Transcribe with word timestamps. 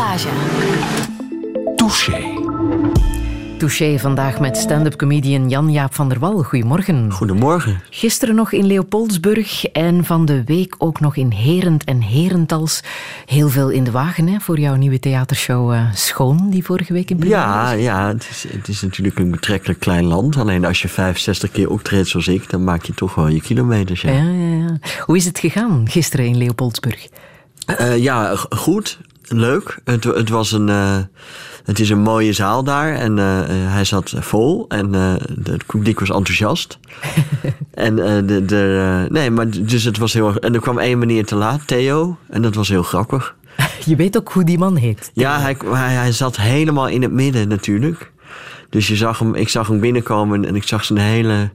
Passage. 0.00 0.34
Touché. 1.76 2.38
Touché 3.58 3.98
vandaag 3.98 4.40
met 4.40 4.56
stand-up 4.56 4.96
comedian 4.96 5.48
Jan-Jaap 5.48 5.94
van 5.94 6.08
der 6.08 6.18
Wal. 6.18 6.42
Goedemorgen. 6.42 7.12
Goedemorgen. 7.12 7.80
Gisteren 7.90 8.34
nog 8.34 8.52
in 8.52 8.66
Leopoldsburg 8.66 9.64
en 9.64 10.04
van 10.04 10.24
de 10.24 10.44
week 10.44 10.74
ook 10.78 11.00
nog 11.00 11.16
in 11.16 11.30
Herend 11.30 11.84
en 11.84 12.02
Herentals. 12.02 12.80
Heel 13.26 13.48
veel 13.48 13.68
in 13.68 13.84
de 13.84 13.90
wagen 13.90 14.26
hè, 14.28 14.40
voor 14.40 14.58
jouw 14.58 14.74
nieuwe 14.74 14.98
theatershow 14.98 15.72
uh, 15.72 15.92
Schoon, 15.94 16.50
die 16.50 16.64
vorige 16.64 16.92
week 16.92 17.10
in 17.10 17.16
première 17.16 17.40
Ja, 17.40 17.70
was. 17.70 17.80
ja 17.82 18.08
het, 18.08 18.28
is, 18.30 18.46
het 18.52 18.68
is 18.68 18.82
natuurlijk 18.82 19.18
een 19.18 19.30
betrekkelijk 19.30 19.80
klein 19.80 20.04
land. 20.04 20.36
Alleen 20.36 20.64
als 20.64 20.82
je 20.82 20.88
65 20.88 21.50
keer 21.50 21.70
optreedt 21.70 22.08
zoals 22.08 22.28
ik, 22.28 22.50
dan 22.50 22.64
maak 22.64 22.84
je 22.84 22.94
toch 22.94 23.14
wel 23.14 23.28
je 23.28 23.40
kilometers. 23.40 24.00
Ja, 24.00 24.10
Ja, 24.10 24.22
ja, 24.22 24.56
ja. 24.56 24.78
Hoe 25.04 25.16
is 25.16 25.24
het 25.24 25.38
gegaan 25.38 25.88
gisteren 25.88 26.26
in 26.26 26.36
Leopoldsburg? 26.36 27.08
Eh, 27.66 27.96
ja 27.98 28.36
goed. 28.50 28.98
Leuk. 29.32 29.78
Het, 29.84 30.04
het, 30.04 30.28
was 30.28 30.52
een, 30.52 30.68
eh, 30.68 30.96
het 31.64 31.78
is 31.80 31.90
een 31.90 32.00
mooie 32.00 32.32
zaal 32.32 32.64
daar 32.64 32.94
en 32.94 33.18
eh, 33.18 33.40
eh, 33.40 33.72
hij 33.72 33.84
zat 33.84 34.12
vol 34.18 34.64
en 34.68 34.84
eh, 34.94 35.12
de- 35.28 35.52
het 35.52 35.66
publiek 35.66 36.00
was 36.00 36.10
enthousiast. 36.10 36.78
en 37.74 37.96
de, 38.26 38.44
de, 38.44 39.06
nee, 39.10 39.30
maar 39.30 39.50
dus 39.50 39.84
het 39.84 39.98
was 39.98 40.12
heel 40.12 40.26
erg. 40.26 40.36
En 40.38 40.54
er 40.54 40.60
kwam 40.60 40.78
één 40.78 40.98
meneer 40.98 41.24
te 41.26 41.34
laat, 41.34 41.66
Theo, 41.66 42.16
en 42.28 42.42
dat 42.42 42.54
was 42.54 42.68
heel 42.68 42.82
grappig. 42.82 43.34
Je 43.84 43.96
weet 43.96 44.16
ook 44.16 44.32
hoe 44.32 44.44
die 44.44 44.58
man 44.58 44.76
heet. 44.76 45.10
Ja, 45.14 45.40
hij, 45.40 45.56
hij, 45.64 45.92
hij 45.94 46.12
zat 46.12 46.36
helemaal 46.36 46.88
in 46.88 47.02
het 47.02 47.12
midden 47.12 47.48
natuurlijk. 47.48 48.12
Dus 48.70 48.88
je 48.88 48.96
zag 48.96 49.18
hem, 49.18 49.34
ik 49.34 49.48
zag 49.48 49.68
hem 49.68 49.80
binnenkomen 49.80 50.44
en 50.44 50.56
ik 50.56 50.62
zag 50.64 50.84
zijn 50.84 50.98
hele. 50.98 51.50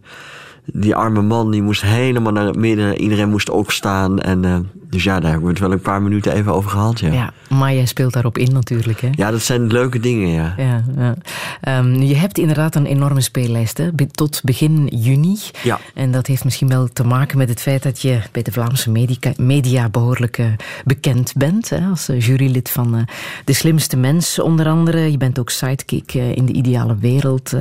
Die 0.74 0.96
arme 0.96 1.22
man 1.22 1.52
die 1.52 1.62
moest 1.62 1.82
helemaal 1.82 2.32
naar 2.32 2.46
het 2.46 2.56
midden. 2.56 3.02
Iedereen 3.02 3.30
moest 3.30 3.50
opstaan. 3.50 4.20
En, 4.20 4.46
eh, 4.46 4.56
dus 4.90 5.04
ja, 5.04 5.20
daar 5.20 5.30
hebben 5.32 5.48
we 5.48 5.54
het 5.54 5.64
wel 5.64 5.72
een 5.72 5.82
paar 5.82 6.02
minuten 6.02 6.34
even 6.34 6.54
over 6.54 6.70
gehad. 6.70 7.00
Ja, 7.00 7.08
ja. 7.08 7.14
Ja, 7.14 7.56
maar 7.56 7.74
jij 7.74 7.86
speelt 7.86 8.14
daarop 8.14 8.38
in 8.38 8.54
natuurlijk. 8.54 9.02
Hè? 9.02 9.10
dat 9.32 9.42
zijn 9.42 9.68
leuke 9.68 10.00
dingen, 10.00 10.30
ja. 10.30 10.54
Ja, 10.58 10.84
ja. 10.98 11.16
Ehm, 11.62 11.94
je 11.94 12.16
hebt 12.16 12.38
inderdaad 12.38 12.76
een 12.76 12.86
enorme 12.86 13.22
speellijst 13.22 13.78
hè? 13.78 13.90
tot 14.12 14.42
begin 14.44 14.88
juni. 14.88 15.38
Ja. 15.64 15.80
En 15.94 16.12
dat 16.12 16.28
heeft 16.28 16.44
misschien 16.44 16.68
wel 16.68 16.88
te 16.94 17.04
maken 17.04 17.38
met 17.38 17.50
het 17.50 17.62
feit 17.62 17.84
dat 17.84 18.02
je 18.02 18.20
bij 18.32 18.42
de 18.42 18.52
Vlaamse 18.52 18.92
media 19.38 19.90
behoorlijk 19.90 20.38
eh, 20.38 20.46
bekend 20.86 21.34
bent. 21.38 21.70
Hè? 21.70 21.88
Als 21.90 22.10
eh, 22.10 22.20
jurylid 22.20 22.70
van 22.70 23.08
De 23.46 23.54
Slimste 23.54 23.98
Mens 23.98 24.40
onder 24.40 24.68
andere. 24.68 25.12
Je 25.12 25.18
bent 25.18 25.40
ook 25.40 25.50
sidekick 25.50 26.14
in 26.14 26.46
De 26.46 26.54
Ideale 26.54 26.96
Wereld. 27.00 27.54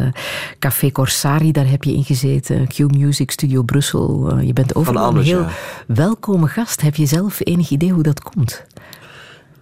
Café 0.59 0.93
Corsari, 0.93 1.53
daar 1.53 1.69
heb 1.69 1.85
je 1.85 1.95
in 1.95 2.05
gezeten. 2.05 2.67
Q-Music, 2.95 3.31
Studio 3.31 3.63
Brussel. 3.63 4.31
Eh, 4.31 4.47
je 4.47 4.53
bent 4.53 4.75
overal 4.75 5.03
alles, 5.03 5.29
een 5.29 5.35
heel 5.35 5.41
ja. 5.41 5.51
welkome 5.87 6.47
gast. 6.47 6.81
Heb 6.81 6.95
je 6.97 7.07
zelf 7.07 7.41
enig 7.43 7.71
idee 7.71 7.91
hoe 7.91 8.03
dat 8.03 8.23
komt? 8.23 8.65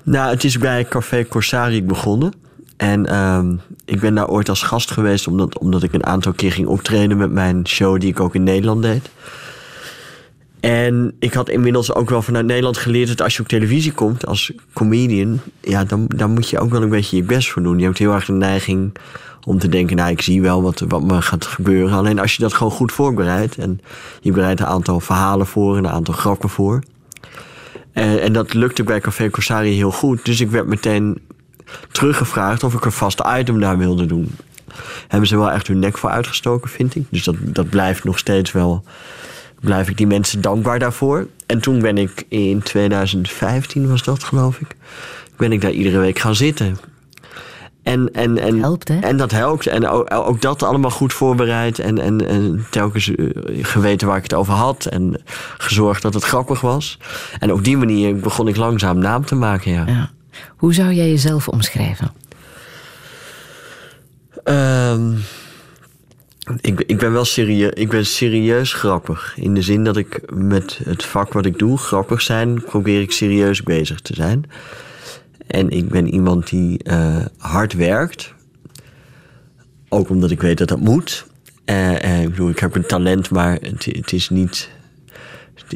Nou, 0.03 0.31
het 0.31 0.45
is 0.45 0.59
bij 0.59 0.85
Café 0.85 1.27
Corsari 1.29 1.83
begonnen. 1.83 2.33
En 2.77 3.07
ehm, 3.07 3.55
ik 3.85 4.01
ben 4.01 4.15
daar 4.15 4.29
ooit 4.29 4.49
als 4.49 4.63
gast 4.63 4.91
geweest, 4.91 5.27
omdat, 5.27 5.59
omdat 5.59 5.83
ik 5.83 5.93
een 5.93 6.07
aantal 6.07 6.33
keer 6.33 6.53
ging 6.53 6.67
optreden 6.67 7.17
met 7.17 7.31
mijn 7.31 7.69
show 7.69 8.01
die 8.01 8.11
ik 8.11 8.21
ook 8.21 8.35
in 8.35 8.43
Nederland 8.43 8.83
deed. 8.83 9.11
En 10.61 11.15
ik 11.19 11.33
had 11.33 11.49
inmiddels 11.49 11.95
ook 11.95 12.11
wel 12.11 12.23
vanuit 12.23 12.47
Nederland 12.47 12.77
geleerd 12.77 13.09
dat 13.09 13.21
als 13.21 13.37
je 13.37 13.43
op 13.43 13.49
televisie 13.49 13.93
komt 13.93 14.27
als 14.27 14.53
comedian, 14.73 15.41
ja, 15.61 15.85
dan, 15.85 16.05
dan 16.09 16.31
moet 16.31 16.49
je 16.49 16.59
ook 16.59 16.71
wel 16.71 16.83
een 16.83 16.89
beetje 16.89 17.17
je 17.17 17.23
best 17.23 17.51
voor 17.51 17.63
doen. 17.63 17.79
Je 17.79 17.85
hebt 17.85 17.99
heel 17.99 18.13
erg 18.13 18.25
de 18.25 18.33
neiging 18.33 18.93
om 19.47 19.59
te 19.59 19.69
denken, 19.69 19.97
nou, 19.97 20.11
ik 20.11 20.23
zie 20.23 20.43
wel 20.43 20.63
wat, 20.63 20.85
wat 20.89 21.03
me 21.03 21.23
gaat 21.23 21.47
gebeuren. 21.47 21.97
Alleen 21.97 22.19
als 22.19 22.35
je 22.35 22.43
dat 22.43 22.55
gewoon 22.55 22.73
goed 22.73 22.93
voorbereidt 22.93 23.57
en 23.57 23.81
je 24.21 24.33
bereidt 24.33 24.61
een 24.61 24.67
aantal 24.67 25.01
verhalen 25.01 25.47
voor 25.47 25.77
en 25.77 25.85
een 25.85 25.91
aantal 25.91 26.15
grappen 26.15 26.49
voor. 26.49 26.83
En, 27.93 28.21
en 28.21 28.33
dat 28.33 28.55
lukte 28.55 28.83
bij 28.83 29.01
Café 29.01 29.31
Corsari 29.31 29.75
heel 29.75 29.91
goed. 29.91 30.25
Dus 30.25 30.41
ik 30.41 30.51
werd 30.51 30.67
meteen 30.67 31.21
teruggevraagd 31.91 32.65
of 32.65 32.75
ik 32.75 32.85
een 32.85 32.93
vast 32.93 33.23
item 33.39 33.61
daar 33.61 33.79
wilde 33.79 34.07
doen. 34.07 34.31
Hebben 35.09 35.29
ze 35.29 35.37
wel 35.37 35.51
echt 35.51 35.67
hun 35.67 35.79
nek 35.79 35.99
voor 35.99 36.11
uitgestoken, 36.11 36.71
vind 36.71 36.95
ik. 36.95 37.05
Dus 37.11 37.25
dat, 37.25 37.37
dat 37.41 37.69
blijft 37.69 38.05
nog 38.05 38.19
steeds 38.19 38.53
wel. 38.53 38.85
Blijf 39.61 39.89
ik 39.89 39.97
die 39.97 40.07
mensen 40.07 40.41
dankbaar 40.41 40.79
daarvoor. 40.79 41.27
En 41.47 41.61
toen 41.61 41.79
ben 41.79 41.99
ik 41.99 42.25
in 42.29 42.63
2015, 42.63 43.89
was 43.89 44.03
dat 44.03 44.25
geloof 44.25 44.59
ik. 44.61 44.77
Ben 45.37 45.53
ik 45.53 45.61
daar 45.61 45.71
iedere 45.71 45.99
week 45.99 46.19
gaan 46.19 46.35
zitten. 46.35 46.77
En, 47.83 48.13
en, 48.13 48.39
en, 48.39 48.61
Helpt, 48.61 48.89
hè? 48.89 48.99
En 48.99 49.17
dat 49.17 49.31
helpt. 49.31 49.67
En 49.67 49.89
ook, 49.89 50.15
ook 50.15 50.41
dat 50.41 50.63
allemaal 50.63 50.91
goed 50.91 51.13
voorbereid. 51.13 51.79
En, 51.79 51.99
en, 51.99 52.29
en 52.29 52.67
telkens 52.71 53.15
eh, 53.15 53.27
geweten 53.63 54.07
waar 54.09 54.17
ik 54.17 54.23
het 54.23 54.35
over 54.35 54.55
had. 54.55 54.87
En 54.87 55.23
gezorgd 55.59 56.03
dat 56.03 56.15
het 56.15 56.25
grappig 56.25 56.61
was. 56.61 56.99
En 57.39 57.53
op 57.53 57.65
die 57.65 57.77
manier 57.77 58.17
begon 58.17 58.49
ik 58.49 58.57
langzaam 58.57 58.99
naam 58.99 59.25
te 59.25 59.35
maken, 59.35 59.73
ja. 59.73 59.85
Ja. 59.87 60.11
Hoe 60.57 60.75
zou 60.75 60.93
jij 60.93 61.09
jezelf 61.09 61.49
omschrijven? 61.49 62.13
Ehm, 64.45 65.13
ik, 66.61 66.81
ik 66.87 66.99
ben 66.99 67.13
wel 67.13 67.25
serieus, 67.25 67.73
ik 67.75 67.89
ben 67.89 68.07
serieus 68.07 68.73
grappig. 68.73 69.35
In 69.37 69.55
de 69.55 69.63
zin 69.63 69.85
dat 69.85 69.97
ik 69.97 70.21
met 70.35 70.81
het 70.85 71.05
vak 71.05 71.33
wat 71.33 71.47
ik 71.47 71.59
doe, 71.59 71.79
grappig 71.79 72.23
zijn, 72.23 72.63
probeer 72.65 73.01
ik 73.01 73.13
serieus 73.13 73.63
bezig 73.63 74.01
te 74.01 74.15
zijn. 74.15 74.45
En 75.47 75.71
ik 75.71 75.89
ben 75.89 76.09
iemand 76.09 76.49
die 76.49 76.83
eh, 76.83 77.25
hard 77.39 77.73
werkt. 77.73 78.35
Ook 79.89 80.09
omdat 80.09 80.31
ik 80.31 80.41
weet 80.41 80.59
dat 80.59 80.69
dat 80.69 80.81
moet. 80.81 81.27
Eh, 81.65 82.05
eh, 82.05 82.23
ik 82.23 82.31
bedoel, 82.31 82.49
ik 82.49 82.59
heb 82.59 82.75
een 82.75 82.87
talent, 82.87 83.31
maar 83.31 83.59
het, 83.61 83.85
het 83.85 84.13
is 84.13 84.29
niet. 84.29 84.71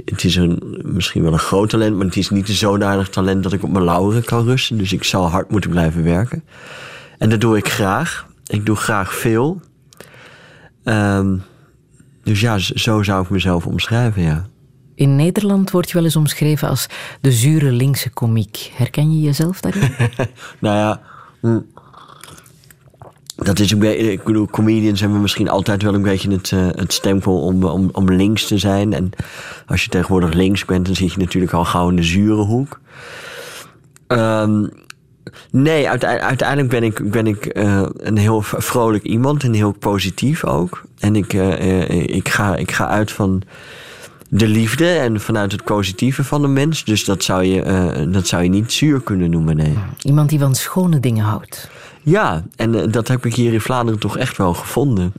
Het 0.04 0.24
is 0.24 0.36
een, 0.36 0.80
misschien 0.82 1.22
wel 1.22 1.32
een 1.32 1.38
groot 1.38 1.70
talent, 1.70 1.96
maar 1.96 2.06
het 2.06 2.16
is 2.16 2.30
niet 2.30 2.48
een 2.48 2.54
zodanig 2.54 3.08
talent 3.08 3.42
dat 3.42 3.52
ik 3.52 3.62
op 3.62 3.70
mijn 3.70 3.84
lauweren 3.84 4.24
kan 4.24 4.44
rusten. 4.44 4.78
Dus 4.78 4.92
ik 4.92 5.04
zal 5.04 5.28
hard 5.28 5.50
moeten 5.50 5.70
blijven 5.70 6.02
werken. 6.02 6.44
En 7.18 7.28
dat 7.30 7.40
doe 7.40 7.56
ik 7.56 7.68
graag. 7.68 8.26
Ik 8.46 8.66
doe 8.66 8.76
graag 8.76 9.14
veel. 9.14 9.60
Ehm, 10.84 11.36
dus 12.22 12.40
ja, 12.40 12.58
zo 12.58 13.02
zou 13.02 13.22
ik 13.22 13.30
mezelf 13.30 13.66
omschrijven, 13.66 14.22
ja. 14.22 14.46
In 14.96 15.16
Nederland 15.16 15.70
word 15.70 15.88
je 15.88 15.94
wel 15.94 16.04
eens 16.04 16.16
omschreven 16.16 16.68
als 16.68 16.86
de 17.20 17.32
zure 17.32 17.72
linkse 17.72 18.10
komiek. 18.10 18.70
Herken 18.74 19.12
je 19.12 19.20
jezelf 19.20 19.60
daarin? 19.60 19.90
Nou 20.58 20.76
ja, 20.76 21.00
hm. 21.40 21.60
dat 23.36 23.58
is 23.58 23.70
een 23.70 23.78
beetje. 23.78 24.12
Ik 24.12 24.24
bedoel, 24.24 24.46
comedians 24.46 25.00
hebben 25.00 25.20
misschien 25.20 25.48
altijd 25.48 25.82
wel 25.82 25.94
een 25.94 26.02
beetje 26.02 26.30
het, 26.30 26.52
eh, 26.52 26.66
het 26.70 26.92
stempel 26.92 27.40
om, 27.40 27.64
om, 27.64 27.88
om 27.92 28.10
links 28.10 28.46
te 28.46 28.58
zijn. 28.58 28.92
En 28.92 29.10
als 29.66 29.84
je 29.84 29.90
tegenwoordig 29.90 30.32
links 30.32 30.64
bent, 30.64 30.86
dan 30.86 30.94
zit 30.94 31.12
je 31.12 31.18
natuurlijk 31.18 31.52
al 31.52 31.64
gauw 31.64 31.88
in 31.88 31.96
de 31.96 32.02
zure 32.02 32.42
hoek. 32.42 32.80
Ehm, 34.06 34.66
nee, 35.50 35.88
uite- 35.88 36.20
uiteindelijk 36.20 36.68
ben 36.68 36.82
ik, 36.82 37.10
ben 37.10 37.26
ik 37.26 37.46
eh, 37.46 37.86
een 37.96 38.16
heel 38.16 38.42
vrolijk 38.42 39.04
iemand 39.04 39.42
en 39.42 39.52
heel 39.52 39.72
positief 39.72 40.44
ook. 40.44 40.82
En 40.98 41.16
ik, 41.16 41.32
eh, 41.32 41.88
ik, 42.14 42.28
ga, 42.28 42.56
ik 42.56 42.70
ga 42.70 42.88
uit 42.88 43.12
van 43.12 43.42
de 44.28 44.48
liefde 44.48 44.88
en 44.88 45.20
vanuit 45.20 45.52
het 45.52 45.64
positieve 45.64 46.24
van 46.24 46.42
de 46.42 46.48
mens. 46.48 46.84
Dus 46.84 47.04
dat 47.04 47.24
zou 47.24 47.44
je, 47.44 47.62
eh, 47.62 48.12
dat 48.12 48.26
zou 48.26 48.42
je 48.42 48.48
niet 48.48 48.72
zuur 48.72 49.00
kunnen 49.00 49.30
noemen, 49.30 49.56
nee. 49.56 49.78
Iemand 50.02 50.28
die 50.28 50.38
van 50.38 50.54
schone 50.54 51.00
dingen 51.00 51.24
houdt. 51.24 51.70
Ja, 52.02 52.44
en 52.56 52.74
eh, 52.74 52.92
dat 52.92 53.08
heb 53.08 53.26
ik 53.26 53.34
hier 53.34 53.52
in 53.52 53.60
Vlaanderen 53.60 54.00
toch 54.00 54.16
echt 54.16 54.36
wel 54.36 54.54
gevonden. 54.54 55.12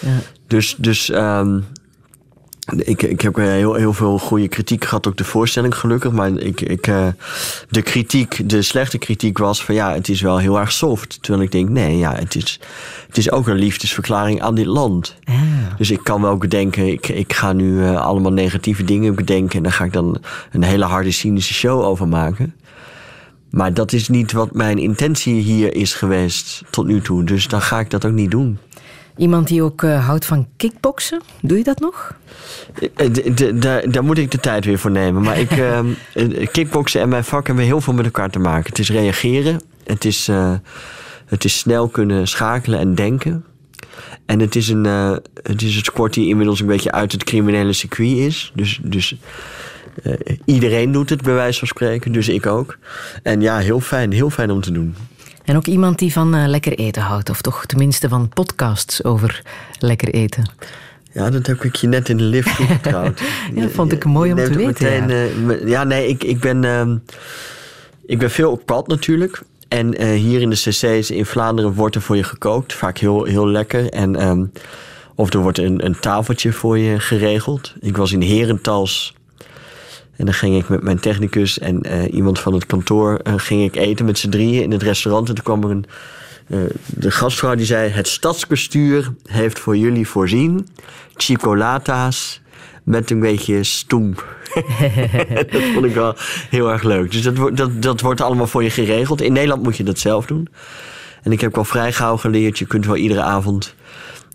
Ja. 0.00 0.18
Dus, 0.46 0.74
dus 0.78 1.10
ehm, 1.10 1.60
ik, 2.74 3.02
ik 3.02 3.20
heb 3.20 3.38
eh, 3.38 3.44
heel, 3.44 3.74
heel 3.74 3.92
veel 3.92 4.18
goede 4.18 4.48
kritiek 4.48 4.84
gehad, 4.84 5.06
ook 5.06 5.16
de 5.16 5.24
voorstelling 5.24 5.74
gelukkig. 5.74 6.12
Maar 6.12 6.30
ik, 6.30 6.60
ik, 6.60 6.86
eh, 6.86 7.06
de 7.68 7.82
kritiek, 7.82 8.48
de 8.48 8.62
slechte 8.62 8.98
kritiek 8.98 9.38
was 9.38 9.64
van 9.64 9.74
ja, 9.74 9.92
het 9.92 10.08
is 10.08 10.20
wel 10.20 10.38
heel 10.38 10.58
erg 10.58 10.72
soft. 10.72 11.18
Terwijl 11.20 11.44
ik 11.44 11.52
denk, 11.52 11.68
nee, 11.68 11.98
ja, 11.98 12.14
het 12.14 12.34
is, 12.34 12.60
het 13.06 13.16
is 13.16 13.30
ook 13.30 13.46
een 13.46 13.56
liefdesverklaring 13.56 14.42
aan 14.42 14.54
dit 14.54 14.66
land. 14.66 15.16
Ah, 15.24 15.34
Dus 15.76 15.90
ik 15.90 16.00
kan 16.02 16.22
wel 16.22 16.36
bedenken, 16.36 16.86
ik, 16.86 17.08
ik 17.08 17.32
ga 17.32 17.52
nu 17.52 17.82
eh, 17.82 18.06
allemaal 18.06 18.32
negatieve 18.32 18.84
dingen 18.84 19.14
bedenken. 19.14 19.56
En 19.56 19.62
daar 19.62 19.72
ga 19.72 19.84
ik 19.84 19.92
dan 19.92 20.18
een 20.52 20.62
hele 20.62 20.84
harde 20.84 21.10
cynische 21.10 21.54
show 21.54 21.82
over 21.82 22.08
maken. 22.08 22.54
Maar 23.50 23.74
dat 23.74 23.92
is 23.92 24.08
niet 24.08 24.32
wat 24.32 24.52
mijn 24.52 24.78
intentie 24.78 25.34
hier 25.34 25.74
is 25.74 25.94
geweest 25.94 26.62
tot 26.70 26.86
nu 26.86 27.00
toe. 27.00 27.24
Dus 27.24 27.48
dan 27.48 27.60
ga 27.60 27.80
ik 27.80 27.90
dat 27.90 28.04
ook 28.04 28.12
niet 28.12 28.30
doen. 28.30 28.58
Iemand 29.16 29.48
die 29.48 29.62
ook 29.62 29.82
eh, 29.82 30.06
houdt 30.06 30.24
van 30.24 30.46
kickboksen. 30.56 31.20
Doe 31.42 31.58
je 31.58 31.64
dat 31.64 31.80
nog? 31.80 32.14
Eh, 32.96 33.06
d- 33.10 33.62
Daar, 33.92 34.04
moet 34.04 34.18
ik 34.18 34.30
de 34.30 34.38
tijd 34.38 34.64
weer 34.64 34.78
voor 34.78 34.90
nemen. 34.90 35.22
Maar 35.22 35.38
ik, 35.38 35.50
eh, 35.58 35.80
kickboksen 36.52 37.00
en 37.00 37.08
mijn 37.08 37.24
vak 37.24 37.46
hebben 37.46 37.64
heel 37.64 37.80
veel 37.80 37.92
met 37.92 38.04
elkaar 38.04 38.30
te 38.30 38.38
maken. 38.38 38.68
Het 38.68 38.78
is 38.78 38.90
reageren. 38.90 39.60
Het 39.84 40.04
is, 40.04 40.28
eh, 40.28 40.52
het 41.26 41.44
is 41.44 41.58
snel 41.58 41.88
kunnen 41.88 42.28
schakelen 42.28 42.78
en 42.78 42.94
denken. 42.94 43.44
En 44.26 44.40
het 44.40 44.56
is, 44.56 44.68
een, 44.68 44.86
eh, 44.86 45.16
het 45.42 45.62
is 45.62 45.76
een 45.76 45.84
sport 45.84 46.14
die 46.14 46.28
inmiddels 46.28 46.60
een 46.60 46.66
beetje 46.66 46.92
uit 46.92 47.12
het 47.12 47.24
criminele 47.24 47.72
circuit 47.72 48.16
is. 48.16 48.52
Dus, 48.54 48.80
dus 48.82 49.16
eh, 50.02 50.12
iedereen 50.44 50.92
doet 50.92 51.10
het, 51.10 51.22
bij 51.22 51.34
wijze 51.34 51.58
van 51.58 51.68
spreken. 51.68 52.12
Dus 52.12 52.28
ik 52.28 52.46
ook. 52.46 52.78
En 53.22 53.40
ja, 53.40 53.58
heel 53.58 53.80
fijn. 53.80 54.12
Heel 54.12 54.30
fijn 54.30 54.50
om 54.50 54.60
te 54.60 54.72
doen. 54.72 54.94
En 55.46 55.56
ook 55.56 55.66
iemand 55.66 55.98
die 55.98 56.12
van 56.12 56.34
eh, 56.34 56.46
lekker 56.46 56.72
eten 56.72 57.02
houdt. 57.02 57.30
Of 57.30 57.40
toch 57.40 57.66
tenminste 57.66 58.08
van 58.08 58.28
podcasts 58.28 59.04
over 59.04 59.42
lekker 59.78 60.08
eten. 60.14 60.50
Ja, 61.12 61.30
dat 61.30 61.46
heb 61.46 61.64
ik 61.64 61.74
je 61.76 61.86
net 61.88 62.08
in 62.08 62.16
de 62.16 62.22
lift 62.22 62.56
toevertrouwd. 62.56 63.20
Ja, 63.54 63.62
dat 63.62 63.70
vond 63.70 63.92
ik 63.92 64.04
mooi 64.04 64.30
om 64.32 64.36
te 64.36 64.42
weten, 64.54 64.66
Meteen, 64.66 65.08
ja. 65.08 65.54
eh, 65.54 65.68
ja, 65.68 65.84
nee, 65.84 66.08
ik, 66.08 66.24
ik 66.24 66.40
ben... 66.40 66.64
ehm, 66.64 66.96
Ik 68.06 68.18
ben 68.18 68.30
veel 68.30 68.50
op 68.50 68.62
pad 68.66 68.86
natuurlijk. 68.88 69.42
En 69.68 70.02
uh, 70.02 70.10
hier 70.20 70.40
in 70.40 70.50
de 70.50 70.56
cc's 70.56 71.10
in 71.10 71.26
Vlaanderen 71.26 71.72
wordt 71.74 71.94
er 71.94 72.00
voor 72.02 72.16
je 72.16 72.22
gekookt. 72.22 72.72
Vaak 72.72 72.98
heel, 72.98 73.24
heel 73.24 73.48
lekker. 73.48 73.90
En, 73.90 74.26
um, 74.28 74.52
of 75.14 75.32
er 75.32 75.40
wordt 75.40 75.58
een, 75.58 75.84
een 75.84 75.98
tafeltje 76.00 76.52
voor 76.52 76.78
je 76.78 77.00
geregeld. 77.00 77.74
Ik 77.80 77.96
was 77.96 78.12
in 78.12 78.22
Herentals. 78.22 79.14
En 80.16 80.24
dan 80.24 80.34
ging 80.34 80.56
ik 80.56 80.68
met 80.68 80.82
mijn 80.82 81.00
technicus 81.00 81.58
en 81.58 81.80
uh, 81.86 82.12
iemand 82.12 82.38
van 82.38 82.54
het 82.54 82.66
kantoor... 82.66 83.20
Uh, 83.24 83.34
ging 83.36 83.64
ik 83.64 83.76
eten 83.76 84.04
met 84.04 84.18
z'n 84.18 84.28
drieën 84.28 84.62
in 84.62 84.70
het 84.70 84.82
restaurant. 84.82 85.28
En 85.28 85.34
toen 85.34 85.44
kwam 85.44 85.62
er 85.62 85.70
een... 85.70 85.84
de 86.86 87.10
gastvrouw 87.10 87.54
die 87.54 87.66
zei... 87.66 87.90
Het 87.90 88.08
stadsbestuur 88.08 89.12
heeft 89.24 89.58
voor 89.58 89.76
jullie 89.76 90.08
voorzien... 90.08 90.68
Chocolata's 91.16 92.40
met 92.84 93.10
een 93.10 93.20
beetje 93.20 93.64
stoem. 93.64 94.14
dat 95.50 95.62
vond 95.72 95.84
ik 95.84 95.94
wel 95.94 96.14
heel 96.50 96.72
erg 96.72 96.82
leuk. 96.82 97.10
Dus 97.10 97.22
dat, 97.22 97.56
dat, 97.56 97.82
dat 97.82 98.00
wordt 98.00 98.20
allemaal 98.20 98.46
voor 98.46 98.62
je 98.62 98.70
geregeld. 98.70 99.20
In 99.20 99.32
Nederland 99.32 99.62
moet 99.62 99.76
je 99.76 99.84
dat 99.84 99.98
zelf 99.98 100.26
doen. 100.26 100.48
En 101.22 101.32
ik 101.32 101.40
heb 101.40 101.54
wel 101.54 101.64
vrij 101.64 101.92
gauw 101.92 102.16
geleerd, 102.16 102.58
je 102.58 102.66
kunt 102.66 102.86
wel 102.86 102.96
iedere 102.96 103.22
avond 103.22 103.74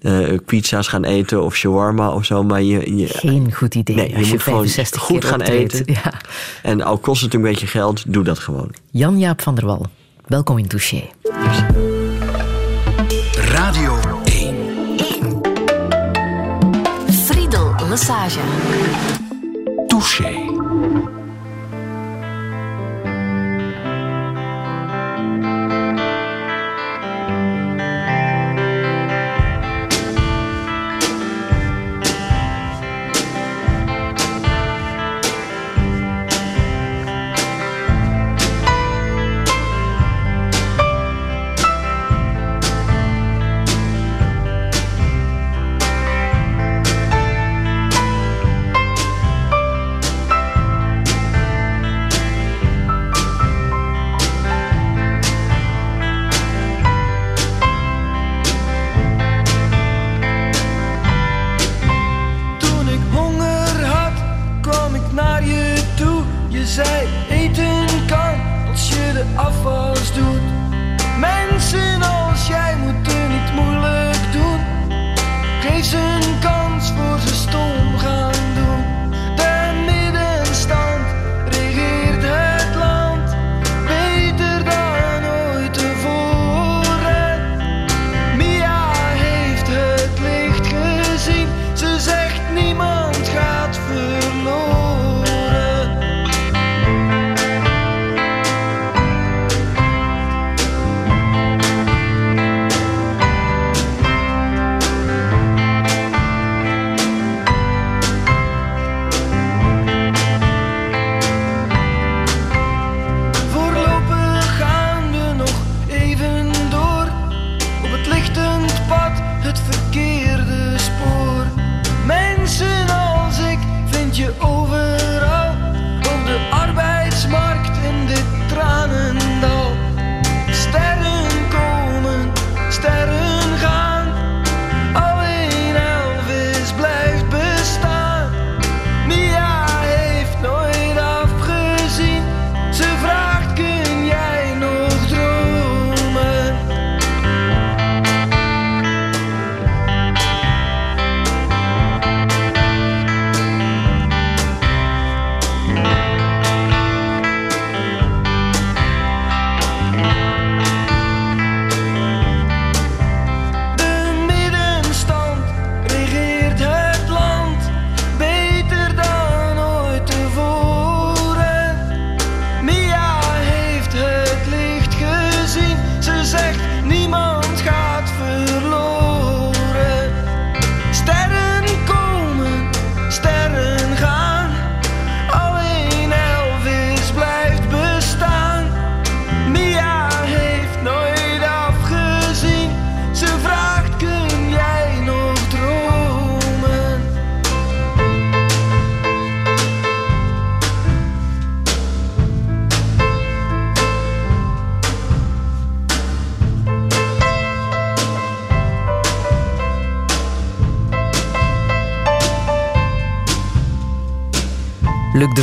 uh, 0.01 0.37
pizza's 0.45 0.87
gaan 0.87 1.03
eten 1.03 1.43
of 1.43 1.55
shawarma 1.55 2.09
of 2.09 2.25
zo. 2.25 2.43
Maar 2.43 2.61
je, 2.61 2.97
je 2.97 3.07
Geen 3.07 3.53
goed 3.53 3.75
idee 3.75 3.95
nee, 3.95 4.15
als 4.15 4.25
je, 4.25 4.31
moet 4.31 4.43
gewoon 4.43 4.67
goed 4.97 5.25
gaan 5.25 5.39
optreedt. 5.39 5.73
eten. 5.73 5.93
Ja. 5.93 6.13
En 6.63 6.81
al 6.81 6.97
kost 6.97 7.21
het 7.21 7.33
een 7.33 7.41
beetje 7.41 7.67
geld, 7.67 8.13
doe 8.13 8.23
dat 8.23 8.39
gewoon. 8.39 8.69
Jan-Jaap 8.91 9.41
van 9.41 9.55
der 9.55 9.65
Wal, 9.65 9.85
welkom 10.25 10.57
in 10.57 10.67
Touché. 10.67 11.03
Radio 13.35 13.99
1. 14.23 14.55
1. 14.97 15.41
Friedel 17.11 17.73
Massage. 17.89 18.39
Touché. 19.87 21.19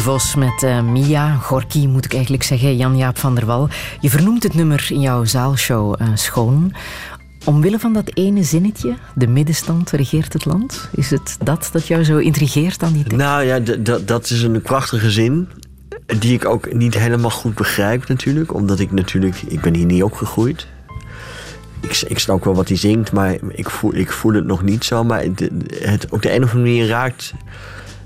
Vos 0.08 0.34
met 0.34 0.62
eh, 0.62 0.82
Mia, 0.82 1.34
Gorky 1.34 1.86
moet 1.86 2.04
ik 2.04 2.12
eigenlijk 2.12 2.42
zeggen, 2.42 2.76
Jan-Jaap 2.76 3.18
van 3.18 3.34
der 3.34 3.46
Wal. 3.46 3.68
Je 4.00 4.10
vernoemt 4.10 4.42
het 4.42 4.54
nummer 4.54 4.86
in 4.90 5.00
jouw 5.00 5.24
zaalshow 5.24 5.94
eh, 5.98 6.08
Schoon. 6.14 6.74
Omwille 7.44 7.78
van 7.78 7.92
dat 7.92 8.10
ene 8.14 8.42
zinnetje, 8.42 8.94
de 9.14 9.26
middenstand 9.26 9.90
regeert 9.90 10.32
het 10.32 10.44
land. 10.44 10.88
Is 10.92 11.10
het 11.10 11.36
dat 11.44 11.68
dat 11.72 11.86
jou 11.86 12.04
zo 12.04 12.18
intrigeert 12.18 12.82
aan 12.82 12.92
die 12.92 13.02
tekst? 13.02 13.18
Nou 13.18 13.44
ja, 13.44 13.58
dat 14.04 14.30
is 14.30 14.42
een 14.42 14.62
prachtige 14.62 15.10
zin. 15.10 15.48
Die 16.18 16.34
ik 16.34 16.44
ook 16.44 16.72
niet 16.72 16.94
helemaal 16.94 17.30
goed 17.30 17.54
begrijp 17.54 18.08
natuurlijk. 18.08 18.54
Omdat 18.54 18.78
ik 18.78 18.92
natuurlijk... 18.92 19.42
Ik 19.48 19.60
ben 19.60 19.74
hier 19.74 19.86
niet 19.86 20.02
opgegroeid. 20.02 20.66
Ik, 21.80 22.02
ik 22.06 22.18
snap 22.18 22.36
ook 22.36 22.44
wel 22.44 22.54
wat 22.54 22.68
hij 22.68 22.76
zingt, 22.76 23.12
maar 23.12 23.36
ik 23.48 23.70
voel, 23.70 23.94
ik 23.94 24.12
voel 24.12 24.32
het 24.32 24.46
nog 24.46 24.62
niet 24.62 24.84
zo. 24.84 25.04
Maar 25.04 25.22
het, 25.22 25.50
het, 25.74 26.06
op 26.10 26.22
de 26.22 26.34
een 26.34 26.42
of 26.42 26.50
andere 26.52 26.70
manier 26.70 26.86
raakt 26.86 27.34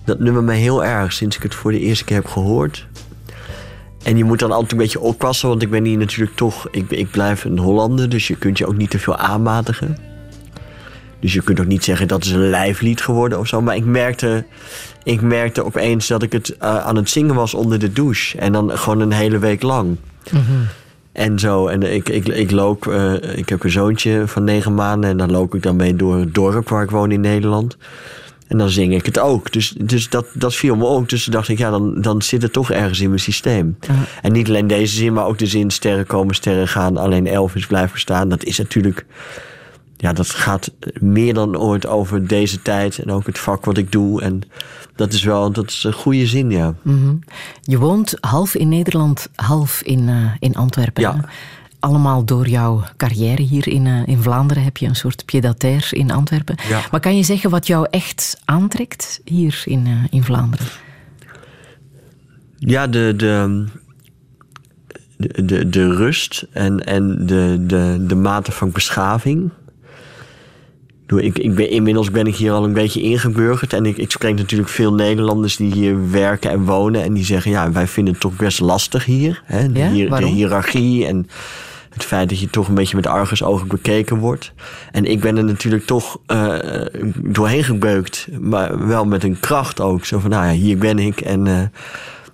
dat 0.04 0.18
nummer 0.18 0.42
me 0.42 0.52
heel 0.52 0.84
erg... 0.84 1.12
sinds 1.12 1.36
ik 1.36 1.42
het 1.42 1.54
voor 1.54 1.72
de 1.72 1.80
eerste 1.80 2.04
keer 2.04 2.16
heb 2.16 2.26
gehoord. 2.26 2.86
En 4.02 4.16
je 4.16 4.24
moet 4.24 4.38
dan 4.38 4.52
altijd 4.52 4.72
een 4.72 4.78
beetje 4.78 5.00
oppassen, 5.00 5.48
want 5.48 5.62
ik 5.62 5.70
ben 5.70 5.84
hier 5.84 5.98
natuurlijk 5.98 6.36
toch... 6.36 6.68
Ik, 6.70 6.90
ik 6.90 7.10
blijf 7.10 7.44
een 7.44 7.58
Hollander, 7.58 8.08
dus 8.08 8.26
je 8.26 8.36
kunt 8.36 8.58
je 8.58 8.66
ook 8.66 8.76
niet 8.76 8.90
te 8.90 8.98
veel 8.98 9.16
aanmatigen. 9.16 9.96
Dus 11.20 11.32
je 11.32 11.42
kunt 11.42 11.60
ook 11.60 11.66
niet 11.66 11.84
zeggen 11.84 12.08
dat 12.08 12.24
is 12.24 12.30
een 12.30 12.50
lijflied 12.50 13.00
geworden 13.00 13.38
of 13.38 13.46
zo. 13.46 13.62
Maar 13.62 13.76
ik 13.76 13.84
merkte, 13.84 14.44
ik 15.02 15.20
merkte 15.20 15.64
opeens 15.64 16.06
dat 16.06 16.22
ik 16.22 16.32
het 16.32 16.56
eh, 16.56 16.76
aan 16.76 16.96
het 16.96 17.10
zingen 17.10 17.34
was 17.34 17.54
onder 17.54 17.78
de 17.78 17.92
douche. 17.92 18.38
En 18.38 18.52
dan 18.52 18.78
gewoon 18.78 19.00
een 19.00 19.12
hele 19.12 19.38
week 19.38 19.62
lang. 19.62 19.96
En 21.12 21.38
zo, 21.38 21.66
en 21.66 21.94
ik, 21.94 22.08
ik, 22.08 22.28
ik 22.28 22.50
loop, 22.50 22.86
eh, 22.86 23.36
ik 23.36 23.48
heb 23.48 23.64
een 23.64 23.70
zoontje 23.70 24.22
van 24.26 24.44
negen 24.44 24.74
maanden 24.74 25.10
en 25.10 25.16
dan 25.16 25.30
loop 25.30 25.54
ik 25.54 25.62
dan 25.62 25.76
mee 25.76 25.96
door 25.96 26.18
het 26.18 26.34
dorp 26.34 26.68
waar 26.68 26.82
ik 26.82 26.90
woon 26.90 27.10
in 27.10 27.20
Nederland. 27.20 27.76
En 28.52 28.58
dan 28.58 28.70
zing 28.70 28.94
ik 28.94 29.06
het 29.06 29.18
ook. 29.18 29.52
Dus, 29.52 29.74
dus 29.80 30.08
dat, 30.08 30.26
dat 30.34 30.54
viel 30.54 30.76
me 30.76 30.86
ook. 30.86 31.08
Dus 31.08 31.24
dacht 31.24 31.48
ik, 31.48 31.58
ja, 31.58 31.70
dan, 31.70 32.00
dan 32.00 32.22
zit 32.22 32.42
het 32.42 32.52
toch 32.52 32.70
ergens 32.70 33.00
in 33.00 33.08
mijn 33.08 33.20
systeem. 33.20 33.78
En 34.22 34.32
niet 34.32 34.48
alleen 34.48 34.66
deze 34.66 34.96
zin, 34.96 35.12
maar 35.12 35.26
ook 35.26 35.38
de 35.38 35.46
zin 35.46 35.70
sterren 35.70 36.06
komen, 36.06 36.34
sterren 36.34 36.68
gaan. 36.68 36.96
Alleen 36.96 37.26
Elvis 37.26 37.66
blijft 37.66 37.92
bestaan. 37.92 38.28
Dat 38.28 38.44
is 38.44 38.58
natuurlijk, 38.58 39.06
ja, 39.96 40.12
dat 40.12 40.30
gaat 40.30 40.70
meer 41.00 41.34
dan 41.34 41.58
ooit 41.58 41.86
over 41.86 42.26
deze 42.26 42.62
tijd. 42.62 42.98
En 42.98 43.10
ook 43.10 43.26
het 43.26 43.38
vak 43.38 43.64
wat 43.64 43.76
ik 43.76 43.92
doe. 43.92 44.22
En 44.22 44.42
dat 44.96 45.12
is 45.12 45.22
wel, 45.22 45.52
dat 45.52 45.68
is 45.68 45.84
een 45.84 45.92
goede 45.92 46.26
zin, 46.26 46.50
ja. 46.50 46.74
Je 47.62 47.78
woont 47.78 48.16
half 48.20 48.54
in 48.54 48.68
Nederland, 48.68 49.28
half 49.34 49.82
in, 49.82 50.08
eh, 50.08 50.32
in 50.38 50.54
Antwerpen. 50.54 51.02
Ja. 51.02 51.16
hè? 51.16 51.20
Allemaal 51.82 52.24
door 52.24 52.48
jouw 52.48 52.82
carrière 52.96 53.42
hier 53.42 53.68
in, 53.68 53.86
eh, 53.86 54.06
in 54.06 54.22
Vlaanderen 54.22 54.62
heb 54.62 54.76
je 54.76 54.86
een 54.86 54.94
soort 54.94 55.24
pied-à-terre 55.24 55.96
in 55.96 56.10
Antwerpen. 56.10 56.56
Ja. 56.68 56.80
Maar 56.90 57.00
kan 57.00 57.16
je 57.16 57.22
zeggen 57.22 57.50
wat 57.50 57.66
jou 57.66 57.86
echt 57.90 58.40
aantrekt 58.44 59.20
hier 59.24 59.62
in, 59.64 59.86
eh, 59.86 59.92
in 60.10 60.22
Vlaanderen? 60.24 60.66
Ja, 62.58 62.86
de, 62.86 63.14
de, 63.16 63.64
de, 65.16 65.44
de, 65.44 65.68
de 65.68 65.94
rust 65.94 66.46
en, 66.52 66.86
en 66.86 67.26
de, 67.26 67.64
de, 67.66 68.04
de 68.06 68.14
mate 68.14 68.52
van 68.52 68.70
beschaving. 68.70 69.50
Ik 71.16 71.38
Ik, 71.38 71.54
ben, 71.54 71.70
inmiddels 71.70 72.10
ben 72.10 72.26
ik 72.26 72.34
hier 72.34 72.52
al 72.52 72.64
een 72.64 72.72
beetje 72.72 73.02
ingeburgerd. 73.02 73.72
En 73.72 73.86
ik, 73.86 73.96
ik 73.96 74.10
spreek 74.10 74.36
natuurlijk 74.36 74.70
veel 74.70 74.94
Nederlanders 74.94 75.56
die 75.56 75.72
hier 75.72 76.10
werken 76.10 76.50
en 76.50 76.64
wonen. 76.64 77.02
En 77.02 77.12
die 77.12 77.24
zeggen, 77.24 77.50
ja, 77.50 77.72
wij 77.72 77.86
vinden 77.86 78.12
het 78.12 78.22
toch 78.22 78.36
best 78.36 78.60
lastig 78.60 79.04
hier. 79.04 79.42
Hè? 79.44 79.72
De, 79.72 79.78
Ja, 79.78 79.90
hier- 79.90 80.10
de 80.10 80.26
hiërarchie 80.26 81.06
en 81.06 81.26
het 81.92 82.04
feit 82.04 82.28
dat 82.28 82.40
je 82.40 82.50
toch 82.50 82.68
een 82.68 82.74
beetje 82.74 82.96
met 82.96 83.06
argusogen 83.06 83.68
bekeken 83.68 84.16
wordt. 84.16 84.52
En 84.92 85.04
ik 85.04 85.20
ben 85.20 85.36
er 85.36 85.44
natuurlijk 85.44 85.86
toch 85.86 86.18
eh, 86.26 86.54
doorheen 87.16 87.64
gebeukt. 87.64 88.28
Maar 88.40 88.86
wel 88.86 89.04
met 89.04 89.24
een 89.24 89.40
kracht 89.40 89.80
ook. 89.80 90.04
Zo 90.04 90.18
van, 90.18 90.30
nou 90.30 90.44
ja, 90.46 90.52
hier 90.52 90.78
ben 90.78 90.98
ik 90.98 91.20
en... 91.20 91.46
eh, 91.46 91.62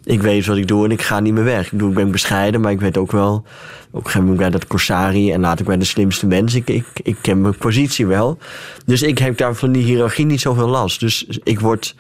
ik 0.05 0.23
weet 0.23 0.47
wat 0.47 0.57
ik 0.57 0.69
doe 0.69 0.85
en 0.85 0.91
ik 0.91 1.03
ga 1.03 1.21
niet 1.21 1.33
meer 1.33 1.45
weg. 1.45 1.73
Ik, 1.73 1.83
ik 1.83 1.95
ben 1.95 2.11
bescheiden, 2.11 2.61
maar 2.61 2.73
ik 2.73 2.81
weet 2.81 2.97
ook 2.97 3.13
wel... 3.13 3.45
Op 3.91 3.95
een 3.95 4.01
gegeven 4.01 4.21
moment 4.21 4.39
bij 4.39 4.51
dat 4.51 4.67
Corsari 4.67 5.33
en 5.33 5.41
later 5.41 5.65
bij 5.65 5.77
de 5.77 5.85
slimste 5.85 6.27
mensen. 6.27 6.59
Ik, 6.59 6.69
ik, 6.69 6.87
ik 7.03 7.17
ken 7.21 7.41
mijn 7.41 7.57
positie 7.57 8.07
wel. 8.07 8.39
Dus 8.85 9.03
ik 9.03 9.19
heb 9.19 9.37
daar 9.37 9.55
van 9.55 9.73
die 9.73 9.85
hiërarchie 9.85 10.27
niet 10.27 10.41
zoveel 10.41 10.69
last. 10.69 11.01
Dus 11.01 11.39
ik 11.43 11.61
word 11.61 11.95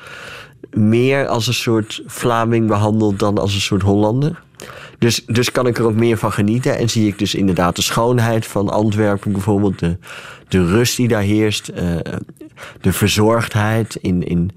meer 0.72 1.26
als 1.26 1.46
een 1.46 1.54
soort 1.54 2.02
Vlaming 2.06 2.66
behandeld 2.66 3.18
dan 3.18 3.38
als 3.38 3.54
een 3.54 3.60
soort 3.60 3.82
Hollander. 3.82 4.42
Dus, 4.98 5.24
dus 5.26 5.52
kan 5.52 5.66
ik 5.66 5.78
er 5.78 5.84
ook 5.84 5.94
meer 5.94 6.18
van 6.18 6.32
genieten. 6.32 6.78
En 6.78 6.88
zie 6.90 7.06
ik 7.06 7.18
dus 7.18 7.34
inderdaad 7.34 7.76
de 7.76 7.82
schoonheid 7.82 8.46
van 8.46 8.68
Antwerpen 8.68 9.32
bijvoorbeeld. 9.32 9.78
De, 9.78 9.96
de 10.48 10.66
rust 10.66 10.96
die 10.96 11.08
daar 11.08 11.22
heerst. 11.22 11.68
eh, 11.68 11.96
de 12.80 12.92
verzorgdheid 12.92 13.96
in, 14.00 14.26
in, 14.26 14.50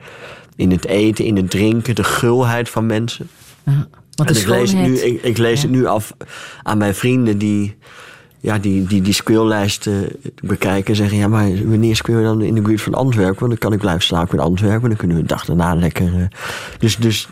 in 0.55 0.71
het 0.71 0.85
eten, 0.85 1.25
in 1.25 1.35
het 1.35 1.49
drinken. 1.49 1.95
De 1.95 2.03
gulheid 2.03 2.69
van 2.69 2.85
mensen. 2.85 3.29
Ja. 3.65 3.87
Want 4.15 4.29
de 4.29 4.35
En 4.35 4.41
ik 4.41 4.47
lees, 4.47 4.71
het 4.71 4.81
nu, 4.81 4.97
ik, 4.99 5.21
ik 5.23 5.37
lees 5.37 5.61
Ja. 5.61 5.67
het 5.67 5.75
nu 5.75 5.85
af 5.85 6.13
aan 6.63 6.77
mijn 6.77 6.95
vrienden 6.95 7.37
die 7.37 7.75
ja, 8.41 8.57
die, 8.57 8.87
die, 8.87 9.01
die 9.01 9.13
speellijsten 9.13 10.09
bekijken 10.43 10.89
en 10.89 10.95
zeggen... 10.95 11.17
ja, 11.17 11.27
maar 11.27 11.49
wanneer 11.65 11.95
spelen 11.95 12.19
we 12.19 12.25
dan 12.25 12.41
in 12.41 12.55
de 12.55 12.61
buurt 12.61 12.81
van 12.81 12.93
Antwerpen? 12.93 13.39
Want 13.39 13.49
dan 13.49 13.59
kan 13.59 13.73
ik 13.73 13.79
blijven 13.79 14.03
slapen 14.03 14.37
in 14.37 14.43
Antwerpen. 14.43 14.89
Dan 14.89 14.97
kunnen 14.97 15.17
we 15.17 15.21
de 15.23 15.27
dag 15.27 15.45
daarna 15.45 15.75
lekker... 15.75 16.13
eh, 16.15 16.25
dus 16.79 16.95
dus 16.95 17.27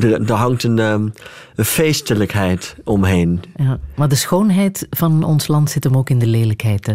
er 0.00 0.32
hangt 0.32 0.62
een, 0.62 0.78
ehm, 0.78 1.08
een 1.54 1.64
feestelijkheid 1.64 2.76
omheen. 2.84 3.42
Ja. 3.56 3.78
Maar 3.94 4.08
de 4.08 4.14
schoonheid 4.14 4.86
van 4.90 5.22
ons 5.22 5.48
land 5.48 5.70
zit 5.70 5.84
hem 5.84 5.96
ook 5.96 6.10
in 6.10 6.18
de 6.18 6.26
lelijkheid. 6.26 6.86
Hè? 6.86 6.94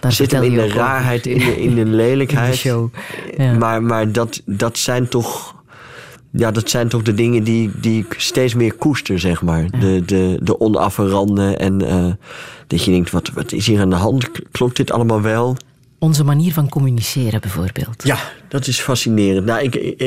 Daar 0.00 0.12
zit 0.12 0.32
hem 0.32 0.42
in 0.42 0.50
je 0.50 0.56
de 0.56 0.68
raarheid, 0.68 1.26
in 1.26 1.38
de, 1.38 1.62
in 1.62 1.74
de 1.74 1.84
lelijkheid. 1.84 2.46
In 2.46 2.52
de 2.52 2.56
show. 2.56 2.88
Ja. 3.36 3.52
Maar, 3.52 3.82
maar 3.82 4.12
dat, 4.12 4.42
dat 4.44 4.78
zijn 4.78 5.08
toch... 5.08 5.54
Ja, 6.32 6.50
dat 6.50 6.70
zijn 6.70 6.88
toch 6.88 7.02
de 7.02 7.14
dingen 7.14 7.44
die, 7.44 7.70
die 7.80 8.04
ik 8.04 8.14
steeds 8.18 8.54
meer 8.54 8.74
koester, 8.74 9.18
zeg 9.18 9.42
maar. 9.42 9.80
De, 9.80 10.02
de, 10.06 10.38
de 10.42 10.60
onafferanden 10.60 11.58
en 11.58 11.88
eh, 11.88 12.06
dat 12.66 12.84
je 12.84 12.90
denkt, 12.90 13.10
wat, 13.10 13.30
wat 13.34 13.52
is 13.52 13.66
hier 13.66 13.80
aan 13.80 13.90
de 13.90 13.96
hand? 13.96 14.30
Klopt 14.50 14.76
dit 14.76 14.90
allemaal 14.92 15.20
wel? 15.20 15.56
Onze 15.98 16.24
manier 16.24 16.52
van 16.52 16.68
communiceren 16.68 17.40
bijvoorbeeld. 17.40 18.02
Ja, 18.04 18.18
dat 18.48 18.66
is 18.66 18.80
fascinerend. 18.80 19.46
Nou, 19.46 19.62
ik, 19.62 19.74
ik, 19.74 19.98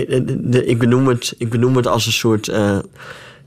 de- 0.51 0.65
ik, 0.65 0.77
benoem, 0.79 1.07
het, 1.07 1.35
ik 1.37 1.49
benoem 1.49 1.75
het 1.75 1.87
als 1.87 2.05
een 2.05 2.11
soort 2.11 2.47
eh, 2.47 2.77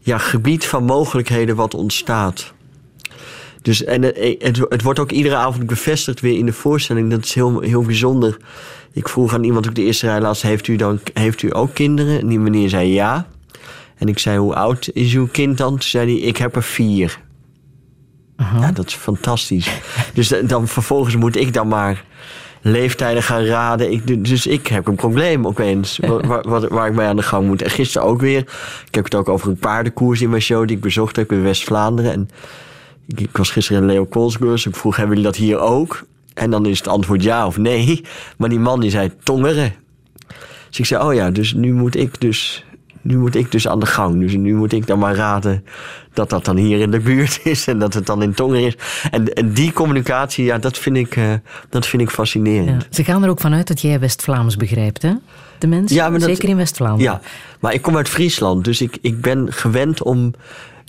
ja, 0.01 0.19
gebied 0.19 0.67
van 0.67 0.85
mogelijkheden 0.85 1.57
wat 1.57 1.75
ontstaat. 1.75 2.53
Dus, 3.69 3.85
en 3.85 4.03
het, 4.03 4.37
het, 4.39 4.61
het 4.69 4.83
wordt 4.83 4.99
ook 4.99 5.11
iedere 5.11 5.35
avond 5.35 5.67
bevestigd 5.67 6.21
weer 6.21 6.39
in 6.39 6.47
de 6.47 6.53
voorstelling. 6.53 7.11
Dat 7.11 7.25
is 7.25 7.35
heel, 7.35 7.61
heel 7.61 7.83
bijzonder. 7.83 8.37
Ik 8.93 9.09
vroeg 9.09 9.35
aan 9.35 9.45
iemand 9.45 9.67
op 9.69 9.75
de 9.75 9.83
eerste 9.83 10.07
rij 10.07 10.21
laatst... 10.21 10.43
heeft 10.43 10.69
u, 10.69 10.77
dan, 10.77 11.01
heeft 11.13 11.43
u 11.43 11.55
ook 11.57 11.75
kinderen? 11.75 12.21
En 12.21 12.27
die 12.29 12.39
meneer 12.39 12.69
zei 12.69 12.93
ja. 12.93 13.27
En 13.97 14.09
ik 14.09 14.19
zei, 14.19 14.39
hoe 14.39 14.55
oud 14.55 14.91
is 14.93 15.15
uw 15.15 15.27
kind 15.27 15.59
dan? 15.59 15.69
Toen 15.71 15.83
zei 15.83 16.13
hij, 16.19 16.29
ik 16.29 16.37
heb 16.37 16.57
er 16.57 16.63
vier. 16.63 17.21
Ja, 18.37 18.73
dat 18.73 18.87
is 18.87 18.95
fantastisch. 18.95 19.71
dus 20.15 20.35
dan- 20.45 20.69
vervolgens 20.69 21.17
moet 21.17 21.37
ik 21.37 21.53
dan 21.53 21.69
maar 21.69 22.05
leeftijden 22.63 23.23
gaan 23.23 23.45
raden. 23.45 23.93
Ik, 23.93 24.25
dus 24.25 24.47
ik 24.47 24.67
heb 24.67 24.87
een 24.87 24.95
probleem 24.95 25.47
opeens, 25.47 25.99
wa- 25.99 26.21
waar, 26.27 26.49
waar, 26.49 26.69
waar 26.69 26.89
ik 26.89 26.95
mee 26.95 27.07
aan 27.07 27.17
de 27.17 27.23
gang 27.23 27.47
moet. 27.47 27.63
En 27.63 27.71
gisteren 27.71 28.09
ook 28.09 28.21
weer. 28.21 28.41
Ik 28.87 28.95
heb 28.95 29.05
het 29.05 29.15
ook 29.15 29.29
over 29.29 29.49
een 29.49 29.59
paardenkoers 29.59 30.21
in 30.21 30.31
mijn 30.31 30.43
show 30.43 30.67
die 30.67 30.77
ik 30.77 30.83
bezocht 30.83 31.17
heb 31.17 31.33
in 31.33 31.43
West-Vlaanderen. 31.43 32.13
En 32.13 32.29
ik, 33.17 33.37
was 33.37 33.51
gisteren 33.51 33.83
in 33.83 33.89
Leo 33.89 34.05
Koolsbeurs. 34.05 34.67
Ik 34.67 34.77
vroeg, 34.77 34.97
hebben 34.97 35.17
jullie 35.17 35.31
dat 35.33 35.41
hier 35.41 35.59
ook? 35.59 36.07
En 36.35 36.51
dan 36.51 36.67
is 36.67 36.79
het 36.79 36.89
antwoord 36.89 37.23
ja 37.23 37.47
of 37.47 37.57
nee. 37.59 38.03
Maar 38.39 38.49
die 38.49 38.59
man 38.59 38.81
die 38.81 38.91
zei 38.91 39.11
tongeren. 39.23 39.75
Dus 40.69 40.79
ik 40.79 40.85
zei, 40.85 41.05
oh 41.05 41.15
ja, 41.15 41.31
dus 41.31 41.53
nu 41.53 41.73
moet 41.73 41.97
ik 41.97 42.21
dus, 42.21 42.65
nu 43.03 43.19
moet 43.19 43.35
ik 43.35 43.53
dus 43.53 43.69
aan 43.69 43.81
de 43.81 43.87
gang. 43.87 44.21
Dus 44.21 44.35
nu 44.37 44.55
moet 44.55 44.73
ik 44.73 44.87
dan 44.87 44.99
maar 44.99 45.15
raden 45.15 45.65
dat 46.13 46.31
dat 46.31 46.45
dan 46.45 46.57
hier 46.57 46.81
in 46.81 46.91
de 46.91 47.01
buurt 47.01 47.41
is 47.45 47.67
en 47.67 47.79
dat 47.79 47.95
het 47.95 48.07
dan 48.07 48.23
in 48.23 48.35
Tongeren 48.35 48.67
is. 48.67 48.77
En, 49.11 49.33
en 49.35 49.53
die 49.53 49.73
communicatie, 49.73 50.45
ja, 50.45 50.59
dat 50.59 50.79
vind 50.79 50.97
ik, 50.97 51.17
eh, 51.17 51.33
dat 51.69 51.87
vind 51.87 52.03
ik 52.03 52.11
fascinerend. 52.11 52.83
Ja. 52.83 52.89
Ze 52.91 53.05
gaan 53.05 53.23
er 53.25 53.31
ook 53.31 53.41
vanuit 53.41 53.67
dat 53.69 53.81
jij 53.81 54.01
West-Vlaams 54.01 54.57
begrijpt, 54.57 55.03
hè? 55.03 55.13
De 55.59 55.67
mensen, 55.67 55.97
Ja, 55.97 56.09
maar 56.11 56.19
dat- 56.19 56.29
zeker 56.29 56.49
in 56.49 56.57
West-Vlaanderen. 56.57 57.13
Ja, 57.13 57.21
maar 57.61 57.75
ik 57.75 57.83
kom 57.83 57.97
uit 57.97 58.09
Friesland, 58.09 58.65
dus 58.65 58.81
ik, 58.81 58.99
ik 59.01 59.21
ben 59.21 59.53
gewend 59.53 60.03
om 60.03 60.33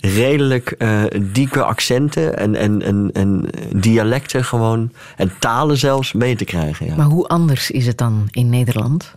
redelijk 0.00 0.70
eh, 0.70 1.02
diepe 1.32 1.62
accenten 1.62 2.38
en, 2.38 2.54
en, 2.54 2.82
en, 2.82 3.10
en 3.12 3.48
dialecten 3.76 4.44
gewoon, 4.44 4.92
en 5.16 5.32
talen 5.38 5.76
zelfs, 5.76 6.12
mee 6.12 6.36
te 6.36 6.44
krijgen. 6.44 6.86
Ja. 6.86 6.96
Maar 6.96 7.06
hoe 7.06 7.26
anders 7.28 7.70
is 7.70 7.86
het 7.86 7.98
dan 7.98 8.28
in 8.30 8.48
Nederland? 8.48 9.14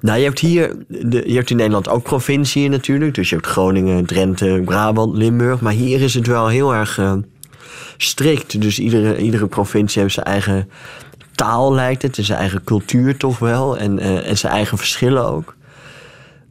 Nou, 0.00 0.18
je 0.18 0.24
hebt 0.24 0.38
hier, 0.38 0.76
de, 0.88 1.22
je 1.26 1.34
hebt 1.34 1.50
in 1.50 1.56
Nederland 1.56 1.88
ook 1.88 2.02
provinciën 2.02 2.70
natuurlijk. 2.70 3.14
Dus 3.14 3.28
je 3.28 3.34
hebt 3.34 3.46
Groningen, 3.46 4.06
Drenthe, 4.06 4.62
Brabant, 4.64 5.16
Limburg. 5.16 5.60
Maar 5.60 5.72
hier 5.72 6.00
is 6.00 6.14
het 6.14 6.26
wel 6.26 6.48
heel 6.48 6.74
erg 6.74 6.98
eh, 6.98 7.12
strikt. 7.96 8.60
Dus 8.60 8.78
iedere, 8.78 9.16
iedere 9.16 9.46
provincie 9.46 10.02
heeft 10.02 10.14
zijn 10.14 10.26
eigen 10.26 10.70
taal, 11.34 11.74
lijkt 11.74 12.02
het. 12.02 12.18
En 12.18 12.24
zijn 12.24 12.38
eigen 12.38 12.64
cultuur 12.64 13.16
toch 13.16 13.38
wel. 13.38 13.76
En, 13.76 13.98
eh, 13.98 14.28
en 14.28 14.38
zijn 14.38 14.52
eigen 14.52 14.78
verschillen 14.78 15.26
ook. 15.26 15.55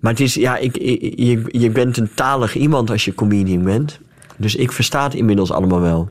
Maar 0.06 0.14
het 0.14 0.22
is, 0.24 0.34
ja, 0.34 0.58
ik, 0.58 0.78
ik- 0.78 1.14
je, 1.20 1.44
je 1.48 1.70
bent 1.70 1.98
een 1.98 2.10
talig 2.14 2.56
iemand 2.56 2.90
als 2.92 3.06
je 3.06 3.16
comedian 3.16 3.64
bent. 3.64 4.00
Dus 4.38 4.56
ik 4.56 4.72
versta 4.72 5.04
het 5.04 5.14
inmiddels 5.14 5.52
allemaal 5.52 5.82
wel. 5.82 6.10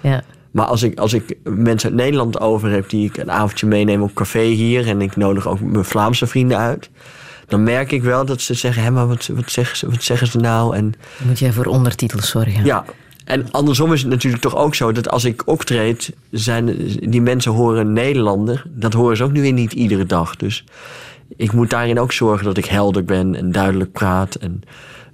Ja. 0.00 0.22
Maar 0.50 0.64
als 0.66 0.82
ik, 0.82 0.98
als 0.98 1.12
ik 1.12 1.36
mensen 1.44 1.88
uit 1.90 1.98
Nederland 1.98 2.40
over 2.40 2.70
heb 2.70 2.88
die 2.88 3.06
ik 3.08 3.16
een 3.16 3.30
avondje 3.30 3.66
meeneem 3.66 4.02
op 4.02 4.14
café 4.14 4.42
hier 4.42 4.86
en 4.88 5.00
ik 5.02 5.16
nodig 5.16 5.48
ook 5.48 5.60
mijn 5.60 5.84
Vlaamse 5.84 6.26
vrienden 6.26 6.58
uit, 6.58 6.90
dan 7.46 7.62
merk 7.62 7.92
ik 7.92 8.02
wel 8.02 8.24
dat 8.24 8.40
ze 8.40 8.54
zeggen: 8.54 8.82
hé, 8.82 8.90
maar 8.90 9.06
wat, 9.08 9.30
wat, 9.34 9.50
zeggen 9.50 9.76
ze, 9.76 9.90
wat 9.90 10.02
zeggen 10.02 10.26
ze 10.26 10.38
nou? 10.38 10.76
En 10.76 10.94
Dan 11.18 11.26
moet 11.26 11.38
jij 11.38 11.52
voor 11.52 11.66
ondertitels 11.66 12.28
zorgen. 12.28 12.64
ja. 12.64 12.84
En 13.24 13.50
andersom 13.50 13.92
is 13.92 14.00
het 14.00 14.10
natuurlijk 14.10 14.42
toch 14.42 14.56
ook 14.56 14.74
zo 14.74 14.92
dat 14.92 15.10
als 15.10 15.24
ik 15.24 15.42
optreed, 15.46 16.12
zijn 16.30 16.76
die 17.00 17.20
mensen 17.22 17.52
horen 17.52 17.92
Nederlander. 17.92 18.62
Dat 18.68 18.92
horen 18.92 19.16
ze 19.16 19.24
ook 19.24 19.32
nu 19.32 19.40
weer 19.40 19.52
niet 19.52 19.72
iedere 19.72 20.06
dag. 20.06 20.36
Dus 20.36 20.64
ik 21.36 21.52
moet 21.52 21.70
daarin 21.70 22.00
ook 22.00 22.12
zorgen 22.12 22.44
dat 22.44 22.56
ik 22.56 22.64
helder 22.64 23.04
ben 23.04 23.34
en 23.34 23.52
duidelijk 23.52 23.92
praat 23.92 24.34
en 24.34 24.62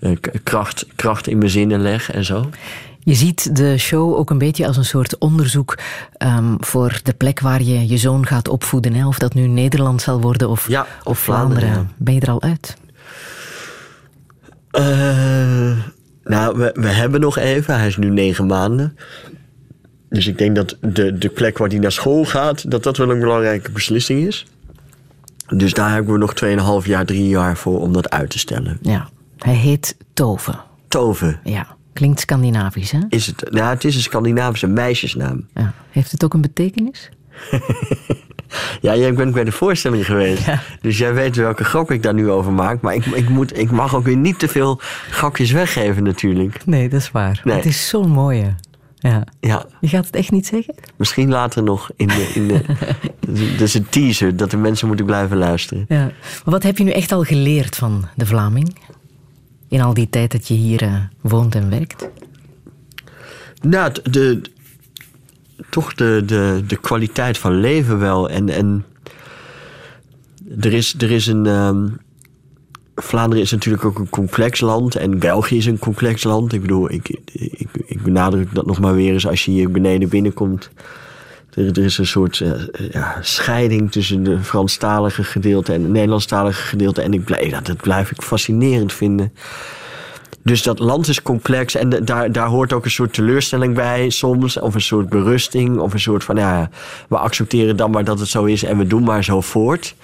eh, 0.01 0.13
kracht, 0.43 0.87
kracht 0.97 1.27
in 1.27 1.39
mijn 1.39 1.51
zinnen 1.51 1.81
leg 1.81 2.11
en 2.11 2.25
zo. 2.25 2.51
Je 2.99 3.15
ziet 3.15 3.57
de 3.57 3.79
show 3.79 4.15
ook 4.15 4.31
een 4.31 4.39
beetje 4.39 4.67
als 4.67 4.77
een 4.77 4.85
soort 4.85 5.19
onderzoek 5.19 5.79
ehm, 6.17 6.55
voor 6.59 7.01
de 7.03 7.13
plek 7.13 7.41
waar 7.41 7.63
je 7.63 7.89
je 7.89 7.97
zoon 7.97 8.27
gaat 8.27 8.49
opvoeden. 8.49 8.95
Hè? 8.95 9.07
Of 9.07 9.19
dat 9.19 9.35
nu 9.35 9.47
Nederland 9.47 10.03
zal 10.03 10.21
worden 10.21 10.49
of, 10.49 10.69
Ja, 10.69 10.87
of 11.03 11.19
Vlaanderen. 11.19 11.63
Vlaanderen, 11.63 11.93
Ben 11.97 12.15
je 12.15 12.21
er 12.21 12.31
al 12.31 12.43
uit? 12.43 12.77
Eh, 14.71 15.79
nou, 16.25 16.59
we, 16.59 16.71
we 16.75 16.89
hebben 16.89 17.21
nog 17.21 17.39
even. 17.39 17.79
Hij 17.79 17.87
is 17.87 17.97
nu 17.97 18.11
negen 18.11 18.47
maanden. 18.47 18.97
Dus 20.09 20.27
ik 20.27 20.39
denk 20.39 20.57
dat 20.57 20.77
de, 20.81 21.19
de 21.19 21.29
plek 21.29 21.59
waar 21.59 21.69
hij 21.69 21.79
naar 21.79 21.93
school 21.93 22.25
gaat, 22.25 22.71
dat 22.71 22.83
dat 22.83 22.97
wel 22.97 23.11
een 23.11 23.21
belangrijke 23.21 23.71
beslissing 23.71 24.27
is. 24.27 24.47
Dus 25.47 25.73
daar 25.73 25.93
hebben 25.93 26.13
we 26.13 26.19
nog 26.19 26.81
2,5 26.83 26.87
jaar, 26.87 27.05
3 27.05 27.29
jaar 27.29 27.57
voor 27.57 27.81
om 27.81 27.93
dat 27.93 28.11
uit 28.11 28.31
te 28.31 28.39
stellen. 28.39 28.79
Ja. 28.83 29.09
Hij 29.39 29.55
heet 29.55 29.97
Tove. 30.15 30.55
Beethoven 30.89 31.41
Ja, 31.45 31.67
klinkt 31.93 32.21
Scandinavisch, 32.21 32.91
hè? 32.91 32.99
is 33.09 33.27
het. 33.27 33.51
Nou, 33.51 33.69
het 33.75 33.85
is 33.85 33.95
een 33.97 34.03
Scandinavische 34.03 34.67
meisjesnaam. 34.67 35.47
Ja. 35.55 35.73
Heeft 35.91 36.11
het 36.11 36.25
ook 36.25 36.35
een 36.35 36.41
betekenis? 36.41 37.11
Ja, 38.81 38.97
jij 38.97 39.15
bent 39.15 39.35
bij 39.35 39.45
de 39.45 39.53
voorstelling 39.53 40.07
geweest. 40.07 40.47
Ja. 40.47 40.61
Dus 40.81 40.99
jij 40.99 41.15
weet 41.15 41.37
welke 41.37 41.65
grap 41.65 41.91
ik 41.91 42.03
daar 42.03 42.15
nu 42.15 42.31
over 42.31 42.53
maak. 42.53 42.81
Maar 42.81 42.95
ik, 42.95 43.05
ik, 43.07 43.29
moet, 43.29 43.59
ik 43.59 43.71
mag 43.71 43.95
ook 43.95 44.05
weer 44.05 44.17
niet 44.17 44.39
te 44.39 44.49
veel 44.49 44.81
grapjes 45.11 45.51
weggeven 45.53 46.03
natuurlijk. 46.03 46.67
Nee, 46.67 46.89
dat 46.89 47.01
is 47.01 47.11
waar. 47.11 47.41
Nee. 47.45 47.57
Het 47.57 47.65
is 47.65 47.89
zo'n 47.89 48.11
mooie. 48.11 48.55
Ja. 49.11 49.25
Ja, 49.41 49.67
Je 49.81 49.89
gaat 49.89 50.07
het 50.07 50.17
echt 50.17 50.31
niet 50.31 50.47
zeggen? 50.47 50.75
misschien 50.97 51.29
later 51.29 51.63
nog 51.63 51.91
in 51.97 52.07
de... 52.07 52.31
In 52.35 52.49
de 52.49 52.63
dus 53.59 53.75
een 53.75 53.89
teaser, 53.89 54.37
dat 54.37 54.51
de 54.51 54.57
mensen 54.57 54.87
moeten 54.87 55.07
blijven 55.07 55.37
luisteren. 55.37 55.85
Ja. 55.89 56.05
Maar 56.05 56.13
wat 56.45 56.63
heb 56.63 56.79
je 56.79 56.85
nu 56.85 56.91
echt 56.91 57.13
al 57.13 57.23
geleerd 57.23 57.77
van 57.77 58.09
de 58.17 58.27
Vlaming? 58.27 58.77
In 59.69 59.81
al 59.81 59.95
die 59.95 60.11
tijd 60.11 60.33
dat 60.33 60.49
je 60.49 60.55
hier 60.55 60.83
eh, 60.83 60.95
woont 61.21 61.55
en 61.55 61.71
werkt? 61.71 62.09
Nou, 63.63 63.93
de, 64.11 64.41
toch 65.71 65.95
de, 65.95 66.23
de, 66.27 66.63
de 66.67 66.77
kwaliteit 66.77 67.39
van 67.39 67.61
leven 67.61 67.99
wel. 67.99 68.31
En, 68.31 68.49
en 68.49 68.85
er, 70.61 70.73
is, 70.73 70.95
er 70.99 71.11
is 71.11 71.27
een. 71.27 71.47
ehm, 71.47 71.87
Vlaanderen 72.95 73.45
is 73.45 73.51
natuurlijk 73.51 73.85
ook 73.85 73.99
een 73.99 74.11
complex 74.11 74.61
land. 74.61 74.97
En 74.97 75.19
België 75.19 75.57
is 75.57 75.67
een 75.67 75.79
complex 75.79 76.25
land. 76.25 76.53
Ik 76.53 76.61
bedoel, 76.61 76.93
ik, 76.93 77.09
ik, 77.33 77.69
ik 77.87 78.03
benadruk 78.03 78.55
dat 78.55 78.67
nog 78.67 78.81
maar 78.81 78.95
weer 78.95 79.13
eens 79.13 79.27
als 79.27 79.45
je 79.45 79.51
hier 79.51 79.71
beneden 79.71 80.09
binnenkomt. 80.09 80.71
Er, 81.55 81.79
is 81.79 81.99
een 81.99 82.07
soort 82.07 82.41
eh, 82.41 82.91
ja, 82.91 83.19
scheiding 83.21 83.93
tussen 83.93 84.23
de 84.23 84.39
Franstalige 84.43 85.25
gedeelte 85.25 85.73
en 85.73 85.83
het 85.83 85.91
Nederlandstalige 85.91 86.63
gedeelte. 86.63 87.03
En 87.03 87.13
ik 87.13 87.25
blijf, 87.25 87.51
dat, 87.51 87.67
dat 87.67 87.77
blijf 87.77 88.11
ik 88.11 88.23
fascinerend 88.23 88.93
vinden. 88.93 89.33
Dus 90.43 90.63
dat 90.63 90.79
land 90.79 91.09
is 91.09 91.23
complex 91.23 91.75
en 91.75 91.89
daar, 92.05 92.33
daar 92.33 92.47
hoort 92.47 92.73
ook 92.73 92.85
een 92.85 92.91
soort 92.91 93.13
teleurstelling 93.13 93.75
bij 93.75 94.11
soms. 94.11 94.59
Of 94.59 94.75
een 94.75 94.81
soort 94.81 95.09
berusting. 95.09 95.79
Of 95.79 95.93
een 95.93 96.01
soort 96.01 96.25
van, 96.25 96.37
ja, 96.37 96.71
we 97.09 97.19
accepteren 97.19 97.77
dan 97.77 97.91
maar 97.91 98.05
dat 98.05 98.19
het 98.19 98.29
zo 98.29 98.45
is 98.45 98.65
en 98.65 98.79
we 98.79 98.87
doen 98.87 99.03
maar 99.03 99.25
zo 99.25 99.41
voort. 99.41 99.95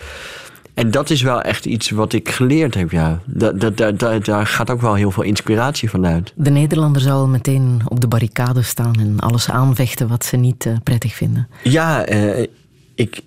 En 0.80 0.90
dat 0.90 1.10
is 1.10 1.22
wel 1.22 1.40
echt 1.42 1.64
iets 1.64 1.90
wat 1.90 2.12
ik 2.12 2.28
geleerd 2.30 2.74
heb, 2.74 2.90
ja. 2.90 3.20
Dat, 3.24 3.60
dat, 3.60 3.76
dat, 3.76 3.98
dat- 3.98 4.24
daar 4.24 4.46
gaat 4.46 4.70
ook 4.70 4.80
wel 4.80 4.94
heel 4.94 5.10
veel 5.10 5.22
inspiratie 5.22 5.90
van 5.90 6.06
uit. 6.06 6.32
De 6.36 6.50
Nederlander 6.50 7.02
zal 7.02 7.26
meteen 7.28 7.80
op 7.88 8.00
de 8.00 8.08
barricade 8.08 8.62
staan 8.62 8.94
en 8.98 9.14
alles 9.18 9.50
aanvechten 9.50 10.08
wat 10.08 10.24
ze 10.24 10.36
niet 10.36 10.66
eh, 10.66 10.72
prettig 10.84 11.14
vinden. 11.14 11.48
Ja, 11.62 12.04
eh, 12.04 12.46
ik, 12.94 13.20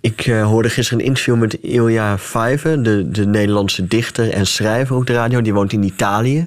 ik 0.00 0.20
eh, 0.20 0.44
hoorde 0.44 0.68
gisteren 0.70 1.00
een 1.00 1.06
interview 1.06 1.36
met 1.38 1.54
Ilja 1.54 2.18
Vijver, 2.18 2.82
de, 2.82 3.10
de 3.10 3.26
Nederlandse 3.26 3.86
dichter 3.86 4.30
en 4.30 4.46
schrijver 4.46 4.96
op 4.96 5.06
de 5.06 5.12
radio. 5.12 5.40
Die 5.42 5.54
woont 5.54 5.72
in 5.72 5.82
Italië. 5.82 6.46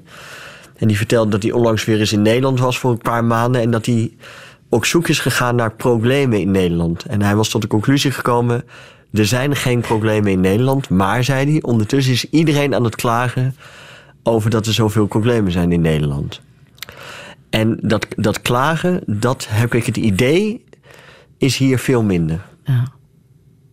En 0.77 0.87
die 0.87 0.97
vertelde 0.97 1.31
dat 1.31 1.43
hij 1.43 1.51
onlangs 1.51 1.85
weer 1.85 1.99
eens 1.99 2.13
in 2.13 2.21
Nederland 2.21 2.59
was 2.59 2.79
voor 2.79 2.91
een 2.91 2.97
paar 2.97 3.23
maanden. 3.23 3.61
En 3.61 3.71
dat 3.71 3.85
hij 3.85 4.11
ook 4.69 4.85
zoek 4.85 5.07
is 5.07 5.19
gegaan 5.19 5.55
naar 5.55 5.71
problemen 5.73 6.39
in 6.39 6.51
Nederland. 6.51 7.05
En 7.05 7.21
hij 7.21 7.35
was 7.35 7.49
tot 7.49 7.61
de 7.61 7.67
conclusie 7.67 8.11
gekomen. 8.11 8.63
Er 9.15 9.25
zijn 9.25 9.55
geen 9.55 9.81
problemen 9.81 10.31
in 10.31 10.39
Nederland. 10.39 10.89
Maar, 10.89 11.23
zei 11.23 11.51
hij, 11.51 11.61
ondertussen 11.61 12.13
is 12.13 12.29
iedereen 12.29 12.75
aan 12.75 12.83
het 12.83 12.95
klagen 12.95 13.55
over 14.23 14.49
dat 14.49 14.65
er 14.65 14.73
zoveel 14.73 15.05
problemen 15.05 15.51
zijn 15.51 15.71
in 15.71 15.81
Nederland. 15.81 16.41
En 17.49 17.77
dat, 17.81 18.07
dat 18.15 18.41
klagen, 18.41 19.01
dat 19.05 19.47
heb 19.49 19.73
ik 19.73 19.85
het 19.85 19.97
idee, 19.97 20.63
is 21.37 21.57
hier 21.57 21.79
veel 21.79 22.03
minder. 22.03 22.45
Ja. 22.63 22.87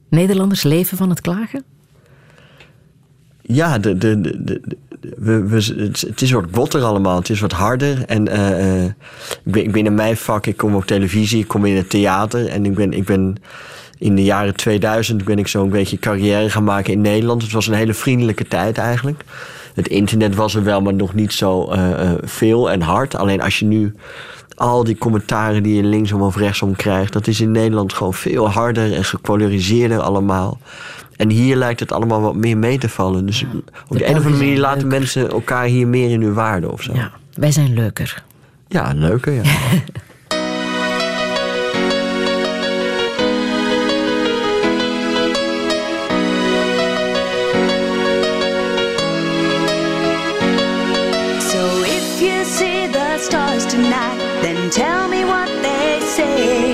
Nederlanders 0.09 0.63
leven 0.63 0.97
van 0.97 1.11
het 1.11 1.21
klagen? 1.21 1.65
Ja, 3.43 3.79
de, 3.79 3.99
de, 3.99 4.21
de, 4.21 4.43
de- 4.43 4.79
we, 5.17 5.47
we, 5.47 5.57
het, 5.57 6.01
het 6.01 6.23
is 6.23 6.31
wat 6.31 6.51
botter 6.51 6.83
allemaal. 6.83 7.17
Het 7.17 7.31
is 7.31 7.41
wat 7.41 7.53
harder. 7.53 8.05
En 8.05 8.29
eh, 8.29 8.83
eh, 8.85 8.91
ik, 9.45 9.53
ben, 9.53 9.65
ik 9.65 9.73
ben 9.73 9.87
in 9.87 9.95
mijn 9.95 10.17
vak, 10.17 10.47
ik 10.47 10.57
kom 10.57 10.75
op 10.75 10.85
televisie, 10.85 11.41
ik 11.41 11.49
kom 11.49 11.65
in 11.65 11.77
het 11.77 11.91
theater. 11.91 12.49
En 12.49 12.65
ik 12.65 12.75
ben, 12.75 12.93
ik 12.93 13.05
ben 13.05 13.37
in 14.03 14.15
de 14.15 14.25
jaren 14.25 14.55
2000 14.55 15.25
ben 15.25 15.39
ik 15.39 15.49
zo'n 15.49 15.71
beetje 15.71 15.99
carrière 15.99 16.51
gaan 16.51 16.65
maken 16.65 16.93
in 16.93 17.01
Nederland. 17.01 17.43
Het 17.43 17.53
was 17.53 17.67
een 17.67 17.75
hele 17.75 17.95
vriendelijke 17.95 18.49
tijd 18.49 18.79
eigenlijk. 18.79 19.25
Het 19.75 19.89
internet 19.89 20.35
was 20.35 20.55
er 20.55 20.65
wel, 20.65 20.81
maar 20.81 20.95
nog 20.95 21.15
niet 21.15 21.33
zo 21.33 21.71
eh, 21.71 22.11
eh, 22.11 22.19
veel 22.23 22.71
en 22.71 22.81
hard. 22.81 23.17
Alleen 23.17 23.43
als 23.43 23.59
je 23.59 23.65
nu 23.65 23.95
al 24.55 24.85
die 24.85 24.99
commentaren 24.99 25.63
die 25.63 25.77
je 25.77 25.83
linksom 25.83 26.23
of 26.23 26.37
rechtsom 26.37 26.77
krijgt... 26.77 27.13
dat 27.13 27.27
is 27.27 27.41
in 27.41 27.51
Nederland 27.51 27.93
gewoon 27.93 28.15
veel 28.15 28.51
harder 28.51 28.93
en 28.93 29.05
gepolariseerder 29.05 30.01
allemaal. 30.01 30.59
En 31.17 31.31
hier 31.31 31.57
lijkt 31.57 31.81
het 31.81 31.93
allemaal 31.93 32.21
wat 32.21 32.35
meer 32.35 32.59
mee 32.59 32.79
te 32.79 32.89
vallen. 32.89 33.27
Dus 33.27 33.45
op 33.89 33.99
de, 33.99 34.05
een 34.05 34.11
of 34.11 34.17
andere 34.17 34.37
manier 34.37 34.59
laten 34.59 34.81
leuker. 34.81 34.99
mensen 34.99 35.31
elkaar 35.31 35.65
hier 35.65 35.87
meer 35.87 36.11
in 36.11 36.23
hun 36.23 36.35
waarde 36.35 36.73
of 36.73 36.83
zo. 36.83 36.93
Ja, 36.95 37.11
wij 37.35 37.53
zijn 37.53 37.75
leuker. 37.75 38.23
Ja, 38.69 38.93
leuker, 38.95 39.33
ja. 39.33 39.43
tell 54.73 55.07
me 55.07 55.23
what 55.23 55.49
they 55.63 56.01
say. 56.01 56.72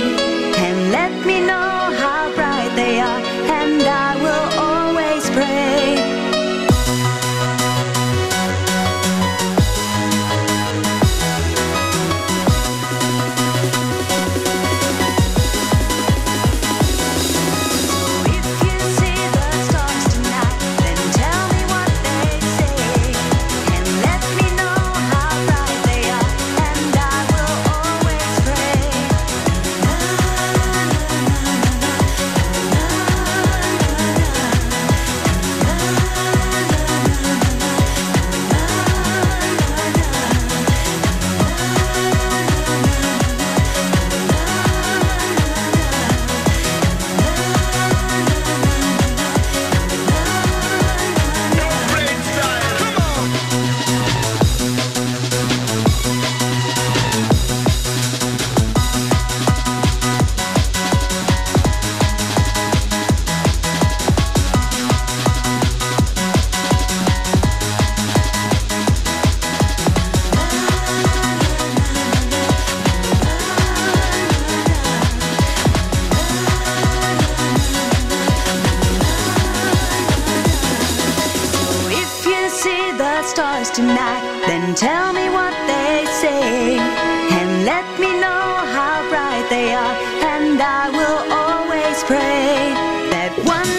One 93.44 93.77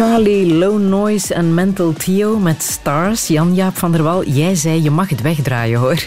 Charlie, 0.00 0.54
Low 0.54 0.80
Noise 0.80 1.34
en 1.34 1.54
Mental 1.54 1.92
Theo 1.92 2.38
met 2.38 2.62
Stars. 2.62 3.26
Jan-Jaap 3.26 3.76
van 3.76 3.92
der 3.92 4.02
Wal, 4.02 4.24
jij 4.24 4.54
zei 4.54 4.82
je 4.82 4.90
mag 4.90 5.08
het 5.08 5.20
wegdraaien 5.20 5.78
hoor. 5.78 6.02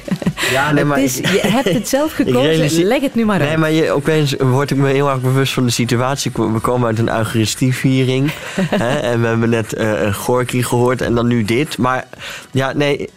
Ja, 0.52 0.72
nee, 0.72 0.84
maar 0.90 1.02
is, 1.04 1.18
je 1.18 1.40
hebt 1.42 1.72
het 1.72 1.88
zelf 1.88 2.14
gekozen, 2.24 2.84
leg 2.84 3.02
het 3.02 3.16
nu 3.16 3.26
maar 3.26 3.40
Nee, 3.40 3.48
uit. 3.48 3.58
maar 3.58 3.72
je, 3.72 3.92
opeens 3.92 4.36
word 4.40 4.72
ik 4.72 4.78
me 4.78 4.90
heel 4.90 5.10
erg 5.10 5.22
bewust 5.22 5.54
van 5.54 5.66
de 5.66 5.72
situatie. 5.72 6.32
We 6.32 6.60
komen 6.62 6.88
uit 6.88 7.00
een 7.00 7.10
Eucharistieviering. 7.10 8.32
hè, 8.84 8.98
en 9.00 9.22
we 9.22 9.28
hebben 9.28 9.50
net 9.50 9.74
eh 9.74 10.14
Gorky 10.14 10.62
gehoord 10.62 11.02
en 11.02 11.16
dan 11.16 11.28
nu 11.28 11.44
dit. 11.44 11.78
Maar 11.78 12.08
ja, 12.52 12.74
nee, 12.76 13.10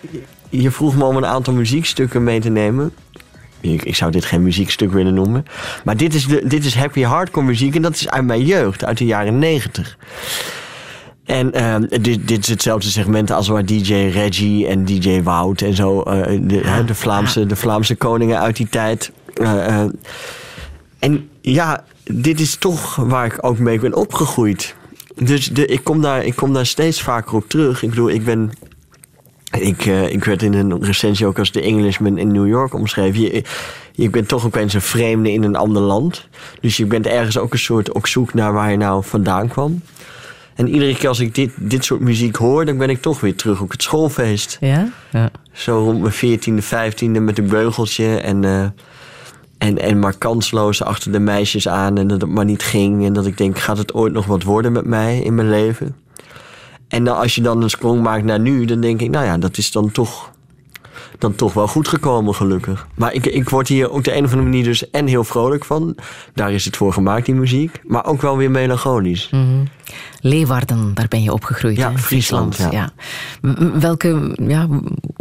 je 0.49 0.71
vroeg 0.71 0.97
me 0.97 1.05
om 1.05 1.17
een 1.17 1.27
aantal 1.27 1.55
muziekstukken 1.55 2.25
mee 2.25 2.41
te 2.41 2.51
nemen. 2.51 2.93
Ik, 3.61 3.83
ik 3.83 3.97
zou 3.97 4.11
dit 4.11 4.25
geen 4.25 4.43
muziekstuk 4.43 4.93
willen 4.93 5.15
noemen. 5.15 5.45
Maar 5.85 5.97
dit 5.97 6.15
is, 6.15 6.27
de, 6.27 6.47
dit 6.47 6.65
is 6.65 6.75
happy 6.75 7.03
hardcore 7.03 7.47
muziek 7.47 7.75
en 7.75 7.83
dat 7.83 7.95
is 7.95 8.09
uit 8.09 8.25
mijn 8.25 8.45
jeugd, 8.45 8.85
uit 8.85 8.99
de 8.99 9.05
jaren 9.05 9.39
negentig. 9.39 9.97
En 11.27 11.53
ehm, 11.53 12.03
dit, 12.03 12.29
dit 12.29 12.39
is 12.39 12.49
hetzelfde 12.49 12.89
segment 12.89 13.31
als 13.31 13.49
waar 13.49 13.65
DJ 13.65 13.93
Reggie 13.95 14.67
en 14.67 14.85
DJ 14.85 15.23
Wout 15.23 15.61
en 15.61 15.75
zo, 15.75 16.01
eh, 16.01 16.39
de, 16.43 16.85
de, 16.87 16.95
Vlaamse, 16.95 17.47
de 17.47 17.57
Vlaamse 17.57 17.97
koningen 17.97 18.41
uit 18.41 18.57
die 18.57 18.69
tijd. 18.69 19.13
eh, 19.35 19.67
eh, 19.67 19.91
en 20.99 21.29
ja, 21.41 21.85
dit 22.05 22.41
is 22.41 22.57
toch 22.57 22.97
waar 22.97 23.27
ik 23.27 23.39
ook 23.41 23.59
mee 23.59 23.79
ben 23.79 23.95
opgegroeid. 23.95 24.75
Dus 25.15 25.49
de, 25.49 25.67
ik, 25.67 25.85
kom 25.85 26.03
daar, 26.03 26.25
ik 26.25 26.37
kom 26.37 26.53
daar 26.53 26.67
steeds 26.67 27.03
vaker 27.03 27.35
op 27.37 27.49
terug. 27.49 27.83
Ik 27.83 27.91
bedoel, 27.91 28.11
ik 28.11 28.25
ben. 28.25 28.51
Ik, 29.59 29.85
ik 29.85 30.25
werd 30.25 30.43
in 30.43 30.53
een 30.53 30.85
recensie 30.85 31.27
ook 31.27 31.39
als 31.39 31.53
de 31.53 31.63
Englishman 31.63 32.19
in 32.19 32.33
New 32.33 32.47
York 32.47 32.75
omschreven. 32.75 33.21
Je, 33.21 33.45
je 33.93 34.11
bent 34.11 34.29
toch 34.29 34.45
opeens 34.45 34.75
een 34.75 34.81
vreemde 34.81 35.33
in 35.33 35.43
een 35.43 35.57
ander 35.57 35.83
land. 35.83 36.29
Dus 36.61 36.77
je 36.77 36.87
bent 36.87 37.07
ergens 37.07 37.39
ook 37.39 37.53
een 37.53 37.59
soort 37.59 37.93
op 37.93 38.07
zoek 38.07 38.35
naar 38.35 38.53
waar 38.53 38.71
je 38.71 38.77
nou 38.77 39.05
vandaan 39.05 39.49
kwam. 39.49 39.83
En 40.57 40.69
iedere 40.69 40.97
keer 40.97 41.09
als 41.09 41.21
ik 41.21 41.35
dit, 41.35 41.53
dit 41.57 41.85
soort 41.85 42.01
muziek 42.01 42.37
hoor, 42.37 42.65
dan 42.65 42.79
ben 42.79 42.91
ik 42.91 43.03
toch 43.03 43.21
weer 43.21 43.35
terug 43.35 43.61
op 43.61 43.71
het 43.71 43.83
schoolfeest. 43.83 44.57
Ja? 44.61 44.89
ja. 45.13 45.31
Zo 45.53 45.79
rond 45.79 46.01
mijn 46.01 46.13
veertiende, 46.13 46.63
vijftiende 46.63 47.21
met 47.21 47.39
een 47.39 47.49
beugeltje. 47.49 48.17
En, 48.17 48.45
eh, 48.45 48.63
en, 49.59 49.79
en 49.79 49.99
maar 49.99 50.19
kansloos 50.19 50.83
achter 50.83 51.13
de 51.13 51.19
meisjes 51.19 51.69
aan. 51.69 51.99
En 51.99 52.07
dat 52.07 52.21
het 52.21 52.31
maar 52.31 52.45
niet 52.45 52.63
ging. 52.63 53.05
En 53.05 53.13
dat 53.13 53.27
ik 53.27 53.39
denk, 53.39 53.59
gaat 53.59 53.79
het 53.79 53.95
ooit 53.95 54.13
nog 54.13 54.27
wat 54.27 54.43
worden 54.43 54.73
met 54.73 54.85
mij 54.85 55.21
in 55.21 55.35
mijn 55.35 55.51
leven? 55.51 55.97
En 56.89 57.05
dan, 57.05 57.17
als 57.17 57.35
je 57.35 57.43
dan 57.43 57.63
een 57.63 57.71
sprong 57.71 58.03
maakt 58.03 58.25
naar 58.25 58.41
nu, 58.41 58.65
dan 58.65 58.81
denk 58.81 59.01
ik, 59.01 59.11
nou 59.11 59.25
ja, 59.25 59.39
dat 59.39 59.59
is 59.59 59.73
dan 59.73 59.91
toch, 59.91 60.33
dan 61.19 61.35
toch 61.35 61.53
wel 61.53 61.69
goed 61.69 61.89
gekomen, 61.89 62.35
gelukkig. 62.35 62.87
Maar 62.95 63.13
ik, 63.13 63.27
ik 63.27 63.49
word 63.49 63.69
hier 63.69 63.91
op 63.91 64.05
de 64.05 64.17
een 64.17 64.25
of 64.25 64.31
andere 64.31 64.49
manier 64.49 64.65
dus 64.65 64.91
en 64.91 65.07
heel 65.07 65.25
vrolijk 65.25 65.65
van. 65.65 65.97
Daar 66.35 66.53
is 66.53 66.65
het 66.65 66.77
voor 66.77 66.93
gemaakt, 66.93 67.27
die 67.27 67.35
muziek. 67.35 67.81
Maar 67.85 68.05
ook 68.05 68.21
wel 68.21 68.37
weer 68.37 68.51
melancholisch. 68.51 69.31
Leeuwarden, 70.21 70.95
daar 70.95 71.09
ben 71.09 71.23
je 71.23 71.33
opgegroeid. 71.33 71.77
Ja, 71.77 71.91
hè? 71.91 71.99
Friesland, 71.99 72.69
ja. 72.71 72.91
Welke, 73.79 74.37
ja, 74.47 74.69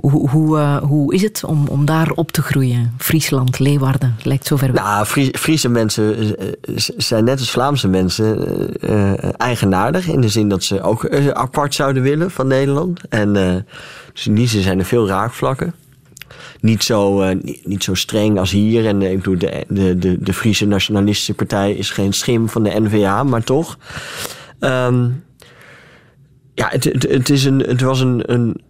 hoe, 0.10 0.30
hoe, 0.30 0.58
eh, 0.58 0.78
hoe 0.78 1.14
is 1.14 1.22
het 1.22 1.44
om, 1.46 1.68
om 1.68 1.86
daar 1.86 2.12
op 2.12 2.32
te 2.32 2.42
groeien? 2.42 2.94
Friesland, 2.98 3.60
Leeuwarden, 3.60 4.16
lijkt 4.24 4.46
zo 4.46 4.56
ver 4.56 4.72
weg. 4.72 4.84
Nou, 4.84 5.06
Fries- 5.06 5.40
Friese 5.40 5.70
mensen 5.70 6.38
eh, 6.38 6.48
eh, 6.48 6.76
zijn 6.98 7.24
net 7.24 7.40
als 7.40 7.52
Vlaamse 7.52 7.88
mensen 7.88 8.38
eigenaardig. 9.38 10.08
In 10.08 10.22
de 10.22 10.30
zin 10.30 10.50
dat 10.50 10.64
ze 10.64 10.82
ook 10.82 11.10
apart 11.34 11.76
zouden 11.76 12.04
willen 12.04 12.32
van 12.32 12.48
Nederland. 12.48 13.02
En 13.10 13.34
dus 14.14 14.28
in 14.28 14.36
die 14.36 14.48
zijn 14.48 14.80
er 14.80 14.86
veel 14.86 15.08
raakvlakken. 15.08 15.74
Niet 16.60 16.84
zo, 16.84 17.34
niet, 17.64 17.84
zo 17.84 17.94
streng 17.94 18.40
als 18.40 18.52
hier. 18.52 18.86
En 18.86 19.02
ik 19.02 19.18
bedoel, 19.18 19.38
de, 19.38 19.66
de, 19.68 19.98
de, 19.98 20.18
de 20.20 20.34
Friese 20.34 20.66
Nationalistische 20.66 21.34
Partij 21.34 21.74
is 21.74 21.90
geen 21.90 22.14
schim 22.14 22.50
van 22.50 22.64
de 22.64 22.80
NVA, 22.80 23.24
maar 23.24 23.44
toch. 23.44 23.78
Ehm, 24.60 25.08
ja, 26.54 26.68
het, 26.70 26.84
het, 26.84 27.04
het, 27.04 27.30
is 27.30 27.46
een, 27.46 27.60
het 27.60 27.82
was 27.82 28.00
een, 28.00 28.34
een 28.34 28.62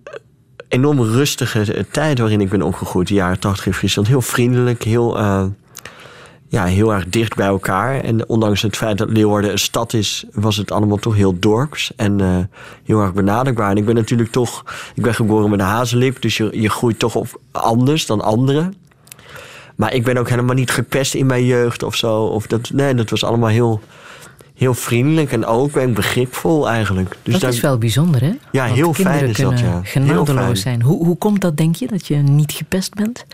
enorm 0.76 1.02
rustige 1.02 1.86
tijd 1.92 2.20
waarin 2.20 2.42
ik 2.42 2.50
ben 2.50 2.62
opgegroeid. 2.62 3.08
De 3.08 3.14
jaren 3.14 3.40
tachtig 3.40 3.66
in 3.66 3.74
Friesland. 3.74 4.08
Heel 4.08 4.22
vriendelijk, 4.22 4.84
heel, 4.84 5.18
eh, 5.18 5.46
ja, 6.48 6.66
heel 6.66 6.94
erg 6.94 7.06
dicht 7.10 7.36
bij 7.36 7.48
elkaar. 7.48 8.02
En 8.02 8.30
ondanks 8.30 8.62
het 8.62 8.78
feit 8.78 8.98
dat 8.98 9.10
Leeuwarden 9.10 9.52
een 9.52 9.60
stad 9.60 9.94
is, 9.94 10.26
was 10.34 10.58
het 10.58 10.72
allemaal 10.72 10.98
toch 10.98 11.16
heel 11.16 11.40
dorps. 11.40 11.92
En 11.96 12.22
eh, 12.22 12.38
heel 12.84 13.02
erg 13.02 13.14
benaderbaar. 13.14 13.70
En 13.70 13.78
ik 13.78 13.86
ben 13.86 13.96
natuurlijk 13.96 14.32
toch, 14.32 14.64
ik 14.96 15.04
ben 15.04 15.16
geboren 15.16 15.50
met 15.50 15.60
een 15.60 15.66
hazenlip. 15.66 16.22
Dus 16.22 16.38
je, 16.38 16.62
je 16.62 16.70
groeit 16.70 17.00
toch 17.00 17.16
op 17.16 17.40
anders 17.52 18.06
dan 18.06 18.22
anderen. 18.22 18.74
Maar 19.76 19.94
ik 19.94 20.04
ben 20.04 20.18
ook 20.18 20.30
helemaal 20.30 20.56
niet 20.56 20.72
gepest 20.72 21.14
in 21.14 21.26
mijn 21.26 21.46
jeugd 21.46 21.84
of 21.84 21.96
zo. 21.96 22.24
Of 22.24 22.48
dat, 22.48 22.70
nee, 22.74 22.96
dat 22.96 23.10
was 23.10 23.24
allemaal 23.24 23.50
heel, 23.50 23.82
heel 24.56 24.74
vriendelijk 24.74 25.32
en 25.32 25.46
open 25.46 25.82
en 25.82 25.94
begripvol 25.94 26.70
eigenlijk. 26.70 27.18
Dus 27.24 27.40
dat 27.40 27.54
is 27.54 27.60
wel 27.60 27.78
bijzonder, 27.78 28.22
hè? 28.22 28.32
Ja, 28.52 28.64
Want 28.64 28.76
heel 28.76 28.94
fijn 28.94 29.28
is 29.28 29.38
dat, 29.38 29.60
ja. 29.60 29.82
Genadeloos 29.84 30.62
zijn. 30.62 30.82
Hoe, 30.82 31.06
hoe 31.06 31.18
komt 31.18 31.42
dat, 31.42 31.58
denk 31.58 31.76
je, 31.76 31.88
dat 31.88 32.08
je 32.08 32.16
niet 32.16 32.52
gepest 32.52 32.94
bent? 32.94 33.26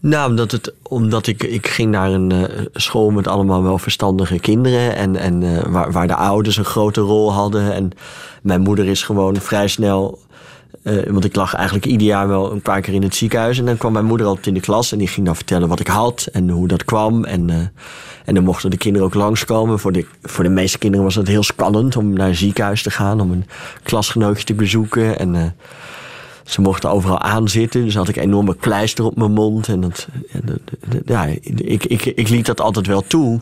Nou, 0.00 0.30
omdat, 0.30 0.50
het, 0.50 0.72
omdat 0.82 1.26
ik, 1.26 1.42
ik 1.42 1.66
ging 1.66 1.90
naar 1.90 2.12
een 2.12 2.32
eh, 2.32 2.64
school 2.72 3.10
met 3.10 3.28
allemaal 3.28 3.62
wel 3.62 3.78
verstandige 3.78 4.38
kinderen. 4.38 4.96
En, 4.96 5.16
en 5.16 5.42
eh, 5.42 5.66
waar, 5.66 5.92
waar 5.92 6.06
de 6.06 6.14
ouders 6.14 6.56
een 6.56 6.64
grote 6.64 7.00
rol 7.00 7.32
hadden. 7.32 7.72
En 7.72 7.90
mijn 8.42 8.60
moeder 8.60 8.86
is 8.86 9.02
gewoon 9.02 9.36
vrij 9.36 9.68
snel. 9.68 10.18
Eh, 10.82 10.96
want 11.08 11.24
ik 11.24 11.34
lag 11.36 11.54
eigenlijk 11.54 11.86
ieder 11.86 12.06
jaar 12.06 12.28
wel 12.28 12.52
een 12.52 12.60
paar 12.60 12.80
keer 12.80 12.94
in 12.94 13.02
het 13.02 13.14
ziekenhuis. 13.14 13.58
En 13.58 13.64
dan 13.64 13.76
kwam 13.76 13.92
mijn 13.92 14.04
moeder 14.04 14.26
altijd 14.26 14.46
in 14.46 14.54
de 14.54 14.60
klas. 14.60 14.92
En 14.92 14.98
die 14.98 15.08
ging 15.08 15.26
dan 15.26 15.36
vertellen 15.36 15.68
wat 15.68 15.80
ik 15.80 15.86
had 15.86 16.28
en 16.32 16.48
hoe 16.48 16.68
dat 16.68 16.84
kwam. 16.84 17.24
En, 17.24 17.50
eh, 17.50 17.56
en 18.24 18.34
dan 18.34 18.44
mochten 18.44 18.70
de 18.70 18.76
kinderen 18.76 19.06
ook 19.06 19.14
langskomen. 19.14 19.78
Voor 19.78 19.92
de, 19.92 20.06
voor 20.22 20.44
de 20.44 20.50
meeste 20.50 20.78
kinderen 20.78 21.04
was 21.06 21.14
het 21.14 21.28
heel 21.28 21.42
spannend 21.42 21.96
om 21.96 22.12
naar 22.12 22.28
een 22.28 22.34
ziekenhuis 22.34 22.82
te 22.82 22.90
gaan. 22.90 23.20
Om 23.20 23.32
een 23.32 23.44
klasgenootje 23.82 24.44
te 24.44 24.54
bezoeken. 24.54 25.18
En 25.18 25.34
eh, 25.34 25.42
ze 26.44 26.60
mochten 26.60 26.90
overal 26.90 27.20
aanzitten, 27.20 27.84
dus 27.84 27.94
had 27.94 28.08
ik 28.08 28.16
een 28.16 28.22
enorme 28.22 28.54
pleister 28.54 29.04
op 29.04 29.16
mijn 29.16 29.32
mond. 29.32 29.68
En 29.68 29.80
dat, 29.80 30.06
en 30.32 30.40
dat- 30.44 30.60
dat- 30.88 31.02
ja, 31.04 31.24
ik, 31.24 31.84
ik, 31.84 32.04
ik 32.04 32.28
liet 32.28 32.46
dat 32.46 32.60
altijd 32.60 32.86
wel 32.86 33.02
toe. 33.06 33.40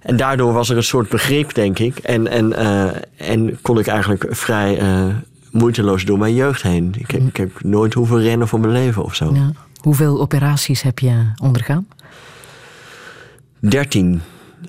En 0.00 0.16
daardoor 0.16 0.52
was 0.52 0.68
er 0.70 0.76
een 0.76 0.82
soort 0.82 1.08
begrip, 1.08 1.54
denk 1.54 1.78
ik. 1.78 1.98
En, 1.98 2.26
en, 2.28 2.52
eh, 2.56 2.90
en 3.16 3.58
kon 3.62 3.78
ik 3.78 3.86
eigenlijk 3.86 4.26
vrij 4.30 4.78
eh, 4.78 5.04
moeiteloos 5.50 6.04
door 6.04 6.18
mijn 6.18 6.34
jeugd 6.34 6.62
heen. 6.62 6.94
Ik, 6.98 7.10
heb- 7.10 7.26
ik 7.26 7.36
heb 7.36 7.62
nooit 7.62 7.94
hoeven 7.94 8.20
rennen 8.22 8.48
voor 8.48 8.60
mijn 8.60 8.72
leven 8.72 9.04
of 9.04 9.14
zo. 9.14 9.34
Ja. 9.34 9.52
Hoeveel 9.80 10.20
operaties 10.20 10.82
heb 10.82 10.98
je 10.98 11.32
ondergaan? 11.42 11.86
13 13.58 14.20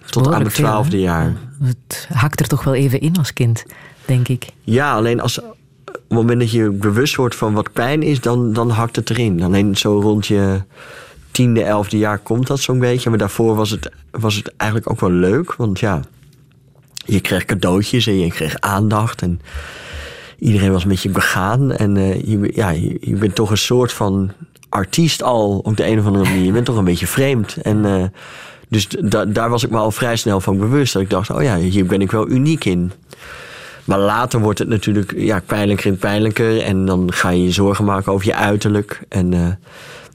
tot 0.06 0.26
aan 0.28 0.42
mijn 0.42 0.54
twaalfde 0.54 1.00
jaar. 1.00 1.34
Het 1.64 2.08
hakt 2.14 2.40
er 2.40 2.48
toch 2.48 2.64
wel 2.64 2.74
even 2.74 3.00
in 3.02 3.18
als 3.18 3.34
kind, 3.34 3.66
denk 4.06 4.28
ik. 4.28 4.46
Ja, 4.64 4.94
alleen 4.94 5.20
als, 5.20 5.40
op 5.42 5.56
het 5.86 6.02
moment 6.10 6.40
dat 6.40 6.52
je 6.52 6.70
bewust 6.70 7.16
wordt 7.16 7.36
van 7.36 7.54
wat 7.54 7.72
pijn 7.74 8.04
is, 8.04 8.22
dan, 8.22 8.54
dan 8.54 8.70
hakt 8.70 8.96
het 8.96 9.10
erin. 9.10 9.44
Alleen 9.44 9.78
zo 9.78 10.00
rond 10.00 10.28
je 10.28 10.62
tiende, 11.32 11.64
elfde 11.64 11.98
jaar 11.98 12.18
komt 12.18 12.48
dat 12.48 12.60
zo'n 12.60 12.80
beetje. 12.80 13.10
Maar 13.10 13.18
daarvoor 13.20 13.56
was 13.56 13.70
het, 13.70 13.92
was 14.12 14.36
het 14.36 14.54
eigenlijk 14.58 14.92
ook 14.92 15.00
wel 15.00 15.12
leuk. 15.12 15.54
Want 15.56 15.80
ja, 15.80 16.02
je 17.06 17.20
kreeg 17.20 17.46
cadeautjes 17.46 18.08
en 18.08 18.20
je 18.20 18.28
kreeg 18.30 18.60
aandacht. 18.60 19.22
En 19.22 19.42
iedereen 20.42 20.72
was 20.72 20.86
met 20.86 21.02
je 21.02 21.10
begaan. 21.10 21.72
En 21.72 21.98
eh, 21.98 22.24
je, 22.24 22.52
ja, 22.54 22.70
je, 22.70 22.98
je 23.02 23.16
bent 23.16 23.36
toch 23.36 23.52
een 23.52 23.58
soort 23.58 23.92
van 23.94 24.32
artiest 24.70 25.24
al 25.24 25.60
op 25.64 25.78
de 25.78 25.88
een 25.88 26.00
of 26.00 26.06
andere 26.06 26.24
manier. 26.24 26.44
Je 26.46 26.52
bent 26.52 26.66
toch 26.66 26.78
een 26.78 26.84
beetje 26.84 27.08
vreemd. 27.08 27.58
En 27.62 27.86
eh, 27.86 28.04
dus 28.70 28.88
da- 28.88 29.26
daar 29.26 29.50
was 29.50 29.64
ik 29.64 29.70
me 29.70 29.78
al 29.78 29.92
vrij 29.92 30.16
snel 30.16 30.40
van 30.42 30.58
bewust. 30.58 30.94
Dat 30.94 31.02
ik 31.02 31.10
dacht, 31.10 31.30
oh 31.30 31.44
ja, 31.44 31.58
hier 31.58 31.86
ben 31.86 32.02
ik 32.02 32.12
wel 32.12 32.30
uniek 32.30 32.66
in. 32.66 32.92
Maar 33.86 34.00
later 34.00 34.40
wordt 34.40 34.60
het 34.60 34.68
natuurlijk 34.68 35.14
ja, 35.18 35.42
pijnlijker 35.46 35.92
en 35.92 35.98
pijnlijker. 35.98 36.62
En 36.62 36.86
dan 36.86 37.14
ga 37.14 37.30
je 37.30 37.44
je 37.44 37.52
zorgen 37.52 37.86
maken 37.86 38.12
over 38.12 38.26
je 38.26 38.36
uiterlijk. 38.36 39.02
En 39.10 39.34
eh, 39.34 39.48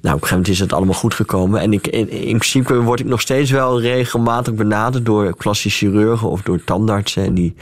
nou, 0.07 0.19
op 0.19 0.23
een 0.23 0.29
gegeven 0.29 0.37
moment 0.37 0.49
is 0.49 0.59
het 0.59 0.73
allemaal 0.73 1.01
goed 1.01 1.15
gekomen. 1.15 1.61
En 1.61 1.73
ik, 1.73 1.87
in, 1.87 2.11
in 2.11 2.39
principe 2.39 2.81
word 2.81 3.01
ik 3.01 3.07
nog 3.07 3.21
steeds 3.21 3.51
wel 3.51 3.81
regelmatig 3.81 4.55
benaderd 4.55 5.05
door 5.05 5.37
plastische 5.37 5.87
chirurgen 5.87 6.31
of 6.31 6.43
door 6.43 6.65
tandartsen. 6.65 7.25
En 7.25 7.35
die 7.35 7.55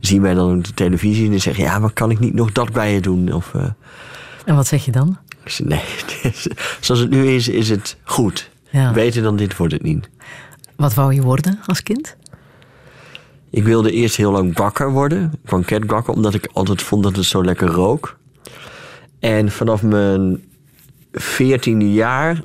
zien 0.00 0.20
mij 0.20 0.34
dan 0.34 0.56
op 0.56 0.64
de 0.64 0.74
televisie 0.74 1.24
en 1.24 1.30
die 1.30 1.40
zeggen: 1.40 1.64
Ja, 1.64 1.78
maar 1.78 1.90
kan 1.92 2.10
ik 2.10 2.18
niet 2.18 2.34
nog 2.34 2.52
dat 2.52 2.72
bij 2.72 2.92
je 2.92 3.00
doen? 3.00 3.32
Of, 3.32 3.54
eh, 3.54 3.62
En 4.44 4.54
wat 4.54 4.66
zeg 4.66 4.84
je 4.84 4.90
dan? 4.90 5.18
ik 5.44 5.50
zeg, 5.50 5.66
nee, 5.66 5.82
zoals 6.80 7.00
het 7.00 7.10
nu 7.10 7.26
is, 7.26 7.48
is 7.48 7.68
het 7.68 7.96
goed. 8.04 8.50
Ja. 8.70 8.92
Beter 8.92 9.22
dan 9.22 9.36
dit 9.36 9.56
wordt 9.56 9.72
het 9.72 9.82
niet. 9.82 10.08
Wat 10.76 10.94
wou 10.94 11.14
je 11.14 11.22
worden 11.22 11.60
als 11.66 11.82
kind? 11.82 12.16
Ik 13.50 13.64
wilde 13.64 13.92
eerst 13.92 14.16
heel 14.16 14.30
lang 14.32 14.54
bakker 14.54 14.90
worden, 14.92 15.32
banketbakker, 15.44 16.14
omdat 16.14 16.34
ik 16.34 16.48
altijd 16.52 16.82
vond 16.82 17.02
dat 17.02 17.16
het 17.16 17.24
zo 17.24 17.44
lekker 17.44 17.68
rook. 17.68 18.16
En 19.18 19.50
vanaf 19.50 19.82
mijn 19.82 20.42
veertiende 21.12 21.92
jaar, 21.92 22.42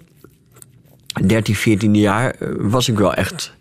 13, 1.26 1.56
14e 1.56 1.92
jaar, 1.92 2.32
eh, 2.32 2.50
was 2.58 2.90
ik 2.90 2.98
wel 2.98 3.14
echt 3.14 3.54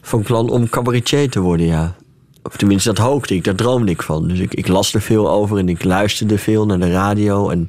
van 0.00 0.22
plan 0.22 0.50
om 0.50 0.68
cabaretier 0.68 1.30
te 1.30 1.40
worden, 1.40 1.66
ja. 1.66 1.94
Of 2.42 2.56
tenminste, 2.56 2.92
dat 2.92 3.04
hoopte 3.04 3.34
ik, 3.34 3.44
daar 3.44 3.54
droomde 3.54 3.90
ik 3.90 4.02
van. 4.02 4.28
Dus 4.28 4.38
ik, 4.38 4.54
ik 4.54 4.68
las 4.68 4.94
er 4.94 5.00
veel 5.00 5.30
over 5.30 5.58
en 5.58 5.68
ik 5.68 5.84
luisterde 5.84 6.38
veel 6.38 6.66
naar 6.66 6.78
de 6.78 6.90
radio. 6.90 7.48
En 7.50 7.68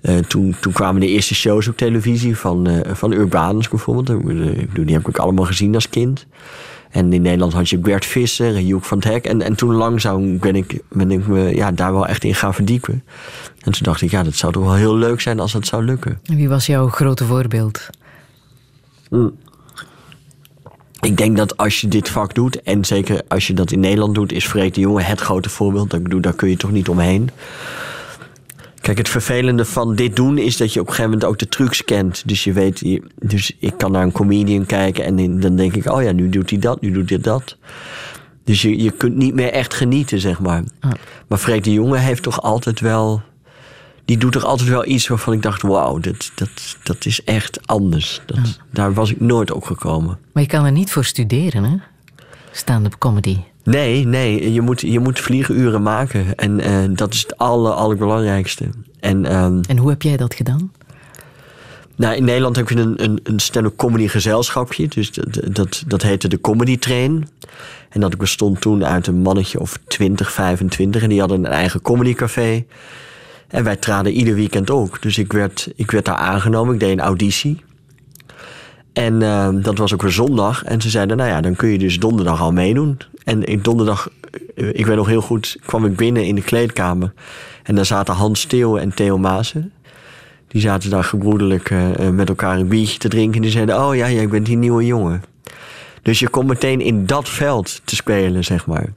eh, 0.00 0.16
toen, 0.16 0.56
toen 0.60 0.72
kwamen 0.72 1.00
de 1.00 1.06
eerste 1.06 1.34
shows 1.34 1.68
op 1.68 1.76
televisie 1.76 2.36
van, 2.36 2.66
eh, 2.66 2.94
van 2.94 3.12
Urbanus 3.12 3.68
bijvoorbeeld. 3.68 4.08
Ik 4.08 4.24
bedoel, 4.24 4.84
Die 4.84 4.94
heb 4.94 5.08
ik 5.08 5.18
allemaal 5.18 5.44
gezien 5.44 5.74
als 5.74 5.88
kind. 5.88 6.26
En 6.94 7.12
in 7.12 7.22
Nederland 7.22 7.52
had 7.52 7.68
je 7.68 7.78
Bert 7.78 8.06
Visser 8.06 8.56
en 8.56 8.66
Joek 8.66 8.84
van 8.84 8.98
het 8.98 9.06
Hek. 9.06 9.24
En, 9.24 9.42
en 9.42 9.54
toen 9.54 9.74
langzaam 9.74 10.38
ben 10.38 10.56
ik, 10.56 10.80
ben 10.88 11.10
ik 11.10 11.26
me 11.26 11.54
ja, 11.54 11.72
daar 11.72 11.92
wel 11.92 12.06
echt 12.06 12.24
in 12.24 12.34
gaan 12.34 12.54
verdiepen. 12.54 13.04
En 13.60 13.72
toen 13.72 13.82
dacht 13.82 14.02
ik, 14.02 14.10
ja, 14.10 14.22
dat 14.22 14.34
zou 14.34 14.52
toch 14.52 14.62
wel 14.64 14.74
heel 14.74 14.96
leuk 14.96 15.20
zijn 15.20 15.40
als 15.40 15.52
dat 15.52 15.66
zou 15.66 15.84
lukken. 15.84 16.20
En 16.24 16.36
Wie 16.36 16.48
was 16.48 16.66
jouw 16.66 16.88
grote 16.88 17.24
voorbeeld? 17.24 17.88
Ik 21.00 21.16
denk 21.16 21.36
dat 21.36 21.56
als 21.56 21.80
je 21.80 21.88
dit 21.88 22.08
vak 22.08 22.34
doet, 22.34 22.62
en 22.62 22.84
zeker 22.84 23.22
als 23.28 23.46
je 23.46 23.54
dat 23.54 23.72
in 23.72 23.80
Nederland 23.80 24.14
doet, 24.14 24.32
is 24.32 24.46
Freek 24.46 24.74
de 24.74 24.80
Jonge 24.80 25.02
het 25.02 25.20
grote 25.20 25.48
voorbeeld. 25.48 25.92
Ik 25.92 26.02
bedoel, 26.02 26.20
daar 26.20 26.34
kun 26.34 26.48
je 26.48 26.56
toch 26.56 26.72
niet 26.72 26.88
omheen. 26.88 27.30
Kijk, 28.84 28.98
het 28.98 29.08
vervelende 29.08 29.64
van 29.64 29.94
dit 29.94 30.16
doen 30.16 30.38
is 30.38 30.56
dat 30.56 30.72
je 30.72 30.80
op 30.80 30.86
een 30.86 30.92
gegeven 30.92 31.10
moment 31.10 31.30
ook 31.30 31.38
de 31.38 31.48
trucs 31.48 31.84
kent. 31.84 32.22
Dus 32.26 32.44
je 32.44 32.52
weet, 32.52 32.78
je- 32.80 33.02
dus 33.18 33.52
ik 33.58 33.74
kan 33.76 33.92
naar 33.92 34.02
een 34.02 34.12
comedian 34.12 34.66
kijken 34.66 35.04
en 35.04 35.18
in- 35.18 35.40
dan 35.40 35.56
denk 35.56 35.74
ik, 35.76 35.90
oh 35.90 36.02
ja, 36.02 36.12
nu 36.12 36.28
doet 36.28 36.50
hij 36.50 36.58
dat, 36.58 36.80
nu 36.80 36.90
doet 36.92 37.08
hij 37.10 37.18
dat. 37.18 37.56
Dus 38.44 38.62
je, 38.62 38.82
je 38.82 38.90
kunt 38.90 39.16
niet 39.16 39.34
meer 39.34 39.50
echt 39.52 39.74
genieten, 39.74 40.20
zeg 40.20 40.40
maar. 40.40 40.62
Maar 41.28 41.38
Freek 41.38 41.64
de 41.64 41.72
Jonge 41.72 41.98
heeft 41.98 42.22
toch 42.22 42.42
altijd 42.42 42.80
wel, 42.80 43.22
die 44.04 44.18
doet 44.18 44.32
toch 44.32 44.44
altijd 44.44 44.68
wel 44.68 44.86
iets 44.86 45.08
waarvan 45.08 45.32
ik 45.32 45.42
dacht, 45.42 45.62
wauw, 45.62 45.98
dat, 45.98 46.30
dat, 46.34 46.76
dat 46.82 47.04
is 47.06 47.24
echt 47.24 47.66
anders. 47.66 48.20
Dat, 48.26 48.58
Daar 48.70 48.94
was 48.94 49.10
ik 49.10 49.20
nooit 49.20 49.50
op 49.50 49.64
gekomen. 49.64 50.18
Maar 50.32 50.42
je 50.42 50.48
kan 50.48 50.64
er 50.64 50.72
niet 50.72 50.92
voor 50.92 51.04
studeren, 51.04 51.64
hè? 51.64 51.76
Stand-up 52.50 52.98
comedy. 52.98 53.36
Nee, 53.64 54.06
nee, 54.06 54.52
je 54.52 54.60
moet, 54.60 54.80
je 54.80 55.00
moet 55.00 55.20
vlieguren 55.20 55.82
maken. 55.82 56.34
En 56.36 56.60
eh, 56.60 56.82
dat 56.88 57.14
is 57.14 57.20
het 57.22 57.38
aller, 57.38 57.72
allerbelangrijkste. 57.72 58.68
En 59.00 59.24
ehm, 59.24 59.60
En 59.68 59.76
hoe 59.76 59.88
heb 59.88 60.02
jij 60.02 60.16
dat 60.16 60.34
gedaan? 60.34 60.72
Nou, 61.96 62.16
in 62.16 62.24
Nederland 62.24 62.56
heb 62.56 62.68
je 62.68 62.76
een, 62.76 63.04
een, 63.04 63.20
een 63.22 63.38
stand-up 63.40 63.76
comedy 63.76 64.08
gezelschapje. 64.08 64.88
Dus 64.88 65.10
dat, 65.10 65.54
dat, 65.54 65.84
dat 65.86 66.02
heette 66.02 66.28
de 66.28 66.40
Comedy 66.40 66.78
Train. 66.78 67.28
En 67.88 68.00
dat 68.00 68.18
bestond 68.18 68.60
toen 68.60 68.84
uit 68.84 69.06
een 69.06 69.22
mannetje 69.22 69.60
of 69.60 69.78
20, 69.86 70.32
25. 70.32 71.02
En 71.02 71.08
die 71.08 71.20
hadden 71.20 71.38
een 71.38 71.52
eigen 71.52 71.82
comedycafé. 71.82 72.64
En 73.48 73.64
wij 73.64 73.76
traden 73.76 74.12
ieder 74.12 74.34
weekend 74.34 74.70
ook. 74.70 75.02
Dus 75.02 75.18
ik 75.18 75.32
werd, 75.32 75.68
ik 75.76 75.90
werd 75.90 76.04
daar 76.04 76.14
aangenomen. 76.14 76.74
Ik 76.74 76.80
deed 76.80 76.92
een 76.92 77.00
auditie. 77.00 77.62
En 78.94 79.22
eh, 79.22 79.48
dat 79.52 79.78
was 79.78 79.92
ook 79.94 80.02
weer 80.02 80.10
zondag. 80.10 80.64
En 80.64 80.80
ze 80.80 80.90
zeiden, 80.90 81.16
nou 81.16 81.28
ja, 81.28 81.40
dan 81.40 81.56
kun 81.56 81.68
je 81.68 81.78
dus 81.78 81.98
donderdag 81.98 82.40
al 82.40 82.52
meedoen. 82.52 82.98
En 83.24 83.44
ik, 83.44 83.64
donderdag, 83.64 84.08
eh, 84.56 84.68
ik 84.68 84.86
weet 84.86 84.96
nog 84.96 85.06
heel 85.06 85.20
goed, 85.20 85.56
kwam 85.66 85.84
ik 85.84 85.96
binnen 85.96 86.26
in 86.26 86.34
de 86.34 86.42
kleedkamer. 86.42 87.12
En 87.62 87.74
daar 87.74 87.84
zaten 87.84 88.14
Hans 88.14 88.40
Steeuwen 88.40 88.80
en 88.80 88.94
Theo 88.94 89.18
Maassen. 89.18 89.72
Die 90.48 90.60
zaten 90.60 90.90
daar 90.90 91.04
gebroederlijk 91.04 91.70
eh, 91.70 92.06
eh, 92.06 92.14
met 92.14 92.28
elkaar 92.28 92.58
een 92.58 92.68
biertje 92.68 92.98
te 92.98 93.08
drinken. 93.08 93.34
En 93.34 93.42
die 93.42 93.50
zeiden, 93.50 93.80
oh 93.80 93.94
ja, 93.94 94.10
jij 94.10 94.28
bent 94.28 94.46
die 94.46 94.56
nieuwe 94.56 94.86
jongen. 94.86 95.22
Dus 96.02 96.18
je 96.18 96.28
komt 96.28 96.48
meteen 96.48 96.80
in 96.80 97.06
dat 97.06 97.28
veld 97.28 97.80
te 97.84 97.94
spelen, 97.94 98.44
zeg 98.44 98.66
maar. 98.66 98.92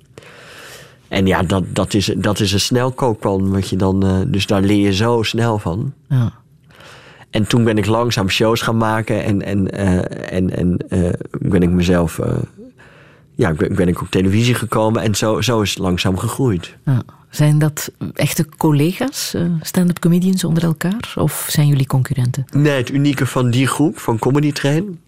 En 1.08 1.26
ja, 1.26 1.44
dat, 1.44 1.64
dat, 1.68 1.94
is, 1.94 2.14
dat 2.18 2.40
is 2.40 2.54
een 2.54 2.60
snelkookpan. 2.60 3.52
Wat 3.52 3.70
je 3.70 3.76
dan, 3.76 4.26
dus 4.28 4.46
daar 4.46 4.62
leer 4.62 4.86
je 4.86 4.94
zo 4.94 5.24
snel 5.24 5.60
van. 5.60 5.94
Ja. 6.10 6.34
En 7.38 7.48
toen 7.48 7.64
ben 7.64 7.78
ik 7.78 7.86
langzaam 7.86 8.30
shows 8.30 8.62
gaan 8.62 8.78
maken. 8.78 9.24
En, 9.24 9.42
en, 9.42 9.72
eh, 9.72 10.34
en, 10.38 10.58
en 10.58 10.78
eh, 10.90 11.10
ben 11.40 11.62
ik 11.62 11.70
mezelf... 11.70 12.20
eh, 12.20 12.34
ja, 13.36 13.54
ben, 13.54 13.76
ben 13.76 13.88
ik 13.88 14.02
op 14.02 14.10
televisie 14.10 14.54
gekomen. 14.54 15.02
En 15.02 15.16
zo, 15.16 15.42
zo 15.42 15.62
is 15.62 15.70
het 15.70 15.80
langzaam 15.80 16.18
gegroeid. 16.18 16.78
Zijn 17.30 17.60
dat 17.60 17.92
echte 18.14 18.46
collega's, 18.58 19.36
stand-up 19.62 20.00
comedians 20.00 20.44
onder 20.44 20.64
elkaar? 20.64 21.14
Of 21.16 21.48
zijn 21.50 21.68
jullie 21.68 21.88
concurrenten? 21.88 22.46
Nee, 22.52 22.78
het 22.78 22.90
unieke 22.90 23.26
van 23.26 23.50
die 23.50 23.68
groep, 23.68 24.00
van 24.00 24.20
Comedy 24.20 24.52
Train... 24.52 25.00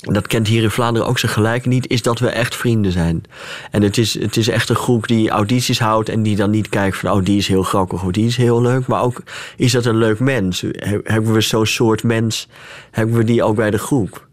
dat 0.00 0.26
kent 0.26 0.46
hier 0.46 0.62
in 0.62 0.70
Vlaanderen 0.70 1.08
ook 1.08 1.18
zijn 1.18 1.32
gelijk 1.32 1.66
niet... 1.66 1.88
is 1.88 2.02
dat 2.02 2.18
we 2.18 2.28
echt 2.28 2.56
vrienden 2.56 2.92
zijn. 2.92 3.22
En 3.70 3.82
het 3.82 3.98
is, 3.98 4.20
het 4.20 4.36
is 4.36 4.48
echt 4.48 4.68
een 4.68 4.76
groep 4.76 5.06
die 5.06 5.30
audities 5.30 5.78
houdt... 5.78 6.08
en 6.08 6.22
die 6.22 6.36
dan 6.36 6.50
niet 6.50 6.68
kijkt 6.68 6.96
van... 6.96 7.10
oh, 7.10 7.24
die 7.24 7.36
is 7.38 7.48
heel 7.48 7.62
grappig 7.62 8.04
of 8.04 8.10
die 8.10 8.26
is 8.26 8.36
heel 8.36 8.62
leuk. 8.62 8.86
Maar 8.86 9.02
ook, 9.02 9.22
is 9.56 9.72
dat 9.72 9.84
een 9.84 9.96
leuk 9.96 10.18
mens? 10.18 10.60
He- 10.60 11.00
Hebben 11.04 11.32
we 11.32 11.40
zo'n 11.40 11.66
soort 11.66 12.02
mens... 12.02 12.48
hebben 12.90 13.16
we 13.16 13.24
die 13.24 13.42
ook 13.42 13.56
bij 13.56 13.70
de 13.70 13.78
groep? 13.78 14.26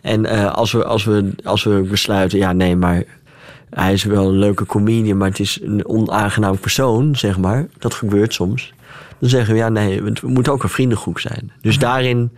En 0.00 0.26
eh, 0.26 0.52
als, 0.52 0.72
we, 0.72 0.84
als, 0.84 1.04
we, 1.04 1.34
als 1.44 1.64
we 1.64 1.86
besluiten... 1.90 2.38
ja, 2.38 2.52
nee, 2.52 2.76
maar... 2.76 3.02
Hij 3.70 3.92
is 3.92 4.04
wel 4.04 4.28
een 4.28 4.38
leuke 4.38 4.66
comedian, 4.66 5.16
maar 5.16 5.28
het 5.28 5.40
is 5.40 5.58
een 5.62 5.86
onaangenaam 5.86 6.58
persoon, 6.58 7.16
zeg 7.16 7.38
maar. 7.38 7.66
Dat 7.78 7.94
gebeurt 7.94 8.34
soms. 8.34 8.72
Dan 9.18 9.28
zeggen 9.28 9.52
we, 9.52 9.58
ja, 9.58 9.68
nee, 9.68 10.02
het 10.02 10.22
moet 10.22 10.48
ook 10.48 10.62
een 10.62 10.68
vriendengroep 10.68 11.18
zijn. 11.18 11.52
Dus 11.60 11.78
daarin 11.78 12.30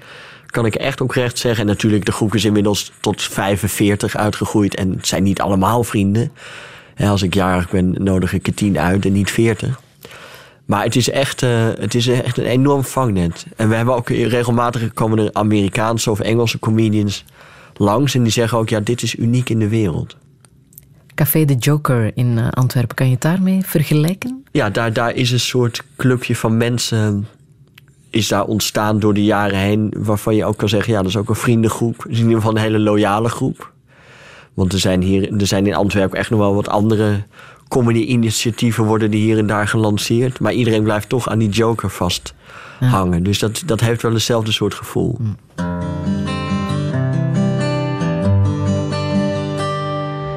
kan 0.55 0.67
ik 0.67 0.75
echt 0.75 1.01
oprecht 1.01 1.38
zeggen. 1.38 1.61
En 1.61 1.67
natuurlijk, 1.67 2.05
de 2.05 2.12
groep 2.12 2.35
is 2.35 2.45
inmiddels 2.45 2.93
tot 3.01 3.23
45 3.23 4.17
uitgegroeid. 4.17 4.75
En 4.75 4.90
het 4.90 5.07
zijn 5.07 5.23
niet 5.23 5.40
allemaal 5.40 5.85
vrienden. 5.85 6.33
Als 6.99 7.23
ik 7.23 7.35
jarig 7.35 7.71
ben, 7.71 7.95
nodig 7.99 8.33
ik 8.33 8.47
er 8.47 8.55
10 8.55 8.79
uit 8.79 9.05
en 9.05 9.12
niet 9.12 9.31
40. 9.31 9.81
Maar 10.64 10.85
het 10.85 10.97
is, 10.97 11.11
echt, 11.11 11.43
eh, 11.43 11.69
het 11.79 11.95
is 11.95 12.07
echt 12.07 12.38
een 12.38 12.45
enorm 12.45 12.85
vangnet. 12.85 13.47
En 13.57 13.69
we 13.69 13.75
hebben 13.75 13.95
ook 13.95 14.09
regelmatig 14.09 14.93
komen 14.93 15.19
er 15.19 15.33
Amerikaanse 15.33 16.11
of 16.11 16.21
Engelse 16.21 16.59
comedians 16.59 17.25
langs. 17.75 18.14
En 18.14 18.23
die 18.23 18.33
zeggen 18.33 18.59
ook, 18.59 18.69
ja, 18.69 18.81
dit 18.81 19.03
is 19.03 19.17
uniek 19.17 19.51
in 19.51 19.59
de 19.59 19.69
wereld. 19.69 20.17
Café 21.14 21.45
de 21.45 21.55
Joker 21.55 22.11
in 22.14 22.38
eh, 22.38 22.49
Antwerpen, 22.51 22.97
kan 22.97 23.07
je 23.07 23.12
het 23.12 23.23
daarmee 23.23 23.62
vergelijken? 23.64 24.45
Ja, 24.53 24.71
daar, 24.71 24.93
daar 24.93 25.14
is 25.14 25.31
een 25.31 25.40
soort 25.40 25.83
clubje 25.97 26.37
van 26.37 26.57
mensen 26.57 27.27
is 28.14 28.29
daar 28.29 28.44
ontstaan 28.44 28.98
door 28.98 29.14
de 29.14 29.24
jaren 29.24 29.59
heen... 29.59 29.94
waarvan 29.98 30.35
je 30.35 30.44
ook 30.44 30.57
kan 30.57 30.68
zeggen, 30.68 30.92
ja, 30.92 30.98
dat 30.98 31.09
is 31.09 31.16
ook 31.16 31.29
een 31.29 31.35
vriendengroep. 31.35 32.03
Het 32.03 32.12
is 32.12 32.18
in 32.18 32.22
ieder 32.22 32.37
geval 32.37 32.57
een 32.57 32.62
hele 32.62 32.79
loyale 32.79 33.29
groep. 33.29 33.72
Want 34.55 34.72
er 34.72 34.79
zijn, 34.79 35.03
hier, 35.03 35.40
er 35.40 35.46
zijn 35.46 35.66
in 35.66 35.74
Antwerpen 35.74 36.18
echt 36.18 36.31
nog 36.31 36.38
wel 36.38 36.55
wat 36.55 36.68
andere 36.68 37.22
comedy-initiatieven... 37.68 38.85
worden 38.85 39.11
die 39.11 39.22
hier 39.22 39.38
en 39.38 39.46
daar 39.46 39.68
gelanceerd. 39.68 40.40
Maar 40.40 40.53
iedereen 40.53 40.83
blijft 40.83 41.09
toch 41.09 41.29
aan 41.29 41.38
die 41.38 41.48
joker 41.48 41.90
vasthangen. 41.90 43.22
Dus 43.22 43.38
dat, 43.38 43.62
dat 43.66 43.81
heeft 43.81 44.03
wel 44.03 44.12
hetzelfde 44.12 44.53
soort 44.53 44.74
gevoel. 44.74 45.18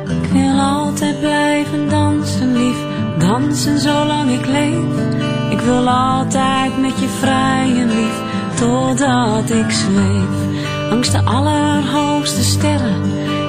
Ik 0.09 0.31
wil 0.31 0.59
altijd 0.59 1.19
blijven 1.19 1.89
dansen, 1.89 2.53
lief. 2.53 2.77
Dansen 3.17 3.79
zolang 3.79 4.31
ik 4.31 4.45
leef. 4.45 5.26
Wil 5.67 5.89
altijd 5.89 6.77
met 6.82 6.99
je 6.99 7.08
vrijen, 7.08 7.88
lief. 7.88 8.21
Totdat 8.56 9.49
ik 9.49 9.71
zweef. 9.71 10.60
Langs 10.89 11.12
de 11.12 11.21
allerhoogste 11.23 12.43
sterren. 12.43 13.03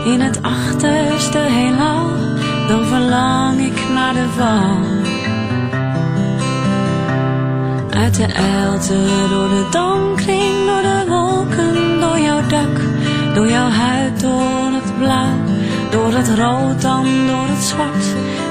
In 0.04 0.20
het 0.20 0.42
achterste 0.42 1.38
heelal. 1.38 2.06
Dan 2.68 2.84
verlang 2.84 3.60
ik 3.60 3.88
naar 3.94 4.14
de 4.14 4.26
val. 4.36 4.76
Uit 8.02 8.14
de 8.14 8.26
elte, 8.32 8.98
door 9.30 9.48
de 9.48 9.66
dankring, 9.70 10.66
door 10.66 10.82
de 10.82 11.04
wolken, 11.08 12.00
door 12.00 12.18
jouw 12.18 12.46
dak, 12.46 12.80
door 13.34 13.48
jouw 13.48 13.68
huid, 13.68 14.20
door 14.20 14.70
het 14.72 14.98
blauw, 14.98 15.47
door 16.10 16.18
het 16.18 16.38
rood, 16.38 16.82
dan 16.82 17.04
door 17.26 17.46
het 17.46 17.64
zwart. 17.64 18.06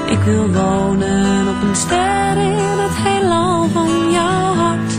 Ik 0.06 0.18
wil 0.18 0.52
wonen 0.52 1.48
op 1.48 1.62
een 1.68 1.76
ster 1.76 2.36
in 2.36 2.78
het 2.84 2.96
heelal 3.06 3.68
van 3.68 4.10
jouw 4.10 4.54
hart, 4.54 4.92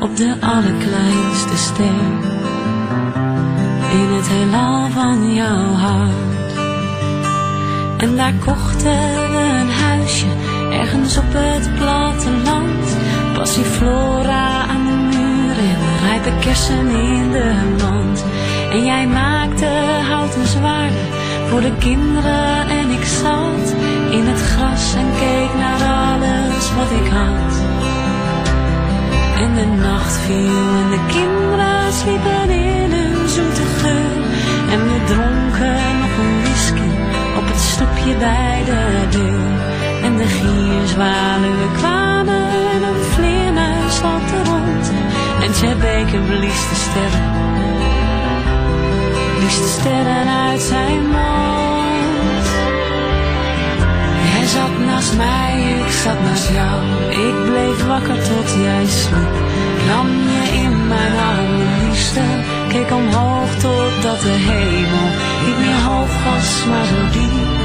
op 0.00 0.16
de 0.16 0.36
allerkleinste 0.40 1.56
ster. 1.56 2.04
In 3.90 4.08
het 4.16 4.28
heelal 4.28 4.88
van 4.90 5.34
jouw 5.34 5.72
hart. 5.72 6.52
En 7.96 8.16
daar 8.16 8.34
kochten 8.44 9.30
we 9.32 9.58
een 9.60 9.70
huisje, 9.70 10.26
ergens 10.70 11.16
op 11.16 11.24
het 11.28 11.74
platteland. 11.74 12.96
Passiflora 13.34 14.66
aan 14.66 14.84
de 14.86 15.16
muur 15.16 15.56
en 15.58 16.06
rijpe 16.06 16.32
kersen 16.40 16.88
in 16.88 17.30
de 17.30 17.52
mand. 17.82 18.24
En 18.70 18.84
jij 18.84 19.06
maakte 19.06 19.68
houten 20.08 20.46
zwaarden 20.46 21.25
voor 21.48 21.60
de 21.60 21.72
kinderen 21.78 22.68
en 22.68 22.90
ik 22.90 23.04
zat 23.04 23.74
in 24.10 24.24
het 24.26 24.40
gras 24.40 24.94
en 24.94 25.10
keek 25.20 25.52
naar 25.62 25.82
alles 25.98 26.66
wat 26.78 26.90
ik 27.00 27.08
had. 27.18 27.54
En 29.42 29.54
de 29.54 29.66
nacht 29.86 30.16
viel 30.26 30.66
en 30.82 30.88
de 30.96 31.02
kinderen 31.06 31.92
sliepen 31.92 32.50
in 32.50 32.90
hun 32.92 33.28
zoete 33.28 33.66
geur. 33.80 34.22
En 34.72 34.80
we 34.88 34.98
dronken 35.12 35.98
nog 36.02 36.14
een 36.22 36.42
whisky 36.42 36.90
op 37.38 37.46
het 37.52 37.60
stoepje 37.72 38.14
bij 38.16 38.62
de 38.70 38.82
deur. 39.10 39.50
En 40.06 40.16
de 40.16 40.28
gierzwaluwen 40.38 41.72
kwamen 41.76 42.48
en 42.74 42.82
een 42.90 43.02
vleermuis 43.14 44.00
er 44.00 44.50
rond. 44.50 44.86
En 45.44 45.78
Baker 45.78 46.20
blies 46.20 46.62
de 46.70 46.76
sterren, 46.86 47.35
de 49.54 49.68
sterren 49.78 50.28
uit 50.28 50.60
zijn 50.60 51.06
mond. 51.06 52.46
Jij 54.32 54.46
zat 54.46 54.78
naast 54.86 55.16
mij, 55.16 55.82
ik 55.84 55.92
zat 55.92 56.22
naast 56.22 56.48
jou. 56.48 56.80
Ik 57.10 57.50
bleef 57.50 57.86
wakker 57.86 58.22
tot 58.22 58.48
jij 58.62 58.86
sliep. 58.86 59.34
Nam 59.86 60.06
je 60.06 60.58
in 60.62 60.86
mijn 60.86 61.12
armen, 61.32 61.88
liefste. 61.88 62.20
Keek 62.68 62.90
omhoog 62.90 63.50
totdat 63.50 64.20
de 64.20 64.36
hemel 64.50 65.08
niet 65.46 65.58
meer 65.58 65.82
hoog 65.90 66.14
was, 66.24 66.64
maar 66.68 66.84
zo 66.84 67.00
diep. 67.12 67.56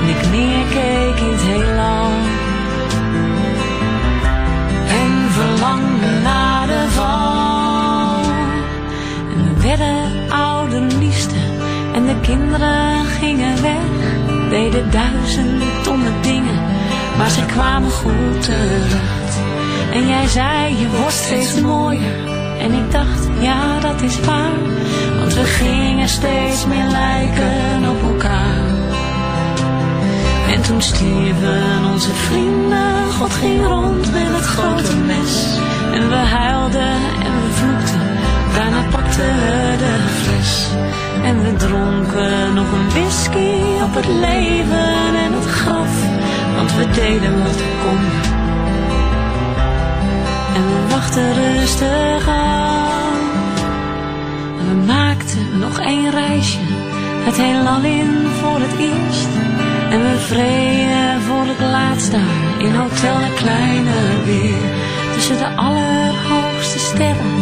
En 0.00 0.08
ik 0.08 0.30
neerkeek 0.30 1.16
in 1.26 1.32
het 1.32 1.42
heelal. 1.42 2.10
En 5.02 5.12
verlangde 5.30 6.20
naar 6.22 6.66
de 6.66 6.84
val. 6.88 8.22
En 9.32 9.54
we 9.54 9.62
werden. 9.62 10.13
En 12.04 12.14
de 12.14 12.20
kinderen 12.20 13.04
gingen 13.04 13.62
weg. 13.62 14.50
Deden 14.50 14.90
duizend 14.90 15.62
domme 15.84 16.20
dingen. 16.20 16.62
Maar 17.18 17.30
ze 17.30 17.44
kwamen 17.46 17.90
goed 17.90 18.42
terecht. 18.42 19.38
En 19.92 20.06
jij 20.06 20.26
zei, 20.26 20.76
je 20.78 20.88
wordt 21.00 21.14
steeds 21.14 21.60
mooier. 21.60 22.28
En 22.58 22.72
ik 22.72 22.90
dacht, 22.90 23.28
ja, 23.40 23.80
dat 23.80 24.02
is 24.02 24.20
waar. 24.20 24.58
Want 25.18 25.34
we 25.34 25.44
gingen 25.44 26.08
steeds 26.08 26.66
meer 26.66 26.86
lijken 26.86 27.90
op 27.90 28.12
elkaar. 28.12 28.66
En 30.52 30.62
toen 30.62 30.82
stierven 30.82 31.84
onze 31.92 32.14
vrienden. 32.14 33.12
God 33.18 33.32
ging 33.32 33.66
rond 33.66 34.12
met 34.12 34.26
het 34.26 34.44
grote 34.44 34.96
mes. 34.96 35.58
En 35.92 36.08
we 36.08 36.14
huilden 36.14 36.96
en 37.24 37.32
we 37.42 37.50
vloekten. 37.52 38.00
Daarna 38.54 38.82
pakten 38.90 39.34
we 39.34 39.76
de 39.78 39.96
fles. 40.22 40.68
En 41.24 41.42
we 41.42 41.56
dronken 41.56 42.54
nog 42.54 42.72
een 42.72 42.88
whisky 42.88 43.82
op 43.82 43.94
het 43.94 44.06
leven 44.06 45.14
en 45.24 45.32
het 45.32 45.46
graf. 45.46 45.92
Want 46.56 46.74
we 46.76 46.88
deden 46.90 47.42
wat 47.42 47.56
we 47.56 47.70
konden. 47.84 48.22
En 50.54 50.62
we 50.72 50.88
wachten 50.90 51.34
rustig 51.34 52.28
aan. 52.28 53.18
En 54.58 54.68
we 54.68 54.86
maakten 54.86 55.58
nog 55.58 55.78
één 55.78 56.10
reisje. 56.10 56.58
Het 57.24 57.36
heelal 57.36 57.82
in 57.82 58.26
voor 58.40 58.58
het 58.60 58.78
eerst. 58.78 59.32
En 59.90 60.00
we 60.02 60.16
vreden 60.18 61.20
voor 61.20 61.46
het 61.46 61.60
laatst 61.70 62.10
daar. 62.12 62.42
In 62.58 62.74
Hotel 62.74 63.18
de 63.18 63.32
Kleine 63.34 64.24
weer. 64.24 64.64
Tussen 65.12 65.38
de 65.38 65.48
allerhoogste 65.56 66.78
sterren. 66.78 67.34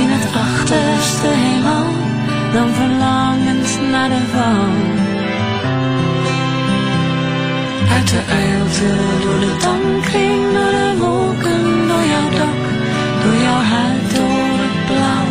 In 0.00 0.08
het 0.10 0.26
achterste 0.34 1.26
heelal. 1.26 2.08
Dan 2.52 2.68
verlangend 2.74 3.80
naar 3.90 4.08
de 4.08 4.22
val. 4.32 4.72
Uit 7.94 8.08
de 8.10 8.22
uilte 8.28 8.90
door 9.22 9.40
de 9.40 9.56
dankring, 9.62 10.42
door 10.56 10.70
de 10.78 10.94
wolken, 10.98 11.88
door 11.88 12.04
jouw 12.14 12.28
dak, 12.40 12.62
door 13.22 13.36
jouw 13.46 13.62
huid, 13.74 14.14
door 14.14 14.54
het 14.64 14.78
blauw, 14.86 15.28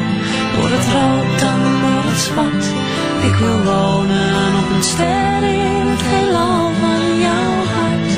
door 0.55 0.69
het 0.75 0.87
rood, 0.95 1.39
dan 1.39 1.59
door 1.81 2.03
het 2.11 2.19
zwart. 2.19 2.65
Ik 3.27 3.35
wil 3.35 3.59
wonen 3.63 4.49
op 4.61 4.69
een 4.75 4.83
ster 4.83 5.41
in 5.43 5.87
het 5.93 6.03
heelal 6.11 6.71
van 6.81 7.19
jouw 7.25 7.55
hart, 7.75 8.11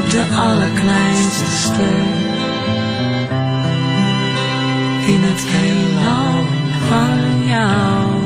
op 0.00 0.10
de 0.10 0.24
allerkleinste 0.46 1.46
ster. 1.64 2.06
In 5.14 5.20
het 5.28 5.42
heelal 5.46 6.46
van 6.88 7.46
jouw 7.46 8.17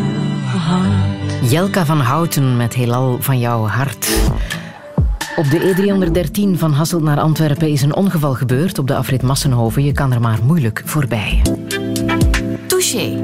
Jelka 1.42 1.85
van 1.85 2.00
Houten 2.00 2.56
met 2.56 2.74
Heelal 2.74 3.16
van 3.20 3.38
jouw 3.38 3.66
hart. 3.66 4.08
Op 5.37 5.50
de 5.50 5.74
E313 6.54 6.58
van 6.58 6.72
Hasselt 6.72 7.02
naar 7.02 7.20
Antwerpen 7.20 7.68
is 7.68 7.82
een 7.82 7.94
ongeval 7.94 8.35
gebeurd 8.35 8.78
op 8.78 8.87
de 8.87 8.94
afrit 8.96 9.22
Massenhoven. 9.22 9.85
Je 9.85 9.92
kan 9.92 10.12
er 10.12 10.20
maar 10.20 10.38
moeilijk 10.44 10.82
voorbij. 10.85 11.42
Touché. 12.66 13.22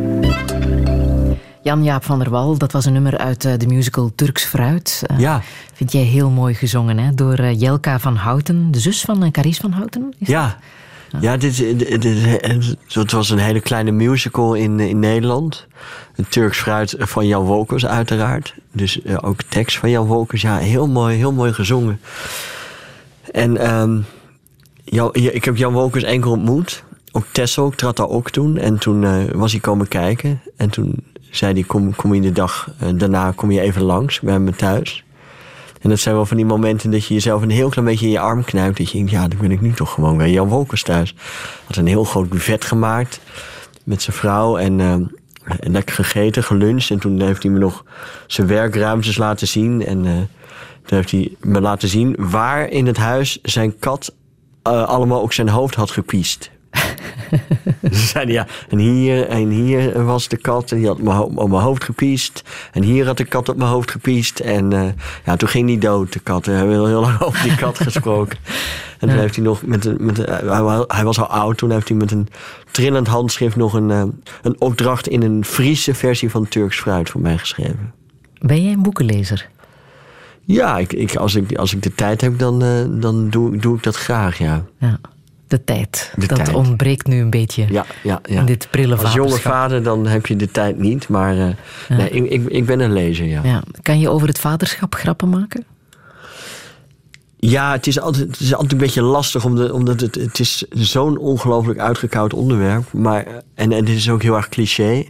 Jan-Jaap 1.62 2.04
van 2.04 2.18
der 2.18 2.30
Wal, 2.30 2.58
dat 2.58 2.72
was 2.72 2.84
een 2.84 2.92
nummer 2.92 3.18
uit 3.18 3.44
eh, 3.44 3.52
de 3.58 3.66
musical 3.66 4.12
Turks 4.14 4.44
Fruit. 4.44 5.02
Eh, 5.06 5.18
Ja, 5.18 5.42
Vind 5.72 5.92
jij 5.92 6.02
heel 6.02 6.30
mooi 6.30 6.54
gezongen, 6.54 6.98
hè? 6.98 7.14
Door 7.14 7.34
eh, 7.34 7.60
Jelka 7.60 7.98
van 7.98 8.16
Houten, 8.16 8.70
de 8.70 8.78
zus 8.78 9.00
van 9.00 9.30
Carice 9.30 9.60
van 9.60 9.72
Houten. 9.72 10.14
Is 10.18 10.28
ja. 10.28 10.56
Ja, 11.20 11.36
dit, 11.36 11.56
dit, 11.78 12.04
het 12.88 13.12
was 13.12 13.30
een 13.30 13.38
hele 13.38 13.60
kleine 13.60 13.90
musical 13.90 14.54
in, 14.54 14.80
in 14.80 14.98
Nederland. 14.98 15.66
Een 16.16 16.28
Turks 16.28 16.58
fruit 16.58 16.94
van 16.98 17.26
Jan 17.26 17.44
Wolkers 17.44 17.86
uiteraard. 17.86 18.54
Dus 18.72 19.02
eh, 19.02 19.16
ook 19.20 19.42
tekst 19.42 19.78
van 19.78 19.90
Jan 19.90 20.06
Wolkers. 20.06 20.42
Ja, 20.42 20.56
heel 20.56 20.88
mooi, 20.88 21.16
heel 21.16 21.32
mooi 21.32 21.52
gezongen. 21.52 22.00
En 23.32 23.56
ja, 24.90 25.08
ik 25.12 25.44
heb 25.44 25.56
Jan 25.56 25.72
Wolkers 25.72 26.04
enkel 26.04 26.30
ontmoet. 26.30 26.84
Ook 27.12 27.24
Tessel, 27.32 27.66
ik 27.66 27.74
trad 27.74 27.96
daar 27.96 28.08
ook 28.08 28.30
toen. 28.30 28.56
En 28.56 28.78
toen 28.78 29.04
eh, 29.04 29.24
was 29.32 29.52
hij 29.52 29.60
komen 29.60 29.88
kijken. 29.88 30.40
En 30.56 30.70
toen 30.70 30.94
zei 31.30 31.52
hij, 31.52 31.62
kom, 31.62 31.94
kom 31.94 32.14
je 32.14 32.20
de 32.20 32.32
dag 32.32 32.70
eh, 32.78 32.88
daarna 32.94 33.32
kom 33.32 33.50
je 33.50 33.60
even 33.60 33.82
langs 33.82 34.20
bij 34.20 34.38
me 34.38 34.52
thuis. 34.52 35.04
En 35.80 35.88
dat 35.88 35.98
zijn 35.98 36.14
wel 36.14 36.26
van 36.26 36.36
die 36.36 36.46
momenten 36.46 36.90
dat 36.90 37.04
je 37.06 37.14
jezelf 37.14 37.42
een 37.42 37.50
heel 37.50 37.68
klein 37.68 37.86
beetje 37.86 38.06
in 38.06 38.12
je 38.12 38.20
arm 38.20 38.44
knijpt. 38.44 38.78
Dat 38.78 38.90
je 38.90 38.96
denkt, 38.96 39.10
ja, 39.10 39.28
dan 39.28 39.38
ben 39.38 39.50
ik 39.50 39.60
nu 39.60 39.72
toch 39.72 39.92
gewoon 39.92 40.16
bij 40.16 40.30
Jan 40.30 40.48
Wolkers 40.48 40.82
thuis. 40.82 41.14
Had 41.66 41.76
een 41.76 41.86
heel 41.86 42.04
groot 42.04 42.28
buffet 42.28 42.64
gemaakt 42.64 43.20
met 43.84 44.02
zijn 44.02 44.16
vrouw. 44.16 44.56
En, 44.56 44.80
eh, 44.80 44.92
en 45.60 45.72
lekker 45.72 45.94
gegeten, 45.94 46.44
geluncht. 46.44 46.90
En 46.90 46.98
toen 46.98 47.20
heeft 47.20 47.42
hij 47.42 47.52
me 47.52 47.58
nog 47.58 47.84
zijn 48.26 48.46
werkruimtes 48.46 49.16
laten 49.16 49.48
zien. 49.48 49.86
En 49.86 50.06
eh, 50.06 50.12
toen 50.84 50.98
heeft 50.98 51.10
hij 51.10 51.34
me 51.40 51.60
laten 51.60 51.88
zien 51.88 52.16
waar 52.18 52.68
in 52.68 52.86
het 52.86 52.96
huis 52.96 53.38
zijn 53.42 53.78
kat 53.78 54.14
eh, 54.62 54.88
allemaal 54.88 55.22
ook 55.22 55.32
zijn 55.32 55.48
hoofd 55.48 55.74
had 55.74 55.90
gepiest. 55.90 56.50
Ze 57.92 58.06
zeiden 58.06 58.34
ja, 58.34 58.46
en 58.68 58.78
hier, 58.78 59.28
en 59.28 59.48
hier 59.48 60.04
was 60.04 60.28
de 60.28 60.36
kat 60.36 60.70
en 60.72 60.76
die 60.78 60.86
had 60.86 60.98
op 61.34 61.48
mijn 61.48 61.62
hoofd 61.62 61.84
gepiest. 61.84 62.42
En 62.72 62.82
hier 62.82 63.06
had 63.06 63.16
de 63.16 63.24
kat 63.24 63.48
op 63.48 63.56
mijn 63.56 63.70
hoofd 63.70 63.90
gepiest. 63.90 64.38
En 64.40 64.72
eh, 64.72 64.86
ja, 65.24 65.36
toen 65.36 65.48
ging 65.48 65.66
die 65.66 65.78
dood, 65.78 66.12
de 66.12 66.18
kat. 66.20 66.46
We 66.46 66.52
hebben 66.52 66.74
heel, 66.74 66.86
heel 66.86 67.00
lang 67.00 67.20
over 67.20 67.42
die 67.42 67.54
kat 67.56 67.78
gesproken. 67.88 68.38
En 68.98 69.08
toen 69.08 69.18
heeft 69.18 69.34
hij 69.36 69.44
nog 69.44 69.62
met 69.62 69.84
een. 69.84 69.96
Met 70.00 70.18
een 70.18 70.48
hij, 70.48 70.62
wa- 70.62 70.84
hij 70.88 71.04
was 71.04 71.18
al 71.20 71.26
oud, 71.26 71.56
toen 71.58 71.70
heeft 71.70 71.88
hij 71.88 71.96
met 71.96 72.10
een 72.10 72.28
trillend 72.70 73.06
handschrift 73.06 73.56
nog 73.56 73.72
een, 73.72 73.90
eh, 73.90 74.02
een 74.42 74.56
opdracht 74.60 75.08
in 75.08 75.22
een 75.22 75.44
Friese 75.44 75.94
versie 75.94 76.30
van 76.30 76.48
Turks 76.48 76.78
fruit 76.80 77.10
voor 77.10 77.20
mij 77.20 77.38
geschreven. 77.38 77.92
Ben 78.40 78.62
jij 78.62 78.72
een 78.72 78.82
boekenlezer? 78.82 79.48
Ja, 80.44 80.78
ik, 80.78 80.92
ik, 80.92 81.16
als, 81.16 81.34
ik, 81.34 81.56
als 81.56 81.74
ik 81.74 81.82
de 81.82 81.94
tijd 81.94 82.20
heb, 82.20 82.38
dan, 82.38 82.62
eh, 82.62 82.84
dan 83.00 83.30
doe, 83.30 83.56
doe 83.56 83.76
ik 83.76 83.82
dat 83.82 83.96
graag, 83.96 84.38
ja. 84.38 84.64
Ja. 84.78 84.98
De 85.48 85.64
tijd. 85.64 86.12
De 86.16 86.26
dat 86.26 86.44
tijd. 86.44 86.54
ontbreekt 86.54 87.06
nu 87.06 87.20
een 87.20 87.30
beetje 87.30 87.66
Ja, 87.70 87.86
ja, 88.02 88.20
ja. 88.22 88.40
in 88.40 88.46
dit 88.46 88.68
prille 88.70 88.96
Als 88.96 89.12
jonge 89.12 89.38
vader 89.38 89.82
dan 89.82 90.06
heb 90.06 90.26
je 90.26 90.36
de 90.36 90.50
tijd 90.50 90.78
niet, 90.78 91.08
maar 91.08 91.38
eh, 91.38 91.48
nee, 91.88 92.10
ik, 92.10 92.30
ik, 92.30 92.48
ik 92.48 92.66
ben 92.66 92.80
een 92.80 92.92
lezer, 92.92 93.26
ja. 93.26 93.40
Ja. 93.44 93.62
Kan 93.82 94.00
je 94.00 94.08
over 94.08 94.28
het 94.28 94.38
vaderschap 94.38 94.94
grappen 94.94 95.28
maken? 95.28 95.64
Ja, 97.40 97.72
het 97.72 97.86
is 97.86 98.00
altijd, 98.00 98.26
het 98.26 98.40
is 98.40 98.52
altijd 98.52 98.72
een 98.72 98.78
beetje 98.78 99.02
lastig, 99.02 99.44
omdat, 99.44 99.70
omdat 99.70 100.00
het, 100.00 100.14
het 100.14 100.38
is 100.38 100.64
zo'n 100.70 101.18
ongelooflijk 101.18 101.78
uitgekoud 101.78 102.34
onderwerp. 102.34 102.92
Maar, 102.92 103.26
en, 103.54 103.72
en 103.72 103.72
het 103.72 103.88
is 103.88 104.10
ook 104.10 104.22
heel 104.22 104.36
erg 104.36 104.48
cliché. 104.48 105.04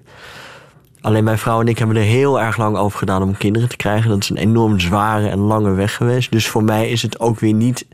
Alleen 1.00 1.24
mijn 1.24 1.38
vrouw 1.38 1.60
en 1.60 1.68
ik 1.68 1.78
hebben 1.78 1.96
er 1.96 2.02
heel 2.02 2.40
erg 2.40 2.56
lang 2.56 2.76
over 2.76 2.98
gedaan 2.98 3.22
om 3.22 3.36
kinderen 3.36 3.68
te 3.68 3.76
krijgen. 3.76 4.10
Dat 4.10 4.22
is 4.22 4.30
een 4.30 4.36
enorm 4.36 4.80
zware 4.80 5.28
en 5.28 5.38
lange 5.38 5.72
weg 5.72 5.94
geweest. 5.94 6.30
Dus 6.30 6.48
voor 6.48 6.64
mij 6.64 6.88
is 6.88 7.02
het 7.02 7.20
ook 7.20 7.40
weer 7.40 7.52
niet 7.52 7.86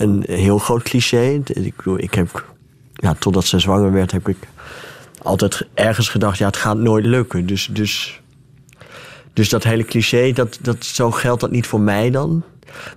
een 0.00 0.24
heel 0.26 0.58
groot 0.58 0.82
cliché. 0.82 1.42
Ik, 1.46 1.74
ik 1.96 2.14
heb, 2.14 2.46
ja, 2.92 3.14
totdat 3.14 3.44
ze 3.44 3.58
zwanger 3.58 3.92
werd, 3.92 4.12
heb 4.12 4.28
ik 4.28 4.36
altijd 5.22 5.66
ergens 5.74 6.08
gedacht, 6.08 6.38
ja, 6.38 6.46
het 6.46 6.56
gaat 6.56 6.76
nooit 6.76 7.04
lukken. 7.04 7.46
Dus, 7.46 7.68
dus, 7.72 8.20
dus 9.32 9.48
dat 9.48 9.64
hele 9.64 9.84
cliché, 9.84 10.32
dat, 10.32 10.58
dat, 10.62 10.84
zo 10.84 11.10
geldt 11.10 11.40
dat 11.40 11.50
niet 11.50 11.66
voor 11.66 11.80
mij 11.80 12.10
dan. 12.10 12.42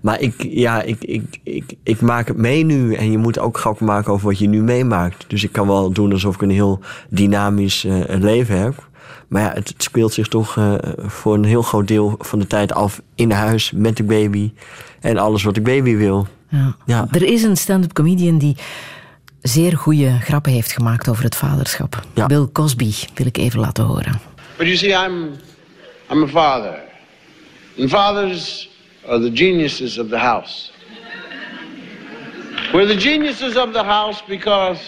Maar 0.01 0.19
ik, 0.19 0.45
ja, 0.49 0.81
ik, 0.81 1.03
ik, 1.03 1.39
ik, 1.43 1.73
ik 1.83 2.01
maak 2.01 2.27
het 2.27 2.37
mee 2.37 2.65
nu. 2.65 2.93
En 2.93 3.11
je 3.11 3.17
moet 3.17 3.39
ook 3.39 3.57
grappen 3.57 3.85
maken 3.85 4.13
over 4.13 4.27
wat 4.27 4.39
je 4.39 4.47
nu 4.47 4.63
meemaakt. 4.63 5.25
Dus 5.27 5.43
ik 5.43 5.51
kan 5.51 5.67
wel 5.67 5.91
doen 5.91 6.11
alsof 6.11 6.35
ik 6.35 6.41
een 6.41 6.49
heel 6.49 6.79
dynamisch 7.09 7.83
eh, 7.85 7.99
leven 8.07 8.59
heb. 8.59 8.87
Maar 9.27 9.41
ja, 9.41 9.51
het, 9.53 9.67
het 9.67 9.83
speelt 9.83 10.13
zich 10.13 10.27
toch 10.27 10.57
eh, 10.57 10.73
voor 10.97 11.33
een 11.33 11.43
heel 11.43 11.61
groot 11.61 11.87
deel 11.87 12.15
van 12.19 12.39
de 12.39 12.47
tijd 12.47 12.73
af 12.73 13.01
in 13.15 13.31
huis 13.31 13.71
met 13.71 13.97
de 13.97 14.03
baby. 14.03 14.51
En 14.99 15.17
alles 15.17 15.43
wat 15.43 15.55
de 15.55 15.61
baby 15.61 15.95
wil. 15.95 16.27
Ja. 16.53 16.75
Ja. 16.85 17.07
Er 17.11 17.23
is 17.23 17.43
een 17.43 17.57
stand-up 17.57 17.93
comedian 17.93 18.37
die 18.37 18.55
zeer 19.41 19.77
goede 19.77 20.19
grappen 20.19 20.51
heeft 20.51 20.71
gemaakt 20.71 21.09
over 21.09 21.23
het 21.23 21.35
vaderschap. 21.35 22.01
Ja. 22.13 22.25
Bill 22.25 22.47
Cosby 22.51 22.91
wil 23.13 23.25
ik 23.25 23.37
even 23.37 23.59
laten 23.59 23.83
horen. 23.83 24.19
But 24.57 24.65
you 24.65 24.75
see, 24.75 25.05
I'm, 25.05 25.29
I'm 26.11 26.23
a 26.23 26.27
father. 26.27 26.81
And 27.79 27.89
fathers 27.89 28.69
are 29.07 29.19
the 29.19 29.31
geniuses 29.33 29.97
of 29.97 30.09
the 30.09 30.17
house. 30.17 30.71
We're 32.71 32.87
the 32.87 33.01
geniuses 33.01 33.55
of 33.55 33.73
the 33.73 33.83
house 33.83 34.23
because 34.27 34.81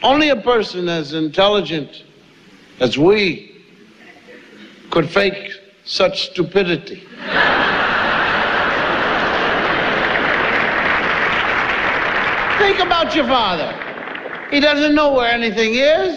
only 0.00 0.30
a 0.30 0.36
person 0.36 0.88
as 0.88 1.12
intelligent 1.12 2.04
as 2.78 2.96
we 2.96 3.50
could 4.88 5.10
fake 5.10 5.60
such 5.84 6.30
stupidity. 6.30 7.02
Think 12.66 12.80
about 12.80 13.14
your 13.14 13.26
father. 13.38 13.70
He 14.50 14.58
doesn't 14.68 14.94
know 14.98 15.08
where 15.16 15.30
anything 15.40 15.72
is. 15.74 16.12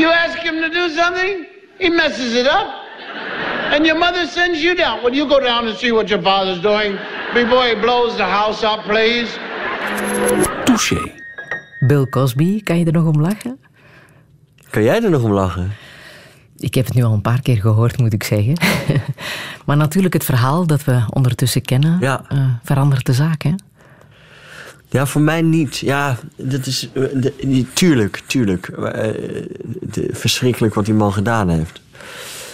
You 0.00 0.08
ask 0.24 0.38
him 0.48 0.56
to 0.64 0.70
do 0.80 0.84
something, 1.00 1.46
he 1.82 1.88
messes 1.88 2.32
it 2.34 2.46
up. 2.46 2.68
And 3.74 3.84
your 3.84 3.98
mother 3.98 4.24
sends 4.26 4.58
you 4.62 4.74
down. 4.76 5.02
Well, 5.02 5.14
you 5.14 5.26
go 5.28 5.40
down 5.40 5.66
and 5.68 5.76
see 5.76 5.90
what 5.92 6.08
your 6.08 6.22
father's 6.22 6.60
doing 6.62 6.92
before 7.34 7.64
he 7.70 7.74
blows 7.74 8.16
the 8.16 8.24
house 8.38 8.62
up, 8.72 8.80
please. 8.84 9.30
Touché. 10.64 11.00
Bill 11.86 12.08
Cosby, 12.08 12.62
kan 12.62 12.78
je 12.78 12.84
er 12.84 12.92
nog 12.92 13.04
om 13.04 13.20
lachen? 13.20 13.58
Kan 14.70 14.82
jij 14.82 15.02
er 15.02 15.10
nog 15.10 15.22
om 15.22 15.32
lachen? 15.32 15.72
Ik 16.56 16.74
heb 16.74 16.84
het 16.84 16.94
nu 16.94 17.02
al 17.02 17.12
een 17.12 17.20
paar 17.20 17.40
keer 17.42 17.56
gehoord, 17.60 17.98
moet 17.98 18.12
ik 18.12 18.22
zeggen. 18.22 18.54
maar 19.66 19.76
natuurlijk 19.76 20.14
het 20.14 20.24
verhaal 20.24 20.66
dat 20.66 20.84
we 20.84 21.02
ondertussen 21.10 21.62
kennen, 21.62 21.96
Ja. 22.00 22.24
eh, 22.28 22.38
verandert 22.62 23.06
de 23.06 23.12
zaak. 23.12 23.42
Hè? 23.42 23.50
Ja, 24.88 25.06
voor 25.06 25.20
mij 25.20 25.42
niet. 25.42 25.76
Ja, 25.76 26.18
dat 26.36 26.66
is. 26.66 26.88
eh, 26.92 27.02
de- 27.14 27.64
tuurlijk, 27.72 28.22
tuurlijk. 28.26 28.68
Eh, 28.68 29.02
de- 29.80 30.08
verschrikkelijk 30.12 30.74
wat 30.74 30.84
die 30.84 30.94
man 30.94 31.12
gedaan 31.12 31.48
heeft. 31.48 31.80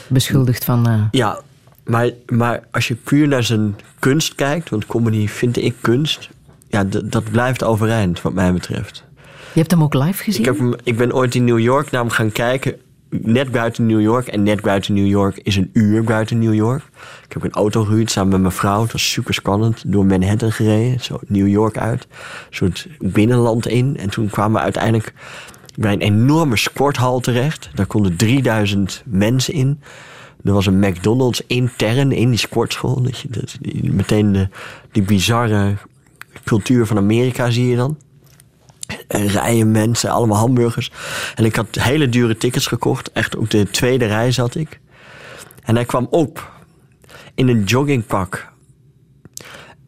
Beschuldigd 0.07 0.65
van... 0.65 0.89
eh, 0.89 1.03
Ja, 1.11 1.41
maar, 1.85 2.11
maar 2.27 2.63
als 2.71 2.89
je 2.89 2.95
puur 2.95 3.29
naar 3.29 3.43
zijn 3.43 3.77
kunst 3.99 4.35
kijkt, 4.35 4.69
want 4.71 4.87
comedy 4.87 5.27
vind 5.29 5.57
ik 5.57 5.75
kunst, 5.81 6.29
ja, 6.69 6.85
dat 7.05 7.31
blijft 7.31 7.63
overeind, 7.65 8.23
wat 8.23 8.33
mij 8.33 8.53
betreft. 8.53 9.05
je 9.53 9.59
hebt 9.59 9.71
hem 9.71 9.83
ook 9.83 9.95
live 9.95 10.23
gezien? 10.23 10.41
Ik, 10.41 10.47
heb 10.47 10.59
hem, 10.59 10.75
ik 10.83 10.97
ben 10.97 11.13
ooit 11.15 11.35
in 11.35 11.45
New 11.45 11.59
York 11.59 11.91
naar 11.91 12.01
hem 12.01 12.11
gaan 12.11 12.33
kijken. 12.33 12.75
Net 13.21 13.51
buiten 13.51 13.87
New 13.87 14.01
York. 14.01 14.27
En 14.27 14.43
net 14.43 14.61
buiten 14.61 14.95
New 14.95 15.07
York 15.07 15.39
is 15.39 15.57
een 15.57 15.71
uur 15.73 16.05
buiten 16.05 16.39
New 16.39 16.55
York. 16.55 16.83
Ik 17.27 17.33
heb 17.33 17.43
een 17.43 17.53
auto 17.53 17.85
gehuurd 17.85 18.11
samen 18.11 18.31
met 18.31 18.41
mijn 18.41 18.53
vrouw. 18.53 18.83
Het 18.83 18.93
was 18.93 19.11
super 19.11 19.35
spannend. 19.35 19.83
Door 19.87 20.07
Manhattan 20.07 20.53
gereden. 20.53 21.01
Zo 21.01 21.19
New 21.27 21.49
York 21.49 21.79
uit. 21.79 22.03
Een 22.03 22.57
soort 22.57 22.89
binnenland 22.99 23.67
in. 23.67 23.97
En 23.97 24.11
toen 24.11 24.31
kwamen 24.31 24.53
we 24.53 24.63
uiteindelijk 24.63 25.13
bij 25.75 25.93
een 25.93 26.01
enorme 26.01 26.57
sporthal 26.57 27.21
terecht. 27.21 27.71
Daar 27.75 27.87
konden 27.87 28.17
3000 28.17 29.03
mensen 29.07 29.55
in. 29.55 29.81
Er 30.45 30.53
was 30.53 30.67
een 30.67 30.79
McDonald's 30.79 31.43
intern 31.47 32.13
in 32.13 32.29
die 32.29 32.39
sportschool. 32.39 33.03
Dat 33.03 33.19
je, 33.19 33.29
dat, 33.31 33.59
meteen 33.83 34.33
de, 34.33 34.49
die 34.93 35.03
bizarre 35.03 35.75
cultuur 36.45 36.87
van 36.87 36.97
Amerika 36.97 37.51
zie 37.51 37.69
je 37.69 37.77
dan. 37.77 37.97
En 39.09 39.27
rijen 39.27 39.71
mensen, 39.71 40.11
allemaal 40.11 40.39
hamburgers. 40.39 40.91
En 41.35 41.45
ik 41.45 41.57
had 41.57 41.67
hele 41.71 42.09
dure 42.09 42.37
tickets 42.37 42.67
gekocht. 42.67 43.13
Echt 43.13 43.37
op 43.37 43.51
de 43.51 43.71
tweede 43.71 44.07
rij 44.07 44.33
zat 44.33 44.55
ik. 44.55 44.81
En 45.63 45.75
hij 45.75 45.85
kwam 45.85 46.07
op 46.11 46.51
in 47.35 47.49
een 47.49 47.65
joggingpak. 47.65 48.53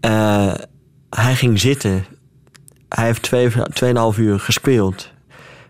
Eh, 0.00 0.54
hij 1.10 1.34
ging 1.34 1.60
zitten. 1.60 2.04
Hij 2.88 3.04
heeft 3.04 3.22
twee, 3.22 3.50
tweeënhalf 3.72 4.18
uur 4.18 4.40
gespeeld. 4.40 5.12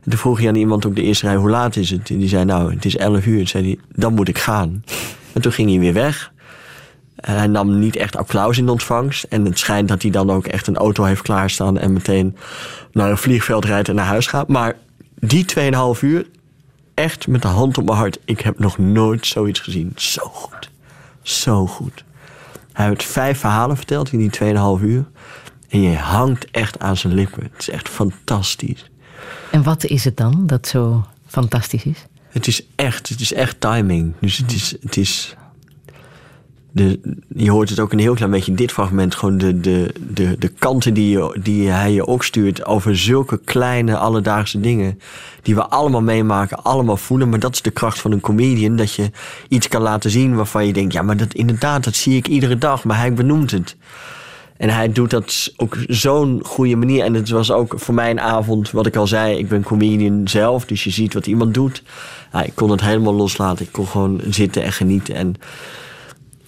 En 0.02 0.10
toen 0.10 0.18
vroeg 0.18 0.38
hij 0.38 0.48
aan 0.48 0.54
iemand 0.54 0.84
op 0.84 0.96
de 0.96 1.02
eerste 1.02 1.26
rij, 1.26 1.36
hoe 1.36 1.50
laat 1.50 1.76
is 1.76 1.90
het? 1.90 2.10
En 2.10 2.18
die 2.18 2.28
zei, 2.28 2.44
nou, 2.44 2.74
het 2.74 2.84
is 2.84 2.96
elf 2.96 3.26
uur. 3.26 3.36
Toen 3.36 3.46
zei 3.46 3.64
hij, 3.64 3.78
dan 3.88 4.14
moet 4.14 4.28
ik 4.28 4.38
gaan. 4.38 4.84
En 5.32 5.40
toen 5.40 5.52
ging 5.52 5.70
hij 5.70 5.78
weer 5.78 5.92
weg. 5.92 6.32
En 7.24 7.36
hij 7.36 7.46
nam 7.46 7.78
niet 7.78 7.96
echt 7.96 8.16
applaus 8.16 8.58
in 8.58 8.68
ontvangst. 8.68 9.24
En 9.24 9.44
het 9.44 9.58
schijnt 9.58 9.88
dat 9.88 10.02
hij 10.02 10.10
dan 10.10 10.30
ook 10.30 10.46
echt 10.46 10.66
een 10.66 10.76
auto 10.76 11.04
heeft 11.04 11.22
klaarstaan... 11.22 11.78
en 11.78 11.92
meteen 11.92 12.36
naar 12.92 13.10
een 13.10 13.18
vliegveld 13.18 13.64
rijdt 13.64 13.88
en 13.88 13.94
naar 13.94 14.04
huis 14.06 14.26
gaat. 14.26 14.48
Maar 14.48 14.76
die 15.14 15.44
2,5 15.96 16.00
uur, 16.00 16.26
echt 16.94 17.26
met 17.26 17.42
de 17.42 17.48
hand 17.48 17.78
op 17.78 17.84
mijn 17.84 17.98
hart... 17.98 18.18
ik 18.24 18.40
heb 18.40 18.58
nog 18.58 18.78
nooit 18.78 19.26
zoiets 19.26 19.60
gezien. 19.60 19.92
Zo 19.96 20.22
goed. 20.24 20.70
Zo 21.22 21.66
goed. 21.66 22.04
Hij 22.72 22.86
heeft 22.86 23.04
vijf 23.04 23.38
verhalen 23.38 23.76
verteld 23.76 24.12
in 24.12 24.18
die 24.18 24.30
2,5 24.78 24.82
uur. 24.82 25.04
En 25.68 25.80
je 25.80 25.96
hangt 25.96 26.50
echt 26.50 26.78
aan 26.78 26.96
zijn 26.96 27.14
lippen. 27.14 27.42
Het 27.42 27.60
is 27.60 27.70
echt 27.70 27.88
fantastisch. 27.88 28.90
En 29.50 29.62
wat 29.62 29.84
is 29.84 30.04
het 30.04 30.16
dan 30.16 30.46
dat 30.46 30.66
zo 30.66 31.04
fantastisch 31.26 31.84
is? 31.84 32.06
Het 32.28 32.46
is 32.46 32.62
echt, 32.74 33.08
het 33.08 33.20
is 33.20 33.32
echt 33.32 33.60
timing. 33.60 34.12
Dus 34.20 34.36
het 34.36 34.52
is. 34.52 34.76
Het 34.80 34.96
is 34.96 35.36
de, 36.74 37.00
je 37.34 37.50
hoort 37.50 37.68
het 37.68 37.80
ook 37.80 37.92
een 37.92 37.98
heel 37.98 38.14
klein 38.14 38.30
beetje 38.30 38.50
in 38.50 38.56
dit 38.56 38.72
fragment. 38.72 39.14
Gewoon 39.14 39.38
de, 39.38 39.60
de, 39.60 39.94
de, 40.08 40.36
de 40.38 40.48
kanten 40.48 40.94
die, 40.94 41.10
je, 41.10 41.38
die 41.42 41.68
hij 41.68 41.92
je 41.92 42.06
ook 42.06 42.24
stuurt 42.24 42.64
over 42.64 42.96
zulke 42.96 43.40
kleine 43.44 43.96
alledaagse 43.96 44.60
dingen. 44.60 45.00
Die 45.42 45.54
we 45.54 45.68
allemaal 45.68 46.02
meemaken, 46.02 46.62
allemaal 46.62 46.96
voelen. 46.96 47.28
Maar 47.28 47.38
dat 47.38 47.54
is 47.54 47.62
de 47.62 47.70
kracht 47.70 48.00
van 48.00 48.12
een 48.12 48.20
comedian. 48.20 48.76
Dat 48.76 48.94
je 48.94 49.10
iets 49.48 49.68
kan 49.68 49.82
laten 49.82 50.10
zien 50.10 50.34
waarvan 50.34 50.66
je 50.66 50.72
denkt: 50.72 50.92
ja, 50.92 51.02
maar 51.02 51.16
dat 51.16 51.34
inderdaad, 51.34 51.84
dat 51.84 51.94
zie 51.94 52.16
ik 52.16 52.28
iedere 52.28 52.58
dag. 52.58 52.84
Maar 52.84 52.98
hij 52.98 53.12
benoemt 53.12 53.50
het. 53.50 53.76
En 54.56 54.68
hij 54.68 54.92
doet 54.92 55.10
dat 55.10 55.52
op 55.56 55.76
zo'n 55.88 56.40
goede 56.44 56.76
manier. 56.76 57.04
En 57.04 57.14
het 57.14 57.28
was 57.28 57.52
ook 57.52 57.74
voor 57.76 57.94
mij 57.94 58.10
een 58.10 58.20
avond, 58.20 58.70
wat 58.70 58.86
ik 58.86 58.96
al 58.96 59.06
zei, 59.06 59.38
ik 59.38 59.48
ben 59.48 59.62
comedian 59.62 60.28
zelf. 60.28 60.64
Dus 60.64 60.84
je 60.84 60.90
ziet 60.90 61.14
wat 61.14 61.26
iemand 61.26 61.54
doet. 61.54 61.82
Ja, 62.32 62.42
ik 62.42 62.52
kon 62.54 62.70
het 62.70 62.80
helemaal 62.80 63.14
loslaten. 63.14 63.64
Ik 63.64 63.72
kon 63.72 63.86
gewoon 63.86 64.20
zitten 64.28 64.62
en 64.62 64.72
genieten. 64.72 65.14
En 65.14 65.36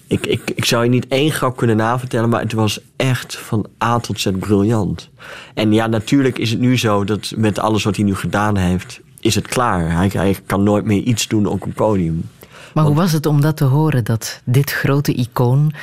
ik, 0.07 0.25
ik, 0.25 0.51
ik 0.55 0.65
zou 0.65 0.83
je 0.83 0.89
niet 0.89 1.07
één 1.07 1.31
grap 1.31 1.57
kunnen 1.57 1.77
navertellen, 1.77 2.29
maar 2.29 2.41
het 2.41 2.53
was 2.53 2.79
echt 2.95 3.37
van 3.37 3.67
A 3.83 3.99
tot 3.99 4.19
Z 4.19 4.27
briljant. 4.39 5.09
En 5.53 5.71
ja, 5.73 5.87
natuurlijk 5.87 6.37
is 6.37 6.49
het 6.49 6.59
nu 6.59 6.77
zo 6.77 7.03
dat 7.03 7.33
met 7.35 7.59
alles 7.59 7.83
wat 7.83 7.95
hij 7.95 8.05
nu 8.05 8.15
gedaan 8.15 8.57
heeft, 8.57 9.01
is 9.19 9.35
het 9.35 9.47
klaar. 9.47 9.91
Hij, 9.91 10.09
hij 10.13 10.37
kan 10.45 10.63
nooit 10.63 10.85
meer 10.85 11.01
iets 11.01 11.27
doen 11.27 11.45
op 11.45 11.65
een 11.65 11.73
podium. 11.73 12.29
Maar 12.73 12.85
hoe 12.85 12.95
was 12.95 13.11
het 13.11 13.25
om 13.25 13.41
dat 13.41 13.57
te 13.57 13.63
horen, 13.63 14.03
dat 14.03 14.41
dit 14.43 14.71
grote 14.71 15.13
icoon 15.13 15.73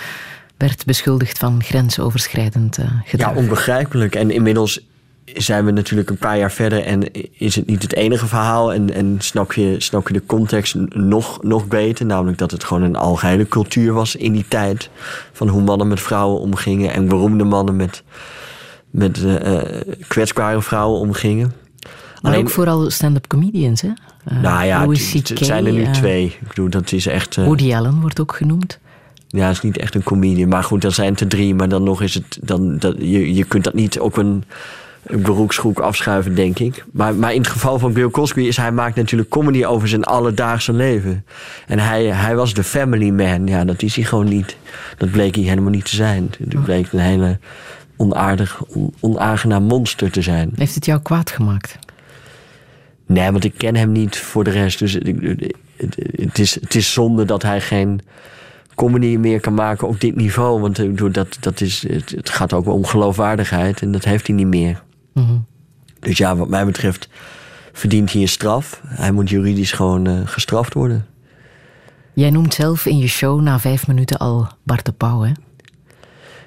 werd 0.56 0.84
beschuldigd 0.84 1.38
van 1.38 1.62
grensoverschrijdend 1.62 2.78
eh, 2.78 2.90
gedrag? 3.04 3.32
Ja, 3.32 3.38
onbegrijpelijk. 3.38 4.14
En 4.14 4.30
inmiddels 4.30 4.80
zijn 5.24 5.64
we 5.64 5.70
natuurlijk 5.70 6.10
een 6.10 6.16
paar 6.16 6.38
jaar 6.38 6.52
verder 6.52 6.82
en 6.82 7.10
is 7.38 7.56
het 7.56 7.66
niet 7.66 7.82
het 7.82 7.94
enige 7.94 8.26
verhaal. 8.26 8.72
En, 8.72 8.94
en 8.94 9.16
snap, 9.18 9.52
je, 9.52 9.74
snap 9.78 10.08
je 10.08 10.14
de 10.14 10.26
context 10.26 10.74
nog, 10.88 11.42
nog 11.42 11.66
beter. 11.66 12.06
Namelijk 12.06 12.38
dat 12.38 12.50
het 12.50 12.64
gewoon 12.64 12.82
een 12.82 12.96
algehele 12.96 13.48
cultuur 13.48 13.92
was 13.92 14.16
in 14.16 14.32
die 14.32 14.44
tijd. 14.48 14.90
Van 15.32 15.48
hoe 15.48 15.62
mannen 15.62 15.88
met 15.88 16.00
vrouwen 16.00 16.40
omgingen 16.40 16.92
en 16.92 17.08
beroemde 17.08 17.44
mannen 17.44 17.76
met, 17.76 18.02
met 18.90 19.24
eh, 19.24 19.58
eh, 19.58 19.80
kwetsbare 20.08 20.62
vrouwen 20.62 21.00
omgingen. 21.00 21.52
maar 22.22 22.36
ook 22.36 22.50
vooral 22.50 22.90
stand-up 22.90 23.26
comedians, 23.26 23.80
hè? 23.80 23.90
Eh, 24.24 24.40
nou 24.40 24.64
ja, 24.64 24.88
het, 24.88 25.32
zijn 25.34 25.66
er 25.66 25.72
nu 25.72 25.90
twee. 25.90 26.24
Ik 26.24 26.48
bedoel, 26.48 26.70
dat 26.70 26.92
is 26.92 27.06
echt... 27.06 27.36
Woody 27.36 27.74
Allen 27.74 28.00
wordt 28.00 28.20
ook 28.20 28.34
genoemd. 28.34 28.78
ja, 29.28 29.46
het 29.46 29.56
is 29.56 29.62
niet 29.62 29.78
echt 29.78 29.94
een 29.94 30.02
comedian. 30.02 30.48
Maar 30.48 30.64
goed, 30.64 30.82
dat 30.82 30.92
zijn 30.92 31.10
het 31.10 31.20
er 31.20 31.28
drie. 31.28 31.54
Maar 31.54 31.68
dan 31.68 31.82
nog 31.82 32.02
is 32.02 32.14
het. 32.14 32.38
Dan, 32.40 32.78
dat, 32.78 32.94
je, 32.98 33.34
je 33.34 33.44
kunt 33.44 33.64
dat 33.64 33.74
niet 33.74 34.00
op 34.00 34.16
een 34.16 34.44
beroepsgroep 35.10 35.80
afschuiven, 35.80 36.34
denk 36.34 36.58
ik. 36.58 36.84
Maar, 36.92 37.14
maar 37.14 37.32
in 37.34 37.40
het 37.40 37.50
geval 37.50 37.78
van 37.78 37.92
Bill 37.92 38.10
Cosby 38.10 38.40
is 38.40 38.56
hij 38.56 38.72
maakt 38.72 38.96
natuurlijk 38.96 39.30
comedy 39.30 39.64
over 39.64 39.88
zijn 39.88 40.04
alledaagse 40.04 40.72
leven. 40.72 41.24
En 41.66 41.78
hij, 41.78 42.04
hij 42.04 42.36
was 42.36 42.54
de 42.54 42.64
family 42.64 43.10
man. 43.10 43.46
Ja, 43.46 43.64
dat 43.64 43.82
is 43.82 43.96
hij 43.96 44.04
gewoon 44.04 44.28
niet. 44.28 44.56
Dat 44.98 45.10
bleek 45.10 45.34
hij 45.34 45.44
helemaal 45.44 45.70
niet 45.70 45.84
te 45.84 45.96
zijn. 45.96 46.30
Het 46.38 46.62
bleek 46.62 46.92
een 46.92 46.98
hele 46.98 47.38
onaardig, 47.96 48.62
on- 48.64 48.94
onaangenaam 49.00 49.62
monster 49.62 50.10
te 50.10 50.22
zijn. 50.22 50.52
Heeft 50.54 50.74
het 50.74 50.86
jou 50.86 51.00
kwaad 51.00 51.30
gemaakt? 51.30 51.78
Nee, 53.06 53.30
want 53.30 53.44
ik 53.44 53.54
ken 53.56 53.76
hem 53.76 53.92
niet 53.92 54.18
voor 54.18 54.44
de 54.44 54.50
rest. 54.50 54.78
Dus 54.78 54.92
het, 54.92 55.52
het, 56.16 56.38
is, 56.38 56.54
het 56.54 56.74
is 56.74 56.92
zonde 56.92 57.24
dat 57.24 57.42
hij 57.42 57.60
geen 57.60 58.00
comedy 58.74 59.16
meer 59.16 59.40
kan 59.40 59.54
maken 59.54 59.88
op 59.88 60.00
dit 60.00 60.16
niveau. 60.16 60.60
Want 60.60 60.76
bedoel, 60.76 61.10
dat, 61.10 61.36
dat 61.40 61.60
is, 61.60 61.84
het 62.16 62.30
gaat 62.30 62.52
ook 62.52 62.66
om 62.66 62.84
geloofwaardigheid 62.84 63.80
en 63.82 63.92
dat 63.92 64.04
heeft 64.04 64.26
hij 64.26 64.36
niet 64.36 64.46
meer. 64.46 64.82
Mhm. 65.14 65.36
Dus 66.00 66.18
ja, 66.18 66.36
wat 66.36 66.48
mij 66.48 66.64
betreft 66.64 67.08
verdient 67.72 68.12
hij 68.12 68.20
een 68.22 68.28
straf. 68.28 68.80
Hij 68.86 69.12
moet 69.12 69.30
juridisch 69.30 69.72
gewoon 69.72 70.06
eh, 70.06 70.20
gestraft 70.24 70.74
worden. 70.74 71.06
Jij 72.12 72.30
noemt 72.30 72.54
zelf 72.54 72.86
in 72.86 72.98
je 72.98 73.08
show 73.08 73.40
na 73.40 73.58
vijf 73.58 73.86
minuten 73.86 74.18
al 74.18 74.48
Bart 74.62 74.84
de 74.84 74.92
Pauw, 74.92 75.20
hè? 75.20 75.32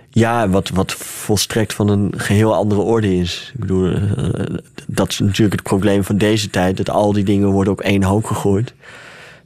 Ja, 0.10 0.50
wat, 0.50 0.70
wat 0.70 0.94
volstrekt 0.94 1.74
van 1.74 1.90
een 1.90 2.14
geheel 2.18 2.56
andere 2.56 2.82
orde 2.82 3.16
is. 3.16 3.52
Ik 3.54 3.60
bedoel, 3.60 3.92
eh, 3.92 4.56
dat 4.88 5.10
is 5.10 5.20
natuurlijk 5.20 5.52
het 5.52 5.64
probleem 5.64 6.04
van 6.04 6.18
deze 6.18 6.50
tijd. 6.50 6.78
Dat 6.78 6.90
al 6.90 7.14
die 7.14 7.24
dingen 7.24 7.50
worden 7.50 7.74
op 7.74 7.82
één 7.82 8.04
hoop 8.04 8.26
gegooid. 8.26 8.74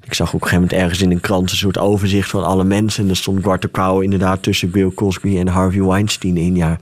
Ik 0.04 0.14
zag 0.14 0.28
op 0.28 0.34
een 0.34 0.48
gegeven 0.48 0.64
moment 0.64 0.82
ergens 0.82 1.02
in 1.02 1.12
een 1.12 1.20
krant 1.20 1.52
een 1.52 1.58
soort 1.58 1.78
overzicht 1.78 2.30
van 2.30 2.44
alle 2.44 2.64
mensen. 2.64 3.04
En 3.04 3.10
er 3.10 3.16
stond 3.16 3.42
Bart 3.42 3.62
de 3.62 3.68
Pauw 3.68 4.00
inderdaad 4.00 4.44
tussen 4.44 4.72
Bill 4.72 4.92
Cosby 4.92 5.38
en 5.38 5.48
Harvey 5.48 5.84
Weinstein 5.84 6.38
in. 6.38 6.56
Ja, 6.56 6.80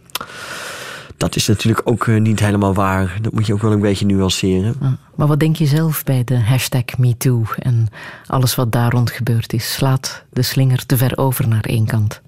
dat 1.19 1.35
is 1.35 1.47
natuurlijk 1.47 1.81
ook 1.83 2.07
eh, 2.07 2.21
niet 2.21 2.39
helemaal 2.39 2.73
waar. 2.73 3.17
Dat 3.21 3.33
moet 3.33 3.45
je 3.45 3.53
ook 3.53 3.61
wel 3.61 3.71
een 3.71 3.79
beetje 3.79 4.05
nuanceren. 4.05 4.75
Maar 5.15 5.27
wat 5.27 5.39
denk 5.39 5.55
je 5.55 5.65
zelf 5.65 6.03
bij 6.03 6.23
de 6.23 6.39
hashtag 6.39 6.97
MeToo 6.97 7.43
en 7.59 7.87
alles 8.27 8.55
wat 8.55 8.71
daar 8.71 8.91
rond 8.91 9.11
gebeurd 9.11 9.53
is? 9.53 9.73
Slaat 9.73 10.23
de 10.29 10.41
slinger 10.41 10.85
te 10.85 10.97
ver 10.97 11.17
over 11.17 11.47
naar 11.47 11.63
één 11.63 11.85
kant? 11.85 12.21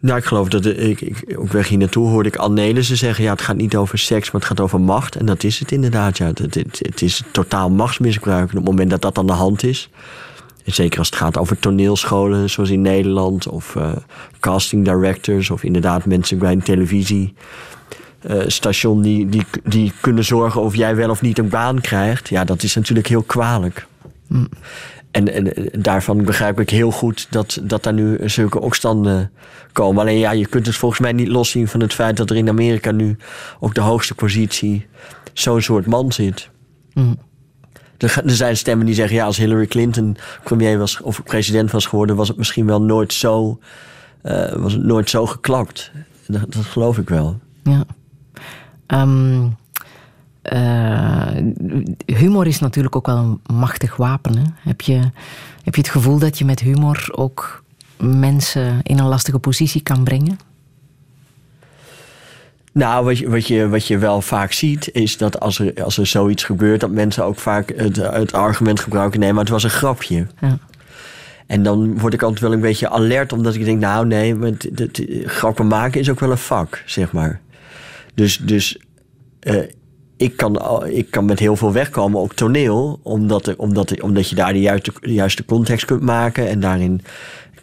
Nou, 0.00 0.18
ik 0.18 0.24
geloof 0.24 0.48
dat 0.48 0.64
ik, 0.66 1.00
ik, 1.00 1.38
op 1.38 1.50
weg 1.50 1.68
hier 1.68 1.78
naartoe 1.78 2.08
hoorde 2.08 2.28
ik 2.28 2.36
Anne 2.36 2.62
Nelissen 2.62 2.96
zeggen: 2.96 3.24
ja, 3.24 3.30
het 3.30 3.42
gaat 3.42 3.56
niet 3.56 3.76
over 3.76 3.98
seks, 3.98 4.30
maar 4.30 4.40
het 4.40 4.50
gaat 4.50 4.60
over 4.60 4.80
macht. 4.80 5.16
En 5.16 5.26
dat 5.26 5.44
is 5.44 5.58
het 5.58 5.72
inderdaad. 5.72 6.18
Ja. 6.18 6.26
Het, 6.26 6.38
het, 6.38 6.78
het 6.78 7.02
is 7.02 7.22
totaal 7.32 7.70
machtsmisbruik. 7.70 8.50
En 8.50 8.58
op 8.58 8.64
het 8.64 8.70
moment 8.70 8.90
dat 8.90 9.02
dat 9.02 9.18
aan 9.18 9.26
de 9.26 9.32
hand 9.32 9.62
is. 9.62 9.90
En 10.68 10.74
zeker 10.74 10.98
als 10.98 11.10
het 11.10 11.18
gaat 11.18 11.38
over 11.38 11.58
toneelscholen, 11.58 12.50
zoals 12.50 12.70
in 12.70 12.80
Nederland, 12.80 13.48
of 13.48 13.76
eh, 13.76 13.92
casting 14.40 14.84
directors, 14.84 15.50
of 15.50 15.62
inderdaad 15.62 16.04
mensen 16.04 16.38
bij 16.38 16.52
een 16.52 16.62
televisiestation 16.62 19.02
die, 19.02 19.28
die, 19.28 19.44
die 19.64 19.92
kunnen 20.00 20.24
zorgen 20.24 20.60
of 20.60 20.74
jij 20.74 20.96
wel 20.96 21.10
of 21.10 21.22
niet 21.22 21.38
een 21.38 21.48
baan 21.48 21.80
krijgt. 21.80 22.28
Ja, 22.28 22.44
dat 22.44 22.62
is 22.62 22.74
natuurlijk 22.74 23.06
heel 23.06 23.22
kwalijk. 23.22 23.86
En, 25.10 25.34
en 25.34 25.54
eh, 25.54 25.82
daarvan 25.82 26.24
begrijp 26.24 26.60
ik 26.60 26.70
heel 26.70 26.90
goed 26.90 27.26
dat, 27.30 27.60
dat 27.62 27.82
daar 27.82 27.94
nu 27.94 28.28
zulke 28.28 28.60
opstanden 28.60 29.30
komen. 29.72 30.00
Alleen 30.00 30.18
ja, 30.18 30.30
je 30.30 30.46
kunt 30.46 30.66
het 30.66 30.76
volgens 30.76 31.00
mij 31.00 31.12
niet 31.12 31.28
loszien 31.28 31.68
van 31.68 31.80
het 31.80 31.94
feit 31.94 32.16
dat 32.16 32.30
er 32.30 32.36
in 32.36 32.48
Amerika 32.48 32.90
nu 32.90 33.16
op 33.60 33.74
de 33.74 33.80
hoogste 33.80 34.14
positie 34.14 34.86
zo'n 35.32 35.62
soort 35.62 35.86
man 35.86 36.12
zit. 36.12 36.50
Mm. 36.94 37.18
Er, 37.98 38.22
zijn 38.24 38.56
stemmen 38.56 38.86
die 38.86 38.94
zeggen, 38.94 39.16
ja, 39.16 39.24
als 39.24 39.36
Hillary 39.36 39.66
Clinton 39.66 40.16
premier 40.44 40.78
was 40.78 41.00
of 41.00 41.22
president 41.22 41.70
was 41.70 41.86
geworden, 41.86 42.16
was 42.16 42.28
het 42.28 42.36
misschien 42.36 42.66
wel 42.66 42.82
nooit 42.82 43.12
zo, 43.12 43.58
eh, 44.22 44.52
was 44.52 44.72
het 44.72 44.82
nooit 44.82 45.10
zo 45.10 45.26
geklapt. 45.26 45.90
dat, 46.26 46.52
dat 46.52 46.64
geloof 46.64 46.98
ik 46.98 47.08
wel. 47.08 47.38
Ja. 47.62 47.84
Ehm, 48.86 49.46
eh, 50.42 51.36
humor 52.06 52.46
is 52.46 52.58
natuurlijk 52.58 52.96
ook 52.96 53.06
wel 53.06 53.16
een 53.16 53.56
machtig 53.56 53.96
wapen. 53.96 54.36
Hè? 54.36 54.44
Heb, 54.54 54.80
je, 54.80 54.98
heb 55.62 55.74
je 55.74 55.80
het 55.80 55.90
gevoel 55.90 56.18
dat 56.18 56.38
je 56.38 56.44
met 56.44 56.60
humor 56.60 57.08
ook 57.12 57.64
mensen 58.00 58.80
in 58.82 58.98
een 58.98 59.06
lastige 59.08 59.38
positie 59.38 59.82
kan 59.82 60.04
brengen? 60.04 60.38
Nou, 62.78 63.04
wat 63.04 63.18
je, 63.18 63.28
wat, 63.28 63.46
je, 63.46 63.68
wat 63.68 63.86
je 63.86 63.98
wel 63.98 64.20
vaak 64.20 64.52
ziet, 64.52 64.90
is 64.92 65.16
dat 65.16 65.40
als 65.40 65.58
er, 65.58 65.84
als 65.84 65.98
er 65.98 66.06
zoiets 66.06 66.44
gebeurt, 66.44 66.80
dat 66.80 66.90
mensen 66.90 67.24
ook 67.24 67.38
vaak 67.38 67.72
het, 67.76 67.96
het 67.96 68.32
argument 68.32 68.80
gebruiken: 68.80 69.20
nee, 69.20 69.32
maar 69.32 69.40
het 69.40 69.52
was 69.52 69.64
een 69.64 69.70
grapje. 69.70 70.26
Ja. 70.40 70.58
En 71.46 71.62
dan 71.62 71.98
word 71.98 72.14
ik 72.14 72.22
altijd 72.22 72.40
wel 72.40 72.52
een 72.52 72.60
beetje 72.60 72.88
alert, 72.88 73.32
omdat 73.32 73.54
ik 73.54 73.64
denk: 73.64 73.80
nou, 73.80 74.06
nee, 74.06 74.34
maar 74.34 74.48
het, 74.48 74.68
het- 74.74 75.02
grappen 75.24 75.66
maken 75.66 76.00
is 76.00 76.10
ook 76.10 76.20
wel 76.20 76.30
een 76.30 76.38
vak, 76.38 76.82
zeg 76.86 77.12
maar. 77.12 77.40
Dus, 78.14 78.38
dus 78.38 78.78
eh, 79.40 79.56
ik, 80.16 80.36
kan, 80.36 80.84
ik 80.86 81.10
kan 81.10 81.24
met 81.24 81.38
heel 81.38 81.56
veel 81.56 81.72
wegkomen, 81.72 82.20
ook 82.20 82.34
toneel, 82.34 83.00
omdat, 83.02 83.46
er, 83.46 83.54
omdat, 83.58 83.90
er, 83.90 84.02
omdat 84.02 84.28
je 84.28 84.34
daar 84.34 84.52
de 84.52 84.60
juiste, 84.60 84.92
de 85.00 85.12
juiste 85.12 85.44
context 85.44 85.84
kunt 85.84 86.02
maken. 86.02 86.48
En 86.48 86.60
daarin 86.60 87.00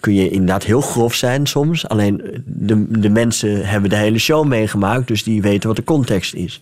kun 0.06 0.14
je 0.14 0.30
inderdaad 0.30 0.64
heel 0.64 0.82
grof 0.82 1.14
zijn 1.14 1.46
soms. 1.46 1.88
Alleen 1.88 2.44
de, 2.46 2.86
de 3.00 3.10
mensen 3.10 3.68
hebben 3.68 3.90
de 3.90 3.96
hele 3.96 4.18
show 4.20 4.46
meegemaakt, 4.48 5.08
dus 5.08 5.24
die 5.24 5.42
weten 5.42 5.68
wat 5.68 5.76
de 5.78 5.84
context 5.84 6.34
is. 6.34 6.62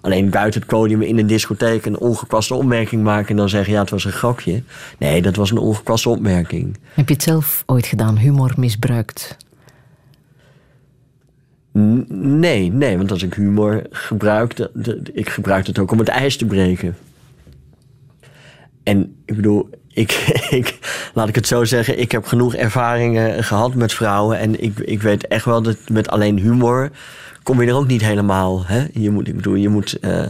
Alleen 0.00 0.30
buiten 0.30 0.60
het 0.60 0.68
podium 0.70 1.02
in 1.02 1.18
een 1.18 1.26
discotheek 1.26 1.84
een 1.86 1.98
ongekwaste 1.98 2.54
opmerking 2.54 3.02
maken 3.02 3.28
en 3.28 3.36
dan 3.36 3.48
zeggen: 3.48 3.72
ja, 3.72 3.80
het 3.80 3.90
was 3.90 4.04
een 4.04 4.12
grapje. 4.12 4.62
Nee, 4.98 5.22
dat 5.22 5.36
was 5.36 5.50
een 5.50 5.58
ongekwaste 5.58 6.08
opmerking. 6.08 6.76
Heb 6.94 7.08
je 7.08 7.14
het 7.14 7.22
zelf 7.22 7.62
ooit 7.66 7.86
gedaan, 7.86 8.16
humor 8.18 8.52
misbruikt? 8.56 9.36
N- 11.78 12.04
Nee, 12.38 12.72
nee, 12.72 12.96
want 12.96 13.10
als 13.10 13.22
ik 13.22 13.34
humor 13.34 13.82
gebruik, 13.90 14.56
de, 14.56 14.70
de- 14.74 15.00
ik 15.12 15.28
gebruik 15.28 15.66
het 15.66 15.78
ook 15.78 15.90
om 15.90 15.98
het 15.98 16.08
ijs 16.08 16.36
te 16.36 16.46
breken. 16.46 16.96
En 18.82 19.16
ik 19.24 19.36
bedoel, 19.36 19.68
ik, 20.50 20.78
laat 21.14 21.28
ik 21.28 21.34
het 21.34 21.46
zo 21.46 21.64
zeggen, 21.64 22.00
ik 22.00 22.12
heb 22.12 22.24
genoeg 22.24 22.54
ervaringen 22.54 23.44
gehad 23.44 23.74
met 23.74 23.92
vrouwen. 23.92 24.38
En 24.38 24.62
ik, 24.62 24.78
ik 24.78 25.02
weet 25.02 25.26
echt 25.26 25.44
wel 25.44 25.62
dat 25.62 25.76
met 25.88 26.08
alleen 26.08 26.38
humor 26.38 26.90
kom 27.42 27.62
je 27.62 27.68
er 27.68 27.76
ook 27.76 27.86
niet 27.86 28.04
helemaal. 28.04 28.66
Hè? 28.66 28.86
Je 28.92 29.10
moet, 29.10 29.28
ik 29.28 29.36
bedoel, 29.36 29.54
je 29.54 29.68
moet. 29.68 29.98
eh 30.00 30.26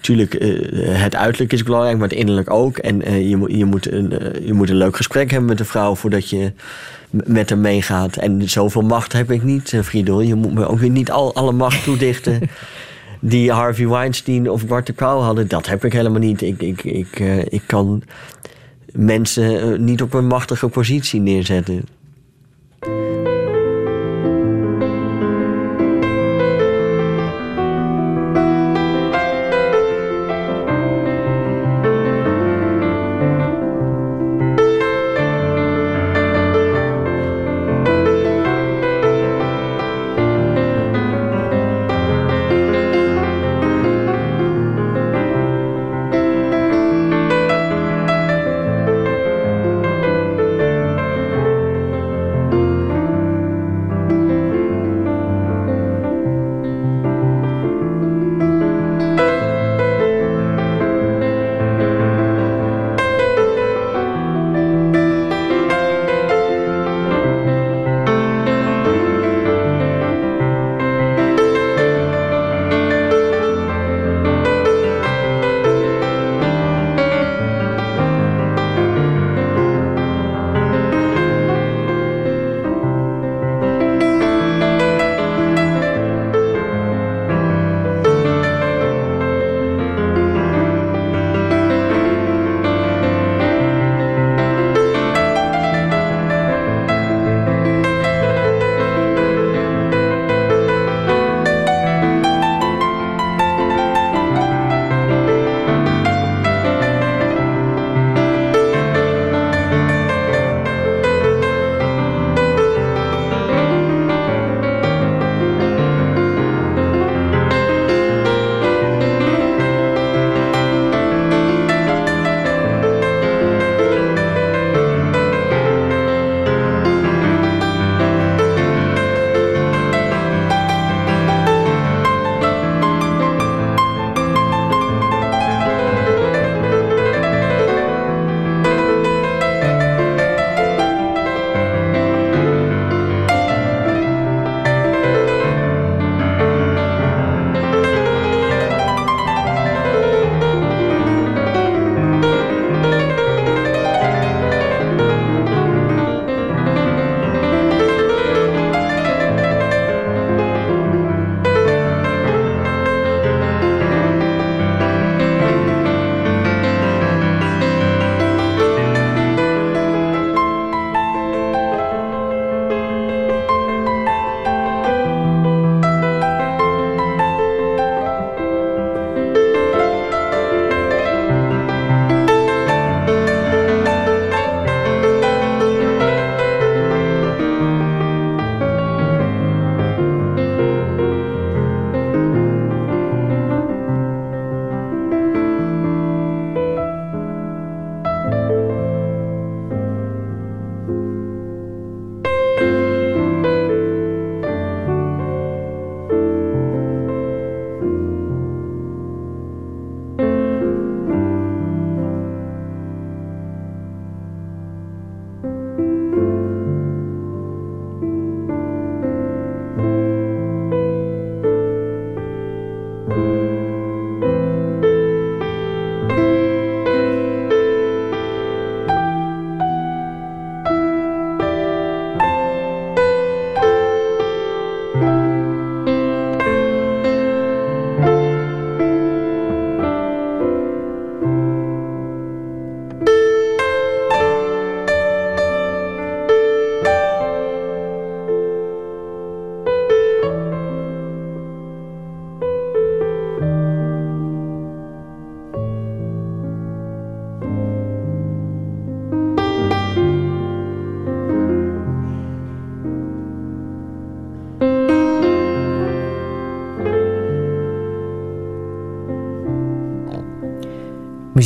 Tuurlijk, 0.00 0.34
eh, 0.34 1.02
het 1.02 1.14
uiterlijk 1.14 1.52
is 1.52 1.62
belangrijk, 1.62 1.98
maar 1.98 2.08
het 2.08 2.18
innerlijk 2.18 2.50
ook. 2.50 2.78
En 2.78 3.02
eh, 3.02 3.30
je, 3.30 3.56
je, 3.56 3.64
moet 3.64 3.92
een, 3.92 4.12
je 4.42 4.52
moet 4.52 4.70
een 4.70 4.76
leuk 4.76 4.96
gesprek 4.96 5.30
hebben 5.30 5.48
met 5.48 5.58
de 5.58 5.64
vrouw 5.64 5.94
voordat 5.94 6.30
je 6.30 6.52
met 7.10 7.50
haar 7.50 7.58
meegaat. 7.58 8.16
En 8.16 8.48
zoveel 8.48 8.82
macht 8.82 9.12
heb 9.12 9.30
ik 9.30 9.42
niet, 9.42 9.78
Friedel. 9.84 10.20
Je 10.20 10.34
moet 10.34 10.54
me 10.54 10.68
ook 10.68 10.78
weer 10.78 10.90
niet 10.90 11.10
al, 11.10 11.34
alle 11.34 11.52
macht 11.52 11.84
toedichten 11.84 12.40
die 13.20 13.52
Harvey 13.52 13.88
Weinstein 13.88 14.50
of 14.50 14.66
Bart 14.66 14.86
de 14.86 14.92
hadden. 15.04 15.48
Dat 15.48 15.66
heb 15.66 15.84
ik 15.84 15.92
helemaal 15.92 16.20
niet. 16.20 16.42
Ik, 16.42 16.62
ik, 16.62 16.84
ik, 16.84 17.20
eh, 17.20 17.38
ik 17.38 17.62
kan 17.66 18.02
mensen 18.92 19.60
eh, 19.60 19.78
niet 19.78 20.02
op 20.02 20.14
een 20.14 20.26
machtige 20.26 20.68
positie 20.68 21.20
neerzetten. 21.20 21.84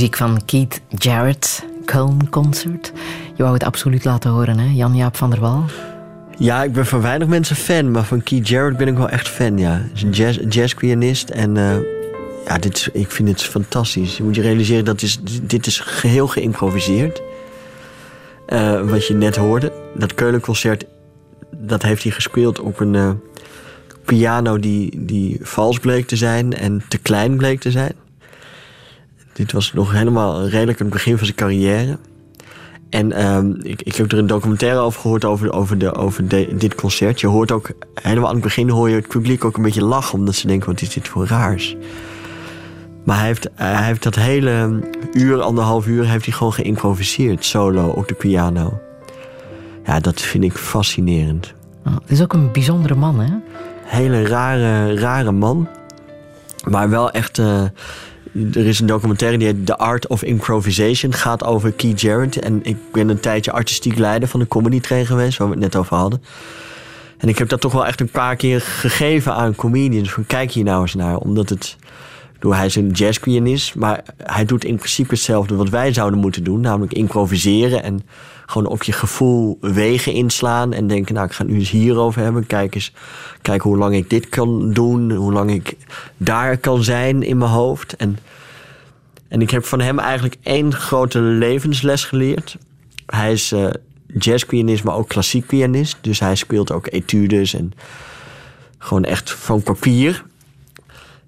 Muziek 0.00 0.16
van 0.16 0.44
Keith 0.44 0.80
Jarrett, 0.88 1.64
Köln 1.84 2.28
Concert. 2.30 2.92
Je 3.34 3.42
wou 3.42 3.54
het 3.54 3.64
absoluut 3.64 4.04
laten 4.04 4.30
horen, 4.30 4.58
hè? 4.58 4.70
Jan-Jaap 4.74 5.16
van 5.16 5.30
der 5.30 5.40
Wal. 5.40 5.64
Ja, 6.38 6.62
ik 6.62 6.72
ben 6.72 6.86
van 6.86 7.00
weinig 7.00 7.28
mensen 7.28 7.56
fan, 7.56 7.90
maar 7.90 8.04
van 8.04 8.22
Keith 8.22 8.48
Jarrett 8.48 8.76
ben 8.76 8.88
ik 8.88 8.96
wel 8.96 9.08
echt 9.08 9.28
fan, 9.28 9.58
ja. 9.58 9.70
Hij 9.70 9.90
is 9.94 10.02
een 10.02 10.10
jazz, 10.10 10.38
jazzpianist 10.48 11.28
en 11.28 11.56
uh, 11.56 11.76
ja, 12.46 12.58
dit 12.58 12.88
ik 12.92 13.10
vind 13.10 13.28
het 13.28 13.42
fantastisch. 13.42 14.16
Je 14.16 14.22
moet 14.22 14.34
je 14.34 14.40
realiseren, 14.40 14.84
dat 14.84 15.02
is, 15.02 15.20
dit 15.42 15.66
is 15.66 15.80
geheel 15.80 16.26
geïmproviseerd. 16.26 17.22
Uh, 18.48 18.90
wat 18.90 19.06
je 19.06 19.14
net 19.14 19.36
hoorde, 19.36 19.72
dat 19.94 20.14
Keulenconcert, 20.14 20.84
dat 21.50 21.82
heeft 21.82 22.02
hij 22.02 22.12
gespeeld 22.12 22.60
op 22.60 22.80
een 22.80 22.94
uh, 22.94 23.10
piano 24.04 24.58
die, 24.58 25.04
die 25.04 25.38
vals 25.42 25.78
bleek 25.78 26.06
te 26.06 26.16
zijn 26.16 26.54
en 26.56 26.82
te 26.88 26.98
klein 26.98 27.36
bleek 27.36 27.60
te 27.60 27.70
zijn. 27.70 27.99
Dit 29.32 29.52
was 29.52 29.72
nog 29.72 29.92
helemaal 29.92 30.48
redelijk 30.48 30.78
het 30.78 30.90
begin 30.90 31.16
van 31.16 31.26
zijn 31.26 31.36
carrière. 31.36 31.98
En 32.90 33.26
um, 33.26 33.58
ik, 33.62 33.82
ik 33.82 33.94
heb 33.94 34.12
er 34.12 34.18
een 34.18 34.26
documentaire 34.26 34.78
over 34.78 35.00
gehoord 35.00 35.24
over, 35.24 35.52
over, 35.52 35.78
de, 35.78 35.94
over 35.94 36.28
de, 36.28 36.54
dit 36.56 36.74
concert. 36.74 37.20
Je 37.20 37.26
hoort 37.26 37.52
ook 37.52 37.70
helemaal 37.94 38.28
aan 38.28 38.34
het 38.34 38.44
begin 38.44 38.68
hoor 38.68 38.88
je 38.88 38.94
het 38.94 39.08
publiek 39.08 39.44
ook 39.44 39.56
een 39.56 39.62
beetje 39.62 39.84
lachen, 39.84 40.18
omdat 40.18 40.34
ze 40.34 40.46
denken: 40.46 40.68
wat 40.68 40.80
is 40.80 40.92
dit 40.92 41.08
voor 41.08 41.26
raars? 41.26 41.76
Maar 43.04 43.16
hij 43.16 43.26
heeft, 43.26 43.48
hij 43.54 43.84
heeft 43.84 44.02
dat 44.02 44.14
hele 44.14 44.80
uur, 45.12 45.40
anderhalf 45.40 45.86
uur, 45.86 46.08
heeft 46.08 46.24
hij 46.24 46.34
gewoon 46.34 46.52
geïmproviseerd, 46.52 47.44
solo 47.44 47.88
op 47.88 48.08
de 48.08 48.14
piano. 48.14 48.80
Ja, 49.84 50.00
dat 50.00 50.20
vind 50.20 50.44
ik 50.44 50.52
fascinerend. 50.52 51.54
Oh, 51.86 51.94
het 51.94 52.10
is 52.10 52.22
ook 52.22 52.32
een 52.32 52.52
bijzondere 52.52 52.94
man, 52.94 53.20
hè? 53.20 53.36
Hele 53.84 54.26
rare, 54.26 54.94
rare 54.94 55.32
man. 55.32 55.68
Maar 56.68 56.90
wel 56.90 57.10
echt. 57.10 57.38
Uh, 57.38 57.62
er 58.32 58.66
is 58.66 58.80
een 58.80 58.86
documentaire 58.86 59.38
die 59.38 59.46
heet 59.46 59.66
The 59.66 59.76
Art 59.76 60.06
of 60.06 60.22
Improvisation. 60.22 61.12
Gaat 61.12 61.44
over 61.44 61.72
Keith 61.72 62.00
Jarrett. 62.00 62.38
En 62.38 62.60
ik 62.62 62.76
ben 62.92 63.08
een 63.08 63.20
tijdje 63.20 63.52
artistiek 63.52 63.98
leider 63.98 64.28
van 64.28 64.40
de 64.40 64.48
comedy 64.48 64.80
train 64.80 65.06
geweest, 65.06 65.38
waar 65.38 65.48
we 65.48 65.54
het 65.54 65.62
net 65.62 65.76
over 65.76 65.96
hadden. 65.96 66.22
En 67.18 67.28
ik 67.28 67.38
heb 67.38 67.48
dat 67.48 67.60
toch 67.60 67.72
wel 67.72 67.86
echt 67.86 68.00
een 68.00 68.10
paar 68.10 68.36
keer 68.36 68.60
gegeven 68.60 69.34
aan 69.34 69.54
comedians. 69.54 70.12
Van 70.12 70.26
kijk 70.26 70.50
hier 70.50 70.64
nou 70.64 70.82
eens 70.82 70.94
naar. 70.94 71.16
Omdat 71.16 71.48
het. 71.48 71.76
Door 72.38 72.54
hij 72.54 72.66
is 72.66 72.76
een 72.76 72.90
jazzpianist, 72.90 73.74
maar 73.74 74.02
hij 74.16 74.44
doet 74.44 74.64
in 74.64 74.76
principe 74.76 75.14
hetzelfde 75.14 75.54
wat 75.54 75.68
wij 75.68 75.92
zouden 75.92 76.20
moeten 76.20 76.44
doen. 76.44 76.60
Namelijk 76.60 76.92
improviseren 76.92 77.82
en 77.82 78.02
gewoon 78.50 78.66
op 78.66 78.82
je 78.82 78.92
gevoel 78.92 79.58
wegen 79.60 80.12
inslaan. 80.12 80.72
En 80.72 80.86
denken, 80.86 81.14
nou 81.14 81.26
ik 81.26 81.32
ga 81.32 81.42
het 81.42 81.52
nu 81.52 81.58
eens 81.58 81.70
hierover 81.70 82.22
hebben. 82.22 82.46
Kijk 82.46 82.74
eens, 82.74 82.92
kijk 83.42 83.62
hoe 83.62 83.76
lang 83.76 83.94
ik 83.94 84.10
dit 84.10 84.28
kan 84.28 84.72
doen. 84.72 85.12
Hoe 85.12 85.32
lang 85.32 85.50
ik 85.50 85.76
daar 86.16 86.58
kan 86.58 86.82
zijn 86.82 87.22
in 87.22 87.38
mijn 87.38 87.50
hoofd. 87.50 87.96
En, 87.96 88.18
en 89.28 89.40
ik 89.40 89.50
heb 89.50 89.64
van 89.64 89.80
hem 89.80 89.98
eigenlijk 89.98 90.36
één 90.42 90.74
grote 90.74 91.20
levensles 91.20 92.04
geleerd. 92.04 92.56
Hij 93.06 93.32
is 93.32 93.52
uh, 93.52 93.70
jazzpianist, 94.18 94.84
maar 94.84 94.96
ook 94.96 95.08
klassiek 95.08 95.46
pianist. 95.46 95.98
Dus 96.00 96.20
hij 96.20 96.34
speelt 96.34 96.72
ook 96.72 96.86
etudes 96.90 97.54
en 97.54 97.72
gewoon 98.78 99.04
echt 99.04 99.30
van 99.30 99.62
papier. 99.62 100.24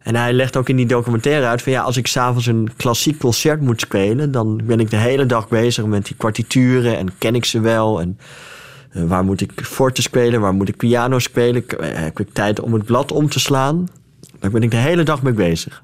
En 0.03 0.15
hij 0.17 0.33
legt 0.33 0.57
ook 0.57 0.69
in 0.69 0.77
die 0.77 0.87
documentaire 0.87 1.47
uit 1.47 1.63
van 1.63 1.73
ja, 1.73 1.83
als 1.83 1.97
ik 1.97 2.07
s'avonds 2.07 2.47
een 2.47 2.71
klassiek 2.77 3.19
concert 3.19 3.61
moet 3.61 3.81
spelen, 3.81 4.33
dan 4.33 4.61
ben 4.65 4.81
ik 4.81 4.91
de 4.91 4.97
hele 4.97 5.27
dag 5.27 5.49
bezig 5.49 5.85
met 5.85 6.07
die 6.07 6.17
partituren 6.17 6.99
en 6.99 7.19
ken 7.19 7.35
ik 7.35 7.45
ze 7.45 7.61
wel. 7.61 8.01
En 8.01 8.19
uh, 8.93 9.05
waar 9.05 9.25
moet 9.25 9.41
ik 9.41 9.53
forte 9.65 10.03
spelen, 10.03 10.41
waar 10.41 10.55
moet 10.55 10.69
ik 10.69 10.77
piano 10.77 11.19
spelen? 11.19 11.65
Heb 11.81 12.21
ik 12.21 12.33
tijd 12.33 12.61
om 12.61 12.73
het 12.73 12.85
blad 12.85 13.13
om 13.13 13.29
te 13.29 13.41
slaan? 13.41 13.89
Daar 14.39 14.51
ben 14.51 14.63
ik 14.63 14.71
de 14.71 14.77
hele 14.77 15.03
dag 15.03 15.23
mee 15.23 15.33
bezig. 15.33 15.83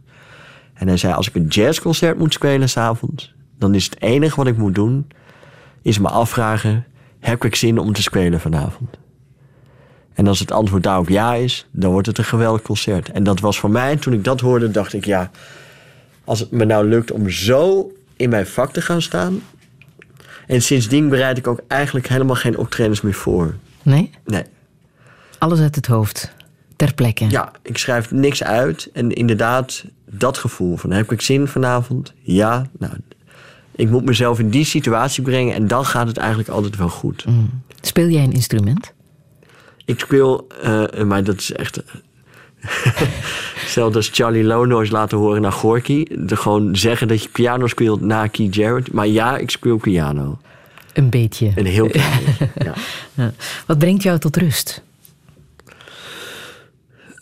En 0.75 0.89
hij 0.89 0.97
zei: 0.97 1.13
Als 1.13 1.29
ik 1.29 1.35
een 1.35 1.47
jazzconcert 1.47 2.19
moet 2.19 2.33
spelen 2.33 2.69
s'avonds, 2.69 3.35
dan 3.59 3.75
is 3.75 3.85
het 3.85 4.01
enige 4.01 4.37
wat 4.37 4.47
ik 4.47 4.57
moet 4.57 4.75
doen, 4.75 5.07
is 5.83 5.99
me 5.99 6.09
afvragen: 6.09 6.87
heb 7.21 7.45
ik 7.45 7.55
zin 7.55 7.79
om 7.79 7.93
te 7.93 8.03
spelen 8.03 8.41
vanavond? 8.41 8.99
En 10.19 10.27
als 10.27 10.39
het 10.39 10.53
antwoord 10.53 10.83
daarop 10.83 11.09
ja 11.09 11.35
is, 11.35 11.67
dan 11.71 11.91
wordt 11.91 12.07
het 12.07 12.19
een 12.19 12.25
geweldig 12.25 12.63
concert. 12.63 13.11
En 13.11 13.23
dat 13.23 13.41
was 13.41 13.59
voor 13.59 13.71
mij, 13.71 13.97
toen 13.97 14.13
ik 14.13 14.25
dat 14.25 14.41
hoorde, 14.41 14.71
dacht 14.71 14.93
ik 14.93 15.05
ja, 15.05 15.31
als 16.25 16.41
het 16.41 16.51
me 16.51 16.65
nou 16.65 16.89
lukt 16.89 17.11
om 17.11 17.31
zo 17.31 17.93
in 18.17 18.31
mijn 18.31 18.47
vak 18.47 18.73
te 18.73 18.81
gaan 18.81 19.03
staan. 19.03 19.43
En 20.47 20.63
sindsdien 20.63 21.09
bereid 21.09 21.39
ik 21.39 21.47
ook 21.47 21.61
eigenlijk 21.67 22.09
helemaal 22.09 22.37
geen 22.37 22.57
optredens 22.57 23.01
meer 23.01 23.15
voor. 23.15 23.55
Nee? 23.83 24.11
Nee. 24.25 24.43
Alles 25.39 25.61
uit 25.61 25.75
het 25.75 25.87
hoofd, 25.87 26.33
ter 26.77 26.95
plekke. 26.95 27.27
Ja, 27.29 27.53
ik 27.63 27.79
schrijf 27.79 28.11
niks 28.11 28.43
uit. 28.43 28.91
En 28.93 29.11
inderdaad, 29.13 29.85
dat 30.05 30.39
gevoel 30.39 30.77
van 30.77 30.91
heb 30.91 31.13
ik 31.13 31.21
zin 31.21 31.49
vanavond? 31.49 32.13
Ja, 32.21 32.67
nou, 32.79 32.93
ik 33.71 33.91
moet 33.91 34.05
mezelf 34.05 34.39
in 34.39 34.51
die 34.51 34.65
situatie 34.65 35.23
brengen 35.23 35.55
en 35.55 35.67
dan 35.67 35.85
gaat 35.85 36.07
het 36.07 36.17
eigenlijk 36.17 36.49
altijd 36.49 36.77
wel 36.77 36.89
goed. 36.89 37.25
Mm. 37.27 37.63
Speel 37.81 38.09
jij 38.09 38.23
een 38.23 38.33
instrument? 38.33 38.97
Ik 39.89 40.01
speel, 40.01 40.47
uh, 40.65 41.03
maar 41.03 41.25
dat 41.25 41.39
is 41.39 41.53
echt. 41.53 41.83
Hetzelfde 43.61 43.97
als 43.97 44.11
Charlie 44.13 44.45
Lono's 44.45 44.91
laten 44.91 45.19
horen 45.19 45.43
naar 45.43 45.53
Gorky. 45.53 46.05
De 46.19 46.37
gewoon 46.37 46.77
zeggen 46.77 47.09
dat 47.09 47.23
je 47.23 47.29
piano 47.29 47.67
speelt 47.67 48.01
na 48.01 48.27
Keith 48.27 48.55
Jarrett. 48.55 48.93
Maar 48.93 49.07
ja, 49.07 49.37
ik 49.37 49.51
speel 49.51 49.77
piano. 49.77 50.39
Een 50.93 51.11
beetje. 51.11 51.53
Een 51.55 51.67
heel 51.67 51.89
klein 51.89 52.23
ja. 52.65 52.75
ja. 53.15 53.33
Wat 53.67 53.79
brengt 53.79 54.03
jou 54.03 54.19
tot 54.19 54.37
rust? 54.37 54.83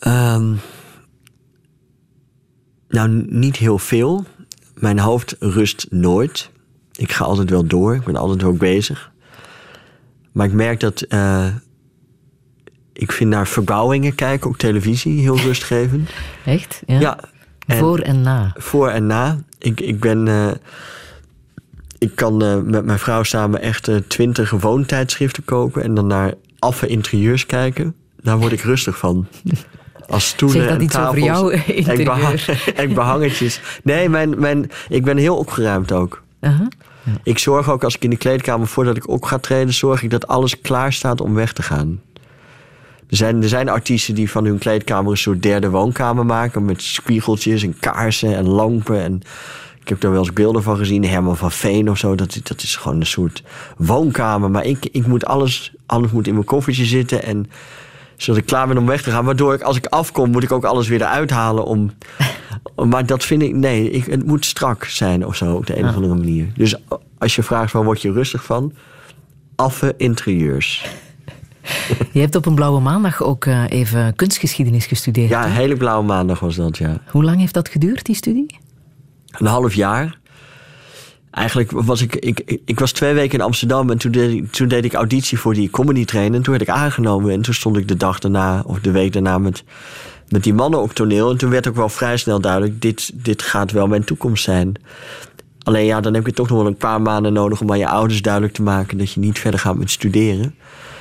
Um, 0.07 0.59
nou, 2.89 3.25
niet 3.29 3.55
heel 3.55 3.77
veel. 3.77 4.25
Mijn 4.73 4.99
hoofd 4.99 5.35
rust 5.39 5.87
nooit. 5.89 6.49
Ik 6.95 7.11
ga 7.11 7.25
altijd 7.25 7.49
wel 7.49 7.65
door. 7.65 7.95
Ik 7.95 8.03
ben 8.03 8.15
altijd 8.15 8.43
ook 8.43 8.57
bezig. 8.57 9.11
Maar 10.31 10.45
ik 10.47 10.53
merk 10.53 10.79
dat. 10.79 11.05
Uh, 11.09 11.45
ik 12.97 13.11
vind 13.11 13.29
naar 13.29 13.47
verbouwingen 13.47 14.15
kijken 14.15 14.49
op 14.49 14.57
televisie 14.57 15.21
heel 15.21 15.37
rustgevend. 15.37 16.09
Echt? 16.45 16.81
Ja. 16.85 16.99
ja 16.99 17.19
en 17.65 17.77
voor 17.77 17.99
en 17.99 18.21
na. 18.21 18.53
Voor 18.55 18.89
en 18.89 19.05
na. 19.05 19.37
Ik, 19.59 19.79
ik 19.79 19.99
ben. 19.99 20.27
Uh, 20.27 20.51
ik 21.97 22.15
kan 22.15 22.43
uh, 22.43 22.55
met 22.63 22.85
mijn 22.85 22.99
vrouw 22.99 23.23
samen 23.23 23.61
echt 23.61 23.89
twintig 24.07 24.51
uh, 24.51 24.61
woontijdschriften 24.61 25.45
kopen 25.45 25.83
en 25.83 25.93
dan 25.93 26.07
naar 26.07 26.33
affe 26.59 26.87
interieurs 26.87 27.45
kijken. 27.45 27.95
Daar 28.21 28.37
word 28.37 28.51
ik 28.51 28.61
rustig 28.61 28.97
van. 28.97 29.27
Als 30.07 30.27
stoelen 30.27 30.57
zeg 30.57 30.67
dat 30.67 30.77
en 30.77 30.83
iets 30.83 30.93
tafels. 30.93 31.09
over 31.09 31.23
jouw 31.23 31.49
interieur? 31.49 31.99
En, 31.99 32.03
behang, 32.03 32.39
en 32.75 32.93
behangetjes. 32.93 33.61
Nee, 33.83 34.09
mijn, 34.09 34.39
mijn, 34.39 34.71
ik 34.89 35.03
ben 35.03 35.17
heel 35.17 35.37
opgeruimd 35.37 35.91
ook. 35.91 36.23
Uh 36.41 36.57
-huh. 36.57 36.67
ja. 37.03 37.11
Ik 37.23 37.39
zorg 37.39 37.69
ook 37.69 37.83
als 37.83 37.95
ik 37.95 38.03
in 38.03 38.09
de 38.09 38.17
kleedkamer, 38.17 38.67
voordat 38.67 38.97
ik 38.97 39.07
op 39.07 39.23
ga 39.23 39.37
treden, 39.37 39.73
zorg 39.73 40.03
ik 40.03 40.09
dat 40.09 40.27
alles 40.27 40.61
klaar 40.61 40.93
staat 40.93 41.21
om 41.21 41.33
weg 41.33 41.53
te 41.53 41.61
gaan. 41.61 42.01
Er 43.09 43.17
zijn, 43.17 43.41
er 43.41 43.49
zijn 43.49 43.69
artiesten 43.69 44.15
die 44.15 44.31
van 44.31 44.45
hun 44.45 44.57
kleedkamer 44.57 45.11
een 45.11 45.17
soort 45.17 45.43
derde 45.43 45.69
woonkamer 45.69 46.25
maken. 46.25 46.65
Met 46.65 46.81
spiegeltjes 46.81 47.63
en 47.63 47.79
kaarsen 47.79 48.35
en 48.35 48.47
lampen. 48.47 49.03
En 49.03 49.21
ik 49.81 49.89
heb 49.89 50.01
daar 50.01 50.11
wel 50.11 50.19
eens 50.19 50.33
beelden 50.33 50.63
van 50.63 50.77
gezien. 50.77 51.05
Herman 51.05 51.37
van 51.37 51.51
Veen 51.51 51.89
of 51.89 51.97
zo. 51.97 52.15
Dat, 52.15 52.39
dat 52.43 52.61
is 52.61 52.75
gewoon 52.75 52.99
een 52.99 53.05
soort 53.05 53.43
woonkamer. 53.77 54.51
Maar 54.51 54.65
ik, 54.65 54.87
ik 54.91 55.07
moet 55.07 55.25
alles, 55.25 55.73
alles 55.85 56.11
moet 56.11 56.27
in 56.27 56.33
mijn 56.33 56.45
koffertje 56.45 56.85
zitten. 56.85 57.23
En 57.23 57.49
zodat 58.15 58.41
ik 58.41 58.47
klaar 58.47 58.67
ben 58.67 58.77
om 58.77 58.85
weg 58.85 59.01
te 59.01 59.11
gaan. 59.11 59.25
Waardoor 59.25 59.53
ik, 59.53 59.61
als 59.61 59.77
ik 59.77 59.85
afkom, 59.85 60.31
moet 60.31 60.43
ik 60.43 60.51
ook 60.51 60.65
alles 60.65 60.87
weer 60.87 61.01
eruit 61.01 61.29
halen. 61.29 61.65
Om, 61.65 61.91
maar 62.89 63.05
dat 63.05 63.23
vind 63.23 63.41
ik, 63.41 63.53
nee, 63.55 63.89
ik, 63.89 64.05
het 64.05 64.25
moet 64.25 64.45
strak 64.45 64.83
zijn 64.83 65.25
of 65.25 65.35
zo. 65.35 65.55
Op 65.55 65.65
de 65.65 65.77
een 65.77 65.87
of 65.87 65.95
andere 65.95 66.15
manier. 66.15 66.47
Dus 66.55 66.75
als 67.17 67.35
je 67.35 67.43
vraagt, 67.43 67.73
waar 67.73 67.83
word 67.83 68.01
je 68.01 68.11
rustig 68.11 68.43
van? 68.43 68.73
Affe 69.55 69.93
interieurs. 69.97 70.85
Je 72.11 72.19
hebt 72.19 72.35
op 72.35 72.45
een 72.45 72.55
blauwe 72.55 72.79
maandag 72.79 73.23
ook 73.23 73.45
uh, 73.45 73.63
even 73.69 74.15
kunstgeschiedenis 74.15 74.85
gestudeerd. 74.85 75.29
Ja, 75.29 75.45
een 75.45 75.51
hele 75.51 75.75
blauwe 75.75 76.05
maandag 76.05 76.39
was 76.39 76.55
dat, 76.55 76.77
ja. 76.77 77.01
Hoe 77.07 77.23
lang 77.23 77.39
heeft 77.39 77.53
dat 77.53 77.69
geduurd, 77.69 78.05
die 78.05 78.15
studie? 78.15 78.59
Een 79.31 79.45
half 79.45 79.73
jaar. 79.73 80.17
Eigenlijk 81.31 81.71
was 81.71 82.01
ik, 82.01 82.15
ik, 82.15 82.59
ik 82.65 82.79
was 82.79 82.91
twee 82.91 83.13
weken 83.13 83.39
in 83.39 83.45
Amsterdam 83.45 83.89
en 83.89 83.97
toen 83.97 84.11
deed, 84.11 84.33
ik, 84.33 84.51
toen 84.51 84.67
deed 84.67 84.85
ik 84.85 84.93
auditie 84.93 85.39
voor 85.39 85.53
die 85.53 85.69
comedy 85.69 86.05
train. 86.05 86.33
En 86.33 86.41
toen 86.41 86.57
werd 86.57 86.69
ik 86.69 86.75
aangenomen 86.75 87.31
en 87.31 87.41
toen 87.41 87.53
stond 87.53 87.77
ik 87.77 87.87
de 87.87 87.97
dag 87.97 88.19
daarna 88.19 88.63
of 88.65 88.79
de 88.79 88.91
week 88.91 89.13
daarna 89.13 89.37
met, 89.37 89.63
met 90.29 90.43
die 90.43 90.53
mannen 90.53 90.81
op 90.81 90.93
toneel. 90.93 91.31
En 91.31 91.37
toen 91.37 91.49
werd 91.49 91.67
ook 91.67 91.75
wel 91.75 91.89
vrij 91.89 92.17
snel 92.17 92.41
duidelijk, 92.41 92.81
dit, 92.81 93.11
dit 93.13 93.41
gaat 93.41 93.71
wel 93.71 93.87
mijn 93.87 94.03
toekomst 94.03 94.43
zijn. 94.43 94.73
Alleen 95.63 95.85
ja, 95.85 96.01
dan 96.01 96.13
heb 96.13 96.25
je 96.25 96.33
toch 96.33 96.49
nog 96.49 96.57
wel 96.57 96.67
een 96.67 96.77
paar 96.77 97.01
maanden 97.01 97.33
nodig 97.33 97.61
om 97.61 97.71
aan 97.71 97.77
je 97.77 97.87
ouders 97.87 98.21
duidelijk 98.21 98.53
te 98.53 98.61
maken 98.61 98.97
dat 98.97 99.11
je 99.11 99.19
niet 99.19 99.39
verder 99.39 99.59
gaat 99.59 99.77
met 99.77 99.91
studeren. 99.91 100.55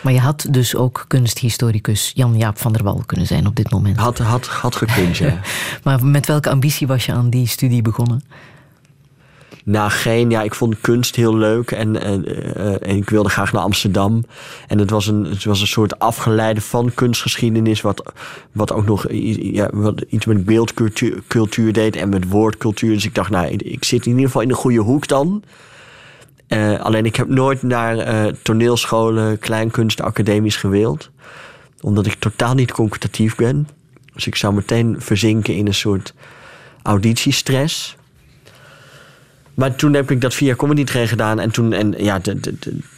Maar 0.07 0.15
je 0.15 0.21
had 0.21 0.47
dus 0.51 0.77
ook 0.77 1.05
kunsthistoricus 1.09 2.13
Jan-Jaap 2.15 2.59
van 2.59 2.73
der 2.73 2.83
Wal 2.83 3.03
kunnen 3.07 3.27
zijn 3.27 3.47
op 3.47 3.57
dit 3.57 3.71
moment. 3.71 3.97
Had, 3.97 4.19
had, 4.19 4.47
had 4.47 4.77
gekund, 4.77 5.17
ja. 5.17 5.41
maar 5.85 6.05
met 6.05 6.27
welke 6.27 6.51
ambitie 6.51 6.87
was 6.87 7.07
je 7.07 7.13
aan 7.13 7.31
die 7.31 7.47
studie 7.47 7.83
begonnen? 7.83 8.23
Nou, 9.65 9.91
geen. 9.91 10.31
Ja, 10.31 10.43
ik 10.43 10.55
vond 10.55 10.81
kunst 10.81 11.17
heel 11.17 11.37
leuk 11.37 11.71
en, 11.71 12.01
en, 12.01 12.25
eh, 12.55 12.89
en 12.91 12.97
ik 12.97 13.11
wilde 13.11 13.29
graag 13.29 13.53
naar 13.53 13.63
Amsterdam. 13.63 14.25
En 14.67 14.79
het 14.79 14.91
was 14.91 15.07
een, 15.07 15.25
het 15.25 15.45
was 15.45 15.61
een 15.61 15.67
soort 15.67 15.99
afgeleide 15.99 16.61
van 16.61 16.95
kunstgeschiedenis, 16.95 17.81
wat, 17.81 18.13
wat 18.53 18.73
ook 18.73 18.87
nog 18.87 19.07
ja, 19.11 19.69
wat 19.73 20.05
iets 20.09 20.27
met 20.27 20.45
beeldcultuur 20.45 21.23
cultuur 21.27 21.73
deed 21.73 21.97
en 21.97 22.09
met 22.09 22.29
woordcultuur. 22.29 22.93
Dus 22.93 23.05
ik 23.05 23.15
dacht, 23.15 23.31
nou, 23.31 23.49
ik 23.49 23.85
zit 23.85 24.05
in 24.05 24.11
ieder 24.11 24.27
geval 24.27 24.43
in 24.43 24.49
de 24.49 24.55
goede 24.55 24.81
hoek 24.81 25.09
dan. 25.09 25.43
Eh, 26.47 26.81
alleen 26.81 27.05
ik 27.05 27.17
heb 27.17 27.29
nooit 27.29 27.63
naar 27.63 27.99
eh, 27.99 28.33
toneelscholen, 28.43 29.39
kleinkunstacademies 29.39 30.57
gewild. 30.57 31.11
Omdat 31.81 32.07
ik 32.07 32.15
totaal 32.15 32.55
niet 32.55 32.73
competitief 32.73 33.35
ben. 33.35 33.69
Dus 34.15 34.27
ik 34.27 34.35
zou 34.37 34.55
meteen 34.55 34.97
verzinken 34.99 35.55
in 35.55 35.67
een 35.67 35.75
soort 35.75 36.15
auditiestress. 36.83 37.97
Maar 39.55 39.75
toen 39.75 39.95
heb 39.95 40.11
ik 40.11 40.21
dat 40.21 40.35
via 40.35 40.55
Comedy 40.55 40.85
Train 40.85 41.09
gedaan. 41.09 41.41
En 41.41 41.51
toen, 41.51 41.73
en, 41.73 41.95
ja, 41.99 42.21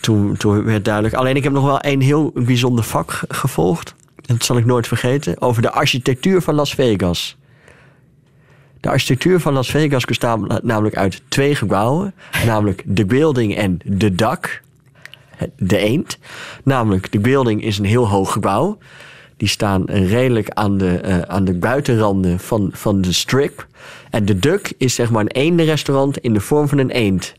toen, 0.00 0.36
toen 0.36 0.64
werd 0.64 0.84
duidelijk. 0.84 1.14
Alleen 1.14 1.36
ik 1.36 1.42
heb 1.44 1.52
nog 1.52 1.64
wel 1.64 1.78
een 1.80 2.00
heel 2.00 2.30
bijzonder 2.34 2.84
vak 2.84 3.10
ge- 3.12 3.26
gevolgd. 3.28 3.94
Dat 4.16 4.44
zal 4.44 4.56
ik 4.56 4.64
nooit 4.64 4.86
vergeten. 4.86 5.40
Over 5.40 5.62
de 5.62 5.70
architectuur 5.70 6.42
van 6.42 6.54
Las 6.54 6.74
Vegas. 6.74 7.36
De 8.80 8.88
architectuur 8.88 9.40
van 9.40 9.52
Las 9.52 9.70
Vegas 9.70 10.04
bestaat 10.04 10.40
na- 10.48 10.60
namelijk 10.62 10.96
uit 10.96 11.22
twee 11.28 11.54
gebouwen. 11.54 12.14
Namelijk 12.46 12.82
de 12.86 13.04
building 13.04 13.56
en 13.56 13.78
de 13.84 14.14
dak. 14.14 14.60
De 15.56 15.78
eend. 15.78 16.18
Namelijk, 16.64 17.12
de 17.12 17.18
building 17.18 17.62
is 17.62 17.78
een 17.78 17.84
heel 17.84 18.08
hoog 18.08 18.32
gebouw. 18.32 18.78
Die 19.36 19.48
staan 19.48 19.84
redelijk 19.86 20.50
aan 20.50 20.78
de, 20.78 20.96
eh, 20.96 21.18
aan 21.20 21.44
de 21.44 21.54
buitenranden 21.54 22.38
van, 22.38 22.70
van 22.72 23.00
de 23.00 23.12
strip. 23.12 23.66
En 24.10 24.24
de 24.24 24.38
duck 24.38 24.72
is 24.78 24.94
zeg 24.94 25.10
maar 25.10 25.20
een 25.20 25.28
eendenrestaurant 25.28 26.18
in 26.18 26.32
de 26.32 26.40
vorm 26.40 26.68
van 26.68 26.78
een 26.78 26.90
eend. 26.90 27.34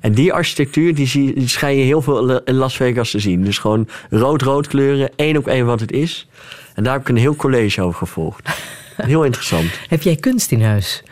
En 0.00 0.12
die 0.12 0.32
architectuur 0.32 0.94
die, 0.94 1.06
zie, 1.06 1.48
schijn 1.48 1.76
je 1.76 1.84
heel 1.84 2.02
veel 2.02 2.42
in 2.42 2.54
Las 2.54 2.76
Vegas 2.76 3.10
te 3.10 3.18
zien. 3.18 3.44
Dus 3.44 3.58
gewoon 3.58 3.88
rood-rood 4.10 4.66
kleuren, 4.66 5.10
één 5.16 5.36
op 5.36 5.46
één 5.46 5.66
wat 5.66 5.80
het 5.80 5.92
is. 5.92 6.28
En 6.74 6.84
daar 6.84 6.92
heb 6.92 7.02
ik 7.02 7.08
een 7.08 7.16
heel 7.16 7.36
college 7.36 7.82
over 7.82 7.98
gevolgd. 7.98 8.48
Heel 9.06 9.24
interessant. 9.24 9.70
Heb 9.88 10.02
jij 10.02 10.16
kunst 10.16 10.50
in 10.50 10.62
huis? 10.62 11.02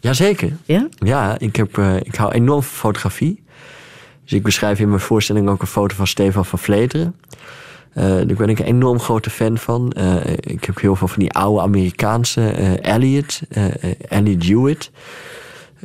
Jazeker. 0.00 0.56
Ja? 0.64 0.88
Ja, 0.98 1.38
ik, 1.38 1.56
heb, 1.56 1.78
eh, 1.78 1.96
ik 1.96 2.14
hou 2.14 2.32
enorm 2.32 2.62
van 2.62 2.76
fotografie. 2.78 3.42
Dus 4.22 4.32
ik 4.32 4.42
beschrijf 4.42 4.80
in 4.80 4.88
mijn 4.88 5.00
voorstelling 5.00 5.48
ook 5.48 5.60
een 5.60 5.66
foto 5.66 5.94
van 5.94 6.06
Stefan 6.06 6.44
van 6.44 6.58
Vleteren. 6.58 7.14
Eh, 7.92 8.04
daar 8.04 8.36
ben 8.36 8.48
ik 8.48 8.58
een 8.58 8.66
enorm 8.66 9.00
grote 9.00 9.30
fan 9.30 9.58
van. 9.58 9.92
Eh, 9.92 10.32
ik 10.40 10.64
heb 10.64 10.80
heel 10.80 10.96
veel 10.96 11.08
van 11.08 11.18
die 11.18 11.32
oude 11.32 11.60
Amerikaanse 11.60 12.50
Elliot, 12.80 13.40
Elliot 14.08 14.44
Hewitt 14.44 14.90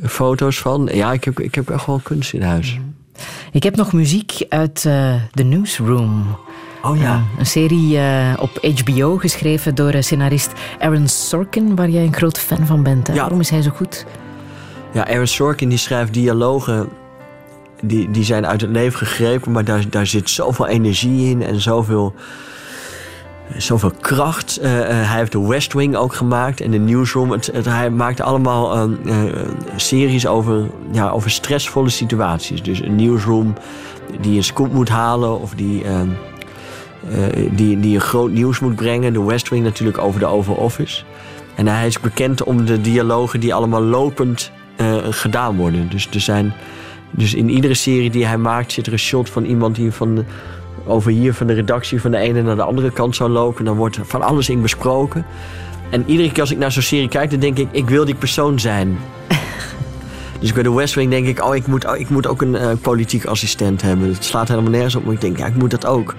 foto's 0.02 0.58
van. 0.58 0.88
Ja, 0.92 1.12
ik 1.12 1.24
heb, 1.24 1.40
ik 1.40 1.54
heb 1.54 1.70
echt 1.70 1.86
wel 1.86 2.00
kunst 2.02 2.32
in 2.32 2.42
huis. 2.42 2.78
Ik 3.52 3.62
heb 3.62 3.76
nog 3.76 3.92
muziek 3.92 4.44
uit 4.48 4.80
The 5.32 5.42
Newsroom. 5.42 6.36
Oh 6.82 6.96
ja. 6.96 7.22
Een 7.38 7.46
serie 7.46 7.98
eh, 7.98 8.32
op 8.40 8.50
HBO 8.84 9.16
geschreven 9.16 9.74
door 9.74 9.90
eh, 9.90 10.02
scenarist 10.02 10.50
Aaron 10.78 11.08
Sorkin, 11.08 11.76
waar 11.76 11.88
jij 11.88 12.04
een 12.04 12.14
groot 12.14 12.38
fan 12.38 12.66
van 12.66 12.82
bent. 12.82 13.06
Ja. 13.06 13.14
Waarom 13.14 13.40
is 13.40 13.50
hij 13.50 13.62
zo 13.62 13.70
goed? 13.74 14.06
Ja, 14.92 15.08
Aaron 15.08 15.26
Sorkin 15.26 15.68
die 15.68 15.78
schrijft 15.78 16.12
dialogen 16.14 16.88
die, 17.82 18.10
die 18.10 18.24
zijn 18.24 18.46
uit 18.46 18.60
het 18.60 18.70
leven 18.70 18.98
gegrepen, 19.06 19.52
maar 19.52 19.64
daar, 19.64 19.84
daar 19.90 20.06
zit 20.06 20.30
zoveel 20.30 20.66
energie 20.66 21.30
in 21.30 21.42
en 21.42 21.60
zoveel, 21.60 22.14
zoveel 23.56 23.92
kracht. 24.00 24.56
Eh, 24.56 24.80
eh, 24.80 25.08
hij 25.08 25.18
heeft 25.18 25.32
de 25.32 25.46
West 25.46 25.72
Wing 25.72 25.96
ook 25.96 26.14
gemaakt 26.14 26.60
en 26.60 26.70
de 26.70 26.78
Newsroom. 26.78 27.30
Het, 27.30 27.50
het- 27.52 27.64
hij 27.64 27.90
maakt 27.90 28.20
allemaal 28.20 28.74
eh, 28.74 28.82
eh, 29.28 29.48
series 29.76 30.26
over, 30.26 30.66
ja, 30.92 31.08
over 31.10 31.30
stressvolle 31.30 31.88
situaties. 31.88 32.62
Dus 32.62 32.82
een 32.82 32.96
Newsroom 32.96 33.54
die 34.20 34.36
een 34.36 34.44
scoop 34.44 34.72
moet 34.72 34.88
halen 34.88 35.40
of 35.40 35.50
die, 35.54 35.84
eh, 35.84 36.00
eh, 36.00 36.06
die, 37.50 37.80
die 37.80 37.94
een 37.94 38.00
groot 38.00 38.30
nieuws 38.30 38.60
moet 38.60 38.76
brengen. 38.76 39.12
De 39.12 39.22
West 39.22 39.48
Wing 39.48 39.64
natuurlijk 39.64 39.98
over 39.98 40.20
de 40.20 40.26
Oval 40.26 40.54
Office. 40.54 41.04
En 41.54 41.66
hij 41.66 41.86
is 41.86 42.00
bekend 42.00 42.42
om 42.42 42.64
de 42.64 42.80
dialogen 42.80 43.40
die 43.40 43.54
allemaal 43.54 43.82
lopend 43.82 44.50
eh, 44.76 44.96
gedaan 45.10 45.56
worden. 45.56 45.88
Dus, 45.90 46.08
er 46.12 46.20
zijn, 46.20 46.52
dus 47.10 47.34
in 47.34 47.48
iedere 47.48 47.74
serie 47.74 48.10
die 48.10 48.26
hij 48.26 48.38
maakt 48.38 48.72
zit 48.72 48.86
er 48.86 48.92
een 48.92 48.98
shot 48.98 49.30
van 49.30 49.44
iemand 49.44 49.74
die 49.74 49.92
van 49.92 50.14
de, 50.14 50.24
over 50.86 51.10
hier 51.10 51.34
van 51.34 51.46
de 51.46 51.52
redactie 51.52 52.00
van 52.00 52.10
de 52.10 52.16
ene 52.16 52.42
naar 52.42 52.56
de 52.56 52.62
andere 52.62 52.90
kant 52.90 53.16
zou 53.16 53.30
lopen. 53.30 53.64
Dan 53.64 53.76
wordt 53.76 53.98
van 54.02 54.22
alles 54.22 54.48
in 54.48 54.62
besproken. 54.62 55.24
En 55.90 56.04
iedere 56.06 56.32
keer 56.32 56.40
als 56.40 56.50
ik 56.50 56.58
naar 56.58 56.72
zo'n 56.72 56.82
serie 56.82 57.08
kijk, 57.08 57.30
dan 57.30 57.40
denk 57.40 57.58
ik, 57.58 57.68
ik 57.70 57.88
wil 57.88 58.04
die 58.04 58.14
persoon 58.14 58.60
zijn. 58.60 58.98
Dus 60.40 60.52
bij 60.52 60.62
de 60.62 60.72
West 60.72 60.94
Wing 60.94 61.10
denk 61.10 61.26
ik, 61.26 61.44
oh, 61.44 61.54
ik 61.54 61.66
moet, 61.66 61.86
oh, 61.86 61.96
ik 61.96 62.08
moet 62.08 62.26
ook 62.26 62.42
een 62.42 62.56
eh, 62.56 62.70
politiek 62.80 63.24
assistent 63.24 63.82
hebben. 63.82 64.08
Het 64.08 64.24
slaat 64.24 64.48
helemaal 64.48 64.70
nergens 64.70 64.94
op, 64.94 65.04
maar 65.04 65.14
ik 65.14 65.20
denk, 65.20 65.38
ja, 65.38 65.46
ik 65.46 65.54
moet 65.54 65.70
dat 65.70 65.86
ook. 65.86 66.14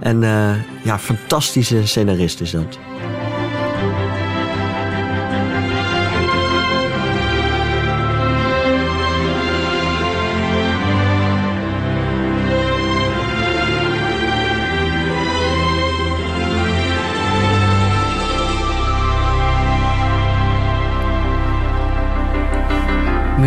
En 0.00 0.22
eh, 0.22 0.54
ja, 0.84 0.98
fantastische 0.98 1.86
scenarist 1.86 2.40
is 2.40 2.50
dat. 2.50 2.78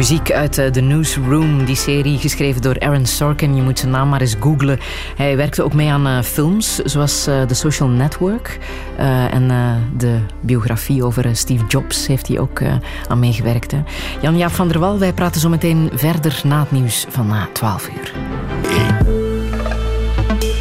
Muziek 0.01 0.31
uit 0.31 0.57
eh, 0.57 0.67
The 0.67 0.79
Newsroom, 0.81 1.65
die 1.65 1.75
serie 1.75 2.17
geschreven 2.17 2.61
door 2.61 2.79
Aaron 2.79 3.05
Sorkin. 3.05 3.55
Je 3.55 3.61
moet 3.61 3.79
zijn 3.79 3.91
naam 3.91 4.09
maar 4.09 4.21
eens 4.21 4.35
googlen. 4.39 4.79
Hij 5.15 5.37
werkte 5.37 5.63
ook 5.63 5.73
mee 5.73 5.91
aan 5.91 6.07
eh, 6.07 6.21
films, 6.21 6.75
zoals 6.75 7.27
eh, 7.27 7.41
The 7.41 7.53
Social 7.53 7.89
Network. 7.89 8.59
Eh, 8.97 9.33
en 9.33 9.51
eh, 9.51 9.71
de 9.97 10.19
biografie 10.39 11.03
over 11.03 11.35
Steve 11.35 11.65
Jobs 11.67 12.07
heeft 12.07 12.27
hij 12.27 12.39
ook 12.39 12.59
eh, 12.59 12.73
aan 13.07 13.19
meegewerkt. 13.19 13.71
hè. 13.71 13.77
Jan-Jaap 14.21 14.51
van 14.51 14.67
der 14.67 14.79
Wal, 14.79 14.99
wij 14.99 15.13
praten 15.13 15.41
zo 15.41 15.49
meteen 15.49 15.89
verder 15.93 16.41
na 16.43 16.59
het 16.59 16.71
nieuws 16.71 17.05
van 17.09 17.27
na 17.27 17.47
12 17.53 17.89
uur. 17.89 18.11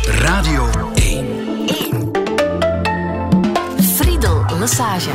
Radio 0.04 0.68
1. 0.94 1.26
Friedel 3.82 4.44
Lassage. 4.58 5.10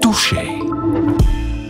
Touché. 0.00 0.60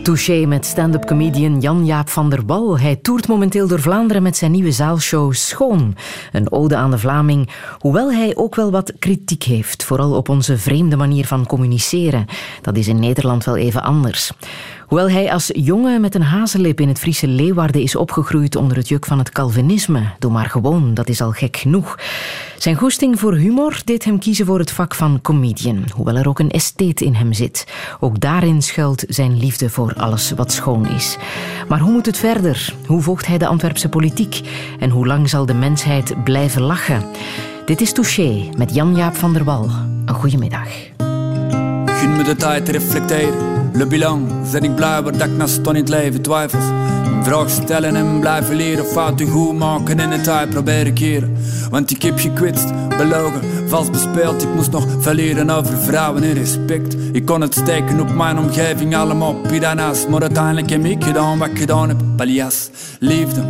Touché 0.03 0.45
met 0.45 0.65
stand-up 0.65 1.05
comedian 1.05 1.59
Jan-Jaap 1.59 2.09
van 2.09 2.29
der 2.29 2.45
Wal. 2.45 2.79
Hij 2.79 2.95
toert 2.95 3.27
momenteel 3.27 3.67
door 3.67 3.79
Vlaanderen 3.79 4.23
met 4.23 4.37
zijn 4.37 4.51
nieuwe 4.51 4.71
zaalshow 4.71 5.33
Schoon. 5.33 5.95
Een 6.31 6.51
ode 6.51 6.75
aan 6.75 6.91
de 6.91 6.97
Vlaming, 6.97 7.49
hoewel 7.79 8.11
hij 8.11 8.35
ook 8.35 8.55
wel 8.55 8.71
wat 8.71 8.93
kritiek 8.99 9.43
heeft. 9.43 9.83
Vooral 9.83 10.15
op 10.15 10.29
onze 10.29 10.57
vreemde 10.57 10.95
manier 10.95 11.25
van 11.25 11.45
communiceren. 11.45 12.25
Dat 12.61 12.77
is 12.77 12.87
in 12.87 12.99
Nederland 12.99 13.43
wel 13.43 13.57
even 13.57 13.83
anders. 13.83 14.31
Hoewel 14.93 15.11
hij 15.11 15.31
als 15.31 15.49
jongen 15.53 16.01
met 16.01 16.15
een 16.15 16.21
hazellip 16.21 16.79
in 16.79 16.87
het 16.87 16.99
Friese 16.99 17.27
Leeuwarden 17.27 17.81
is 17.81 17.95
opgegroeid 17.95 18.55
onder 18.55 18.77
het 18.77 18.87
juk 18.87 19.05
van 19.05 19.17
het 19.17 19.29
Calvinisme. 19.29 20.03
Doe 20.19 20.31
maar 20.31 20.49
gewoon, 20.49 20.93
dat 20.93 21.09
is 21.09 21.21
al 21.21 21.31
gek 21.31 21.57
genoeg. 21.57 21.99
Zijn 22.57 22.75
goesting 22.75 23.19
voor 23.19 23.35
humor 23.35 23.81
deed 23.85 24.03
hem 24.03 24.19
kiezen 24.19 24.45
voor 24.45 24.59
het 24.59 24.71
vak 24.71 24.95
van 24.95 25.21
comedian. 25.21 25.85
Hoewel 25.95 26.15
er 26.15 26.27
ook 26.27 26.39
een 26.39 26.51
estheet 26.51 27.01
in 27.01 27.13
hem 27.13 27.33
zit. 27.33 27.67
Ook 27.99 28.19
daarin 28.19 28.61
schuilt 28.61 29.03
zijn 29.07 29.37
liefde 29.37 29.69
voor 29.69 29.93
alles 29.97 30.31
wat 30.31 30.51
schoon 30.51 30.87
is. 30.87 31.17
Maar 31.67 31.79
hoe 31.79 31.91
moet 31.91 32.05
het 32.05 32.17
verder? 32.17 32.73
Hoe 32.85 33.01
volgt 33.01 33.27
hij 33.27 33.37
de 33.37 33.47
Antwerpse 33.47 33.89
politiek? 33.89 34.41
En 34.79 34.89
hoe 34.89 35.07
lang 35.07 35.29
zal 35.29 35.45
de 35.45 35.53
mensheid 35.53 36.23
blijven 36.23 36.61
lachen? 36.61 37.05
Dit 37.65 37.81
is 37.81 37.93
Touché 37.93 38.49
met 38.57 38.75
Jan-Jaap 38.75 39.15
van 39.15 39.33
der 39.33 39.43
Wal. 39.43 39.69
Een 40.05 40.15
goede 40.15 40.37
middag. 40.37 40.69
Gun 41.85 42.17
me 42.17 42.23
de 42.23 42.35
tijd 42.35 42.65
te 42.65 42.71
reflecteren. 42.71 43.52
Le 43.73 43.85
bilan, 43.85 44.29
zet 44.45 44.63
ik 44.63 44.75
blij 44.75 45.01
waar 45.03 45.17
dat 45.17 45.27
ik 45.27 45.37
naast 45.37 45.67
in 45.67 45.75
het 45.75 45.89
leven 45.89 46.21
twijfels. 46.21 46.63
Vraag 47.23 47.49
stellen 47.49 47.95
en 47.95 48.19
blijven 48.19 48.55
leren. 48.55 48.85
Fouten 48.85 49.27
goed 49.27 49.57
maken 49.57 49.99
en 49.99 50.11
het 50.11 50.23
tijd 50.23 50.49
proberen 50.49 50.93
keren. 50.93 51.37
Want 51.69 51.91
ik 51.91 52.01
heb 52.01 52.19
gekwetst, 52.19 52.67
belogen, 52.97 53.41
vals 53.67 53.89
bespeeld. 53.89 54.43
Ik 54.43 54.53
moest 54.55 54.71
nog 54.71 54.85
verleren 54.99 55.49
over 55.49 55.77
vrouwen 55.77 56.23
en 56.23 56.33
respect. 56.33 56.95
Ik 57.11 57.25
kon 57.25 57.41
het 57.41 57.53
steken 57.55 57.99
op 57.99 58.13
mijn 58.13 58.37
omgeving, 58.37 58.95
allemaal 58.95 59.33
piranha's. 59.33 60.07
Maar 60.07 60.21
uiteindelijk 60.21 60.69
heb 60.69 60.85
ik 60.85 61.03
gedaan 61.03 61.37
wat 61.37 61.47
ik 61.47 61.57
gedaan 61.57 61.87
heb. 61.87 62.01
Paljas, 62.15 62.69
liefde. 62.99 63.43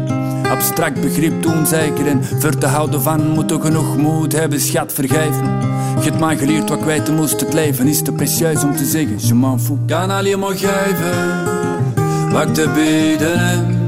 Abstract 0.49 1.01
begrip 1.01 1.33
zeker 1.65 2.07
en 2.07 2.23
voor 2.23 2.57
te 2.57 2.67
houden 2.67 3.01
van 3.01 3.29
moet 3.29 3.51
ook 3.51 3.65
genoeg 3.65 3.97
moed 3.97 4.31
hebben, 4.31 4.59
schat 4.59 4.93
vergeven. 4.93 5.72
Je 6.03 6.09
hebt 6.09 6.21
mij 6.21 6.37
geleerd 6.37 6.69
wat 6.69 6.79
ik 6.79 6.85
weten 6.85 7.15
moest, 7.15 7.39
het 7.39 7.53
leven 7.53 7.87
is 7.87 8.01
te 8.01 8.11
precieus 8.11 8.63
om 8.63 8.75
te 8.75 8.85
zeggen, 8.85 9.27
je 9.27 9.33
m'en 9.33 9.59
fout. 9.59 9.77
Kan 9.87 10.09
alleen 10.09 10.39
maar 10.39 10.55
geven 10.55 12.31
wat 12.31 12.47
ik 12.47 12.53
te 12.53 12.69
bieden. 12.73 13.81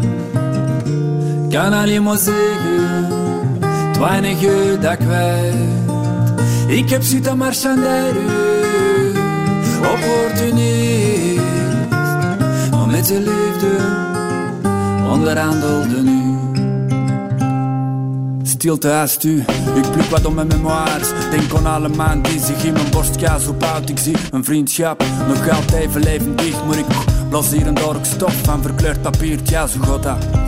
Kan 1.49 1.73
alleen 1.73 2.03
maar 2.03 2.17
zeggen, 2.17 3.05
het 3.67 3.97
weinige 3.97 4.77
dat 4.81 4.93
ik. 4.93 5.07
Ik 6.67 6.89
heb 6.89 7.03
zitten 7.03 7.37
marchanderen, 7.37 8.25
opportunist, 9.93 11.41
maar 12.71 12.87
met 12.87 13.07
de 13.07 13.19
liefde 13.19 13.77
onderhandelde 15.11 16.01
nu. 16.01 16.24
Stilte 18.65 18.89
haast 18.89 19.23
u, 19.23 19.39
ik 19.75 19.91
blik 19.91 20.09
wat 20.09 20.25
om 20.25 20.33
mijn 20.33 20.47
memoires. 20.47 21.09
Denk 21.31 21.53
aan 21.53 21.65
alle 21.65 21.89
maanden 21.89 22.31
die 22.31 22.39
zich 22.39 22.63
in 22.63 22.73
mijn 22.73 22.89
borst 22.91 23.15
kaas 23.15 23.47
op 23.47 23.63
uit. 23.63 23.89
Ik 23.89 23.97
zie 23.97 24.15
een 24.31 24.43
vriendschap 24.43 25.03
nog 25.27 25.49
altijd 25.49 25.73
even 25.73 26.01
levendig, 26.01 26.65
maar 26.65 26.77
ik 26.77 26.85
blas 27.29 27.51
hier 27.51 27.67
een 27.67 27.73
dork 27.73 28.05
stof 28.05 28.33
van 28.43 28.61
verkleurd 28.61 29.01
papier. 29.01 29.39
Ja, 29.43 29.67
zo 29.67 29.99
dat. 29.99 30.44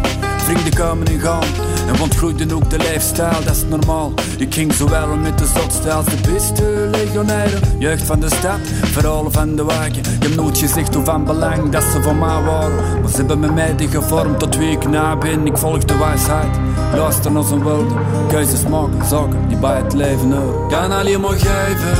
Vrienden 0.47 0.73
komen 0.73 1.07
en 1.07 1.19
gaan. 1.19 1.43
En 1.87 2.01
ontgroeide 2.01 2.55
ook 2.55 2.69
de 2.69 2.77
leefstijl, 2.77 3.43
dat 3.43 3.55
is 3.55 3.63
normaal. 3.69 4.13
Ik 4.37 4.53
ging 4.53 4.73
zowel 4.73 5.15
met 5.15 5.37
de 5.37 5.45
zotste 5.45 5.91
als 5.91 6.05
de 6.05 6.31
beste 6.31 6.87
legionairen 6.91 7.59
Jeugd 7.79 8.03
van 8.03 8.19
de 8.19 8.29
stad, 8.29 8.59
verhalen 8.83 9.31
van 9.31 9.55
de 9.55 9.63
wagen. 9.63 9.93
Je 9.93 10.01
hebt 10.19 10.35
nooit 10.35 10.57
gezegd 10.57 10.93
hoe 10.93 11.03
van 11.03 11.25
belang 11.25 11.69
dat 11.69 11.83
ze 11.83 12.01
van 12.01 12.19
mij 12.19 12.41
waren. 12.43 13.01
Maar 13.01 13.09
ze 13.09 13.15
hebben 13.15 13.39
me 13.39 13.51
mij 13.51 13.75
gevormd 13.77 14.39
tot 14.39 14.57
wie 14.57 14.71
ik 14.71 14.89
na 14.89 15.17
ben. 15.17 15.45
Ik 15.45 15.57
volg 15.57 15.83
de 15.83 15.97
wijsheid, 15.97 16.57
luister 16.95 17.31
naar 17.31 17.43
zijn 17.43 17.61
woorden. 17.61 17.97
Keuzes 18.27 18.67
maken, 18.67 19.05
zaken 19.05 19.47
die 19.47 19.57
bij 19.57 19.77
het 19.77 19.93
leven 19.93 20.31
horen. 20.31 20.69
Kan 20.69 20.91
alleen 20.91 21.21
maar 21.21 21.37
geven, 21.37 21.97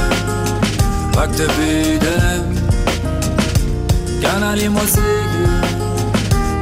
wat 1.11 1.35
te 1.35 1.45
bieden. 1.57 2.57
Kan 4.21 4.43
alleen 4.43 4.71
maar 4.71 4.87
zeggen 4.87 5.77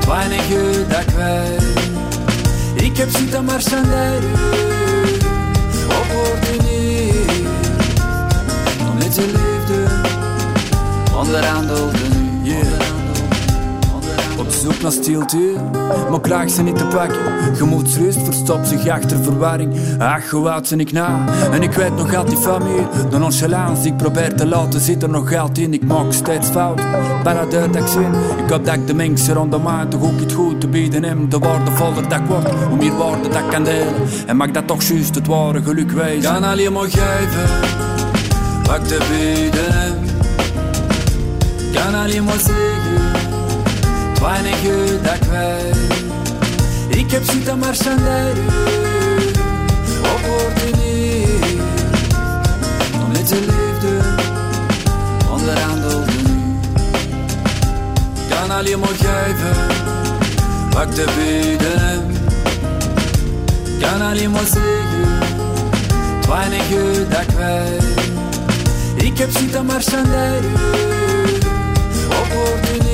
het 0.06 0.14
weinige 0.14 0.88
dat 0.88 1.00
ik 1.00 1.10
weet 1.10 1.75
Ik 2.96 3.02
heb 3.02 3.10
zitten 3.10 3.46
marchanderen 3.46 4.24
Op 5.88 6.06
woorden 6.14 6.58
niet 6.66 7.48
Met 9.00 9.16
je 9.16 9.26
liefde 9.26 10.02
Onderhandelde. 11.18 12.05
Op 14.66 14.72
zoek 14.72 14.82
naar 14.82 14.92
stilte, 14.92 15.54
maar 16.10 16.22
krijg 16.22 16.50
ze 16.50 16.62
niet 16.62 16.78
te 16.78 16.86
pakken. 16.86 17.56
Gemoedsrust 17.56 18.24
verstopt 18.24 18.68
zich 18.68 18.88
achter 18.88 19.24
verwarring. 19.24 19.74
Ach, 20.00 20.30
hoe 20.30 20.50
oud 20.50 20.72
ik 20.72 20.92
na? 20.92 21.26
En 21.52 21.64
ik 21.64 21.72
weet 21.72 21.96
nog 21.96 22.16
altijd 22.16 22.40
van 22.40 22.64
meer. 22.64 23.10
De 23.10 23.18
nonchalance 23.18 23.88
ik 23.88 23.98
probeer 23.98 24.36
te 24.36 24.48
laten 24.48 24.80
zit 24.80 25.04
er 25.04 25.10
nog 25.10 25.34
altijd 25.34 25.58
in. 25.58 25.74
Ik 25.74 25.86
maak 25.86 26.14
steeds 26.14 26.48
fout, 26.48 26.78
deur 27.50 27.72
dat 27.72 27.76
ik 27.76 27.88
zin. 27.88 28.14
Ik 28.46 28.50
hoop 28.50 28.66
dat 28.66 28.74
ik 28.74 28.88
de 28.88 28.94
mensen 28.94 29.34
rondom 29.34 29.64
mij 29.64 29.86
toch 29.86 30.04
ook 30.04 30.20
iets 30.20 30.34
goed 30.34 30.62
te 30.62 30.68
bieden 30.68 31.04
heb. 31.04 31.18
De 31.30 31.40
waardevoller 31.40 32.10
dat 32.10 32.20
ik 32.20 32.26
word, 32.28 32.50
hoe 32.50 32.78
meer 32.78 32.94
woorden 32.94 33.32
dat 33.32 33.42
ik 33.42 33.50
kan 33.50 33.64
delen. 33.64 33.94
En 34.28 34.38
mag 34.38 34.52
dat 34.52 34.68
toch 34.68 34.84
juist 34.84 35.16
het 35.16 35.28
ware 35.28 35.62
geluk 35.64 35.92
wezen. 35.92 36.34
Kan 36.34 36.44
alleen 36.44 36.74
maar 36.74 36.90
geven, 36.90 37.50
wat 38.64 38.88
te 38.88 38.98
bieden 39.10 39.74
heb. 39.74 39.96
Kan 41.74 41.96
alleen 41.96 42.24
maar 42.24 42.40
zeggen 42.40 43.15
weinige 44.26 45.00
dat 45.02 45.14
ik 45.14 45.24
weet. 45.24 45.76
Ik 46.98 47.12
heb 47.12 47.24
zitten 47.24 47.60
marchanderen 47.60 48.38
op 50.14 50.54
niet. 50.66 51.62
Om 53.02 53.12
met 53.12 53.28
de 53.28 53.40
liefde 53.40 53.98
onderhandelde 55.32 56.12
nu. 56.28 56.58
Kan 58.30 58.52
alleen 58.52 58.80
maar 58.80 58.96
geven 58.98 59.56
ik 60.82 60.92
te 60.94 61.06
bieden. 61.18 62.16
Kan 63.80 64.02
alleen 64.02 64.32
maar 64.32 64.46
zeggen 64.46 65.20
weinige 66.30 67.08
dat 67.10 67.22
ik 67.22 67.30
weet. 67.30 67.84
Ik 69.06 69.18
heb 69.18 69.30
zitten 69.32 69.66
marchanderen 69.66 70.44
op 72.10 72.28
woorden 72.34 72.86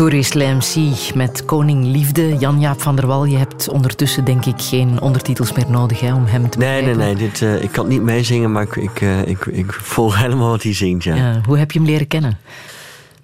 Touré 0.00 0.22
Slam 0.22 0.58
C 0.58 0.74
met 1.14 1.44
Koning 1.44 1.84
Liefde. 1.84 2.36
Jan-Jaap 2.36 2.82
van 2.82 2.96
der 2.96 3.06
Wal, 3.06 3.24
je 3.24 3.36
hebt 3.36 3.68
ondertussen 3.68 4.24
denk 4.24 4.44
ik 4.44 4.62
geen 4.62 5.00
ondertitels 5.00 5.52
meer 5.52 5.70
nodig 5.70 6.00
hè, 6.00 6.14
om 6.14 6.24
hem 6.24 6.50
te 6.50 6.58
Nee, 6.58 6.82
nee, 6.82 6.94
nee. 6.94 7.14
Dit, 7.14 7.42
eh, 7.42 7.62
ik 7.62 7.72
kan 7.72 7.88
niet 7.88 8.02
meezingen, 8.02 8.52
maar 8.52 8.62
ik, 8.62 8.76
ik, 8.76 9.00
eh, 9.00 9.26
ik, 9.26 9.46
ik 9.46 9.72
volg 9.72 10.18
helemaal 10.18 10.50
wat 10.50 10.62
hij 10.62 10.74
zingt. 10.74 11.04
Ja. 11.04 11.14
Ja, 11.14 11.40
hoe 11.46 11.58
heb 11.58 11.72
je 11.72 11.78
hem 11.78 11.88
leren 11.88 12.06
kennen? 12.06 12.38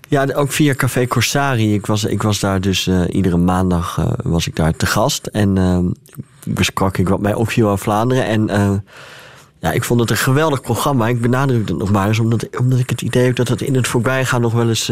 Ja, 0.09 0.27
ook 0.35 0.53
via 0.53 0.74
Café 0.74 1.07
Corsari. 1.07 1.74
Ik 1.74 1.87
was, 1.87 2.05
ik 2.05 2.22
was 2.22 2.41
daar 2.41 2.61
dus 2.61 2.87
eh, 2.87 3.01
iedere 3.11 3.37
maandag 3.37 4.14
was 4.22 4.47
ik 4.47 4.57
daar 4.57 4.77
te 4.77 4.87
gast. 4.87 5.27
En 5.27 5.95
besprak 6.45 6.99
ik 6.99 7.09
wat 7.09 7.20
mij 7.20 7.35
opviel 7.35 7.70
aan 7.70 7.79
Vlaanderen. 7.79 8.27
En 8.27 8.85
ja, 9.59 9.72
ik 9.72 9.85
vond 9.85 10.01
het 10.01 10.11
een 10.11 10.16
geweldig 10.16 10.61
programma. 10.61 11.09
Ik 11.09 11.20
benadruk 11.20 11.68
het 11.68 11.79
nog 11.79 11.91
maar 11.91 12.09
eens, 12.09 12.18
omdat, 12.18 12.59
omdat 12.59 12.79
ik 12.79 12.91
het 12.91 13.03
idee 13.03 13.24
heb 13.24 13.37
dat 13.37 13.49
het 13.49 13.61
in 13.61 13.74
het 13.74 13.89
voorbijgaan 13.89 14.41
nog 14.41 14.53
wel 14.53 14.68
eens... 14.68 14.91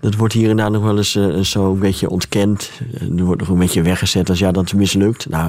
dat 0.00 0.14
wordt 0.14 0.34
hier 0.34 0.50
en 0.50 0.56
daar 0.56 0.70
nog 0.70 0.82
wel 0.82 0.96
eens 0.96 1.14
eh, 1.14 1.38
zo 1.38 1.72
een 1.72 1.78
beetje 1.78 2.10
ontkend. 2.10 2.70
Eh, 2.94 3.02
Er 3.18 3.24
wordt 3.24 3.40
nog 3.40 3.50
een 3.50 3.58
beetje 3.58 3.82
weggezet 3.82 4.28
als 4.30 4.38
ja, 4.38 4.52
dat 4.52 4.64
is 4.64 4.72
mislukt. 4.74 5.28
Nou, 5.28 5.48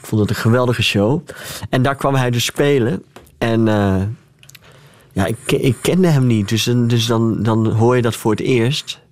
ik 0.00 0.06
vond 0.10 0.20
het 0.20 0.30
een 0.30 0.36
geweldige 0.36 0.82
show. 0.82 1.20
En 1.70 1.82
daar 1.82 1.94
kwam 1.96 2.14
hij 2.14 2.30
dus 2.30 2.44
spelen. 2.44 3.02
En 3.38 3.66
ja, 5.12 5.26
ik, 5.26 5.52
ik 5.52 5.76
kende 5.80 6.08
hem 6.08 6.26
niet. 6.26 6.48
Dus, 6.48 6.64
dan- 6.64 6.86
dus 6.86 7.06
dan, 7.06 7.42
dan 7.42 7.66
hoor 7.70 7.96
je 7.96 8.02
dat 8.02 8.16
voor 8.16 8.30
het 8.30 8.40
eerst. 8.40 9.02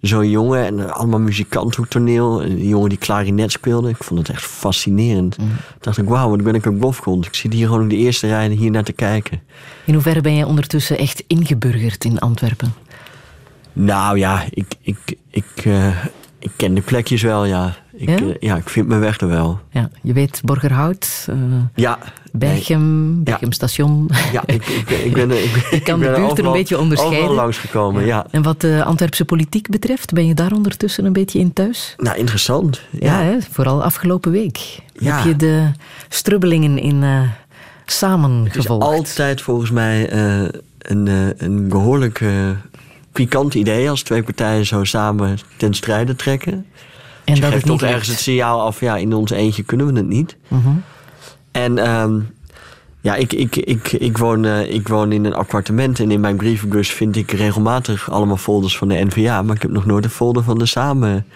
Zo'n 0.00 0.30
jongen 0.30 0.64
en 0.66 0.92
allemaal 0.94 1.20
muzikanten 1.20 1.82
op 1.82 1.88
toneel. 1.88 2.42
Een 2.42 2.66
jongen 2.68 2.88
die 2.88 2.98
klarinet 2.98 3.52
speelde. 3.52 3.88
Ik 3.88 4.04
vond 4.04 4.18
het 4.20 4.28
echt 4.28 4.42
fascinerend. 4.44 5.34
Toen 5.34 5.50
dacht 5.80 5.98
ik, 5.98 6.08
wauw, 6.08 6.28
wat 6.30 6.42
ben 6.42 6.54
ik 6.54 6.64
een 6.64 6.78
bofkont. 6.78 7.26
Ik 7.26 7.34
zit 7.34 7.52
hier 7.52 7.66
gewoon 7.66 7.82
op 7.82 7.90
de 7.90 7.96
eerste 7.96 8.26
rij 8.26 8.48
hier 8.48 8.70
naar 8.70 8.84
te 8.84 8.92
kijken. 8.92 9.40
In 9.84 9.94
hoeverre 9.94 10.20
ben 10.20 10.34
jij 10.36 10.44
ondertussen 10.44 10.98
echt 10.98 11.24
ingeburgerd 11.26 12.04
in 12.04 12.18
Antwerpen? 12.18 12.72
Nou 13.72 14.18
ja, 14.18 14.44
ik, 14.50 14.66
ik, 14.80 14.98
ik, 15.30 15.44
eh, 15.64 16.04
ik 16.38 16.50
ken 16.56 16.74
de 16.74 16.80
plekjes 16.80 17.22
wel, 17.22 17.44
ja. 17.44 17.76
Ik, 17.92 18.08
Ja? 18.08 18.16
eh, 18.16 18.34
ja, 18.40 18.56
ik 18.56 18.68
vind 18.68 18.88
mijn 18.88 19.00
weg 19.00 19.20
er 19.20 19.28
wel. 19.28 19.60
Ja, 19.70 19.90
je 20.02 20.12
weet 20.12 20.40
Borgerhout, 20.44 21.26
eh 21.28 21.36
Ja. 21.74 21.98
Berchem, 22.32 23.22
Berchem 23.24 23.52
Station. 23.52 24.10
Ja, 24.32 24.42
ik, 24.46 24.66
ik, 24.66 24.90
ik 24.90 25.12
ben 25.12 25.30
er- 25.30 25.42
ik, 25.70 25.84
kan 25.84 26.00
de 26.00 26.12
buurt 26.16 26.38
er 26.38 26.44
een 26.46 26.52
beetje 26.52 26.78
onderscheiden. 26.78 27.18
Overal 27.20 27.36
langsgekomen, 27.36 28.04
ja. 28.06 28.26
En 28.30 28.42
wat 28.42 28.60
de 28.60 28.82
Antwerpse 28.84 29.24
politiek 29.24 29.68
betreft, 29.70 30.12
ben 30.12 30.26
je 30.26 30.34
daar 30.34 30.52
ondertussen 30.52 31.04
een 31.04 31.12
beetje 31.12 31.38
in 31.38 31.52
thuis? 31.52 31.94
Nou, 31.98 32.16
interessant. 32.16 32.80
Ja, 32.90 33.20
hè, 33.22 33.36
vooral 33.50 33.82
afgelopen 33.82 34.30
week. 34.32 34.78
Ja. 34.92 35.16
Heb 35.16 35.24
je 35.26 35.36
de 35.36 35.70
strubbelingen 36.08 36.78
in 36.78 37.02
eh 37.02 37.22
Het 38.44 38.56
is 38.56 38.68
altijd 38.68 39.42
volgens 39.42 39.70
mij 39.70 40.12
een, 40.78 41.34
een 41.36 41.68
behoorlijk 41.68 42.20
eh, 42.20 42.50
pikant 43.12 43.54
idee 43.54 43.90
als 43.90 44.02
twee 44.02 44.22
partijen 44.22 44.66
zo 44.66 44.84
samen 44.84 45.38
ten 45.56 45.74
strijde 45.74 46.16
trekken. 46.16 46.66
en 47.24 47.40
dat 47.40 47.52
geeft 47.52 47.66
toch 47.66 47.82
ergens 47.82 48.08
het 48.08 48.20
signaal 48.20 48.60
af, 48.60 48.80
ja, 48.80 48.96
in 48.96 49.12
ons 49.12 49.30
eentje 49.30 49.62
kunnen 49.62 49.86
we 49.86 49.92
het 49.92 50.08
niet. 50.08 50.36
Mhm. 50.48 50.68
En 51.52 51.78
ehm, 51.78 52.20
ja, 53.00 53.14
ik, 53.14 53.32
ik, 53.32 53.56
ik, 53.56 53.92
ik, 53.92 54.18
woon, 54.18 54.44
eh, 54.44 54.74
ik 54.74 54.88
woon 54.88 55.12
in 55.12 55.24
een 55.24 55.34
appartement 55.34 56.00
en 56.00 56.10
in 56.10 56.20
mijn 56.20 56.36
brievenbus 56.36 56.90
vind 56.90 57.16
ik 57.16 57.30
regelmatig 57.30 58.10
allemaal 58.10 58.36
folders 58.36 58.76
van 58.76 58.88
de 58.88 59.04
NVA. 59.04 59.42
Maar 59.42 59.56
ik 59.56 59.62
heb 59.62 59.70
nog 59.70 59.86
nooit 59.86 60.04
een 60.04 60.10
folder 60.10 60.42
van 60.42 60.58
de 60.58 60.66
Samen 60.66 61.26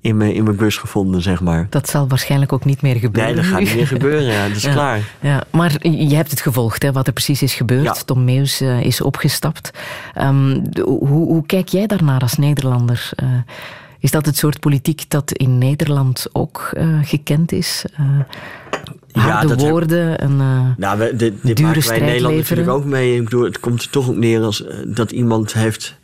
in 0.00 0.16
mijn, 0.16 0.34
in 0.34 0.44
mijn 0.44 0.56
bus 0.56 0.76
gevonden, 0.76 1.22
zeg 1.22 1.40
maar. 1.40 1.66
Dat 1.70 1.88
zal 1.88 2.08
waarschijnlijk 2.08 2.52
ook 2.52 2.64
niet 2.64 2.82
meer 2.82 2.96
gebeuren. 2.96 3.34
Nee, 3.34 3.42
dat 3.42 3.50
gaat 3.52 3.58
nu. 3.60 3.64
niet 3.66 3.74
meer 3.76 3.86
gebeuren, 3.86 4.32
ja, 4.32 4.46
dat 4.48 4.56
is 4.56 4.62
Ja, 4.68 4.72
klaar. 4.72 5.00
Ja, 5.20 5.42
maar 5.50 5.86
je 5.88 6.14
hebt 6.14 6.30
het 6.30 6.40
gevolgd, 6.40 6.82
hè, 6.82 6.92
wat 6.92 7.06
er 7.06 7.12
precies 7.12 7.42
is 7.42 7.54
gebeurd. 7.54 7.84
Ja. 7.84 7.92
Tom 8.04 8.24
Meus 8.24 8.60
eh, 8.60 8.80
is 8.80 9.00
opgestapt. 9.00 9.70
Ehm, 10.14 10.60
hoe, 10.82 11.06
hoe 11.08 11.46
kijk 11.46 11.68
jij 11.68 11.86
daarnaar 11.86 12.20
als 12.20 12.36
Nederlander? 12.36 13.10
Eh, 13.14 13.26
is 14.00 14.10
dat 14.10 14.26
het 14.26 14.36
soort 14.36 14.60
politiek 14.60 15.04
dat 15.10 15.32
in 15.32 15.58
Nederland 15.58 16.26
ook 16.32 16.70
eh, 16.72 16.86
gekend 17.02 17.52
is? 17.52 17.84
Harde 19.12 19.48
dat 19.48 19.60
heb- 19.60 19.70
woorden 19.70 20.18
en 20.18 20.30
eh, 20.40 20.60
Nou, 20.76 20.98
we, 20.98 21.16
dit, 21.16 21.34
dit 21.42 21.56
dure 21.56 21.68
maken 21.68 21.88
wij 21.88 21.98
in 21.98 22.04
Nederland 22.04 22.34
leveren. 22.34 22.58
natuurlijk 22.58 22.86
ook 22.86 22.92
mee. 22.92 23.16
Ik 23.16 23.24
bedoel, 23.24 23.44
het 23.44 23.60
komt 23.60 23.82
er 23.82 23.90
toch 23.90 24.08
op 24.08 24.16
neer 24.16 24.42
als 24.42 24.64
dat 24.86 25.10
iemand 25.12 25.52
heeft 25.52 25.96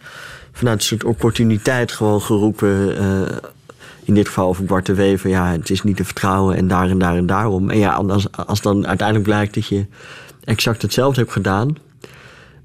vanuit 0.52 0.78
een 0.78 0.84
soort 0.84 1.04
opportuniteit 1.04 1.92
gewoon 1.92 2.20
geroepen. 2.22 2.96
In 4.04 4.14
dit 4.14 4.26
geval 4.26 4.48
over 4.48 4.64
Bart 4.64 4.86
de 4.86 4.94
Wever. 4.94 5.30
Ja, 5.30 5.50
het 5.50 5.70
is 5.70 5.82
niet 5.82 5.96
te 5.96 6.04
vertrouwen 6.04 6.56
en 6.56 6.68
daar 6.68 6.90
en 6.90 6.98
daar 6.98 7.16
en 7.16 7.26
daarom. 7.26 7.70
En 7.70 7.78
ja, 7.78 7.92
als, 7.92 8.32
als 8.32 8.60
dan 8.60 8.86
uiteindelijk 8.86 9.28
blijkt 9.28 9.54
dat 9.54 9.66
je 9.66 9.86
exact 10.44 10.82
hetzelfde 10.82 11.20
hebt 11.20 11.32
gedaan. 11.32 11.76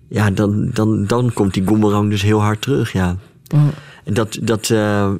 Ja, 0.08 0.32
dan, 0.32 0.70
dan, 0.74 1.06
dan 1.06 1.34
komt 1.34 1.54
die 1.54 1.64
boemerang 1.64 2.10
dus 2.10 2.22
heel 2.22 2.42
hard 2.42 2.62
terug, 2.62 2.92
ja. 2.92 3.18
Mm. 3.54 3.70
En 4.04 4.14
dat... 4.14 4.40
dat 4.42 4.70
eh, 4.70 5.12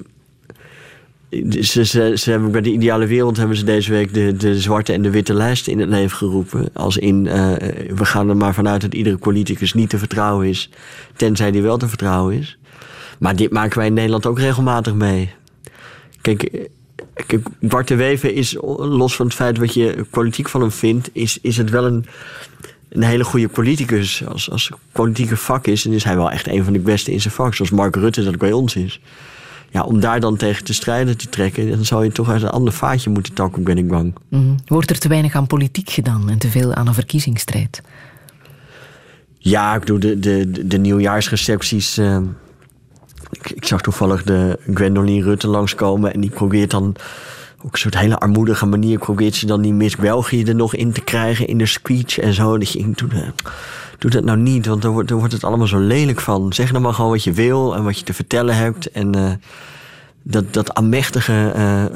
ze, 1.60 1.86
ze, 1.86 2.14
ze 2.16 2.32
hebben 2.32 2.52
bij 2.52 2.62
de 2.62 2.72
ideale 2.72 3.06
wereld 3.06 3.38
hebben 3.38 3.58
ze 3.58 3.64
deze 3.64 3.92
week 3.92 4.14
de, 4.14 4.38
de 4.38 4.60
zwarte 4.60 4.94
en 4.94 5.02
de 5.02 5.10
witte 5.10 5.34
lijst 5.34 5.68
in 5.68 5.80
het 5.80 5.90
leven 5.90 6.18
geroepen. 6.18 6.70
Als 6.74 6.98
in, 6.98 7.28
eh, 7.28 7.52
we 7.96 8.06
gaan 8.06 8.30
er 8.30 8.38
maar 8.38 8.54
vanuit 8.54 8.82
dat 8.82 8.94
iedere 8.94 9.18
politicus 9.18 9.74
niet 9.74 9.90
te 9.90 9.98
vertrouwen 9.98 10.48
is, 10.48 10.70
tenzij 11.16 11.52
die 11.52 11.62
wel 11.62 11.78
te 11.78 11.88
vertrouwen 11.88 12.38
is. 12.38 12.58
Maar 13.20 13.36
dit 13.36 13.52
maken 13.52 13.78
wij 13.78 13.88
in 13.88 13.94
Nederland 13.94 14.26
ook 14.26 14.40
regelmatig 14.40 14.94
mee. 14.94 15.34
Kijk, 16.36 16.44
eh, 16.54 16.66
Kijk, 17.28 17.48
Bart 17.60 17.88
de 17.88 17.96
Wever 17.96 18.34
is, 18.36 18.56
los 18.78 19.16
van 19.16 19.26
het 19.26 19.36
feit 19.36 19.58
wat 19.58 19.74
je 19.74 20.06
politiek 20.10 20.50
van 20.50 20.62
hem 20.62 20.72
vindt, 20.72 21.10
is, 21.14 21.38
is 21.42 21.58
het 21.58 21.70
wel 21.70 21.86
een, 21.86 22.06
een 22.90 23.04
hele 23.04 23.24
goede 23.24 23.48
politicus. 23.48 24.26
Als, 24.28 24.52
als 24.52 24.72
politieke 24.92 25.38
vak 25.38 25.68
is, 25.68 25.84
dan 25.84 25.94
is 25.94 26.04
hij 26.04 26.16
wel 26.16 26.32
echt 26.32 26.48
een 26.48 26.64
van 26.64 26.74
de 26.74 26.80
beste 26.80 27.12
in 27.12 27.22
zijn 27.22 27.34
vak. 27.34 27.54
Zoals 27.56 27.72
Mark 27.72 27.96
Rutte 27.96 28.24
dat 28.24 28.38
bij 28.38 28.52
ons 28.52 28.76
is. 28.76 29.02
Ja, 29.72 29.84
om 29.84 30.00
daar 30.00 30.20
dan 30.20 30.38
tegen 30.38 30.64
te 30.64 30.74
strijden 30.74 31.18
te 31.18 31.30
trekken, 31.30 31.70
dan 31.70 31.86
zou 31.86 32.04
je 32.04 32.12
toch 32.12 32.30
uit 32.30 32.42
een 32.42 32.50
ander 32.50 32.74
vaatje 32.74 33.10
moeten 33.10 33.34
takken, 33.34 33.64
ben 33.64 33.78
ik 33.78 33.88
bang. 33.88 34.14
Mhm. 34.30 34.44
Wordt 34.66 34.90
er 34.90 35.00
te 35.00 35.08
weinig 35.08 35.36
aan 35.36 35.48
politiek 35.48 35.90
gedaan 35.90 36.30
en 36.30 36.38
te 36.38 36.50
veel 36.50 36.74
aan 36.74 36.88
een 36.88 36.94
verkiezingsstrijd? 36.94 37.82
Ja, 39.38 39.74
ik 39.74 39.80
bedoel, 39.80 40.00
de, 40.00 40.20
de, 40.20 40.68
de 40.68 40.78
nieuwjaarsrecepties. 40.78 41.98
eh, 41.98 42.18
ik, 43.32 43.66
zag 43.66 43.82
toevallig 43.82 44.24
de 44.24 44.60
Gwendoline 44.74 45.24
Rutte 45.24 45.48
langskomen. 45.48 46.14
En 46.14 46.22
die 46.22 46.30
probeert 46.30 46.72
dan 46.72 46.96
op 47.62 47.72
een 47.74 47.80
soort 47.80 47.98
hele 47.98 48.18
armoedige 48.18 48.66
manier. 48.66 49.00
probeert 49.00 49.36
ze 49.36 49.46
dan 49.46 49.62
die 49.62 49.74
Miss 49.74 49.96
België 49.96 50.44
er 50.44 50.56
nog 50.56 50.76
in 50.76 50.92
te 50.92 51.02
krijgen 51.02 51.48
in 51.48 51.58
de 51.58 51.66
speech 51.66 52.20
en 52.20 52.34
zo. 52.34 52.58
Dat 52.58 52.72
je 52.72 52.92
doe, 53.98 54.10
dat- 54.10 54.24
nou 54.24 54.38
niet, 54.38 54.66
want 54.66 54.82
dan 54.82 54.92
wordt, 54.92 55.10
dan 55.10 55.18
wordt 55.18 55.34
het 55.34 55.44
allemaal 55.44 55.68
zo 55.68 55.80
lelijk 55.80 56.20
van. 56.22 56.54
Zeg 56.54 56.72
nou 56.72 56.84
maar 56.84 56.94
gewoon 56.94 57.12
wat 57.12 57.24
je 57.24 57.32
wil 57.32 57.76
en 57.76 57.84
wat 57.84 58.00
je 58.00 58.06
te 58.06 58.14
vertellen 58.14 58.56
hebt. 58.56 58.92
En 58.92 59.16
eh, 59.16 59.32
dat, 60.24 60.54
dat 60.54 60.74
aanmächtige, 60.74 61.52
eh, 61.56 61.86
eh, 61.86 61.92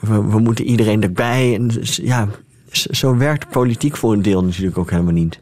we, 0.00 0.24
we 0.24 0.38
moeten 0.38 0.64
iedereen 0.64 1.02
erbij. 1.02 1.54
En, 1.54 1.70
ja, 1.82 2.28
zo 2.70 3.16
werkt 3.16 3.50
politiek 3.50 3.96
voor 3.96 4.12
een 4.12 4.22
deel 4.22 4.44
natuurlijk 4.44 4.78
ook 4.78 4.90
helemaal 4.90 5.12
niet. 5.12 5.40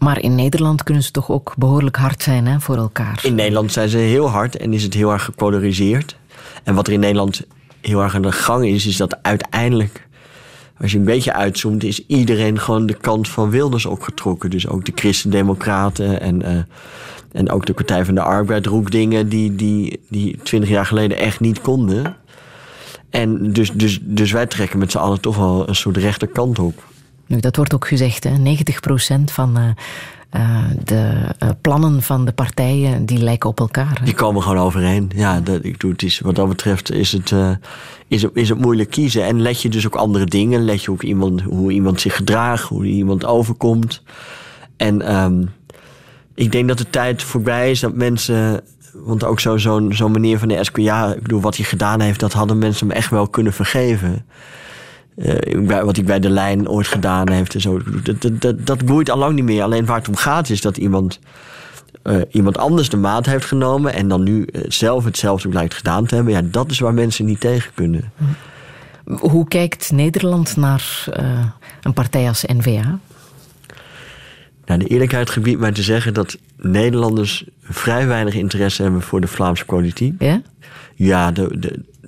Maar 0.00 0.20
in 0.20 0.34
Nederland 0.34 0.82
kunnen 0.82 1.02
ze 1.02 1.10
toch 1.10 1.30
ook 1.30 1.54
behoorlijk 1.56 1.96
hard 1.96 2.22
zijn 2.22 2.46
hè, 2.46 2.60
voor 2.60 2.76
elkaar. 2.76 3.20
In 3.22 3.34
Nederland 3.34 3.72
zijn 3.72 3.88
ze 3.88 3.96
heel 3.96 4.28
hard 4.28 4.56
en 4.56 4.72
is 4.72 4.82
het 4.82 4.94
heel 4.94 5.12
erg 5.12 5.24
gepolariseerd. 5.24 6.16
En 6.62 6.74
wat 6.74 6.86
er 6.86 6.92
in 6.92 7.00
Nederland 7.00 7.42
heel 7.80 8.02
erg 8.02 8.14
aan 8.14 8.22
de 8.22 8.32
gang 8.32 8.66
is, 8.66 8.86
is 8.86 8.96
dat 8.96 9.18
uiteindelijk, 9.22 10.06
als 10.80 10.92
je 10.92 10.98
een 10.98 11.04
beetje 11.04 11.32
uitzoomt, 11.32 11.84
is 11.84 12.06
iedereen 12.06 12.58
gewoon 12.58 12.86
de 12.86 12.94
kant 12.94 13.28
van 13.28 13.50
Wilders 13.50 13.86
opgetrokken. 13.86 14.50
Dus 14.50 14.68
ook 14.68 14.84
de 14.84 14.92
Christen-Democraten 14.94 16.20
en, 16.20 16.42
eh, 16.42 16.62
en 17.32 17.50
ook 17.50 17.66
de 17.66 17.74
Partij 17.74 18.04
van 18.04 18.14
de 18.14 18.22
Arbeid 18.22 18.66
roept 18.66 18.92
dingen 18.92 19.28
die, 19.28 19.54
die, 19.54 20.00
die 20.08 20.38
20 20.42 20.70
jaar 20.70 20.86
geleden 20.86 21.18
echt 21.18 21.40
niet 21.40 21.60
konden. 21.60 22.16
En 23.10 23.52
dus, 23.52 23.72
dus, 23.72 23.98
dus 24.02 24.32
wij 24.32 24.46
trekken 24.46 24.78
met 24.78 24.90
z'n 24.90 24.98
allen 24.98 25.20
toch 25.20 25.36
wel 25.36 25.68
een 25.68 25.74
soort 25.74 25.96
rechterkant 25.96 26.58
op. 26.58 26.88
Nu, 27.30 27.40
dat 27.40 27.56
wordt 27.56 27.74
ook 27.74 27.86
gezegd, 27.86 28.24
hè. 28.24 28.36
90% 28.36 29.24
van 29.24 29.56
eh, 29.56 29.68
eh, 30.30 30.64
de 30.84 31.12
eh, 31.38 31.48
plannen 31.60 32.02
van 32.02 32.24
de 32.24 32.32
partijen 32.32 33.06
die 33.06 33.18
lijken 33.18 33.48
op 33.48 33.60
elkaar. 33.60 34.00
Die 34.04 34.14
komen 34.14 34.42
gewoon 34.42 34.58
overeen. 34.58 35.10
Ja, 35.14 35.40
dat, 35.40 35.64
ik 35.64 35.80
doe 35.80 35.90
het 35.90 36.02
is, 36.02 36.20
wat 36.20 36.34
dat 36.34 36.48
betreft 36.48 36.92
is 36.92 37.12
het, 37.12 37.34
is, 38.08 38.22
het, 38.22 38.30
is 38.34 38.48
het 38.48 38.60
moeilijk 38.60 38.90
kiezen. 38.90 39.24
En 39.24 39.42
let 39.42 39.62
je 39.62 39.68
dus 39.68 39.86
ook 39.86 39.94
andere 39.94 40.24
dingen. 40.24 40.64
Let 40.64 40.82
je 40.82 40.90
ook 40.90 41.02
iemand, 41.02 41.40
hoe 41.40 41.72
iemand 41.72 42.00
zich 42.00 42.16
gedraagt, 42.16 42.68
hoe 42.68 42.84
iemand 42.84 43.24
overkomt. 43.24 44.02
En 44.76 45.02
ehm, 45.02 45.44
ik 46.34 46.52
denk 46.52 46.68
dat 46.68 46.78
de 46.78 46.90
tijd 46.90 47.22
voorbij 47.22 47.70
is 47.70 47.80
dat 47.80 47.94
mensen. 47.94 48.60
Want 48.94 49.24
ook 49.24 49.40
zo'n 49.40 49.58
zo, 49.58 49.86
zo'n 49.90 50.12
meneer 50.12 50.38
van 50.38 50.48
de 50.48 50.64
SPA, 50.64 51.14
ik 51.14 51.22
bedoel, 51.22 51.40
wat 51.40 51.56
hij 51.56 51.64
gedaan 51.64 52.00
heeft, 52.00 52.20
dat 52.20 52.32
hadden 52.32 52.58
mensen 52.58 52.86
hem 52.86 52.96
echt 52.96 53.10
wel 53.10 53.28
kunnen 53.28 53.52
vergeven. 53.52 54.24
Eh, 55.20 55.82
wat 55.82 55.96
hij 55.96 56.04
bij 56.04 56.20
de 56.20 56.30
lijn 56.30 56.68
ooit 56.68 56.86
gedaan 56.86 57.30
heeft 57.30 57.54
en 57.54 57.60
zo. 57.60 57.80
Dat, 58.02 58.22
dat, 58.22 58.40
dat, 58.40 58.66
dat 58.66 58.84
boeit 58.84 59.10
al 59.10 59.18
lang 59.18 59.34
niet 59.34 59.44
meer. 59.44 59.62
Alleen 59.62 59.84
waar 59.86 59.98
het 59.98 60.08
om 60.08 60.16
gaat 60.16 60.48
is 60.48 60.60
dat 60.60 60.76
iemand 60.76 61.18
eh, 62.02 62.16
iemand 62.30 62.58
anders 62.58 62.88
de 62.88 62.96
maat 62.96 63.26
heeft 63.26 63.44
genomen 63.44 63.94
en 63.94 64.08
dan 64.08 64.22
nu 64.22 64.44
eh, 64.44 64.62
zelf 64.68 65.04
hetzelfde 65.04 65.48
blijkt 65.48 65.74
gedaan 65.74 66.06
te 66.06 66.14
hebben, 66.14 66.32
ja, 66.32 66.42
dat 66.44 66.70
is 66.70 66.78
waar 66.78 66.94
mensen 66.94 67.24
niet 67.24 67.40
tegen 67.40 67.70
kunnen. 67.74 68.12
Hoe 69.04 69.48
kijkt 69.48 69.92
Nederland 69.92 70.56
naar 70.56 71.04
een 71.82 71.92
partij 71.92 72.28
als 72.28 72.44
N-VA? 72.46 72.98
Nou, 74.64 74.80
de 74.80 74.86
eerlijkheid 74.86 75.30
gebiedt 75.30 75.60
mij 75.60 75.72
te 75.72 75.82
zeggen 75.82 76.14
dat 76.14 76.38
Nederlanders 76.56 77.44
vrij 77.62 78.06
weinig 78.06 78.34
interesse 78.34 78.82
hebben 78.82 79.02
voor 79.02 79.20
de 79.20 79.26
Vlaamse 79.26 79.64
politiek. 79.64 80.14
Ja? 80.18 80.42
Ja, 80.94 81.32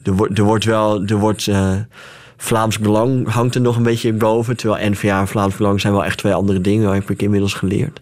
er 0.03 0.15
wordt- 0.15 0.39
er 0.39 0.45
wordt 0.45 0.65
wel. 0.65 1.05
Er 1.05 1.17
wordt, 1.17 1.49
Vlaams 2.43 2.79
Belang 2.79 3.29
hangt 3.29 3.55
er 3.55 3.61
nog 3.61 3.77
een 3.77 3.83
beetje 3.83 4.13
boven. 4.13 4.57
Terwijl 4.57 4.91
NVA 4.91 5.21
en 5.21 5.29
Vlaams 5.29 5.57
Belang 5.57 5.81
zijn 5.81 5.93
wel 5.93 6.05
echt 6.05 6.19
twee 6.19 6.35
andere 6.35 6.61
dingen, 6.61 6.93
heb 6.93 7.11
ik 7.11 7.23
inmiddels 7.23 7.55
geleerd. 7.55 8.01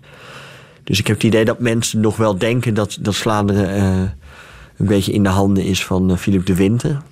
Dus 0.84 0.98
ik 0.98 1.06
heb 1.06 1.16
het 1.16 1.24
idee 1.24 1.44
dat 1.44 1.58
mensen 1.58 2.00
nog 2.00 2.16
wel 2.16 2.38
denken 2.38 2.74
dat, 2.74 2.98
dat 3.00 3.16
Vlaanderen 3.16 3.74
eh, 3.74 3.98
een 4.76 4.86
beetje 4.86 5.12
in 5.12 5.22
de 5.22 5.28
handen 5.28 5.64
is 5.64 5.84
van 5.84 6.10
eh, 6.10 6.16
Philip 6.16 6.46
de 6.46 6.54
Winter. 6.54 7.02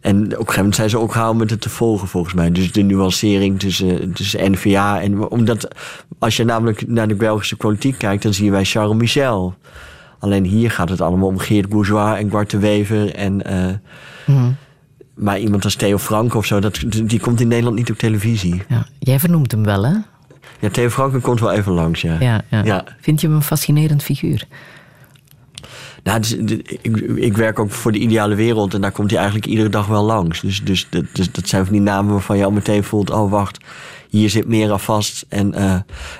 En 0.00 0.16
op 0.16 0.24
een 0.24 0.36
gegeven 0.36 0.56
moment 0.56 0.74
zijn 0.74 0.90
ze 0.90 0.98
ook 0.98 1.12
gehouden 1.12 1.40
met 1.40 1.50
het 1.50 1.60
te 1.60 1.70
volgen, 1.70 2.08
volgens 2.08 2.34
mij. 2.34 2.52
Dus 2.52 2.72
de 2.72 2.82
nuancering 2.82 3.58
tussen, 3.58 4.12
tussen 4.12 4.52
N-VA 4.52 5.00
en... 5.00 5.28
Omdat 5.28 5.68
als 6.18 6.36
je 6.36 6.44
namelijk 6.44 6.86
naar 6.86 7.08
de 7.08 7.14
Belgische 7.14 7.56
politiek 7.56 7.98
kijkt... 7.98 8.22
dan 8.22 8.34
zien 8.34 8.50
wij 8.50 8.64
Charles 8.64 8.96
Michel. 8.96 9.54
Alleen 10.18 10.44
hier 10.44 10.70
gaat 10.70 10.88
het 10.88 11.00
allemaal 11.00 11.28
om 11.28 11.38
Geert 11.38 11.68
Bourgeois 11.68 12.18
en 12.18 12.28
Bart 12.28 12.50
de 12.50 12.58
Wever. 12.58 13.14
En, 13.14 13.44
eh, 13.44 14.34
Maar 15.20 15.38
iemand 15.38 15.64
als 15.64 15.74
Theo 15.74 15.98
Frank 15.98 16.34
of 16.34 16.46
zo, 16.46 16.58
dat, 16.60 16.80
die 17.04 17.20
komt 17.20 17.40
in 17.40 17.48
Nederland 17.48 17.76
niet 17.76 17.90
op 17.90 17.96
televisie. 17.98 18.62
Ja. 18.68 18.86
Jij 18.98 19.18
vernoemt 19.18 19.50
hem 19.50 19.64
wel, 19.64 19.84
hè? 19.86 19.92
Ja, 20.60 20.68
Theo 20.70 20.88
Frank 20.88 21.22
komt 21.22 21.40
wel 21.40 21.52
even 21.52 21.72
langs, 21.72 22.00
ja. 22.00 22.16
Ja, 22.20 22.42
ja. 22.50 22.64
Ja. 22.64 22.84
Vind 23.00 23.20
je 23.20 23.26
hem 23.26 23.36
een 23.36 23.42
fascinerend 23.42 24.02
figuur? 24.02 24.46
Nou, 26.02 26.20
is- 26.20 26.32
ik, 26.82 26.96
ik 27.16 27.36
werk 27.36 27.58
ook 27.58 27.70
voor 27.70 27.92
de 27.92 27.98
ideale 27.98 28.34
wereld 28.34 28.74
en 28.74 28.80
daar 28.80 28.92
komt 28.92 29.10
hij 29.10 29.18
eigenlijk 29.18 29.48
iedere 29.50 29.68
dag 29.68 29.86
wel 29.86 30.04
langs. 30.04 30.40
Dus, 30.40 30.64
dus, 30.64 30.86
dat- 30.90 31.04
dus 31.12 31.32
dat 31.32 31.48
zijn 31.48 31.64
van 31.64 31.72
die 31.72 31.82
namen 31.82 32.12
waarvan 32.12 32.36
je 32.36 32.44
al 32.44 32.50
meteen 32.50 32.84
voelt: 32.84 33.10
oh 33.10 33.30
wacht, 33.30 33.58
hier 34.08 34.30
zit 34.30 34.46
meer 34.46 34.72
aan 34.72 34.80
vast. 34.80 35.24
En, 35.28 35.54
eh, 35.54 35.74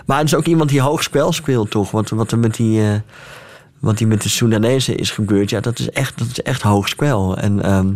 maar 0.06 0.18
het 0.18 0.26
is 0.26 0.34
ook 0.34 0.46
iemand 0.46 0.70
die 0.70 0.80
hoog 0.80 1.02
spel 1.02 1.32
speelt, 1.32 1.70
toch? 1.70 1.90
Wat, 1.90 2.08
wat 2.10 2.32
er 2.32 2.38
met 2.38 2.54
die. 2.54 2.80
eh, 2.82 2.94
wat 3.80 3.98
die 3.98 4.06
met 4.06 4.22
de 4.22 4.28
Soedanezen 4.28 4.96
is 4.96 5.10
gebeurd, 5.10 5.50
ja, 5.50 5.60
dat 5.60 5.78
is 5.78 5.90
echt, 5.90 6.18
dat 6.18 6.26
is 6.26 6.42
echt 6.42 6.62
hoog 6.62 6.88
spel. 6.88 7.36
En 7.36 7.62
ehm, 7.62 7.92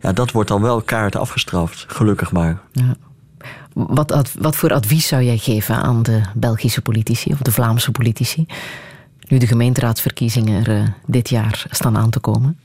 ja, 0.00 0.12
dat 0.12 0.30
wordt 0.30 0.48
dan 0.48 0.62
wel 0.62 0.80
kaart 0.82 1.16
afgestraft, 1.16 1.84
gelukkig 1.88 2.32
maar. 2.32 2.60
Ja. 2.72 2.96
Wat, 3.72 4.12
ad- 4.12 4.34
wat 4.38 4.56
voor 4.56 4.72
advies 4.72 5.06
zou 5.06 5.22
jij 5.22 5.38
geven 5.38 5.74
aan 5.74 6.02
de 6.02 6.20
Belgische 6.34 6.82
politici 6.82 7.32
of 7.32 7.38
de 7.38 7.52
Vlaamse 7.52 7.90
politici? 7.90 8.46
Nu 9.28 9.38
de 9.38 9.46
gemeenteraadsverkiezingen 9.46 10.64
er 10.64 10.76
eh, 10.76 10.88
dit 11.06 11.28
jaar 11.28 11.66
staan 11.70 11.96
aan 11.96 12.10
te 12.10 12.20
komen. 12.20 12.58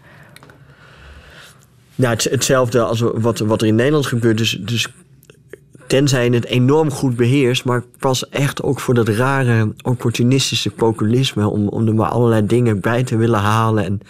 Ja, 1.96 2.10
het, 2.10 2.24
hetzelfde 2.24 2.82
als 2.82 3.00
wat, 3.14 3.40
wat 3.40 3.62
er 3.62 3.68
in 3.68 3.76
Nederland 3.76 4.06
gebeurt. 4.06 4.38
Dus, 4.38 4.58
dus 4.62 4.88
tenzij 5.88 6.26
je 6.26 6.34
het 6.34 6.46
enorm 6.46 6.92
goed 6.92 7.16
beheerst, 7.16 7.66
maar 7.66 7.84
pas 8.00 8.30
echt 8.30 8.64
ook 8.64 8.80
voor 8.80 8.94
dat 8.94 9.08
rare 9.08 9.74
opportunistische 9.82 10.70
populisme. 10.70 11.48
Om, 11.48 11.68
om 11.68 11.88
er 11.88 11.96
maar 11.96 12.10
allerlei 12.10 12.46
dingen 12.46 12.80
bij 12.80 13.04
te 13.04 13.18
willen 13.18 13.40
halen. 13.40 13.84
En, 13.84 14.02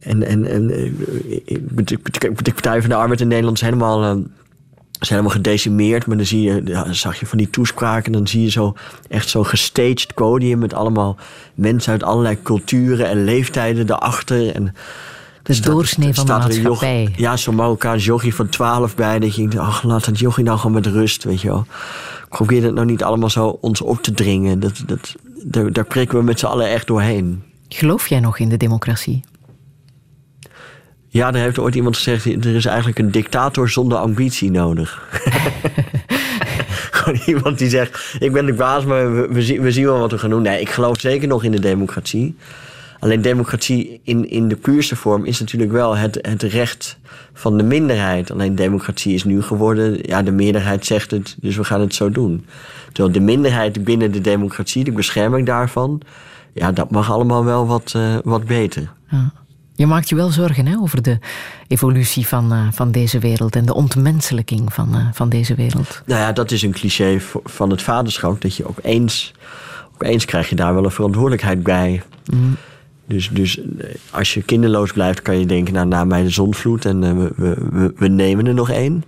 en, 0.00 0.22
en, 0.22 0.46
en 0.46 0.70
eh, 0.70 1.58
de, 1.74 1.98
Partij 2.52 2.80
van 2.80 2.90
de 2.90 2.96
Arbeid 2.96 3.20
in 3.20 3.28
Nederland 3.28 3.56
is 3.56 3.62
helemaal. 3.62 4.02
eh, 4.02 4.16
is 5.00 5.32
gedecimeerd, 5.32 6.06
maar 6.06 6.16
dan 6.16 6.26
zie 6.26 6.42
je, 6.42 6.84
zag 6.90 7.20
je 7.20 7.26
van 7.26 7.38
die 7.38 7.50
toespraken, 7.50 8.12
dan 8.12 8.28
zie 8.28 8.42
je 8.42 8.50
zo 8.50 8.74
echt 9.08 9.28
zo'n 9.28 9.46
gestaged 9.46 10.14
podium 10.14 10.58
met 10.58 10.74
allemaal 10.74 11.16
mensen 11.54 11.92
uit 11.92 12.02
allerlei 12.02 12.42
culturen 12.42 13.08
en 13.08 13.24
leeftijden 13.24 13.90
erachter. 13.90 14.54
En 14.54 14.74
De 15.50 15.56
staat- 15.62 15.72
doorsnee 15.72 16.14
van 16.14 16.26
de 16.26 16.32
maatschappij. 16.32 17.12
ja, 17.16 17.36
zo'n 17.36 17.54
Marokkaans 17.54 18.04
jochie 18.04 18.34
van 18.34 18.48
12 18.48 18.94
bij. 18.94 19.18
Dat 19.18 19.34
je 19.34 19.40
denkt, 19.40 19.56
ach, 19.56 19.82
laat 19.82 20.04
dat 20.04 20.18
jochie 20.18 20.44
nou 20.44 20.58
gewoon 20.58 20.74
met 20.74 20.86
rust, 20.86 21.24
weet 21.24 21.40
je 21.40 21.48
wel. 21.48 21.66
Probeer 22.28 22.62
het 22.62 22.74
nou 22.74 22.86
niet 22.86 23.02
allemaal 23.02 23.30
zo 23.30 23.58
ons 23.60 23.80
op 23.80 24.02
te 24.02 24.12
dringen. 24.12 24.60
Dat, 24.60 24.82
dat, 24.86 25.14
daar, 25.44 25.72
daar 25.72 25.84
prikken 25.84 26.18
we 26.18 26.24
met 26.24 26.38
z'n 26.38 26.46
allen 26.46 26.68
echt 26.70 26.86
doorheen. 26.86 27.42
Geloof 27.68 28.06
jij 28.08 28.20
nog 28.20 28.38
in 28.38 28.48
de 28.48 28.56
democratie? 28.56 29.24
Ja, 31.08 31.28
er 31.28 31.40
heeft 31.40 31.58
ooit 31.58 31.74
iemand 31.74 31.96
gezegd, 31.96 32.24
er 32.24 32.54
is 32.54 32.64
eigenlijk 32.64 32.98
een 32.98 33.10
dictator 33.10 33.68
zonder 33.68 33.98
ambitie 33.98 34.50
nodig. 34.50 35.02
Gewoon 36.90 37.20
iemand 37.26 37.58
die 37.58 37.68
zegt, 37.68 38.16
ik 38.18 38.32
ben 38.32 38.46
de 38.46 38.52
baas, 38.52 38.84
maar 38.84 39.14
we, 39.14 39.28
we, 39.30 39.42
zien, 39.42 39.60
we 39.60 39.72
zien 39.72 39.84
wel 39.84 39.98
wat 39.98 40.10
we 40.10 40.18
gaan 40.18 40.30
doen. 40.30 40.42
Nee, 40.42 40.60
ik 40.60 40.70
geloof 40.70 41.00
zeker 41.00 41.28
nog 41.28 41.44
in 41.44 41.50
de 41.50 41.60
democratie. 41.60 42.36
Alleen 43.00 43.22
democratie 43.22 44.00
in, 44.04 44.30
in 44.30 44.48
de 44.48 44.56
puurste 44.56 44.96
vorm 44.96 45.24
is 45.24 45.40
natuurlijk 45.40 45.72
wel 45.72 45.96
het, 45.96 46.18
het 46.22 46.42
recht 46.42 46.98
van 47.32 47.56
de 47.56 47.62
minderheid. 47.62 48.30
Alleen 48.30 48.54
democratie 48.54 49.14
is 49.14 49.24
nu 49.24 49.42
geworden, 49.42 49.98
ja, 50.02 50.22
de 50.22 50.32
meerderheid 50.32 50.86
zegt 50.86 51.10
het, 51.10 51.36
dus 51.40 51.56
we 51.56 51.64
gaan 51.64 51.80
het 51.80 51.94
zo 51.94 52.10
doen. 52.10 52.46
Terwijl 52.92 53.14
de 53.14 53.20
minderheid 53.20 53.84
binnen 53.84 54.12
de 54.12 54.20
democratie, 54.20 54.84
de 54.84 54.92
bescherming 54.92 55.46
daarvan, 55.46 56.00
ja, 56.54 56.72
dat 56.72 56.90
mag 56.90 57.10
allemaal 57.10 57.44
wel 57.44 57.66
wat, 57.66 57.92
eh, 57.96 58.16
wat 58.24 58.44
beter. 58.44 58.92
Ja. 59.10 59.32
Je 59.74 59.86
maakt 59.86 60.08
je 60.08 60.14
wel 60.14 60.30
zorgen 60.30 60.66
hè, 60.66 60.76
over 60.78 61.02
de 61.02 61.18
evolutie 61.68 62.26
van, 62.26 62.52
eh, 62.52 62.66
van 62.72 62.90
deze 62.90 63.18
wereld 63.18 63.56
en 63.56 63.66
de 63.66 63.74
ontmenselijking 63.74 64.72
van, 64.72 64.94
eh, 64.94 65.06
van 65.12 65.28
deze 65.28 65.54
wereld. 65.54 66.02
Nou 66.06 66.20
ja, 66.20 66.32
dat 66.32 66.50
is 66.50 66.62
een 66.62 66.72
cliché 66.72 67.20
van 67.44 67.70
het 67.70 67.82
vaderschap. 67.82 68.40
Dat 68.40 68.56
je 68.56 68.68
ook 68.68 68.78
eens, 68.82 69.34
ook 69.94 70.02
eens 70.02 70.24
krijg 70.24 70.48
je 70.48 70.56
daar 70.56 70.74
wel 70.74 70.84
een 70.84 70.90
verantwoordelijkheid 70.90 71.62
bij. 71.62 72.02
Dus, 73.10 73.28
dus 73.32 73.58
eh, 73.58 73.64
als 74.10 74.34
je 74.34 74.42
kinderloos 74.42 74.92
blijft, 74.92 75.22
kan 75.22 75.38
je 75.38 75.46
denken, 75.46 75.74
nou, 75.74 75.86
na 75.86 76.04
mij 76.04 76.22
de 76.22 76.30
zonvloed 76.30 76.84
en 76.84 77.04
eh, 77.04 77.12
we, 77.12 77.32
we, 77.36 77.92
we, 77.96 78.08
nemen 78.08 78.46
er 78.46 78.54
nog 78.54 78.70
één. 78.70 79.04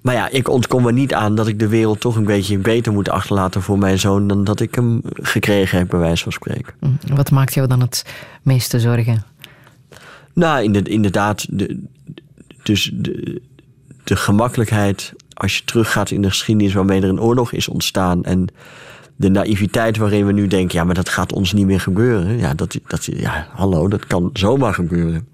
Maar 0.00 0.14
ja, 0.14 0.28
ik 0.28 0.48
ontkom 0.48 0.86
er 0.86 0.92
niet 0.92 1.14
aan 1.14 1.34
dat 1.34 1.46
ik 1.46 1.58
de 1.58 1.68
wereld 1.68 2.00
toch 2.00 2.16
een 2.16 2.24
beetje 2.24 2.58
beter 2.58 2.92
moet 2.92 3.08
achterlaten 3.08 3.62
voor 3.62 3.78
mijn 3.78 3.98
zoon 3.98 4.26
dan 4.26 4.44
dat 4.44 4.60
ik 4.60 4.74
hem 4.74 5.00
gekregen 5.04 5.78
heb, 5.78 5.88
bij 5.88 5.98
wijze 5.98 6.22
van 6.22 6.32
spreken. 6.32 6.74
Mm. 6.80 6.98
Wat 7.14 7.30
maakt 7.30 7.54
jou 7.54 7.68
dan 7.68 7.80
het 7.80 8.04
meeste 8.42 8.80
zorgen? 8.80 9.22
Nou, 10.34 10.62
inderdaad, 10.62 10.92
inderdaad 10.92 11.46
de, 11.50 11.82
dus 12.62 12.90
de, 12.94 13.42
de 14.04 14.16
gemakkelijkheid 14.16 15.12
als 15.34 15.56
je 15.56 15.64
teruggaat 15.64 16.10
in 16.10 16.22
de 16.22 16.28
geschiedenis 16.28 16.72
waarmee 16.72 17.02
er 17.02 17.08
een 17.08 17.20
oorlog 17.20 17.52
is 17.52 17.68
ontstaan 17.68 18.24
en 18.24 18.48
de 19.20 19.28
naïviteit 19.28 19.96
waarin 19.96 20.26
we 20.26 20.32
nu 20.32 20.46
denken, 20.46 20.78
ja, 20.78 20.84
maar 20.84 20.94
dat 20.94 21.08
gaat 21.08 21.32
ons 21.32 21.52
niet 21.52 21.66
meer 21.66 21.80
gebeuren. 21.80 22.38
Ja, 22.38 22.54
dat, 22.54 22.78
dat, 22.86 23.04
ja 23.04 23.46
hallo, 23.52 23.88
dat 23.88 24.06
kan 24.06 24.30
zomaar 24.32 24.74
gebeuren. 24.74 25.28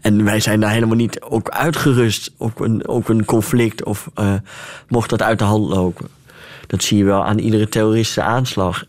En 0.00 0.24
wij 0.24 0.40
zijn 0.40 0.60
daar 0.60 0.70
helemaal 0.70 0.96
niet 0.96 1.20
ook 1.20 1.48
uitgerust 1.48 2.32
op 2.36 2.60
een, 2.60 2.82
een 3.06 3.24
conflict 3.24 3.84
of 3.84 4.10
uh, 4.20 4.34
mocht 4.88 5.10
dat 5.10 5.22
uit 5.22 5.38
de 5.38 5.44
hand 5.44 5.68
lopen. 5.68 6.06
Dat 6.66 6.82
zie 6.82 6.98
je 6.98 7.04
wel 7.04 7.24
aan 7.24 7.38
iedere 7.38 7.68
terroristische 7.68 8.22
aanslag. 8.22 8.84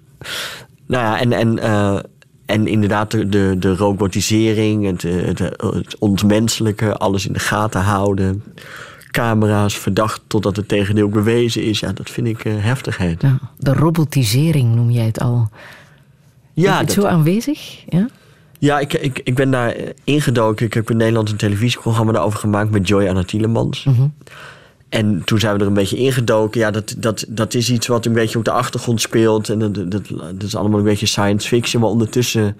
Nou 0.85 1.03
ja, 1.03 1.19
en, 1.19 1.31
en, 1.31 1.57
uh, 1.57 1.99
en 2.45 2.67
inderdaad 2.67 3.11
de, 3.11 3.29
de, 3.29 3.55
de 3.59 3.75
robotisering, 3.75 4.85
het, 4.85 5.01
het, 5.01 5.39
het 5.59 5.97
ontmenselijke, 5.99 6.97
alles 6.97 7.27
in 7.27 7.33
de 7.33 7.39
gaten 7.39 7.81
houden 7.81 8.43
camera's 9.11 9.77
verdacht 9.77 10.21
totdat 10.27 10.55
het 10.55 10.67
tegendeel 10.67 11.09
bewezen 11.09 11.63
is. 11.63 11.79
Ja, 11.79 11.93
dat 11.93 12.09
vind 12.09 12.27
ik 12.27 12.45
uh, 12.45 12.53
heftigheid. 12.57 13.21
Ja, 13.21 13.39
de 13.57 13.73
robotisering 13.73 14.75
noem 14.75 14.89
jij 14.89 15.05
het 15.05 15.19
al. 15.19 15.49
Ja, 16.53 16.73
is 16.73 16.77
het 16.77 16.87
dat... 16.87 16.95
zo 16.95 17.05
aanwezig? 17.05 17.83
Ja, 17.89 18.07
ja 18.59 18.79
ik, 18.79 18.93
ik, 18.93 19.21
ik 19.23 19.35
ben 19.35 19.51
daar 19.51 19.75
ingedoken. 20.03 20.65
Ik 20.65 20.73
heb 20.73 20.89
in 20.89 20.97
Nederland 20.97 21.29
een 21.29 21.37
televisieprogramma 21.37 22.11
daarover 22.11 22.39
gemaakt 22.39 22.71
met 22.71 22.87
Joy 22.87 23.07
Anna 23.07 23.23
Tielemans. 23.23 23.83
Mm 23.83 23.95
-hmm. 23.95 24.13
En 24.89 25.21
toen 25.25 25.39
zijn 25.39 25.53
we 25.53 25.61
er 25.61 25.67
een 25.67 25.73
beetje 25.73 25.97
ingedoken. 25.97 26.59
Ja, 26.59 26.71
dat, 26.71 26.95
dat, 26.97 27.25
dat 27.27 27.53
is 27.53 27.69
iets 27.69 27.87
wat 27.87 28.05
een 28.05 28.13
beetje 28.13 28.37
op 28.37 28.45
de 28.45 28.51
achtergrond 28.51 29.01
speelt. 29.01 29.49
En 29.49 29.59
dat, 29.59 29.73
dat, 29.73 30.07
dat 30.07 30.43
is 30.43 30.55
allemaal 30.55 30.79
een 30.79 30.85
beetje 30.85 31.05
science 31.05 31.47
fiction. 31.47 31.81
Maar 31.81 31.91
ondertussen 31.91 32.57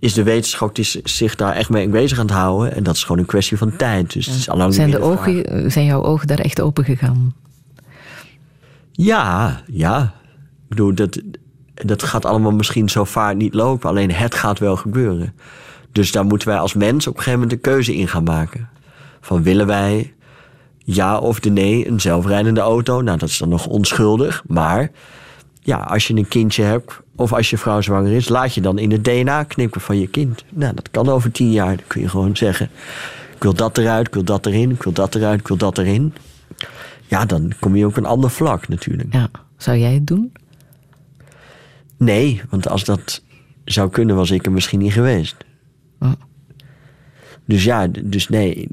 is 0.00 0.14
de 0.14 0.22
wetenschap 0.22 0.76
zich 1.04 1.34
daar 1.34 1.54
echt 1.54 1.70
mee 1.70 1.88
bezig 1.88 2.18
aan 2.18 2.26
het 2.26 2.34
houden. 2.34 2.74
En 2.74 2.82
dat 2.82 2.94
is 2.94 3.02
gewoon 3.02 3.18
een 3.18 3.26
kwestie 3.26 3.56
van 3.56 3.76
tijd. 3.76 4.12
Dus 4.12 4.26
het 4.26 4.34
is 4.34 4.48
al 4.48 4.72
zijn, 4.72 4.90
de 4.90 5.00
ogen, 5.00 5.70
zijn 5.70 5.84
jouw 5.84 6.02
ogen 6.02 6.26
daar 6.26 6.38
echt 6.38 6.60
open 6.60 6.84
gegaan? 6.84 7.34
Ja, 8.92 9.60
ja. 9.66 10.02
Ik 10.02 10.68
bedoel, 10.68 10.94
dat, 10.94 11.22
dat 11.74 12.02
gaat 12.02 12.24
allemaal 12.24 12.52
misschien 12.52 12.88
zo 12.88 13.04
vaart 13.04 13.36
niet 13.36 13.54
lopen. 13.54 13.88
Alleen 13.88 14.12
het 14.12 14.34
gaat 14.34 14.58
wel 14.58 14.76
gebeuren. 14.76 15.34
Dus 15.92 16.12
daar 16.12 16.24
moeten 16.24 16.48
wij 16.48 16.58
als 16.58 16.74
mens 16.74 17.06
op 17.06 17.16
een 17.16 17.22
gegeven 17.22 17.40
moment 17.40 17.52
een 17.52 17.72
keuze 17.72 17.96
in 17.96 18.08
gaan 18.08 18.24
maken. 18.24 18.68
Van 19.20 19.42
willen 19.42 19.66
wij 19.66 20.14
ja 20.78 21.18
of 21.18 21.40
de 21.40 21.50
nee 21.50 21.88
een 21.88 22.00
zelfrijdende 22.00 22.60
auto? 22.60 23.00
Nou, 23.00 23.18
dat 23.18 23.28
is 23.28 23.38
dan 23.38 23.48
nog 23.48 23.66
onschuldig. 23.66 24.42
Maar 24.46 24.90
ja, 25.60 25.76
als 25.76 26.06
je 26.06 26.14
een 26.14 26.28
kindje 26.28 26.62
hebt 26.62 27.00
of 27.20 27.32
als 27.32 27.50
je 27.50 27.58
vrouw 27.58 27.80
zwanger 27.80 28.12
is, 28.12 28.28
laat 28.28 28.54
je 28.54 28.60
dan 28.60 28.78
in 28.78 28.90
het 28.90 29.04
DNA 29.04 29.44
knippen 29.44 29.80
van 29.80 29.98
je 29.98 30.06
kind. 30.06 30.44
Nou, 30.48 30.74
dat 30.74 30.90
kan 30.90 31.08
over 31.08 31.30
tien 31.30 31.52
jaar. 31.52 31.76
Dan 31.76 31.86
kun 31.86 32.00
je 32.00 32.08
gewoon 32.08 32.36
zeggen: 32.36 32.70
Ik 33.34 33.42
wil 33.42 33.54
dat 33.54 33.78
eruit, 33.78 34.06
ik 34.06 34.14
wil 34.14 34.24
dat 34.24 34.46
erin, 34.46 34.70
ik 34.70 34.82
wil 34.82 34.92
dat 34.92 35.14
eruit, 35.14 35.40
ik 35.40 35.48
wil 35.48 35.56
dat 35.56 35.78
erin. 35.78 36.14
Ja, 37.06 37.24
dan 37.24 37.52
kom 37.60 37.76
je 37.76 37.86
op 37.86 37.96
een 37.96 38.04
ander 38.04 38.30
vlak 38.30 38.68
natuurlijk. 38.68 39.12
Ja. 39.12 39.30
Zou 39.56 39.78
jij 39.78 39.94
het 39.94 40.06
doen? 40.06 40.32
Nee, 41.96 42.42
want 42.50 42.68
als 42.68 42.84
dat 42.84 43.22
zou 43.64 43.90
kunnen, 43.90 44.16
was 44.16 44.30
ik 44.30 44.46
er 44.46 44.52
misschien 44.52 44.78
niet 44.78 44.92
geweest. 44.92 45.36
Oh. 45.98 46.12
Dus 47.44 47.64
ja, 47.64 47.86
dus 47.86 48.28
nee, 48.28 48.68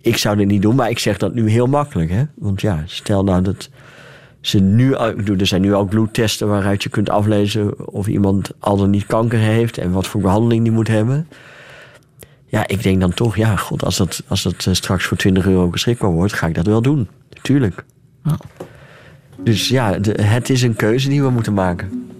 ik 0.00 0.16
zou 0.16 0.38
het 0.38 0.48
niet 0.48 0.62
doen, 0.62 0.74
maar 0.74 0.90
ik 0.90 0.98
zeg 0.98 1.18
dat 1.18 1.34
nu 1.34 1.50
heel 1.50 1.66
makkelijk. 1.66 2.10
Hè? 2.10 2.24
Want 2.34 2.60
ja, 2.60 2.82
stel 2.86 3.24
nou 3.24 3.42
dat 3.42 3.70
ze 4.40 4.58
nu, 4.58 4.92
er 4.92 5.46
zijn 5.46 5.60
nu 5.60 5.74
ook 5.74 5.88
bloedtesten 5.88 6.48
waaruit 6.48 6.82
je 6.82 6.88
kunt 6.88 7.10
aflezen 7.10 7.88
of 7.88 8.06
iemand 8.06 8.50
al 8.58 8.76
dan 8.76 8.90
niet 8.90 9.06
kanker 9.06 9.38
heeft 9.38 9.78
en 9.78 9.90
wat 9.90 10.06
voor 10.06 10.20
behandeling 10.20 10.62
die 10.62 10.72
moet 10.72 10.88
hebben. 10.88 11.28
Ja, 12.46 12.66
ik 12.66 12.82
denk 12.82 13.00
dan 13.00 13.14
toch, 13.14 13.36
ja, 13.36 13.56
god, 13.56 13.84
als 13.84 13.96
dat, 13.96 14.22
als 14.28 14.42
dat 14.42 14.66
eh, 14.66 14.74
straks 14.74 15.04
voor 15.04 15.16
20 15.16 15.46
euro 15.46 15.68
beschikbaar 15.68 16.10
wordt, 16.10 16.32
ga 16.32 16.46
ik 16.46 16.54
dat 16.54 16.66
wel 16.66 16.82
doen. 16.82 17.08
Tuurlijk. 17.42 17.84
Oh. 18.26 18.32
Dus 19.42 19.68
ja, 19.68 19.98
het 20.20 20.50
is 20.50 20.62
een 20.62 20.76
keuze 20.76 21.08
die 21.08 21.22
we 21.22 21.30
moeten 21.30 21.54
maken. 21.54 22.10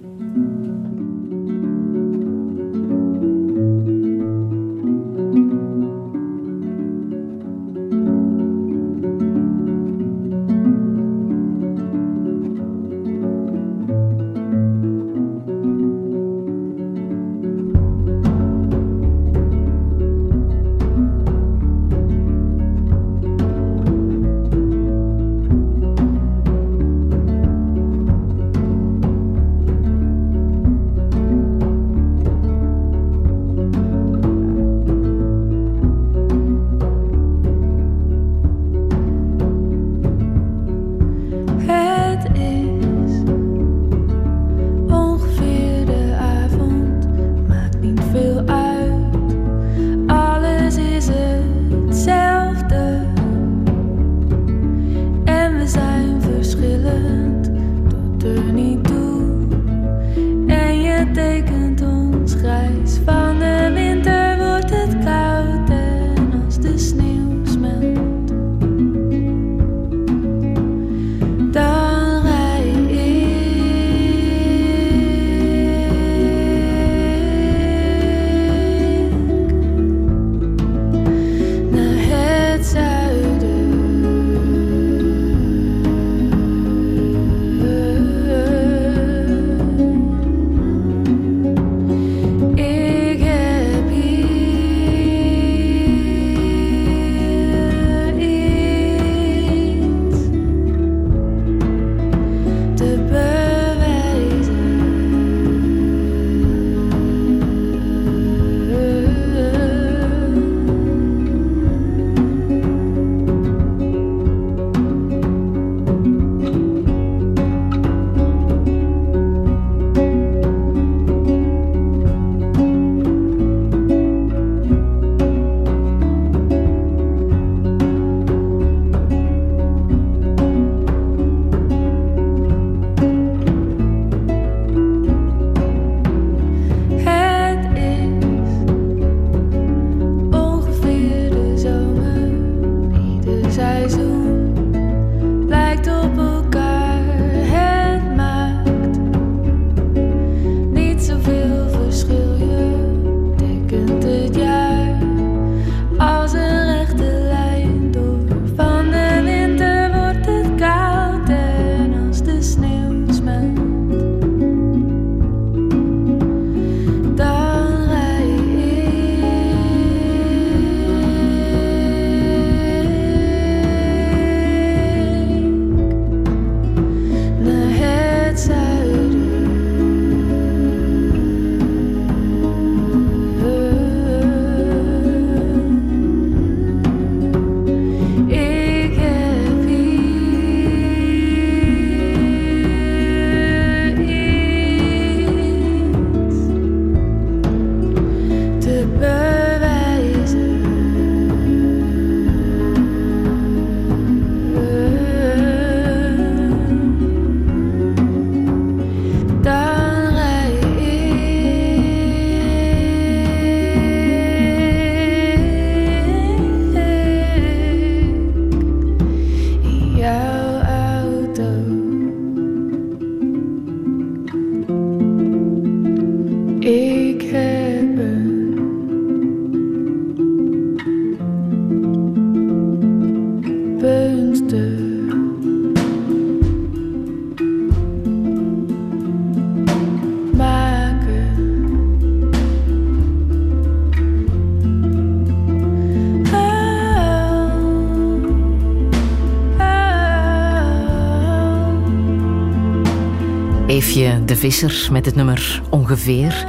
Visser 254.39 254.89
met 254.93 255.07
het 255.07 255.15
nummer 255.15 255.63
Ongeveer. 255.71 256.47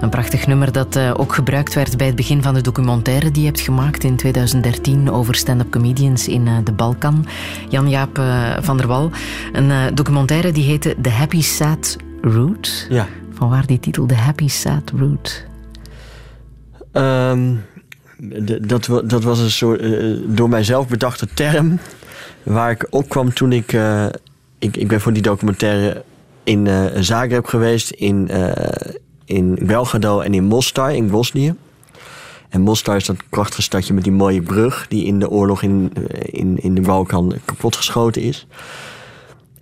Een 0.00 0.08
prachtig 0.08 0.46
nummer 0.46 0.72
dat 0.72 0.96
uh, 0.96 1.14
ook 1.16 1.34
gebruikt 1.34 1.74
werd 1.74 1.96
bij 1.96 2.06
het 2.06 2.16
begin 2.16 2.42
van 2.42 2.54
de 2.54 2.60
documentaire 2.60 3.30
die 3.30 3.42
je 3.42 3.48
hebt 3.48 3.60
gemaakt 3.60 4.04
in 4.04 4.16
2013 4.16 5.10
over 5.10 5.34
stand-up 5.34 5.70
comedians 5.70 6.28
in 6.28 6.46
uh, 6.46 6.56
de 6.64 6.72
Balkan. 6.72 7.26
Jan-Jaap 7.68 8.18
uh, 8.18 8.56
van 8.60 8.76
der 8.76 8.86
Wal. 8.86 9.10
Een 9.52 9.94
documentaire 9.94 10.52
die 10.52 10.64
heette 10.64 10.96
The 11.02 11.08
Happy 11.08 11.42
Sad 11.42 11.96
Route. 12.20 12.70
Ja. 12.88 13.08
Vanwaar 13.32 13.66
die 13.66 13.80
titel, 13.80 14.06
The 14.06 14.14
Happy 14.14 14.48
Sad 14.48 14.92
Route? 14.96 15.32
Um, 16.92 17.64
dat, 18.66 18.88
dat, 19.04 19.22
was 19.22 19.38
een 19.38 19.50
soort 19.50 19.82
door 20.36 20.48
mijzelf 20.48 20.88
bedachte 20.88 21.28
term. 21.34 21.78
Waar 22.42 22.70
ik 22.70 22.86
opkwam 22.90 23.32
toen 23.32 23.52
ik, 23.52 23.76
ik... 24.58 24.76
Ik 24.76 24.88
ben 24.88 25.00
voor 25.00 25.12
die 25.12 25.22
documentaire 25.22 26.04
in 26.44 26.68
Zagreb 27.04 27.46
geweest, 27.46 27.90
in 27.90 28.30
in 29.24 29.58
Belgrado 29.60 30.20
en 30.20 30.34
in 30.34 30.44
Mostar 30.44 30.94
in 30.94 31.10
Bosnië. 31.10 31.54
En 32.48 32.60
Mostar 32.60 32.96
is 32.96 33.06
dat 33.06 33.16
prachtige 33.28 33.62
stadje 33.62 33.94
met 33.94 34.04
die 34.04 34.12
mooie 34.12 34.42
brug 34.42 34.86
die 34.88 35.04
in 35.04 35.18
de 35.18 35.30
oorlog 35.30 35.62
in, 35.62 35.92
eh, 35.94 36.40
in, 36.40 36.62
in 36.62 36.74
de 36.74 36.80
Balkan 36.80 37.34
kapotgeschoten 37.44 38.22
is. 38.22 38.46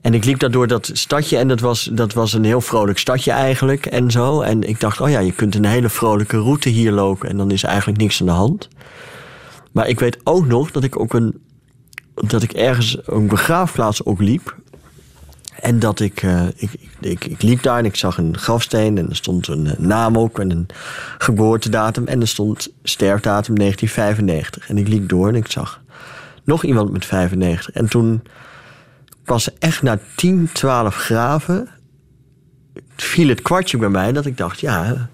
En 0.01 0.15
ik 0.15 0.25
liep 0.25 0.39
daar 0.39 0.51
door 0.51 0.67
dat 0.67 0.91
stadje 0.93 1.37
en 1.37 1.49
dat 1.49 1.61
was, 1.61 1.91
dat 1.93 2.13
was 2.13 2.33
een 2.33 2.45
heel 2.45 2.61
vrolijk 2.61 2.99
stadje 2.99 3.31
eigenlijk 3.31 3.87
en 3.87 4.11
zo. 4.11 4.41
En 4.41 4.63
ik 4.63 4.81
dacht, 4.81 5.01
oh 5.01 5.11
ja, 5.11 5.19
je 5.19 5.33
kunt 5.33 5.55
een 5.55 5.65
hele 5.65 5.89
vrolijke 5.89 6.39
route 6.39 6.69
hier 6.69 6.93
lopen 6.93 7.29
en 7.29 7.37
dan 7.37 7.51
is 7.51 7.63
eigenlijk 7.63 7.99
niks 7.99 8.21
aan 8.21 8.27
de 8.27 8.33
hand. 8.33 8.69
Maar 9.73 9.89
ik 9.89 10.01
weet 10.01 10.19
ook 10.25 10.47
nog 10.47 10.71
dat 10.71 10.85
ik 10.85 11.01
ook 11.01 11.15
een, 11.15 11.41
dat 12.15 12.43
ik 12.43 12.53
ergens 12.53 12.99
een 13.05 13.27
begraafplaats 13.27 14.05
ook 14.05 14.21
liep. 14.21 14.57
En 15.61 15.79
dat 15.79 16.01
ik, 16.01 16.23
uh, 16.23 16.47
ik, 16.57 16.71
ik, 17.01 17.25
ik, 17.25 17.43
liep 17.43 17.63
daar 17.63 17.79
en 17.79 17.85
ik 17.85 17.97
zag 17.97 18.19
een 18.19 18.39
grafsteen 18.39 18.99
en 18.99 19.09
er 19.09 19.17
stond 19.17 19.49
een 19.49 19.67
uh, 19.67 19.73
naam 19.79 20.17
op 20.17 20.39
en 20.39 20.51
een 20.51 20.67
geboortedatum. 21.19 22.07
En 22.07 22.21
er 22.21 22.29
stond 22.29 22.69
sterfdatum 22.83 23.59
1995. 23.59 24.69
En 24.69 24.79
ik 24.79 24.89
liep 24.89 25.09
door 25.09 25.29
en 25.29 25.35
ik 25.35 25.51
zag 25.51 25.81
nog 26.45 26.65
iemand 26.65 26.93
met 26.93 27.05
95. 27.05 27.71
En 27.71 27.89
toen 27.89 28.23
pas 29.25 29.59
echt 29.59 29.83
na 29.83 29.99
10, 30.15 30.49
12 30.53 30.95
graven 30.95 31.69
viel 32.97 33.29
het 33.29 33.43
kwartje 33.43 33.79
bij 33.79 33.89
mij 33.89 34.13
dat 34.13 34.27
ik 34.27 34.37
dacht, 34.37 34.61
ja, 34.61 35.09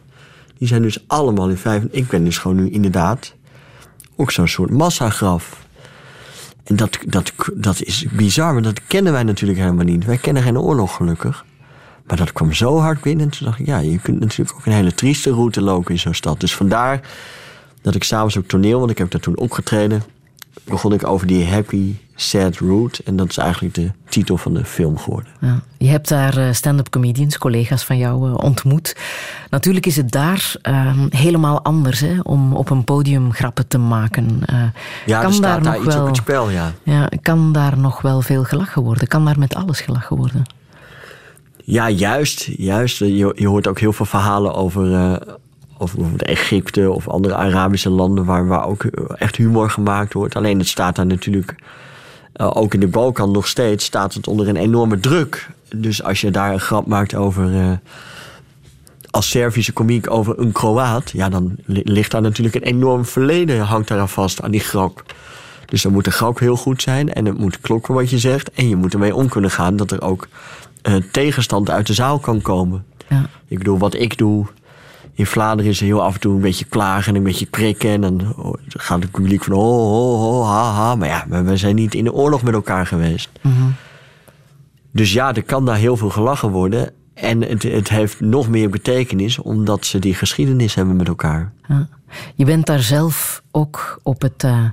die 0.59 0.69
zijn 0.69 0.83
dus 0.83 1.05
allemaal 1.07 1.49
in 1.49 1.57
5. 1.57 1.83
Ik 1.91 2.09
ben 2.09 2.25
dus 2.25 2.39
gewoon 2.39 2.57
nu 2.57 2.71
inderdaad 2.71 3.35
ook 4.17 4.31
zo'n 4.31 4.49
soort 4.49 4.71
massagraf. 4.71 5.66
En 6.67 6.77
dat, 6.77 6.99
dat, 7.07 7.33
dat 7.55 7.83
is 7.83 8.07
bizar, 8.13 8.53
maar 8.53 8.63
dat 8.63 8.87
kennen 8.87 9.13
wij 9.13 9.23
natuurlijk 9.23 9.59
helemaal 9.59 9.85
niet. 9.85 10.05
Wij 10.05 10.17
kennen 10.17 10.43
geen 10.43 10.59
oorlog 10.59 10.95
gelukkig. 10.95 11.45
Maar 12.07 12.17
dat 12.17 12.33
kwam 12.33 12.53
zo 12.53 12.79
hard 12.79 13.01
binnen. 13.01 13.25
En 13.25 13.31
toen 13.31 13.47
dacht 13.47 13.59
ik, 13.59 13.67
ja, 13.67 13.79
je 13.79 13.99
kunt 13.99 14.21
natuurlijk 14.21 14.57
ook 14.57 14.67
een 14.67 14.73
hele 14.73 14.95
trieste 14.95 15.31
route 15.31 15.61
lopen 15.61 15.91
in 15.91 15.99
zo'n 15.99 16.15
stad. 16.15 16.41
Dus 16.41 16.55
vandaar 16.55 17.01
dat 17.83 17.95
ik 17.95 18.05
s'avonds 18.05 18.39
ook 18.39 18.47
toneel, 18.47 18.79
want 18.79 18.91
ik 18.91 18.99
heb 18.99 19.11
daar 19.11 19.21
toen 19.21 19.37
opgetreden. 19.37 20.03
Begon 20.65 20.93
ik 20.93 21.07
over 21.07 21.27
die 21.27 21.47
happy, 21.47 21.95
sad 22.17 22.57
route. 22.57 23.03
En 23.05 23.17
dat 23.17 23.29
is 23.29 23.37
eigenlijk 23.37 23.75
de 23.75 23.91
titel 24.09 24.37
van 24.37 24.55
de 24.55 24.65
film 24.65 24.99
geworden. 24.99 25.31
Ja. 25.41 25.61
Je 25.79 25.89
hebt 25.89 26.09
daar 26.09 26.37
eh, 26.37 26.53
stand-up 26.53 26.91
comedians, 26.91 27.39
collega's 27.39 27.85
van 27.85 27.99
jou, 27.99 28.31
eh, 28.31 28.45
ontmoet. 28.45 28.97
Natuurlijk 29.51 29.87
is 29.87 29.97
het 29.97 30.11
daar 30.11 30.55
uh, 30.63 30.93
helemaal 31.09 31.63
anders 31.63 32.01
hè, 32.01 32.21
om 32.23 32.53
op 32.53 32.71
een 32.71 32.85
podium 32.85 33.33
grappen 33.33 33.69
te 33.69 33.79
maken. 33.79 34.41
Uh, 34.53 34.63
ja, 35.07 35.21
kan 35.21 35.29
er 35.29 35.35
staat 35.35 35.65
daar, 35.65 35.77
iets 35.77 35.95
wel, 35.95 36.01
op 36.01 36.07
het 36.07 36.17
spel, 36.17 36.51
ja. 36.51 36.73
ja. 36.83 37.09
Kan 37.23 37.53
daar 37.53 37.79
nog 37.79 38.03
wel 38.03 38.23
veel 38.23 38.45
gelachen 38.45 38.83
worden? 38.83 39.09
Kan 39.09 39.25
daar 39.25 39.39
met 39.39 39.55
alles 39.55 39.81
gelachen 39.81 40.17
worden? 40.17 40.45
Ja, 41.65 41.91
juist. 41.91 42.51
juist. 42.57 42.99
Je, 42.99 43.33
je 43.35 43.49
hoort 43.49 43.67
ook 43.67 43.81
heel 43.81 43.93
veel 43.93 44.07
verhalen 44.07 44.55
over, 44.55 44.91
uh, 44.91 45.17
over 45.79 45.97
bijvoorbeeld 45.97 46.23
Egypte 46.23 46.91
of 46.91 47.09
andere 47.09 47.35
Arabische 47.35 47.91
landen 47.91 48.25
waar, 48.25 48.47
waar 48.47 48.67
ook 48.67 48.85
echt 49.19 49.37
humor 49.37 49.71
gemaakt 49.71 50.13
wordt. 50.13 50.37
Alleen 50.37 50.59
het 50.59 50.69
staat 50.69 50.97
daar 50.97 51.07
natuurlijk, 51.07 51.55
uh, 52.41 52.51
ook 52.55 52.75
in 52.75 52.81
de 52.81 52.87
Balkan 52.87 53.31
nog 53.31 53.47
steeds, 53.47 53.85
staat 53.85 54.15
het 54.15 54.27
onder 54.27 54.49
een 54.49 54.57
enorme 54.57 55.01
druk. 55.01 55.51
Dus 55.77 56.03
als 56.03 56.21
je 56.21 56.31
daar 56.31 56.53
een 56.53 56.61
grap 56.61 56.87
maakt 56.87 57.15
over. 57.15 57.53
Uh, 57.53 57.73
als 59.11 59.31
Servische 59.31 59.73
komiek 59.73 60.11
over 60.11 60.39
een 60.39 60.53
Kroaat, 60.53 61.11
ja, 61.11 61.29
dan 61.29 61.57
ligt 61.67 62.11
daar 62.11 62.23
natuurlijk 62.23 62.55
een 62.55 62.63
enorm 62.63 63.05
verleden 63.05 63.61
hangt 63.61 63.89
daar 63.89 63.99
aan 63.99 64.09
vast 64.09 64.43
aan 64.43 64.51
die 64.51 64.61
grap. 64.61 65.15
Dus 65.67 65.83
dan 65.83 65.93
moet 65.93 66.05
de 66.05 66.11
grap 66.11 66.39
heel 66.39 66.57
goed 66.57 66.83
zijn 66.83 67.13
en 67.13 67.25
het 67.25 67.39
moet 67.39 67.61
klokken 67.61 67.95
wat 67.95 68.11
je 68.11 68.19
zegt. 68.19 68.51
En 68.51 68.69
je 68.69 68.77
moet 68.77 68.93
ermee 68.93 69.15
om 69.15 69.29
kunnen 69.29 69.51
gaan 69.51 69.77
dat 69.77 69.91
er 69.91 70.03
ook 70.03 70.29
uh, 70.83 70.95
tegenstand 71.13 71.71
uit 71.71 71.87
de 71.87 71.95
zaal 71.95 72.19
kan 72.19 72.43
komen. 72.43 72.85
Ja. 73.09 73.27
Ik 73.49 73.59
bedoel, 73.59 73.79
wat 73.79 73.95
ik 73.95 74.19
doe. 74.19 74.47
In 75.17 75.27
Vlaanderen 75.27 75.71
is 75.71 75.81
er 75.81 75.87
heel 75.87 76.03
af 76.03 76.15
en 76.15 76.21
toe 76.21 76.35
een 76.35 76.41
beetje 76.41 76.65
klagen 76.65 77.13
en 77.13 77.19
een 77.19 77.25
beetje 77.25 77.47
prikken. 77.47 77.91
En 77.91 78.01
dan 78.01 78.35
gaat 78.69 79.03
het 79.03 79.11
publiek 79.11 79.45
van 79.45 79.53
oh, 79.53 80.13
oh, 80.13 80.39
oh, 80.39 80.49
ha, 80.49 80.73
ha. 80.73 80.95
Maar 80.95 81.09
ja, 81.09 81.43
we 81.43 81.57
zijn 81.57 81.75
niet 81.75 81.95
in 81.95 82.05
de 82.05 82.13
oorlog 82.13 82.43
met 82.43 82.55
elkaar 82.55 82.87
geweest. 82.87 83.31
Mm 83.41 83.53
-hmm. 83.53 83.75
Dus 84.91 85.13
ja, 85.13 85.35
er 85.35 85.43
kan 85.43 85.65
daar 85.65 85.77
heel 85.77 85.97
veel 85.97 86.11
gelachen 86.11 86.51
worden. 86.51 86.91
En 87.15 87.43
het, 87.43 87.63
het, 87.63 87.89
heeft 87.89 88.21
nog 88.21 88.49
meer 88.49 88.71
betekenis 88.71 89.39
omdat 89.39 89.87
ze 89.87 89.99
die 89.99 90.15
geschiedenis 90.15 90.75
hebben 90.75 90.97
met 90.97 91.09
elkaar. 91.09 91.53
Ja. 91.69 91.89
Je 92.35 92.45
bent 92.45 92.67
daar 92.67 92.83
zelf 92.83 93.43
ook 93.51 94.01
op 94.03 94.23
het 94.23 94.43
uh, 94.45 94.65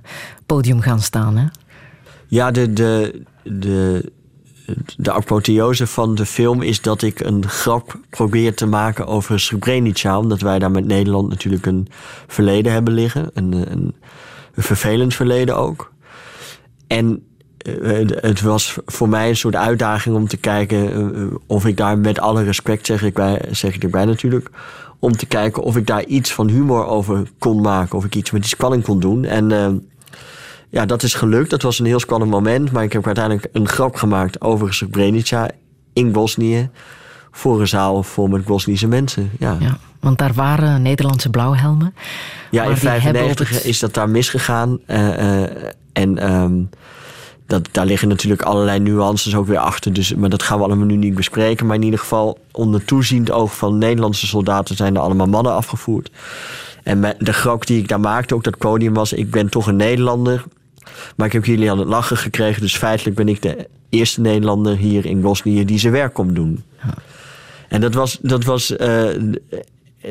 podium 0.45 0.81
gaan 0.81 1.01
staan, 1.01 1.37
hè? 1.37 1.45
Ja, 2.27 2.51
de, 2.51 2.73
de, 2.73 3.21
de, 3.43 4.11
de 4.97 5.11
apotheose 5.11 5.87
van 5.87 6.15
de 6.15 6.25
film 6.25 6.61
is 6.61 6.81
dat 6.81 7.01
ik 7.01 7.19
een 7.19 7.47
grap 7.47 7.99
probeer 8.09 8.55
te 8.55 8.65
maken 8.65 9.07
over 9.07 9.39
Srebrenica. 9.39 10.17
Omdat 10.19 10.41
wij 10.41 10.59
daar 10.59 10.71
met 10.71 10.85
Nederland 10.85 11.29
natuurlijk 11.29 11.65
een 11.65 11.87
verleden 12.27 12.71
hebben 12.71 12.93
liggen. 12.93 13.29
Een, 13.33 13.71
een, 13.71 13.95
vervelend 14.55 15.13
verleden 15.15 15.57
ook. 15.57 15.91
En 16.87 17.23
uh, 17.67 18.09
het 18.09 18.41
was 18.41 18.77
voor 18.85 19.09
mij 19.09 19.29
een 19.29 19.35
soort 19.35 19.55
uitdaging 19.55 20.15
om 20.15 20.27
te 20.27 20.37
kijken 20.37 21.15
uh, 21.17 21.33
of 21.47 21.65
ik 21.65 21.77
daar 21.77 21.97
met 21.97 22.19
alle 22.19 22.43
respect, 22.43 22.85
zeg 22.85 23.03
ik, 23.03 23.13
bij, 23.13 23.41
zeg 23.51 23.75
ik 23.75 23.83
erbij 23.83 24.05
natuurlijk, 24.05 24.49
om 24.99 25.17
te 25.17 25.25
kijken 25.25 25.63
of 25.63 25.77
ik 25.77 25.87
daar 25.87 26.05
iets 26.05 26.33
van 26.33 26.49
humor 26.49 26.85
over 26.85 27.23
kon 27.39 27.61
maken. 27.61 27.97
Of 27.97 28.05
ik 28.05 28.15
iets 28.15 28.31
met 28.31 28.41
die 28.41 28.49
spanning 28.49 28.83
kon 28.83 28.99
doen. 28.99 29.25
En 29.25 29.49
uh, 29.49 29.67
ja, 30.73 30.85
dat 30.85 31.03
is 31.03 31.13
gelukt. 31.13 31.49
Dat 31.49 31.61
was 31.61 31.79
een 31.79 31.85
heel 31.85 31.99
spannend 31.99 32.31
moment. 32.31 32.71
Maar 32.71 32.83
ik 32.83 32.93
heb 32.93 33.05
uiteindelijk 33.05 33.47
een 33.51 33.67
grap 33.67 33.95
gemaakt 33.95 34.41
over 34.41 34.73
Srebrenica 34.73 35.49
in 35.93 36.11
Bosnië. 36.11 36.69
Voor 37.31 37.61
een 37.61 37.67
zaal 37.67 38.03
vol 38.03 38.27
met 38.27 38.45
Bosnische 38.45 38.87
mensen. 38.87 39.31
Ja. 39.39 39.57
ja 39.59 39.77
want 39.99 40.17
daar 40.17 40.33
waren 40.33 40.81
Nederlandse 40.81 41.29
blauwhelmen. 41.29 41.93
Ja, 42.51 42.63
in 42.63 42.75
1995 42.81 43.63
is 43.63 43.79
dat 43.79 43.93
daar 43.93 44.09
misgegaan. 44.09 44.79
en 45.93 46.33
um, 46.33 46.69
dat, 47.45 47.69
daar 47.71 47.85
liggen 47.85 48.07
natuurlijk 48.07 48.41
allerlei 48.41 48.79
nuances 48.79 49.35
ook 49.35 49.47
weer 49.47 49.57
achter. 49.57 49.93
Dus, 49.93 50.15
maar 50.15 50.29
dat 50.29 50.43
gaan 50.43 50.57
we 50.57 50.63
allemaal 50.63 50.85
nu 50.85 50.95
niet 50.95 51.15
bespreken. 51.15 51.65
Maar 51.65 51.75
in 51.75 51.83
ieder 51.83 51.99
geval, 51.99 52.37
onder 52.51 52.85
toeziend 52.85 53.31
oog 53.31 53.57
van 53.57 53.77
Nederlandse 53.77 54.27
soldaten 54.27 54.75
zijn 54.75 54.95
er 54.95 55.01
allemaal 55.01 55.27
mannen 55.27 55.53
afgevoerd. 55.53 56.11
En 56.83 57.15
de 57.19 57.33
grap 57.33 57.67
die 57.67 57.79
ik 57.79 57.87
daar 57.87 57.99
maakte, 57.99 58.35
ook 58.35 58.43
dat 58.43 58.57
podium 58.57 58.93
was: 58.93 59.13
ik 59.13 59.31
ben 59.31 59.49
toch 59.49 59.67
een 59.67 59.75
Nederlander. 59.75 60.43
Maar 61.15 61.27
ik 61.27 61.33
heb 61.33 61.45
jullie 61.45 61.71
aan 61.71 61.79
het 61.79 61.87
lachen 61.87 62.17
gekregen. 62.17 62.61
Dus 62.61 62.77
feitelijk 62.77 63.15
ben 63.15 63.27
ik 63.27 63.41
de 63.41 63.67
eerste 63.89 64.21
Nederlander 64.21 64.77
hier 64.77 65.05
in 65.05 65.21
Bosnië 65.21 65.65
die 65.65 65.79
zijn 65.79 65.93
werk 65.93 66.13
komt 66.13 66.35
doen. 66.35 66.63
Ja. 66.83 66.93
En 67.69 67.81
dat 67.81 67.93
was, 67.93 68.17
dat 68.21 68.43
was 68.43 68.71
uh, 68.71 69.09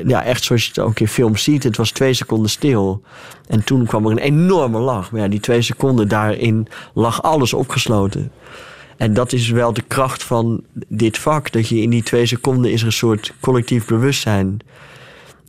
ja, 0.06 0.24
echt 0.24 0.44
zoals 0.44 0.62
je 0.62 0.68
het 0.68 0.78
ook 0.78 1.00
in 1.00 1.08
films 1.08 1.42
ziet. 1.42 1.62
Het 1.62 1.76
was 1.76 1.90
twee 1.90 2.14
seconden 2.14 2.50
stil. 2.50 3.02
En 3.48 3.64
toen 3.64 3.86
kwam 3.86 4.04
er 4.04 4.10
een 4.10 4.18
enorme 4.18 4.78
lach. 4.78 5.10
Maar 5.10 5.20
ja, 5.20 5.28
die 5.28 5.40
twee 5.40 5.62
seconden 5.62 6.08
daarin 6.08 6.66
lag 6.94 7.22
alles 7.22 7.52
opgesloten. 7.52 8.32
En 8.96 9.14
dat 9.14 9.32
is 9.32 9.50
wel 9.50 9.72
de 9.72 9.82
kracht 9.88 10.22
van 10.22 10.62
dit 10.88 11.18
vak. 11.18 11.52
Dat 11.52 11.68
je 11.68 11.80
in 11.80 11.90
die 11.90 12.02
twee 12.02 12.26
seconden 12.26 12.72
is 12.72 12.80
er 12.80 12.86
een 12.86 12.92
soort 12.92 13.32
collectief 13.40 13.86
bewustzijn. 13.86 14.58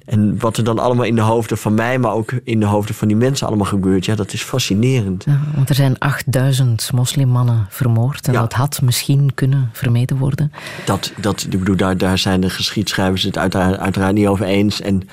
En 0.06 0.40
wat 0.40 0.58
er 0.58 0.64
dan 0.64 0.80
allemaal 0.80 1.06
in 1.06 1.16
de 1.16 1.22
hoofden 1.22 1.58
van 1.58 1.74
mij, 1.74 2.00
maar 2.00 2.12
ook 2.12 2.32
in 2.44 2.60
de 2.60 2.66
hoofden 2.66 2.96
van 2.96 3.08
die 3.08 3.18
mensen 3.18 3.48
allemaal 3.48 3.66
gebeurt, 3.66 4.06
ja, 4.06 4.16
dat 4.16 4.34
is 4.34 4.42
fascinerend. 4.42 5.24
Ja, 5.24 5.40
want 5.56 5.70
er 5.70 5.76
zijn 5.76 6.00
8000 6.00 6.92
moslimmannen 6.94 7.66
vermoord 7.70 8.28
en 8.28 8.34
ja. 8.34 8.40
dat 8.40 8.54
had 8.54 8.82
misschien 8.82 9.32
kunnen 9.34 9.70
vermeden 9.74 10.18
worden. 10.18 10.52
Dat, 10.86 11.14
dat, 11.22 11.48
ik 11.50 11.60
bedoel, 11.60 11.76
daar, 11.76 11.98
daar 11.98 12.18
zijn 12.18 12.42
de 12.42 12.50
geschiedschrijvers 12.50 13.24
het 13.24 13.38
uiteraard, 13.38 13.80
uiteraard 13.80 14.14
niet 14.14 14.28
over 14.28 14.46
eens. 14.46 14.82
En 14.82 15.04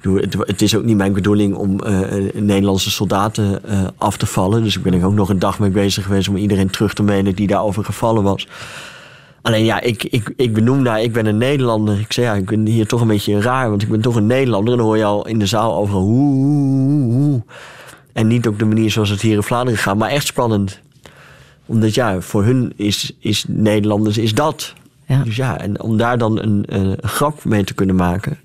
Het, 0.00 0.36
het 0.38 0.62
is 0.62 0.76
ook 0.76 0.84
niet 0.84 0.96
mijn 0.96 1.12
bedoeling 1.12 1.54
om 1.54 1.80
eh, 1.80 2.32
Nederlandse 2.34 2.90
soldaten 2.90 3.64
eh, 3.64 3.86
af 3.96 4.16
te 4.16 4.26
vallen. 4.26 4.62
Dus 4.62 4.76
ik 4.76 4.82
ben 4.82 4.94
er 4.94 5.04
ook 5.04 5.14
nog 5.14 5.28
een 5.28 5.38
dag 5.38 5.58
mee 5.58 5.70
bezig 5.70 6.04
geweest 6.04 6.28
om 6.28 6.36
iedereen 6.36 6.70
terug 6.70 6.94
te 6.94 7.02
menen 7.02 7.34
die 7.34 7.46
daarover 7.46 7.84
gevallen 7.84 8.22
was. 8.22 8.48
Alleen 9.42 9.64
ja, 9.64 9.80
ik, 9.80 10.04
ik, 10.04 10.32
ik 10.36 10.52
benoem 10.52 10.84
daar, 10.84 11.02
ik 11.02 11.12
ben 11.12 11.26
een 11.26 11.38
Nederlander. 11.38 12.00
Ik 12.00 12.12
zei 12.12 12.26
ja, 12.26 12.34
ik 12.34 12.46
ben 12.46 12.66
hier 12.66 12.86
toch 12.86 13.00
een 13.00 13.06
beetje 13.06 13.40
raar, 13.40 13.70
want 13.70 13.82
ik 13.82 13.88
ben 13.88 14.00
toch 14.00 14.14
een 14.14 14.26
Nederlander. 14.26 14.72
En 14.72 14.78
dan 14.78 14.86
hoor 14.86 14.96
je 14.96 15.04
al 15.04 15.26
in 15.26 15.38
de 15.38 15.46
zaal 15.46 15.74
over 15.74 15.94
hoe, 15.94 16.34
hoe, 16.34 17.12
hoe. 17.12 17.42
En 18.12 18.26
niet 18.26 18.48
op 18.48 18.58
de 18.58 18.64
manier 18.64 18.90
zoals 18.90 19.08
het 19.08 19.20
hier 19.20 19.36
in 19.36 19.42
Vlaanderen 19.42 19.78
gaat, 19.78 19.96
maar 19.96 20.10
echt 20.10 20.26
spannend. 20.26 20.80
Omdat 21.66 21.94
ja, 21.94 22.20
voor 22.20 22.44
hun 22.44 22.72
is, 22.76 23.12
is 23.18 23.44
Nederlanders 23.48 24.18
is 24.18 24.34
dat. 24.34 24.74
Ja. 25.06 25.22
Dus 25.22 25.36
ja, 25.36 25.58
en 25.60 25.80
om 25.80 25.96
daar 25.96 26.18
dan 26.18 26.38
een, 26.38 26.64
een 26.66 26.98
grap 27.02 27.44
mee 27.44 27.64
te 27.64 27.74
kunnen 27.74 27.96
maken. 27.96 28.38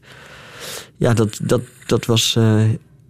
Ja, 0.97 1.13
dat, 1.13 1.39
dat, 1.41 1.61
dat 1.85 2.05
was 2.05 2.35
eh, 2.35 2.61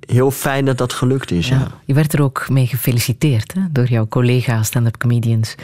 heel 0.07 0.31
fijn 0.31 0.65
dat 0.65 0.77
dat 0.77 0.93
gelukt 0.93 1.31
is. 1.31 1.47
Ja. 1.47 1.57
Ja. 1.57 1.67
Je 1.85 1.93
werd 1.93 2.13
er 2.13 2.21
ook 2.21 2.49
mee 2.49 2.67
gefeliciteerd 2.67 3.53
hè, 3.53 3.61
door 3.71 3.85
jouw 3.85 4.07
collega's 4.07 4.67
stand-up 4.67 4.97
comedians, 4.97 5.55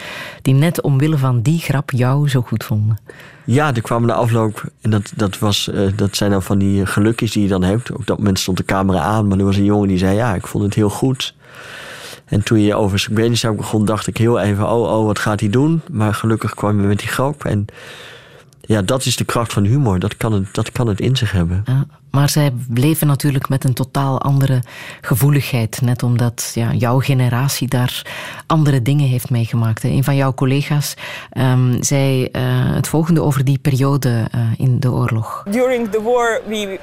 die 0.42 0.54
net 0.54 0.82
omwille 0.82 1.18
van 1.18 1.42
die 1.42 1.60
grap 1.60 1.92
jou 1.92 2.30
zo 2.30 2.42
goed 2.42 2.64
vonden. 2.64 2.98
Ja, 3.46 3.76
er 3.76 3.82
kwam 3.82 4.08
de 4.08 4.14
afloop. 4.14 4.72
En 4.82 4.90
dat, 4.90 5.12
dat, 5.16 5.40
was, 5.40 5.70
eh, 5.70 5.88
dat 5.96 6.16
zijn 6.16 6.32
dan 6.32 6.44
van 6.44 6.58
die 6.58 6.86
gelukjes 6.86 7.32
die 7.32 7.44
je 7.44 7.50
dan 7.50 7.64
hebt. 7.64 7.92
Op 7.92 8.08
dat 8.08 8.18
moment 8.18 8.40
stond 8.40 8.58
de 8.58 8.66
camera 8.66 9.00
aan. 9.00 9.28
Maar 9.28 9.38
er 9.38 9.46
was 9.46 9.58
een 9.58 9.64
jongen 9.64 9.88
die 9.88 9.98
zei: 9.98 10.16
Ja, 10.16 10.36
ik 10.36 10.48
vond 10.48 10.64
het 10.64 10.74
heel 10.74 10.90
goed. 10.90 11.36
En 12.26 12.44
toen 12.44 12.62
je 12.62 12.76
over 12.76 13.00
Srebrenica 13.00 13.54
begon, 13.54 13.86
dacht 13.86 14.08
ik 14.08 14.18
heel 14.18 14.40
even: 14.40 14.70
Oh, 14.70 15.00
oh, 15.00 15.06
wat 15.06 15.20
gaat 15.20 15.40
hij 15.40 15.50
doen? 15.50 15.82
Maar 15.92 16.14
gelukkig 16.14 16.54
kwam 16.54 16.82
je 16.82 16.88
met 16.88 17.00
die 17.00 17.08
grap. 17.08 17.46
En 17.46 17.66
ja, 18.62 18.82
dat 18.82 19.06
is 19.06 19.16
de 19.16 19.26
kracht 19.26 19.54
van 19.54 19.64
humor. 19.64 20.00
Dat 20.00 20.18
kan 20.18 20.34
het, 20.34 20.54
dat 20.54 20.72
kan 20.72 20.88
het 20.88 21.00
in 21.00 21.16
zich 21.16 21.32
hebben. 21.32 21.64
Ja. 21.66 21.86
Maar 22.12 22.30
zij 22.30 22.54
bleven 22.70 23.08
natuurlijk 23.08 23.50
met 23.50 23.64
een 23.64 23.74
totaal 23.74 24.22
andere 24.22 24.64
gevoeligheid. 25.02 25.82
Net 25.82 26.04
omdat 26.04 26.52
ja, 26.54 26.74
jouw 26.74 27.00
generatie 27.00 27.68
daar 27.68 28.06
andere 28.48 28.82
dingen 28.82 29.08
heeft 29.08 29.30
meegemaakt. 29.30 29.82
hè. 29.84 29.90
Een 29.90 30.04
van 30.04 30.16
jouw 30.16 30.34
collega's 30.34 30.94
ehm, 31.30 31.82
zei 31.82 32.26
eh, 32.26 32.42
het 32.74 32.88
volgende 32.88 33.22
over 33.22 33.46
die 33.46 33.58
periode 33.58 34.28
eh, 34.32 34.42
in 34.58 34.80
de 34.80 34.92
oorlog. 34.92 35.44
During 35.50 35.90
the 35.90 36.02
war, 36.02 36.42
we 36.48 36.80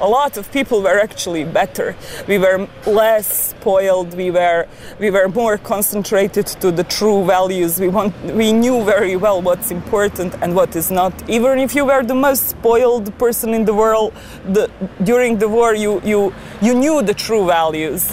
a 0.00 0.08
lot 0.08 0.36
of 0.36 0.50
people 0.52 0.82
were 0.82 1.00
actually 1.00 1.44
better. 1.44 1.94
We 2.26 2.38
were 2.38 2.68
less 2.86 3.50
spoiled. 3.50 4.14
We 4.14 4.30
were 4.30 4.66
we 4.98 5.10
were 5.10 5.28
more 5.28 5.58
concentrated 5.58 6.46
to 6.60 6.70
the 6.70 6.84
true 6.84 7.24
values. 7.24 7.78
We 7.78 7.88
want 7.88 8.14
we 8.34 8.52
knew 8.52 8.84
very 8.84 9.16
well 9.16 9.42
what's 9.42 9.70
important 9.70 10.34
and 10.42 10.54
what 10.54 10.76
is 10.76 10.90
not. 10.90 11.12
Even 11.28 11.58
if 11.58 11.74
you 11.74 11.84
were 11.84 12.02
the 12.04 12.14
most 12.14 12.48
spoiled 12.48 13.16
person 13.18 13.54
in 13.54 13.64
the 13.64 13.74
world, 13.74 14.12
the, 14.52 14.70
during 15.02 15.38
the 15.38 15.48
war, 15.48 15.74
you 15.74 16.00
you 16.04 16.32
you 16.60 16.74
knew 16.74 17.02
the 17.02 17.14
true 17.14 17.44
values. 17.46 18.10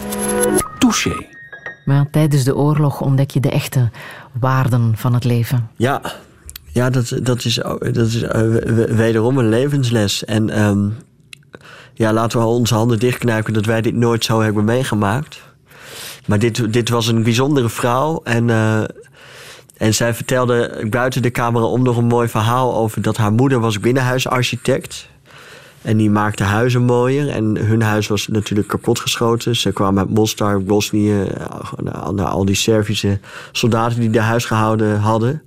Touché. 0.79 1.33
Maar 1.85 2.05
tijdens 2.11 2.43
de 2.43 2.55
oorlog 2.55 3.01
ontdek 3.01 3.31
je 3.31 3.39
de 3.39 3.49
echte 3.49 3.89
waarden 4.39 4.93
van 4.97 5.13
het 5.13 5.23
leven. 5.23 5.69
Ja, 5.75 6.01
ja 6.65 6.89
dat, 6.89 7.19
dat 7.21 7.45
is, 7.45 7.55
dat 7.79 8.07
is 8.07 8.21
eh, 8.21 8.41
wederom 8.87 9.37
een 9.37 9.49
levensles. 9.49 10.25
En 10.25 10.49
ehm, 10.49 10.89
ja, 11.97 12.13
laten 12.13 12.39
we 12.39 12.45
onze 12.45 12.73
handen 12.73 12.99
dichtknijpen 12.99 13.53
dat 13.53 13.65
wij 13.65 13.81
dit 13.81 13.95
nooit 13.95 14.23
zo 14.23 14.41
hebben 14.41 14.63
meegemaakt. 14.63 15.41
Maar 16.25 16.39
dit, 16.39 16.73
dit 16.73 16.89
was 16.89 17.07
een 17.07 17.23
bijzondere 17.23 17.69
vrouw. 17.69 18.21
En, 18.23 18.49
eh, 18.49 18.83
en 19.77 19.93
zij 19.93 20.13
vertelde 20.13 20.87
buiten 20.89 21.21
de 21.21 21.31
camera 21.31 21.65
om 21.65 21.83
nog 21.83 21.97
een 21.97 22.05
mooi 22.05 22.27
verhaal 22.27 22.75
over 22.75 23.01
dat 23.01 23.17
haar 23.17 23.31
moeder 23.33 23.59
was 23.59 23.79
binnenhuisarchitect. 23.79 25.09
En 25.81 25.97
die 25.97 26.09
maakte 26.09 26.43
huizen 26.43 26.81
mooier. 26.81 27.29
En 27.29 27.57
hun 27.57 27.81
huis 27.81 28.07
was 28.07 28.27
natuurlijk 28.27 28.67
kapotgeschoten. 28.67 29.55
Ze 29.55 29.71
kwamen 29.71 29.99
uit 29.99 30.13
Mostar, 30.13 30.63
Bosnië. 30.63 31.21
eh, 31.21 31.73
Naar, 32.11 32.25
al 32.25 32.45
die 32.45 32.55
Servische 32.55 33.19
soldaten 33.51 33.99
die 33.99 34.09
de 34.09 34.19
huis 34.19 34.45
gehouden 34.45 34.99
hadden. 34.99 35.41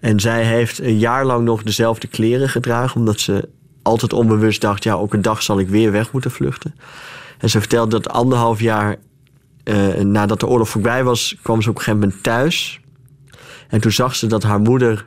En 0.00 0.20
zij 0.20 0.44
heeft 0.44 0.80
een 0.80 0.98
jaar 0.98 1.24
lang 1.24 1.44
nog 1.44 1.62
dezelfde 1.62 2.06
kleren 2.06 2.48
gedragen. 2.48 2.96
Omdat 2.96 3.20
ze 3.20 3.48
altijd 3.82 4.12
onbewust 4.12 4.60
dacht... 4.60 4.84
ja, 4.84 4.94
ook 4.94 5.14
een 5.14 5.22
dag 5.22 5.42
zal 5.42 5.58
ik 5.58 5.68
weer 5.68 5.92
weg 5.92 6.12
moeten 6.12 6.30
vluchten. 6.30 6.74
En 7.38 7.50
ze 7.50 7.58
vertelde 7.58 7.90
dat 7.90 8.08
anderhalf 8.08 8.60
jaar 8.60 8.96
eh, 9.64 9.94
nadat 9.94 10.40
de 10.40 10.46
oorlog 10.46 10.68
voorbij 10.68 11.04
was... 11.04 11.36
kwam 11.42 11.62
ze 11.62 11.68
op 11.68 11.76
een 11.76 11.82
gegeven 11.82 12.00
moment 12.00 12.22
thuis. 12.22 12.80
En 13.68 13.80
toen 13.80 13.92
zag 13.92 14.14
ze 14.14 14.26
dat 14.26 14.42
haar 14.42 14.60
moeder 14.60 15.06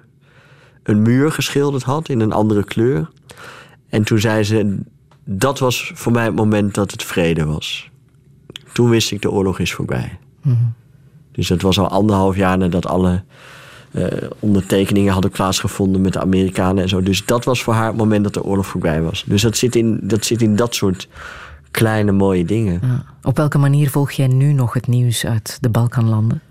een 0.84 1.02
muur 1.02 1.31
geschilderd 1.31 1.84
had 1.84 2.10
in 2.10 2.19
een 2.19 2.31
andere 2.31 2.64
kleur. 2.64 3.10
En 3.89 4.03
toen 4.03 4.19
zei 4.19 4.43
ze, 4.43 4.80
dat 5.23 5.60
was 5.60 5.91
voor 5.95 6.11
mij 6.11 6.26
het 6.26 6.35
moment 6.35 6.73
dat 6.73 6.91
het 6.91 7.03
vrede 7.03 7.45
was. 7.45 7.89
Toen 8.73 8.89
wist 8.89 9.11
ik, 9.11 9.22
de 9.22 9.31
oorlog 9.31 9.60
is 9.60 9.73
voorbij. 9.73 10.19
Dus 11.31 11.48
dat 11.48 11.61
was 11.61 11.80
al 11.80 11.88
anderhalf 11.88 12.35
jaar 12.35 12.57
nadat 12.57 12.85
alle 12.85 13.23
eh, 13.91 14.05
ondertekeningen 14.39 15.13
hadden 15.13 15.31
plaatsgevonden 15.31 16.01
met 16.01 16.13
de 16.13 16.19
Amerikanen 16.19 16.84
en 16.84 16.89
zo. 16.89 17.01
Dus 17.01 17.26
dat 17.26 17.45
was 17.45 17.63
voor 17.63 17.73
haar 17.73 17.88
het 17.88 17.97
moment 17.97 18.23
dat 18.23 18.34
de 18.34 18.43
oorlog 18.43 18.65
voorbij 18.65 19.01
was. 19.01 19.23
Dus 19.27 19.41
dat 19.41 19.57
zit 19.57 19.76
in 19.76 19.99
dat, 20.01 20.26
zit 20.26 20.41
in 20.41 20.55
dat 20.55 20.76
soort 20.76 21.07
kleine 21.72 22.11
mooie 22.11 22.45
dingen. 22.45 22.80
Ja. 22.81 23.03
Op 23.23 23.38
welke 23.38 23.57
manier 23.57 23.89
volg 23.89 24.11
jij 24.11 24.27
nu 24.27 24.53
nog 24.53 24.73
het 24.73 24.88
nieuws 24.88 25.26
uit 25.26 25.57
de 25.61 25.69
Balkanlanden? 25.69 26.41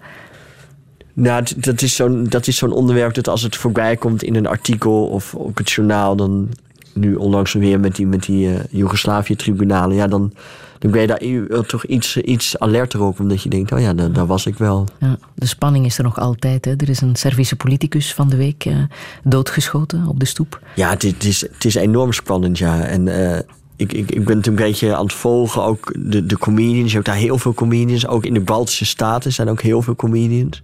Nou, 1.13 1.45
dat 1.57 1.83
is 1.83 1.97
zo'n 1.97 2.25
dat 2.25 2.47
is 2.47 2.57
zo'n 2.57 2.73
onderwerp 2.73 3.15
dat 3.15 3.29
als 3.29 3.43
het 3.43 3.57
voorbij 3.57 3.97
komt 3.97 4.23
in 4.23 4.35
een 4.35 4.47
artikel 4.47 5.07
of 5.07 5.35
op 5.35 5.57
het 5.57 5.71
journaal, 5.71 6.17
dan 6.17 6.49
nu 6.95 7.15
onlangs 7.15 7.53
weer 7.53 7.81
met 7.81 7.97
die, 7.97 8.07
met 8.07 8.23
die 8.23 8.55
eh, 8.55 8.61
Joegoslavië-tribunalen, 8.71 9.97
ja, 9.97 10.07
dan, 10.07 10.33
dan 10.81 10.91
ben 10.91 11.01
je 11.01 11.07
daar 11.07 11.67
toch 11.67 11.85
iets, 11.85 12.17
iets 12.17 12.59
alerter 12.59 13.03
op, 13.03 13.21
omdat 13.21 13.43
je 13.43 13.49
denkt, 13.49 13.73
oh 13.73 13.81
ja, 13.81 13.93
daar, 13.95 14.13
daar 14.13 14.27
was 14.27 14.47
ik 14.47 14.57
wel. 14.59 14.89
Ja, 14.99 15.19
de 15.35 15.47
spanning 15.47 15.87
is 15.87 15.99
er 15.99 16.05
nog 16.05 16.19
altijd. 16.19 16.65
Hè. 16.65 16.71
Er 16.77 16.89
is 16.89 17.01
een 17.01 17.17
Servische 17.17 17.57
politicus 17.57 18.15
van 18.15 18.29
de 18.29 18.37
week 18.37 18.65
eh, 18.65 18.77
doodgeschoten 19.25 20.07
op 20.07 20.21
de 20.21 20.27
stoep. 20.27 20.61
Ja, 20.75 20.91
het, 20.91 21.05
is- 21.05 21.13
het, 21.13 21.25
is, 21.25 21.41
het 21.41 21.65
is 21.65 21.75
enorm 21.75 22.13
spannend, 22.13 22.59
ja. 22.59 22.81
En 22.83 23.09
eh, 23.33 23.39
ik, 23.77 23.93
ik, 23.93 24.11
ik 24.11 24.25
ben 24.25 24.37
het 24.37 24.47
een 24.47 24.55
beetje 24.55 24.95
aan 24.97 25.05
het 25.05 25.13
volgen, 25.13 25.63
ook 25.63 25.93
de, 25.99 26.27
de 26.27 26.39
comedians. 26.39 26.89
Je 26.89 26.95
hebt 26.95 27.07
daar 27.07 27.17
heel 27.17 27.39
veel 27.39 27.55
comedians, 27.55 28.07
ook 28.07 28.25
in 28.25 28.35
de 28.35 28.41
Baltische 28.41 28.85
Staten 28.87 29.33
zijn 29.33 29.49
ook 29.49 29.63
heel 29.63 29.83
veel 29.83 29.97
comedians. 29.97 30.63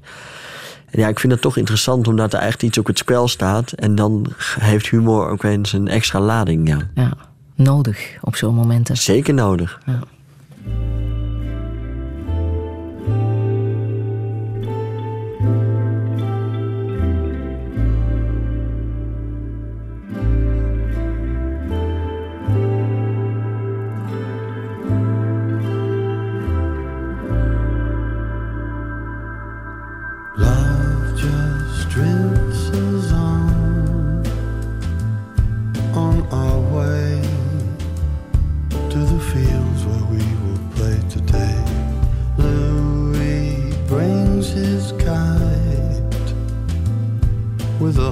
En 0.90 1.00
ja, 1.00 1.08
ik 1.08 1.18
vind 1.20 1.32
het 1.32 1.42
toch 1.42 1.56
interessant 1.56 2.08
omdat 2.08 2.32
er 2.32 2.40
echt 2.40 2.62
iets 2.62 2.78
op 2.78 2.86
het 2.86 2.98
spel 2.98 3.28
staat. 3.28 3.72
En 3.72 3.94
dan 3.94 4.26
heeft 4.60 4.88
humor 4.88 5.28
ook 5.28 5.42
eens 5.42 5.72
een 5.72 5.88
extra 5.88 6.20
lading, 6.20 6.68
ja. 6.68 6.78
Ja, 6.94 7.12
nodig 7.56 8.16
op 8.20 8.36
zo'n 8.36 8.54
momenten. 8.54 8.96
Zeker 8.96 9.34
nodig. 9.34 9.80
Ja. 9.86 9.98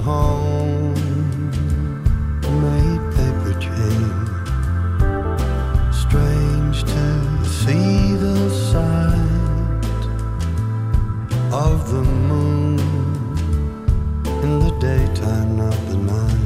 Home 0.05 0.93
made 2.61 3.03
paper 3.17 3.53
chain. 3.59 4.13
Strange 5.91 6.83
to 6.83 7.05
see 7.43 8.13
the 8.13 8.37
sight 8.69 10.03
of 11.51 11.89
the 11.91 12.03
moon 12.03 12.77
in 14.43 14.59
the 14.59 14.73
daytime, 14.79 15.57
not 15.57 15.79
the 15.89 15.97
night. 15.97 16.44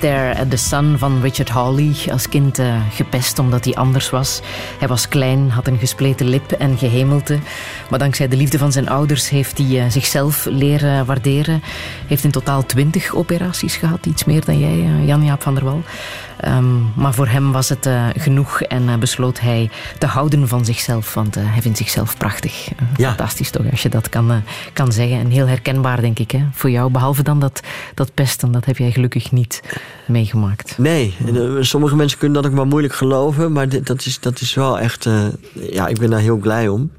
Stare 0.00 0.38
at 0.38 0.50
the 0.50 0.56
Sun 0.56 0.98
van 0.98 1.20
Richard 1.20 1.48
Hawley. 1.48 1.94
Als 2.10 2.28
kind 2.28 2.58
eh, 2.58 2.80
gepest 2.90 3.38
omdat 3.38 3.64
hij 3.64 3.74
anders 3.74 4.10
was. 4.10 4.40
Hij 4.78 4.88
was 4.88 5.08
klein, 5.08 5.50
had 5.50 5.66
een 5.66 5.78
gespleten 5.78 6.28
lip 6.28 6.52
en 6.52 6.78
gehemelte. 6.78 7.38
Maar 7.90 7.98
dankzij 7.98 8.28
de 8.28 8.36
liefde 8.36 8.58
van 8.58 8.72
zijn 8.72 8.88
ouders 8.88 9.28
heeft 9.28 9.58
hij 9.58 9.80
eh, 9.80 9.90
zichzelf 9.90 10.44
leren 10.44 11.06
waarderen. 11.06 11.62
Heeft 12.06 12.24
in 12.24 12.30
totaal 12.30 12.66
twintig 12.66 13.14
operaties 13.14 13.76
gehad. 13.76 14.06
Iets 14.06 14.24
meer 14.24 14.44
dan 14.44 14.58
jij, 14.58 14.84
eh, 14.84 15.06
Jan-Jaap 15.06 15.42
van 15.42 15.54
der 15.54 15.64
Wal. 15.64 15.82
Ehm, 16.40 17.00
maar 17.00 17.14
voor 17.14 17.26
hem 17.26 17.52
was 17.52 17.68
het 17.68 17.86
eh, 17.86 18.06
genoeg 18.16 18.60
en 18.60 18.88
eh, 18.88 18.96
besloot 18.96 19.40
hij 19.40 19.70
te 19.98 20.06
houden 20.06 20.48
van 20.48 20.64
zichzelf. 20.64 21.14
Want 21.14 21.36
eh, 21.36 21.42
hij 21.46 21.62
vindt 21.62 21.78
zichzelf 21.78 22.16
prachtig. 22.16 22.68
Fantastisch 22.98 23.50
toch, 23.50 23.70
als 23.70 23.82
je 23.82 23.88
dat 23.88 24.08
kan, 24.08 24.42
kan 24.72 24.92
zeggen. 24.92 25.18
En 25.18 25.30
heel 25.30 25.46
herkenbaar, 25.46 26.00
denk 26.00 26.18
ik, 26.18 26.30
hè, 26.30 26.46
voor 26.52 26.70
jou. 26.70 26.90
Behalve 26.90 27.22
dan 27.22 27.40
dat, 27.40 27.60
dat 27.94 28.14
pesten, 28.14 28.52
dat 28.52 28.64
heb 28.64 28.76
jij 28.76 28.90
gelukkig 28.90 29.32
niet 29.32 29.60
meegemaakt. 30.06 30.78
Nee, 30.78 31.14
en, 31.26 31.66
sommige 31.66 31.96
mensen 31.96 32.18
kunnen 32.18 32.42
dat 32.42 32.50
ook 32.50 32.56
maar 32.56 32.66
moeilijk 32.66 32.94
geloven. 32.94 33.52
Maar 33.52 33.68
dit, 33.68 33.86
dat, 33.86 34.06
is, 34.06 34.20
dat 34.20 34.40
is 34.40 34.54
wel 34.54 34.78
echt... 34.78 35.08
ja, 35.70 35.86
ik 35.86 35.98
ben 35.98 36.10
daar 36.10 36.20
heel 36.20 36.36
blij 36.36 36.68
om. 36.68 36.90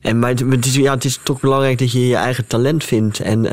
En, 0.00 0.18
maar 0.18 0.30
het, 0.30 0.44
maar 0.44 0.56
het 0.56 0.66
is, 0.66 0.74
ja, 0.74 0.94
het 0.94 1.04
is 1.04 1.20
toch 1.22 1.40
belangrijk 1.40 1.78
dat 1.78 1.92
je 1.92 2.06
je 2.06 2.16
eigen 2.16 2.46
talent 2.46 2.84
vindt. 2.84 3.20
En, 3.20 3.46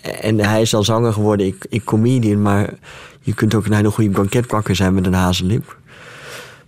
en 0.00 0.38
hij 0.38 0.60
is 0.60 0.74
al 0.74 0.84
zanger 0.84 1.12
geworden, 1.12 1.46
ik, 1.46 1.66
ik 1.68 1.84
comedian. 1.84 2.42
Maar 2.42 2.74
je 3.20 3.34
kunt 3.34 3.54
ook 3.54 3.66
een 3.66 3.72
hele 3.72 3.90
goede 3.90 4.10
banketbakker 4.10 4.76
zijn 4.76 4.94
met 4.94 5.06
een 5.06 5.14
hazellip. 5.14 5.76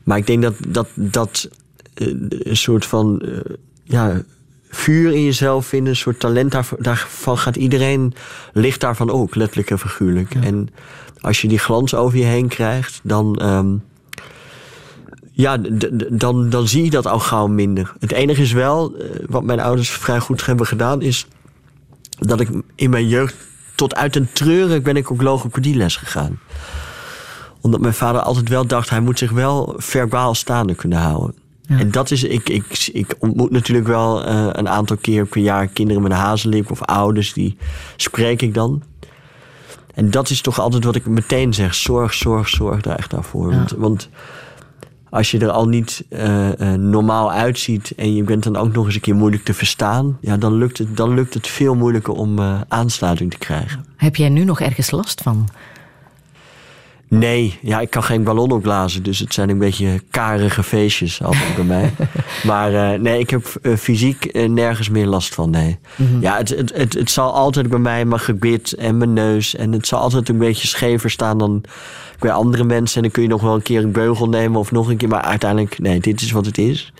Maar 0.04 0.18
ik 0.18 0.26
denk 0.26 0.42
dat 0.42 0.54
dat, 0.68 0.88
dat 0.94 1.48
eh, 1.94 2.06
een 2.28 2.56
soort 2.56 2.84
van... 2.86 3.20
eh, 3.20 3.38
ja, 3.84 4.22
vuur 4.70 5.12
in 5.12 5.24
jezelf 5.24 5.66
vinden, 5.66 5.88
een 5.88 5.96
soort 5.96 6.20
talent 6.20 6.52
daarvan, 6.52 6.78
daarvan 6.80 7.38
gaat 7.38 7.56
iedereen, 7.56 8.14
ligt 8.52 8.80
daarvan 8.80 9.10
ook, 9.10 9.34
letterlijk 9.34 9.70
en 9.70 9.78
figuurlijk. 9.78 10.34
En 10.34 10.68
als 11.20 11.40
je 11.40 11.48
die 11.48 11.58
glans 11.58 11.94
over 11.94 12.18
je 12.18 12.24
heen 12.24 12.48
krijgt, 12.48 13.00
dan, 13.02 13.36
ehm, 13.36 13.76
ja, 15.32 15.56
dan, 16.10 16.50
dan 16.50 16.68
zie 16.68 16.84
je 16.84 16.90
dat 16.90 17.06
al 17.06 17.18
gauw 17.18 17.46
minder. 17.46 17.92
Het 18.00 18.12
enige 18.12 18.42
is 18.42 18.52
wel, 18.52 18.94
eh, 18.96 19.06
wat 19.28 19.42
mijn 19.42 19.60
ouders 19.60 19.90
vrij 19.90 20.20
goed 20.20 20.46
hebben 20.46 20.66
gedaan, 20.66 21.02
is 21.02 21.26
dat 22.20 22.40
ik 22.40 22.48
in 22.74 22.90
mijn 22.90 23.08
jeugd 23.08 23.34
tot 23.74 23.94
uit 23.94 24.16
een 24.16 24.32
treuren 24.32 24.82
ben 24.82 24.96
ik 24.96 25.10
ook 25.10 25.22
logopedieles 25.22 25.96
gegaan. 25.96 26.38
Omdat 27.60 27.80
mijn 27.80 27.94
vader 27.94 28.20
altijd 28.20 28.48
wel 28.48 28.66
dacht, 28.66 28.90
hij 28.90 29.00
moet 29.00 29.18
zich 29.18 29.30
wel 29.30 29.74
verbaal 29.76 30.34
staande 30.34 30.74
kunnen 30.74 30.98
houden. 30.98 31.34
En 31.78 31.90
dat 31.90 32.10
is, 32.10 32.22
ik, 32.22 32.48
ik, 32.48 32.90
ik 32.92 33.14
ontmoet 33.18 33.50
natuurlijk 33.50 33.86
wel 33.86 34.24
eh, 34.24 34.48
een 34.52 34.68
aantal 34.68 34.96
keer 34.96 35.26
per 35.26 35.40
jaar 35.40 35.66
kinderen 35.66 36.02
met 36.02 36.10
een 36.10 36.16
hazellip 36.18 36.70
of 36.70 36.82
ouders, 36.82 37.32
die 37.32 37.56
spreek 37.96 38.42
ik 38.42 38.54
dan. 38.54 38.82
En 39.94 40.10
dat 40.10 40.30
is 40.30 40.40
toch 40.40 40.60
altijd 40.60 40.84
wat 40.84 40.94
ik 40.94 41.06
meteen 41.06 41.54
zeg. 41.54 41.74
Zorg, 41.74 42.14
zorg, 42.14 42.48
zorg 42.48 42.80
daar 42.80 42.96
echt 42.96 43.14
voor. 43.20 43.50
Want, 43.50 43.70
want 43.70 44.08
als 45.10 45.30
je 45.30 45.38
er 45.38 45.50
al 45.50 45.68
niet 45.68 46.04
eh, 46.08 46.72
eh, 46.72 46.80
normaal 46.80 47.32
uitziet 47.32 47.92
en 47.96 48.14
je 48.14 48.22
bent 48.22 48.42
dan 48.42 48.56
ook 48.56 48.72
nog 48.72 48.86
eens 48.86 48.94
een 48.94 49.00
keer 49.00 49.14
moeilijk 49.14 49.44
te 49.44 49.54
verstaan, 49.54 50.18
ja, 50.20 50.36
dan, 50.36 50.54
lukt 50.54 50.78
het, 50.78 50.96
dan 50.96 51.14
lukt 51.14 51.34
het 51.34 51.46
veel 51.46 51.74
moeilijker 51.74 52.12
om 52.14 52.38
eh, 52.38 52.60
aansluiting 52.68 53.30
te 53.30 53.38
krijgen. 53.38 53.84
Heb 53.96 54.16
jij 54.16 54.28
nu 54.28 54.44
nog 54.44 54.60
ergens 54.60 54.90
last 54.90 55.20
van? 55.22 55.48
Nee, 57.10 57.58
ja, 57.62 57.80
ik 57.80 57.90
kan 57.90 58.02
geen 58.02 58.22
ballon 58.22 58.50
opblazen, 58.50 59.02
dus 59.02 59.18
het 59.18 59.34
zijn 59.34 59.48
een 59.50 59.58
beetje 59.58 60.00
karige 60.10 60.62
feestjes 60.62 61.22
altijd 61.22 61.54
bij 61.54 61.64
mij. 61.64 61.92
Maar 62.42 62.74
eh, 62.74 63.00
nee, 63.00 63.18
ik 63.18 63.30
heb 63.30 63.58
eh, 63.62 63.76
fysiek 63.76 64.24
eh, 64.24 64.48
nergens 64.48 64.88
meer 64.88 65.06
last 65.06 65.34
van, 65.34 65.50
nee. 65.50 65.78
Mhm. 65.96 66.20
Ja, 66.20 66.36
het, 66.36 66.48
het, 66.48 66.72
het, 66.74 66.94
het 66.94 67.10
zal 67.10 67.34
altijd 67.34 67.68
bij 67.68 67.78
mij 67.78 68.04
mijn 68.04 68.20
gebit 68.20 68.72
en 68.72 68.96
mijn 68.96 69.12
neus 69.12 69.54
en 69.54 69.72
het 69.72 69.86
zal 69.86 70.00
altijd 70.00 70.28
een 70.28 70.38
beetje 70.38 70.66
schever 70.66 71.10
staan 71.10 71.38
dan 71.38 71.62
bij 72.18 72.32
andere 72.32 72.64
mensen. 72.64 72.96
En 72.96 73.02
dan 73.02 73.10
kun 73.10 73.22
je 73.22 73.28
nog 73.28 73.42
wel 73.42 73.54
een 73.54 73.62
keer 73.62 73.82
een 73.82 73.92
beugel 73.92 74.28
nemen 74.28 74.60
of 74.60 74.70
nog 74.70 74.88
een 74.88 74.96
keer, 74.96 75.08
maar 75.08 75.22
uiteindelijk, 75.22 75.78
nee, 75.78 76.00
dit 76.00 76.20
is 76.20 76.30
wat 76.30 76.46
het 76.46 76.58
is. 76.58 76.92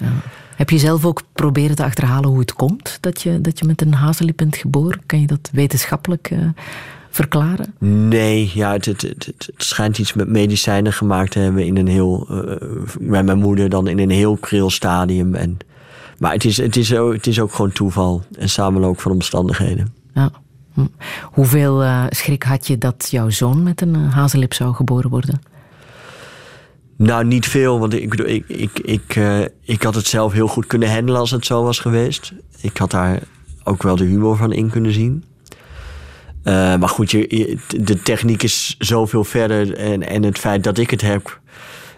Heb 0.57 0.71
je 0.71 0.79
zelf 0.79 1.05
ook 1.05 1.23
proberen 1.33 1.77
te 1.77 1.85
achterhalen 1.85 2.31
hoe 2.31 2.41
het 2.41 2.53
komt 2.53 2.99
dat 3.01 3.23
je, 3.23 3.41
dat 3.41 3.59
je 3.59 3.65
met 3.65 3.83
een 3.83 3.95
hazellip 3.95 4.37
bent 4.37 4.57
geboren? 4.57 5.01
Kan 5.07 5.21
je 5.21 5.27
dat 5.27 5.51
wetenschappelijk 5.53 6.31
verklaren? 7.11 7.75
Nee, 8.09 8.51
ja, 8.55 8.73
het, 8.73 8.85
het, 8.85 9.03
het, 9.03 9.27
het 9.27 9.53
schijnt 9.57 9.99
iets 9.99 10.13
met 10.13 10.29
medicijnen 10.29 10.93
gemaakt 10.93 11.31
te 11.31 11.39
hebben 11.39 11.67
in 11.67 11.77
een 11.77 11.87
heel, 11.87 12.27
eh, 12.29 12.67
bij 13.01 13.23
mijn 13.23 13.39
moeder 13.39 13.69
dan 13.69 13.87
in 13.87 13.99
een 13.99 14.11
heel 14.11 14.37
kril 14.37 14.71
stadium. 14.71 15.35
En, 15.35 15.59
maar 16.19 16.33
het 16.33 16.45
is, 16.45 16.57
het, 16.57 16.77
is 16.77 16.95
ook, 16.95 17.13
het 17.13 17.27
is 17.27 17.41
ook 17.41 17.53
gewoon 17.53 17.73
toeval 17.73 18.23
en 18.39 18.49
samenloop 18.49 19.01
van 19.01 19.13
omstandigheden. 19.13 19.95
Ja. 20.15 20.31
Hm. 20.75 20.87
Hoeveel 21.23 21.83
eh, 21.83 22.05
schrik 22.09 22.43
had 22.43 22.67
je 22.67 22.79
dat 22.79 23.09
jouw 23.11 23.31
zoon 23.31 23.63
met 23.63 23.81
een 23.81 23.95
eh, 23.95 24.15
hazellip 24.15 24.55
zou 24.55 24.75
geboren 24.75 25.11
worden? 25.11 25.41
Nou, 26.97 27.25
niet 27.25 27.47
veel, 27.47 27.79
want 27.79 27.95
ik, 27.95 28.11
bedoel, 28.11 28.27
ik, 28.27 28.45
ik, 28.49 28.79
ik, 28.79 29.17
ik 29.63 29.83
had 29.83 29.95
het 29.95 30.07
zelf 30.07 30.33
heel 30.33 30.49
goed 30.49 30.67
kunnen 30.67 30.93
handelen 30.93 31.21
als 31.21 31.31
het 31.31 31.47
zo 31.47 31.63
was 31.63 31.79
geweest. 31.79 32.33
Ik 32.61 32.77
had 32.77 32.91
daar 32.91 33.21
ook 33.65 33.83
wel 33.83 33.97
de 33.97 34.05
humor 34.05 34.37
van 34.37 34.53
in 34.53 34.71
kunnen 34.71 34.93
zien. 34.93 35.25
Eh, 36.43 36.77
maar 36.77 36.89
goed, 36.89 37.11
je, 37.11 37.59
de 37.81 38.03
techniek 38.03 38.43
is 38.43 38.77
zoveel 38.79 39.25
verder. 39.25 39.75
En, 39.77 40.09
en 40.09 40.23
het 40.23 40.39
feit 40.39 40.65
dat 40.65 40.79
ik 40.79 40.91
het 40.91 41.01
heb, 41.01 41.41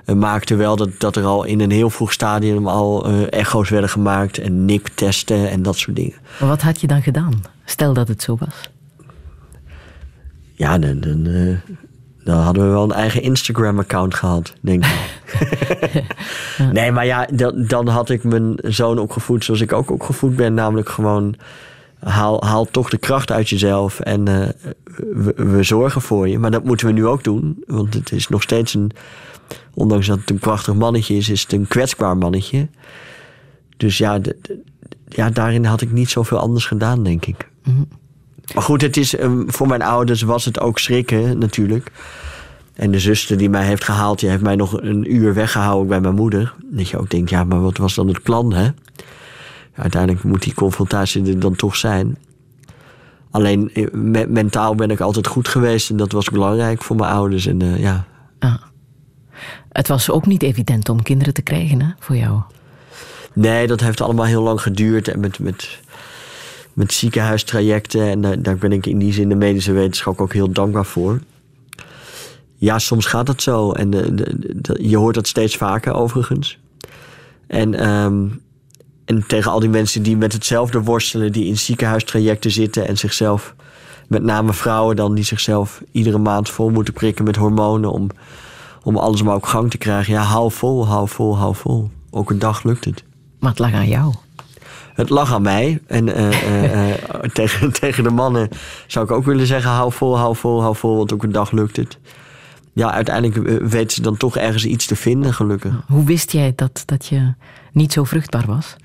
eh, 0.04 0.14
maakte 0.14 0.54
wel 0.54 0.76
dat, 0.76 0.90
dat 0.98 1.16
er 1.16 1.24
al 1.24 1.44
in 1.44 1.60
een 1.60 1.70
heel 1.70 1.90
vroeg 1.90 2.12
stadium 2.12 2.66
al 2.66 3.06
eh, 3.06 3.32
echo's 3.32 3.68
werden 3.70 3.90
gemaakt. 3.90 4.38
En 4.38 4.64
niptesten 4.64 5.50
en 5.50 5.62
dat 5.62 5.76
soort 5.76 5.96
dingen. 5.96 6.16
Maar 6.40 6.48
wat 6.48 6.62
had 6.62 6.80
je 6.80 6.86
dan 6.86 7.02
gedaan? 7.02 7.42
Stel 7.64 7.92
dat 7.92 8.08
het 8.08 8.22
zo 8.22 8.36
was. 8.38 8.70
Ja, 10.54 10.78
dan, 10.78 11.00
dan, 11.00 11.22
dan 12.24 12.38
hadden 12.38 12.64
we 12.64 12.70
wel 12.70 12.82
een 12.82 12.92
eigen 12.92 13.22
Instagram-account 13.22 14.14
gehad, 14.14 14.54
denk 14.60 14.84
ik. 14.84 14.90
Nee, 16.72 16.92
maar 16.92 17.06
ja, 17.06 17.28
dan, 17.32 17.64
dan 17.66 17.88
had 17.88 18.10
ik 18.10 18.24
mijn 18.24 18.54
zoon 18.62 18.98
opgevoed 18.98 19.44
zoals 19.44 19.60
ik 19.60 19.72
ook 19.72 19.90
opgevoed 19.90 20.36
ben. 20.36 20.54
Namelijk 20.54 20.88
gewoon 20.88 21.36
haal, 22.04 22.42
haal 22.44 22.64
toch 22.64 22.90
de 22.90 22.98
kracht 22.98 23.30
uit 23.30 23.48
jezelf 23.48 24.00
en 24.00 24.28
eh, 24.28 24.48
we, 24.94 25.32
we 25.36 25.62
zorgen 25.62 26.00
voor 26.00 26.28
je. 26.28 26.38
Maar 26.38 26.50
dat 26.50 26.64
moeten 26.64 26.86
we 26.86 26.92
nu 26.92 27.06
ook 27.06 27.24
doen, 27.24 27.62
want 27.66 27.94
het 27.94 28.12
is 28.12 28.28
nog 28.28 28.42
steeds 28.42 28.74
een, 28.74 28.90
ondanks 29.74 30.06
dat 30.06 30.18
het 30.20 30.30
een 30.30 30.38
prachtig 30.38 30.74
mannetje 30.74 31.16
is, 31.16 31.28
is 31.28 31.42
het 31.42 31.52
een 31.52 31.66
kwetsbaar 31.68 32.16
mannetje. 32.16 32.68
Dus 33.76 33.98
ja, 33.98 34.18
de- 34.18 34.36
de- 34.42 34.60
ja 35.08 35.30
daarin 35.30 35.64
had 35.64 35.80
ik 35.80 35.92
niet 35.92 36.10
zoveel 36.10 36.38
anders 36.38 36.66
gedaan, 36.66 37.02
denk 37.02 37.26
ik. 37.26 37.48
Maar 38.54 38.62
goed, 38.62 38.80
het 38.82 38.96
is, 38.96 39.16
ehm, 39.16 39.42
voor 39.46 39.66
mijn 39.66 39.82
ouders 39.82 40.22
was 40.22 40.44
het 40.44 40.60
ook 40.60 40.78
schrikken 40.78 41.38
natuurlijk. 41.38 41.92
En 42.74 42.90
de 42.90 42.98
zuster 42.98 43.36
die 43.36 43.50
mij 43.50 43.64
heeft 43.66 43.84
gehaald, 43.84 44.20
die 44.20 44.28
heeft 44.30 44.42
mij 44.42 44.56
nog 44.56 44.82
een 44.82 45.14
uur 45.14 45.34
weggehouden 45.34 45.88
bij 45.88 46.00
mijn 46.00 46.14
moeder. 46.14 46.54
Dat 46.64 46.88
je 46.88 46.98
ook 46.98 47.10
denkt, 47.10 47.30
ja, 47.30 47.44
maar 47.44 47.60
wat 47.62 47.76
was 47.76 47.94
dan 47.94 48.08
het 48.08 48.22
plan, 48.22 48.52
hè? 48.52 48.68
Uiteindelijk 49.74 50.24
moet 50.24 50.42
die 50.42 50.54
confrontatie 50.54 51.26
er 51.26 51.40
dan 51.40 51.56
toch 51.56 51.76
zijn. 51.76 52.16
Alleen 53.30 53.70
eh, 53.74 53.90
me- 53.92 54.26
mentaal 54.28 54.74
ben 54.74 54.90
ik 54.90 55.00
altijd 55.00 55.26
goed 55.26 55.48
geweest 55.48 55.90
en 55.90 55.96
dat 55.96 56.12
was 56.12 56.28
belangrijk 56.30 56.82
voor 56.82 56.96
mijn 56.96 57.12
ouders. 57.12 57.46
En 57.46 57.62
eh, 57.62 57.78
ja, 57.80 58.04
Het 59.68 59.88
was 59.88 60.10
ook 60.10 60.26
niet 60.26 60.42
evident 60.42 60.88
om 60.88 61.02
kinderen 61.02 61.34
te 61.34 61.42
krijgen, 61.42 61.80
hè, 61.82 61.88
voor 61.98 62.16
jou. 62.16 62.40
Nee, 63.32 63.66
dat 63.66 63.80
heeft 63.80 64.00
allemaal 64.00 64.24
heel 64.24 64.42
lang 64.42 64.60
geduurd. 64.60 65.08
En 65.08 65.20
met, 65.20 65.38
met, 65.38 65.78
met 66.72 66.92
ziekenhuistrajecten. 66.92 68.08
En 68.10 68.20
daar, 68.20 68.42
daar 68.42 68.56
ben 68.56 68.72
ik 68.72 68.86
in 68.86 68.98
die 68.98 69.12
zin 69.12 69.28
de 69.28 69.34
medische 69.34 69.72
wetenschap 69.72 70.20
ook 70.20 70.32
heel 70.32 70.52
dankbaar 70.52 70.84
voor. 70.86 71.20
Ja, 72.54 72.78
soms 72.78 73.06
gaat 73.06 73.28
het 73.28 73.42
zo. 73.42 73.72
En 73.72 73.90
de, 73.90 74.14
de- 74.14 74.54
de- 74.60 74.78
je 74.88 74.96
hoort 74.96 75.14
dat 75.14 75.26
steeds 75.28 75.56
vaker 75.56 75.92
overigens. 75.94 76.58
En, 77.46 77.74
ehm, 77.74 78.26
en 79.04 79.24
tegen 79.26 79.50
al 79.50 79.60
die 79.60 79.68
mensen 79.68 80.02
die 80.02 80.16
met 80.16 80.32
hetzelfde 80.32 80.82
worstelen, 80.82 81.32
die 81.32 81.46
in 81.46 81.58
ziekenhuistrajecten 81.58 82.50
zitten 82.50 82.88
en 82.88 82.98
zichzelf, 82.98 83.54
met 84.08 84.22
name 84.22 84.52
vrouwen 84.52 84.96
dan, 84.96 85.14
die 85.14 85.24
zichzelf 85.24 85.82
iedere 85.92 86.18
maand 86.18 86.50
vol 86.50 86.70
moeten 86.70 86.94
prikken 86.94 87.24
met 87.24 87.36
hormonen 87.36 87.92
om, 87.92 88.10
om 88.82 88.96
alles 88.96 89.22
maar 89.22 89.34
op 89.34 89.44
gang 89.44 89.70
te 89.70 89.78
krijgen. 89.78 90.12
Ja, 90.12 90.22
hou 90.22 90.52
vol, 90.52 90.86
hou 90.86 91.08
vol, 91.08 91.36
hou 91.36 91.54
vol. 91.54 91.90
Ook 92.10 92.30
een 92.30 92.38
dag 92.38 92.62
lukt 92.62 92.84
het. 92.84 93.04
Maar 93.38 93.50
het 93.50 93.58
lag 93.58 93.72
aan 93.72 93.88
jou. 93.88 94.14
Het 94.94 95.08
lag 95.08 95.32
aan 95.32 95.42
mij. 95.42 95.80
En 95.86 96.14
eh, 96.14 96.28
eh, 96.28 96.90
eh, 96.90 97.20
tegen, 97.32 97.72
tegen 97.72 98.02
de 98.02 98.10
mannen 98.10 98.48
zou 98.86 99.04
ik 99.04 99.10
ook 99.10 99.24
willen 99.24 99.46
zeggen: 99.46 99.70
hou 99.70 99.92
vol, 99.92 100.18
hou 100.18 100.36
vol, 100.36 100.60
hou 100.60 100.76
vol, 100.76 100.96
want 100.96 101.12
ook 101.12 101.22
een 101.22 101.32
dag 101.32 101.50
lukt 101.50 101.76
het. 101.76 101.98
Ja, 102.72 102.92
uiteindelijk 102.92 103.62
weten 103.62 103.90
ze 103.90 104.02
dan 104.02 104.16
toch 104.16 104.36
ergens 104.36 104.64
iets 104.64 104.86
te 104.86 104.96
vinden, 104.96 105.34
gelukkig. 105.34 105.74
Hoe 105.86 106.04
wist 106.04 106.32
jij 106.32 106.52
dat, 106.56 106.82
dat 106.86 107.06
je 107.06 107.34
niet 107.72 107.92
zo 107.92 108.04
vruchtbaar 108.04 108.46
was? 108.46 108.76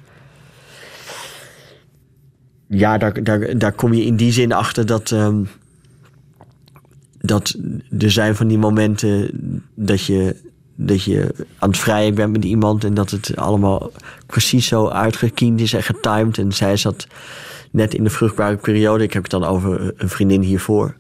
Ja, 2.68 2.98
daar, 2.98 3.24
daar, 3.24 3.58
daar 3.58 3.72
kom 3.72 3.94
je 3.94 4.06
in 4.06 4.16
die 4.16 4.32
zin 4.32 4.52
achter 4.52 4.86
dat. 4.86 5.12
ehm, 5.12 5.44
dat 7.28 7.56
er 8.00 8.12
zijn 8.12 8.36
van 8.36 8.48
die 8.48 8.58
momenten 8.58 9.30
dat 9.76 10.06
je, 10.06 10.36
dat 10.76 11.04
je 11.04 11.34
aan 11.60 11.70
het 11.70 11.78
vrijen 11.78 12.16
bent 12.16 12.32
met 12.32 12.46
iemand 12.46 12.84
en 12.84 12.94
dat 12.94 13.10
het 13.12 13.36
allemaal 13.36 13.92
precies 14.26 14.68
zo 14.68 14.88
uitgekiend 14.88 15.62
is 15.62 15.74
en 15.74 15.84
getimed. 15.84 16.38
En 16.38 16.52
zij 16.52 16.78
zat 16.78 17.08
net 17.72 17.94
in 17.94 18.04
de 18.04 18.10
vruchtbare 18.10 18.56
periode. 18.58 19.04
Ik 19.04 19.14
heb 19.14 19.22
het 19.22 19.32
dan 19.32 19.44
over 19.44 19.94
een 19.98 20.10
vriendin 20.10 20.42
hiervoor. 20.42 20.96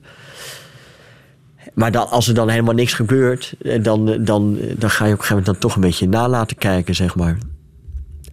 Maar 1.74 1.92
dan, 1.92 2.10
als 2.10 2.28
er 2.28 2.34
dan 2.34 2.50
helemaal 2.50 2.74
niks 2.74 2.94
gebeurt, 2.94 3.54
eh, 3.62 3.84
dan, 3.84 4.24
dan, 4.24 4.58
dan 4.78 4.90
ga 4.90 5.06
je 5.06 5.14
op 5.14 5.20
een 5.20 5.26
gegeven 5.26 5.28
moment 5.30 5.46
dan 5.46 5.58
toch 5.58 5.76
een 5.76 5.82
beetje 5.82 6.08
na 6.08 6.30
laten 6.30 6.58
kijken, 6.58 6.96
zeg 6.96 7.16
maar. 7.16 7.38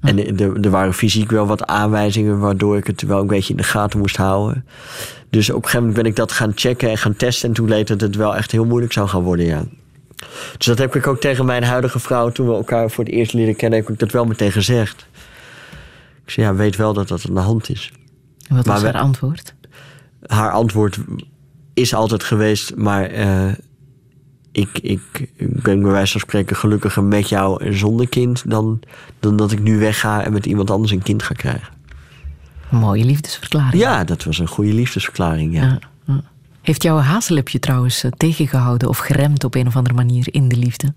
En 0.05 0.39
er- 0.63 0.71
waren 0.71 0.95
fysiek 0.95 1.31
wel 1.31 1.47
wat 1.47 1.67
aanwijzingen 1.67 2.39
waardoor 2.39 2.77
ik 2.77 2.87
het 2.87 3.03
wel 3.03 3.21
een 3.21 3.27
beetje 3.27 3.51
in 3.51 3.57
de 3.57 3.63
gaten 3.63 3.99
moest 3.99 4.17
houden. 4.17 4.65
Dus 5.31 5.49
op 5.51 5.55
een 5.57 5.63
gegeven 5.63 5.79
moment 5.87 6.03
ben 6.03 6.11
ik 6.11 6.17
dat 6.17 6.33
gaan 6.33 6.53
checken 6.55 6.91
en 6.91 6.99
gaan 6.99 7.17
testen. 7.17 7.49
En 7.49 7.55
toen 7.55 7.69
leed 7.69 7.89
dat 7.89 8.01
het 8.01 8.17
wel 8.17 8.37
echt 8.37 8.51
heel 8.51 8.65
moeilijk 8.65 8.93
zou 8.93 9.09
gaan 9.09 9.23
worden, 9.23 9.47
ja. 9.47 9.63
Dus 10.59 10.67
dat 10.67 10.79
heb 10.79 10.95
ik 10.97 11.07
ook 11.07 11.21
tegen 11.21 11.45
mijn 11.45 11.63
huidige 11.65 11.99
vrouw, 11.99 12.31
toen 12.31 12.47
we 12.49 12.55
elkaar 12.55 12.91
voor 12.91 13.05
het 13.05 13.13
eerst 13.13 13.33
leren 13.33 13.57
kennen, 13.57 13.79
heb 13.79 13.89
ik 13.91 13.99
dat 13.99 14.11
wel 14.11 14.25
meteen 14.25 14.53
gezegd. 14.53 15.07
Ik 16.25 16.31
zei, 16.31 16.47
ja, 16.47 16.55
weet 16.55 16.77
wel 16.77 16.93
dat 16.93 17.09
dat 17.09 17.25
aan 17.29 17.35
de 17.35 17.41
hand 17.41 17.71
is. 17.71 17.93
En 18.49 18.57
wat 18.57 18.67
was 18.67 18.75
Maar 18.83 18.85
haar 18.93 19.01
we- 19.01 19.07
antwoord? 19.07 19.55
Haar 20.27 20.51
antwoord 20.51 20.99
is 21.75 21.95
altijd 21.95 22.25
geweest, 22.25 22.77
maar 22.77 23.05
eh, 23.11 23.53
ik, 24.55 24.79
ik, 24.79 25.01
ik 25.37 25.63
ben 25.63 25.83
bij 25.83 25.91
wijze 25.91 26.13
van 26.13 26.21
spreken 26.21 26.57
gelukkiger 26.57 27.05
met 27.05 27.29
jou 27.29 27.65
en 27.65 27.79
zonder 27.79 28.09
kind 28.09 28.51
dan, 28.51 28.81
dan 29.21 29.37
dat 29.37 29.53
ik 29.53 29.61
nu 29.61 29.79
wegga 29.79 30.25
en 30.25 30.33
met 30.33 30.47
iemand 30.47 30.71
anders 30.71 30.93
een 30.93 31.03
kind 31.03 31.23
ga 31.23 31.35
krijgen. 31.35 31.69
Een 32.71 32.79
mooie 32.79 33.05
liefdesverklaring. 33.05 33.83
Ja, 33.83 34.05
dat 34.05 34.25
was 34.25 34.39
een 34.39 34.49
goede 34.49 34.73
liefdesverklaring, 34.73 35.55
ja. 35.55 35.63
Ja, 35.63 35.79
ja. 36.05 36.23
Heeft 36.63 36.83
jouw 36.83 36.99
hazelipje 36.99 37.59
trouwens 37.59 38.05
eh, 38.05 38.11
tegengehouden 38.17 38.89
of 38.89 38.99
geremd 38.99 39.45
op 39.45 39.55
een 39.55 39.67
of 39.67 39.77
andere 39.77 39.95
manier 39.95 40.27
in 40.31 40.49
de 40.49 40.57
liefde? 40.57 40.95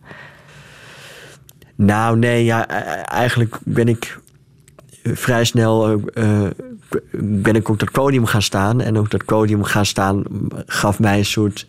Nou, 1.76 2.18
nee, 2.18 2.44
ja, 2.44 2.70
e- 2.70 3.02
eigenlijk 3.02 3.58
ben 3.64 3.88
ik 3.88 4.20
vrij 5.04 5.44
snel 5.44 5.88
eh, 5.88 6.46
eh, 6.46 6.52
ben 7.20 7.56
ik 7.56 7.70
op 7.70 7.80
dat 7.80 7.92
podium 7.92 8.26
gaan 8.26 8.42
staan. 8.42 8.82
En 8.82 8.98
op 8.98 9.10
dat 9.10 9.26
podium 9.26 9.64
gaan 9.64 9.86
staan 9.86 10.24
gaf 10.66 11.00
mij 11.00 11.18
een 11.18 11.26
soort, 11.26 11.68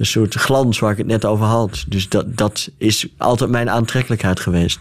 een 0.00 0.06
soort 0.06 0.34
glans 0.34 0.78
waar 0.78 0.90
ik 0.90 0.98
het 0.98 1.06
net 1.06 1.24
over 1.24 1.46
had. 1.46 1.84
Dus 1.88 2.08
dat, 2.08 2.36
dat 2.36 2.70
is 2.76 3.08
altijd 3.16 3.50
mijn 3.50 3.70
aantrekkelijkheid 3.70 4.40
geweest. 4.40 4.78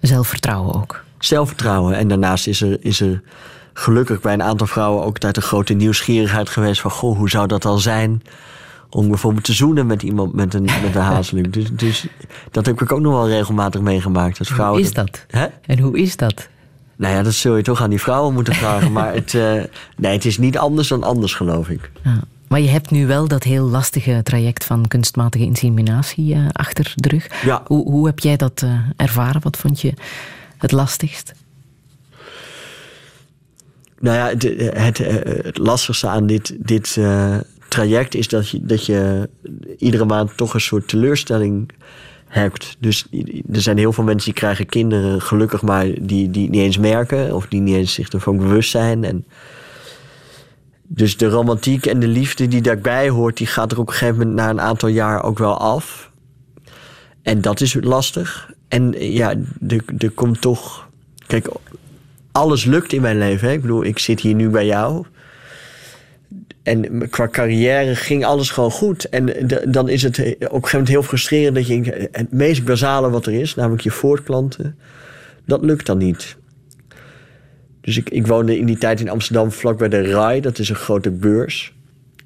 Zelfvertrouwen 0.00 0.74
ook. 0.74 1.04
Zelfvertrouwen. 1.18 1.96
En 1.96 2.08
daarnaast 2.08 2.46
is 2.46 2.60
er, 2.60 2.76
is 2.80 3.00
er 3.00 3.22
gelukkig 3.72 4.20
bij 4.20 4.32
een 4.32 4.42
aantal 4.42 4.66
vrouwen 4.66 5.04
ook 5.04 5.14
altijd 5.14 5.36
een 5.36 5.42
grote 5.42 5.72
nieuwsgierigheid 5.72 6.48
geweest 6.48 6.80
van 6.80 6.90
goh, 6.90 7.16
hoe 7.16 7.30
zou 7.30 7.46
dat 7.46 7.62
dan 7.62 7.80
zijn? 7.80 8.22
Om 8.90 9.08
bijvoorbeeld 9.08 9.44
te 9.44 9.52
zoenen 9.52 9.86
met 9.86 10.02
iemand 10.02 10.32
met 10.32 10.54
een, 10.54 10.64
met 10.64 10.94
een 10.94 11.02
hazeling. 11.12 11.50
Dus, 11.50 11.68
dus 11.72 12.06
dat 12.50 12.66
heb 12.66 12.82
ik 12.82 12.92
ook 12.92 13.00
nog 13.00 13.12
wel 13.12 13.28
regelmatig 13.28 13.80
meegemaakt. 13.80 14.38
Dat 14.38 14.46
vrouwen 14.46 14.78
Hoe 14.78 14.86
is 14.86 14.94
dat? 14.94 15.24
Hè? 15.28 15.46
En 15.66 15.78
hoe 15.78 15.98
is 15.98 16.16
dat? 16.16 16.48
Nou 16.96 17.14
ja, 17.14 17.22
dat 17.22 17.34
zul 17.34 17.56
je 17.56 17.62
toch 17.62 17.82
aan 17.82 17.90
die 17.90 18.00
vrouwen 18.00 18.34
moeten 18.34 18.54
vragen. 18.54 18.92
Maar 18.92 19.14
het, 19.14 19.34
eh, 19.34 19.62
nee, 19.96 20.12
het 20.12 20.24
is 20.24 20.38
niet 20.38 20.58
anders 20.58 20.88
dan 20.88 21.02
anders, 21.02 21.34
geloof 21.34 21.68
ik. 21.68 21.90
Ja. 22.04 22.20
Maar 22.48 22.60
je 22.60 22.68
hebt 22.68 22.90
nu 22.90 23.06
wel 23.06 23.28
dat 23.28 23.42
heel 23.42 23.68
lastige 23.68 24.20
traject 24.22 24.64
van 24.64 24.88
kunstmatige 24.88 25.44
inseminatie 25.44 26.34
eh, 26.34 26.46
achter 26.52 26.92
de 26.94 27.08
rug. 27.08 27.42
Ja. 27.44 27.62
Hoe, 27.66 27.90
hoe 27.90 28.06
heb 28.06 28.18
jij 28.18 28.36
dat 28.36 28.62
eh, 28.62 28.78
ervaren? 28.96 29.42
Wat 29.42 29.56
vond 29.56 29.80
je 29.80 29.92
het 30.58 30.72
lastigst? 30.72 31.32
Nou 34.00 34.16
ja, 34.16 34.28
het, 34.28 34.42
het, 34.76 35.00
eh, 35.00 35.44
het 35.44 35.58
lastigste 35.58 36.06
aan 36.06 36.26
dit, 36.26 36.56
dit 36.58 36.96
eh, 36.98 37.36
traject 37.68 38.14
is 38.14 38.28
dat 38.28 38.48
je, 38.48 38.58
dat 38.62 38.86
je 38.86 39.28
iedere 39.78 40.04
maand 40.04 40.36
toch 40.36 40.54
een 40.54 40.60
soort 40.60 40.88
teleurstelling 40.88 41.70
hebt. 42.26 42.76
Dus 42.78 43.06
er 43.52 43.62
zijn 43.62 43.78
heel 43.78 43.92
veel 43.92 44.04
mensen 44.04 44.30
die 44.30 44.40
krijgen 44.40 44.66
kinderen, 44.66 45.20
gelukkig 45.22 45.62
maar, 45.62 45.86
die, 46.00 46.30
die 46.30 46.50
niet 46.50 46.60
eens 46.60 46.78
merken 46.78 47.34
of 47.34 47.46
die 47.46 47.60
niet 47.60 47.74
eens 47.74 47.94
zich 47.94 48.08
ervan 48.08 48.36
bewust 48.36 48.70
zijn. 48.70 49.04
En 49.04 49.24
dus 50.88 51.16
de 51.16 51.28
romantiek 51.28 51.86
en 51.86 52.00
de 52.00 52.06
liefde 52.08 52.48
die 52.48 52.62
daarbij 52.62 53.08
hoort, 53.08 53.36
die 53.36 53.46
gaat 53.46 53.72
er 53.72 53.78
op 53.78 53.86
een 53.86 53.92
gegeven 53.92 54.16
moment 54.18 54.36
na 54.36 54.50
een 54.50 54.60
aantal 54.60 54.88
jaar 54.88 55.22
ook 55.24 55.38
wel 55.38 55.58
af. 55.58 56.10
En 57.22 57.40
dat 57.40 57.60
is 57.60 57.76
lastig. 57.80 58.50
En 58.68 58.94
eh, 58.94 59.14
ja, 59.14 59.34
er, 59.68 59.84
er 59.98 60.10
komt 60.10 60.40
toch. 60.40 60.88
Kijk, 61.26 61.48
alles 62.32 62.64
lukt 62.64 62.92
in 62.92 63.00
mijn 63.00 63.18
leven. 63.18 63.48
Hè? 63.48 63.54
Ik 63.54 63.60
bedoel, 63.60 63.84
ik 63.84 63.98
zit 63.98 64.20
hier 64.20 64.34
nu 64.34 64.48
bij 64.48 64.66
jou. 64.66 65.04
En 66.62 67.08
qua 67.10 67.28
carrière 67.28 67.94
ging 67.94 68.24
alles 68.24 68.50
gewoon 68.50 68.70
goed. 68.70 69.04
En 69.08 69.26
de- 69.26 69.64
dan 69.68 69.88
is 69.88 70.02
het 70.02 70.18
op 70.18 70.24
een 70.24 70.36
gegeven 70.40 70.68
moment 70.70 70.88
heel 70.88 71.02
frustrerend 71.02 71.54
dat 71.54 71.66
je 71.66 72.08
het 72.12 72.32
meest 72.32 72.64
basale 72.64 73.10
wat 73.10 73.26
er 73.26 73.32
is, 73.32 73.54
namelijk 73.54 73.82
je 73.82 73.90
voortplanten, 73.90 74.78
dat 75.44 75.64
lukt 75.64 75.86
dan 75.86 75.98
niet. 75.98 76.36
Dus 77.86 77.96
ik, 77.96 78.10
ik 78.10 78.26
woonde 78.26 78.58
in 78.58 78.66
die 78.66 78.78
tijd 78.78 79.00
in 79.00 79.08
Amsterdam 79.08 79.52
vlak 79.52 79.78
bij 79.78 79.88
de 79.88 80.10
RAI, 80.10 80.40
dat 80.40 80.58
is 80.58 80.68
een 80.68 80.76
grote 80.76 81.10
beurs. 81.10 81.74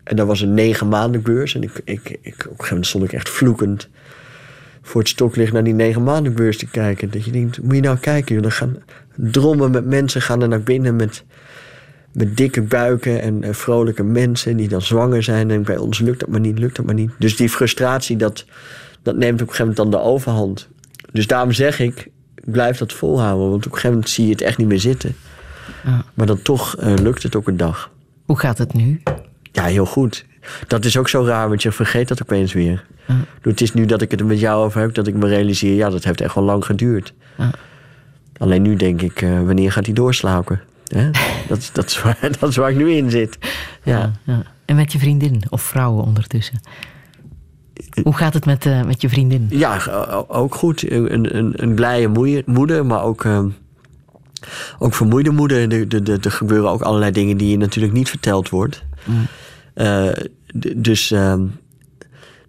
En 0.05 0.17
dat 0.17 0.27
was 0.27 0.41
een 0.41 0.55
negen 0.55 0.89
maanden 0.89 1.23
beurs. 1.23 1.55
En 1.55 1.63
ik, 1.63 1.81
ik, 1.85 2.09
ik, 2.11 2.15
op 2.15 2.23
een 2.23 2.41
gegeven 2.43 2.67
moment 2.69 2.87
stond 2.87 3.05
ik 3.05 3.13
echt 3.13 3.29
vloekend 3.29 3.89
voor 4.83 5.01
het 5.01 5.11
stoklicht 5.11 5.53
naar 5.53 5.65
die 5.65 5.75
negen 5.75 6.03
maanden 6.03 6.35
beurs 6.35 6.59
te 6.59 6.67
kijken. 6.67 7.11
Dat 7.11 7.25
je 7.25 7.31
denkt, 7.31 7.63
moet 7.63 7.75
je 7.75 7.81
nou 7.81 7.99
kijken, 7.99 8.35
joh, 8.35 8.43
dan 8.43 8.53
gaan 8.53 8.77
drommen 9.17 9.71
met 9.71 9.87
mensen 9.87 10.23
gaan 10.23 10.43
er 10.43 10.49
naar 10.49 10.63
binnen 10.63 10.97
met, 10.97 11.25
met 12.13 12.37
dikke 12.37 12.63
buiken 12.63 13.23
en 13.23 13.55
vrolijke 13.55 14.03
mensen 14.03 14.57
die 14.57 14.69
dan 14.69 14.83
zwanger 14.83 15.23
zijn. 15.23 15.51
En 15.51 15.63
bij 15.63 15.77
ons 15.77 15.99
lukt 15.99 16.21
dat 16.21 16.29
maar 16.29 16.41
niet, 16.41 16.59
lukt 16.59 16.77
dat 16.77 16.87
maar 16.87 16.95
niet. 16.95 17.11
Dus 17.19 17.37
die 17.37 17.49
frustratie, 17.49 18.17
dat, 18.17 18.45
dat 19.03 19.17
neemt 19.17 19.43
op 19.43 19.49
een 19.49 19.55
gegeven 19.55 19.75
moment 19.75 19.93
dan 19.93 20.01
de 20.01 20.07
overhand. 20.07 20.69
Dus 21.13 21.27
daarom 21.27 21.53
zeg 21.53 21.81
ik, 21.81 22.09
blijf 22.45 22.79
dat 22.79 22.93
volhouden. 22.93 23.51
Want 23.51 23.67
op 23.67 23.73
een 23.73 23.79
gegeven 23.79 23.91
moment 23.91 24.09
zie 24.09 24.25
je 24.25 24.33
het 24.33 24.43
echt 24.43 24.59
niet 24.59 24.69
meer 24.69 24.81
zitten. 24.81 25.15
Ja. 25.85 26.05
Maar 26.15 26.27
dan 26.27 26.43
toch 26.43 26.77
eh, 26.77 26.95
lukt 26.95 27.23
het 27.23 27.37
ook 27.37 27.49
een 27.49 27.57
dag. 27.57 27.91
Hoe 28.27 28.39
gaat 28.39 28.59
het 28.59 28.73
nu? 28.73 29.03
Ja, 29.53 29.65
heel 29.65 29.87
goed. 29.87 30.27
Dat 30.67 30.85
is 30.85 30.97
ook 30.97 31.09
zo 31.09 31.25
raar, 31.25 31.49
want 31.49 31.63
je 31.63 31.73
vergeet 31.73 32.09
dat 32.09 32.23
opeens 32.23 32.53
weer. 32.53 32.85
Ja. 33.07 33.15
Het 33.43 33.61
is 33.61 33.75
nu 33.75 33.87
dat 33.87 34.03
ik 34.03 34.11
het 34.11 34.21
er 34.21 34.27
met 34.27 34.41
jou 34.41 34.65
over 34.65 34.81
heb, 34.81 34.95
dat 34.95 35.07
ik 35.07 35.15
me 35.15 35.29
realiseer... 35.29 35.75
ja, 35.75 35.91
dat 35.91 36.05
heeft 36.05 36.21
echt 36.21 36.35
wel 36.35 36.45
lang 36.45 36.65
geduurd. 36.65 37.15
Ja. 37.39 37.51
Alleen 38.37 38.63
nu 38.63 38.77
denk 38.77 39.03
ik, 39.03 39.23
eh, 39.23 39.43
wanneer 39.43 39.73
gaat 39.73 39.85
hij 39.87 39.95
doorslapen? 39.95 40.61
Dat, 41.49 41.59
is- 41.59 41.73
dat, 41.73 41.85
is 41.87 42.03
waar, 42.03 42.19
dat 42.41 42.49
is 42.49 42.57
waar 42.57 42.71
ik 42.71 42.77
nu 42.77 42.91
in 42.91 43.11
zit. 43.11 43.39
Ja. 43.85 44.13
ja. 44.25 44.43
En 44.65 44.77
met 44.77 44.93
je 44.93 44.99
vriendin 44.99 45.43
of 45.49 45.63
vrouwen 45.63 46.05
ondertussen? 46.05 46.61
Hoe 48.03 48.15
gaat 48.17 48.35
het 48.35 48.45
met, 48.47 48.67
eh, 48.67 48.83
met 48.85 49.01
je 49.01 49.09
vriendin? 49.09 49.47
Ja, 49.51 49.79
ook 50.29 50.55
goed. 50.55 50.91
Een, 50.91 51.37
een, 51.37 51.53
een 51.63 51.75
blije 51.75 52.43
moeder, 52.47 52.87
maar 52.87 53.03
ook, 53.03 53.25
ehm, 53.25 53.49
ook 54.79 54.95
vermoeide 54.95 55.31
moeder. 55.31 55.89
Er, 56.25 56.31
gebeuren 56.31 56.71
ook 56.71 56.83
allerlei 56.83 57.13
dingen 57.13 57.37
die 57.37 57.51
je 57.51 57.57
natuurlijk 57.57 57.93
niet 57.93 58.09
verteld 58.09 58.49
wordt. 58.49 58.83
Mm. 59.05 59.27
Eh, 59.75 60.09
dus, 60.77 61.11
ehm, 61.11 61.47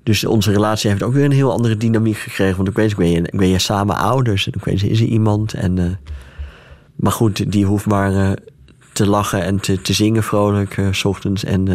dus 0.04 0.26
onze 0.26 0.52
relatie 0.52 0.90
heeft 0.90 1.04
ook 1.04 1.14
weer 1.14 1.26
een 1.26 1.32
heel 1.32 1.52
andere 1.52 1.78
dynamiek 1.78 2.18
gekregen. 2.18 2.56
Want 2.56 2.68
ik 2.68 2.76
weet, 2.76 2.92
ik 2.92 2.98
ben, 2.98 3.10
je, 3.10 3.30
ben 3.32 3.48
je 3.48 3.60
samen 3.60 3.98
ouders. 3.98 4.48
En 4.48 4.54
ik 4.56 4.64
weet, 4.64 4.84
is 4.84 5.00
er 5.00 5.08
iemand. 5.08 5.54
En, 5.54 5.78
eh, 5.78 5.86
maar 6.96 7.12
goed, 7.12 7.52
die 7.52 7.66
hoeft 7.66 7.86
maar 7.86 8.16
eh, 8.16 8.32
te 8.94 9.08
lachen 9.08 9.44
en 9.44 9.60
te, 9.60 9.82
te 9.82 9.94
zingen 9.94 10.24
vrolijk 10.24 10.82
s 10.92 11.06
ochtends. 11.06 11.44
En 11.44 11.66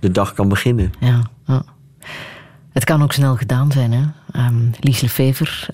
de 0.00 0.10
dag 0.10 0.32
kan 0.32 0.48
beginnen. 0.48 0.92
Ja, 1.00 1.30
ja. 1.46 1.64
Het 2.72 2.84
kan 2.84 3.02
ook 3.02 3.12
snel 3.12 3.36
gedaan 3.36 3.72
zijn. 3.72 3.92
Hè? 3.92 4.02
Ehm 4.32 4.70
Lies 4.80 5.00
Lefever 5.00 5.68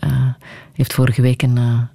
heeft 0.73 0.95
vorige 0.95 1.23
week 1.23 1.43
een 1.43 1.89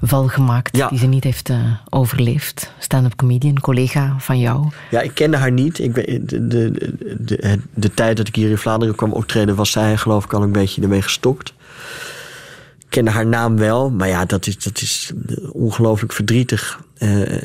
val 0.00 0.28
gemaakt 0.28 0.88
die 0.88 0.98
ze 0.98 1.06
niet 1.06 1.24
heeft 1.24 1.48
eh, 1.48 1.72
overleefd. 1.90 2.72
Stand-up 2.78 3.16
comedian, 3.16 3.60
collega 3.60 4.14
van 4.18 4.38
jou. 4.38 4.68
Ja, 4.90 5.00
ik 5.00 5.14
kende 5.14 5.36
haar 5.36 5.52
niet. 5.52 5.78
Ik 5.78 5.94
weet, 5.94 6.28
de, 6.28 6.46
de, 6.46 6.70
de, 7.18 7.36
de, 7.36 7.58
de 7.74 7.94
tijd 7.94 8.16
dat 8.16 8.28
ik 8.28 8.34
hier 8.34 8.50
in 8.50 8.58
Vlaanderen 8.58 8.94
kwam 8.94 9.12
optreden, 9.12 9.54
was 9.54 9.70
zij 9.70 9.96
geloof 9.96 10.24
ik 10.24 10.32
al 10.32 10.42
een 10.42 10.52
beetje 10.52 10.82
ermee 10.82 11.02
gestokt. 11.02 11.54
Ik 12.78 12.86
kende 12.88 13.10
haar 13.10 13.26
naam 13.26 13.56
wel, 13.56 13.90
maar 13.90 14.08
ja, 14.08 14.24
dat 14.24 14.46
is, 14.46 14.58
dat 14.58 14.80
is 14.80 15.12
ongelooflijk 15.52 16.12
verdrietig. 16.12 16.80
Eh, 16.98 17.42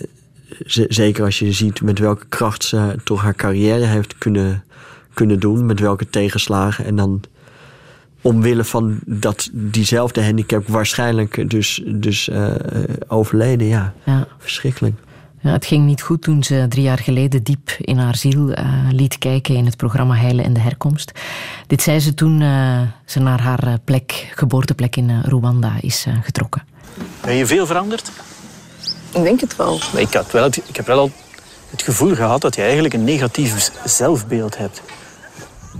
zeker 0.87 1.23
als 1.23 1.39
je 1.39 1.51
ziet 1.51 1.81
met 1.81 1.99
welke 1.99 2.25
kracht 2.29 2.63
ze 2.63 2.95
toch 3.03 3.21
haar 3.21 3.35
carrière 3.35 3.85
heeft 3.85 4.17
kunnen, 4.17 4.63
kunnen 5.13 5.39
doen, 5.39 5.65
met 5.65 5.79
welke 5.79 6.09
tegenslagen. 6.09 6.85
En 6.85 6.95
dan 6.95 7.21
omwille 8.21 8.63
van 8.63 8.99
dat, 9.05 9.49
diezelfde 9.51 10.23
handicap 10.23 10.67
waarschijnlijk 10.67 11.49
dus, 11.49 11.81
dus 11.85 12.29
eh, 12.29 12.51
overleden. 13.07 13.67
Ja, 13.67 13.93
Ja. 14.03 14.27
verschrikkelijk. 14.37 14.95
Ja, 15.43 15.51
het 15.51 15.65
ging 15.65 15.85
niet 15.85 16.01
goed 16.01 16.21
toen 16.21 16.43
ze 16.43 16.65
drie 16.69 16.83
jaar 16.83 16.97
geleden 16.99 17.43
diep 17.43 17.69
in 17.77 17.97
haar 17.97 18.15
ziel 18.15 18.51
eh, 18.51 18.65
liet 18.91 19.17
kijken 19.17 19.55
in 19.55 19.65
het 19.65 19.77
programma 19.77 20.15
Heilen 20.15 20.45
en 20.45 20.53
de 20.53 20.59
Herkomst. 20.59 21.11
Dit 21.67 21.81
zei 21.81 21.99
ze 21.99 22.13
toen 22.13 22.41
eh, 22.41 22.81
ze 23.05 23.19
naar 23.19 23.41
haar 23.41 23.67
eh, 23.67 23.73
plek, 23.83 24.31
geboorteplek 24.35 24.95
in 24.95 25.09
eh, 25.09 25.17
Rwanda 25.23 25.73
is 25.81 26.05
eh, 26.07 26.13
getrokken. 26.21 26.63
Ben 27.21 27.33
je 27.35 27.45
veel 27.45 27.65
veranderd? 27.65 28.11
Ik 29.13 29.23
denk 29.23 29.39
het 29.41 29.55
wel. 29.55 29.79
Ik, 29.95 30.13
had 30.13 30.31
wel 30.31 30.43
het, 30.43 30.57
ik 30.67 30.75
heb 30.75 30.85
wel 30.85 30.99
al 30.99 31.11
het 31.69 31.81
gevoel 31.81 32.15
gehad 32.15 32.41
dat 32.41 32.55
je 32.55 32.61
eigenlijk 32.61 32.93
een 32.93 33.03
negatief 33.03 33.71
zelfbeeld 33.85 34.57
hebt. 34.57 34.81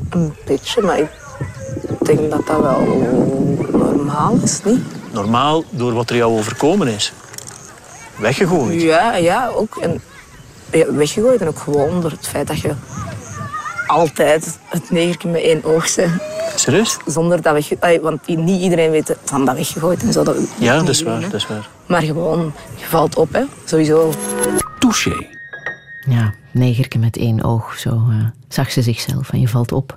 Een 0.09 0.34
beetje, 0.45 0.81
maar 0.81 0.99
ik 0.99 1.09
denk 2.01 2.30
dat 2.31 2.47
dat 2.47 2.61
wel 2.61 2.81
normaal 3.72 4.38
is, 4.43 4.63
niet? 4.63 4.81
Normaal 5.11 5.63
door 5.69 5.93
wat 5.93 6.09
er 6.09 6.15
jou 6.15 6.38
overkomen 6.38 6.88
is. 6.88 7.13
Weggegooid. 8.18 8.81
Ja, 8.81 9.15
ja, 9.15 9.47
ook. 9.47 9.77
En, 9.77 10.01
ja, 10.72 10.93
weggegooid 10.93 11.41
en 11.41 11.47
ook 11.47 11.59
gewoon 11.59 12.01
door 12.01 12.11
het 12.11 12.27
feit 12.27 12.47
dat 12.47 12.59
je 12.59 12.73
altijd 13.88 14.59
het 14.69 14.91
negertje 14.91 15.30
met 15.30 15.41
één 15.41 15.63
oog 15.63 15.95
bent. 15.95 16.22
Serieus? 16.55 16.97
Zonder 17.05 17.41
dat. 17.41 17.72
Ai, 17.80 17.99
Want 17.99 18.27
niet 18.27 18.61
iedereen 18.61 18.91
weet 18.91 19.15
van 19.23 19.45
dat 19.45 19.55
weggegooid 19.55 20.03
en 20.03 20.13
zo. 20.13 20.23
Dat 20.23 20.35
Ja, 20.57 20.77
dat 20.77 20.89
is 20.89 21.03
waar, 21.03 21.22
dat 21.22 21.34
is 21.34 21.47
waar. 21.47 21.69
Maar 21.85 22.01
gewoon, 22.01 22.53
je 22.76 22.85
valt 22.85 23.15
op, 23.15 23.34
hè. 23.34 23.43
Sowieso. 23.65 24.13
Touché. 24.80 25.27
Ja, 26.07 26.34
negerke 26.51 26.97
met 26.97 27.18
één 27.18 27.43
oog, 27.43 27.77
zo 27.77 27.89
eh, 27.89 28.26
zag 28.47 28.72
ze 28.72 28.81
zichzelf 28.81 29.31
en 29.31 29.39
je 29.39 29.47
valt 29.47 29.72
op. 29.72 29.95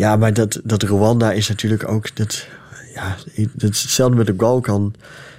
Ja, 0.00 0.16
maar 0.16 0.34
dat, 0.34 0.60
dat 0.64 0.82
Rwanda 0.82 1.32
is 1.32 1.48
natuurlijk 1.48 1.88
ook. 1.88 2.16
Dat, 2.16 2.46
ja, 2.94 3.16
dat 3.52 3.70
is 3.70 3.82
hetzelfde 3.82 4.16
met 4.16 4.26
de 4.26 4.32
Balkan. 4.32 4.94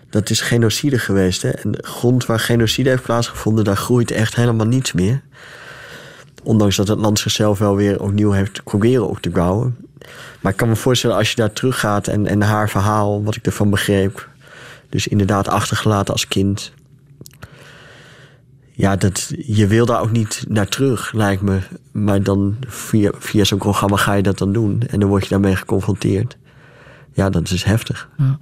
Dat 0.09 0.29
is 0.29 0.41
genocide 0.41 0.99
geweest. 0.99 1.41
Hè? 1.41 1.49
En 1.49 1.71
de 1.71 1.83
grond 1.83 2.25
waar 2.25 2.39
genocide 2.39 2.89
heeft 2.89 3.03
plaatsgevonden, 3.03 3.63
daar 3.63 3.77
groeit 3.77 4.11
echt 4.11 4.35
helemaal 4.35 4.65
niets 4.65 4.91
meer. 4.91 5.21
Ondanks 6.43 6.75
dat 6.75 6.87
het 6.87 6.99
land 6.99 7.19
zichzelf 7.19 7.59
wel 7.59 7.75
weer 7.75 8.01
opnieuw 8.01 8.31
heeft 8.31 8.63
proberen 8.63 9.09
op 9.09 9.19
te 9.19 9.29
bouwen. 9.29 9.77
Maar 10.41 10.51
ik 10.51 10.57
kan 10.57 10.69
me 10.69 10.75
voorstellen, 10.75 11.15
als 11.17 11.29
je 11.29 11.35
daar 11.35 11.53
teruggaat 11.53 12.07
en, 12.07 12.27
en 12.27 12.41
haar 12.41 12.69
verhaal, 12.69 13.23
wat 13.23 13.35
ik 13.35 13.45
ervan 13.45 13.69
begreep. 13.69 14.29
Dus 14.89 15.07
inderdaad 15.07 15.47
achtergelaten 15.47 16.13
als 16.13 16.27
kind. 16.27 16.71
Ja, 18.71 18.95
dat, 18.95 19.31
je 19.37 19.67
wil 19.67 19.85
daar 19.85 20.01
ook 20.01 20.11
niet 20.11 20.45
naar 20.47 20.67
terug, 20.67 21.11
lijkt 21.13 21.41
me. 21.41 21.59
Maar 21.91 22.23
dan 22.23 22.57
via, 22.67 23.11
via 23.19 23.43
zo'n 23.43 23.57
programma 23.57 23.97
ga 23.97 24.13
je 24.13 24.23
dat 24.23 24.37
dan 24.37 24.53
doen. 24.53 24.81
En 24.87 24.99
dan 24.99 25.09
word 25.09 25.23
je 25.23 25.29
daarmee 25.29 25.55
geconfronteerd. 25.55 26.37
Ja, 27.13 27.29
dat 27.29 27.43
is 27.43 27.49
dus 27.49 27.63
heftig. 27.63 28.09
Ja. 28.17 28.39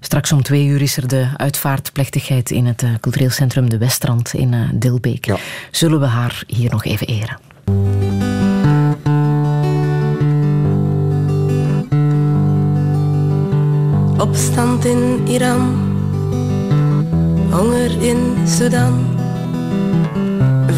Straks 0.00 0.32
om 0.32 0.42
twee 0.42 0.66
uur 0.66 0.82
is 0.82 0.96
er 0.96 1.08
de 1.08 1.28
uitvaartplechtigheid 1.36 2.50
in 2.50 2.66
het 2.66 2.82
eh, 2.82 2.90
cultureel 3.00 3.30
centrum 3.30 3.70
De 3.70 3.78
Westrand 3.78 4.34
in 4.34 4.54
eh, 4.54 4.60
Dilbeek. 4.74 5.34
Zullen 5.70 6.00
we 6.00 6.06
haar 6.06 6.42
hier 6.46 6.70
nog 6.70 6.84
even 6.84 7.06
eren? 7.06 7.38
Opstand 14.18 14.84
in 14.84 15.26
Iran, 15.26 15.74
honger 17.50 18.02
in 18.02 18.48
Sudan. 18.48 19.23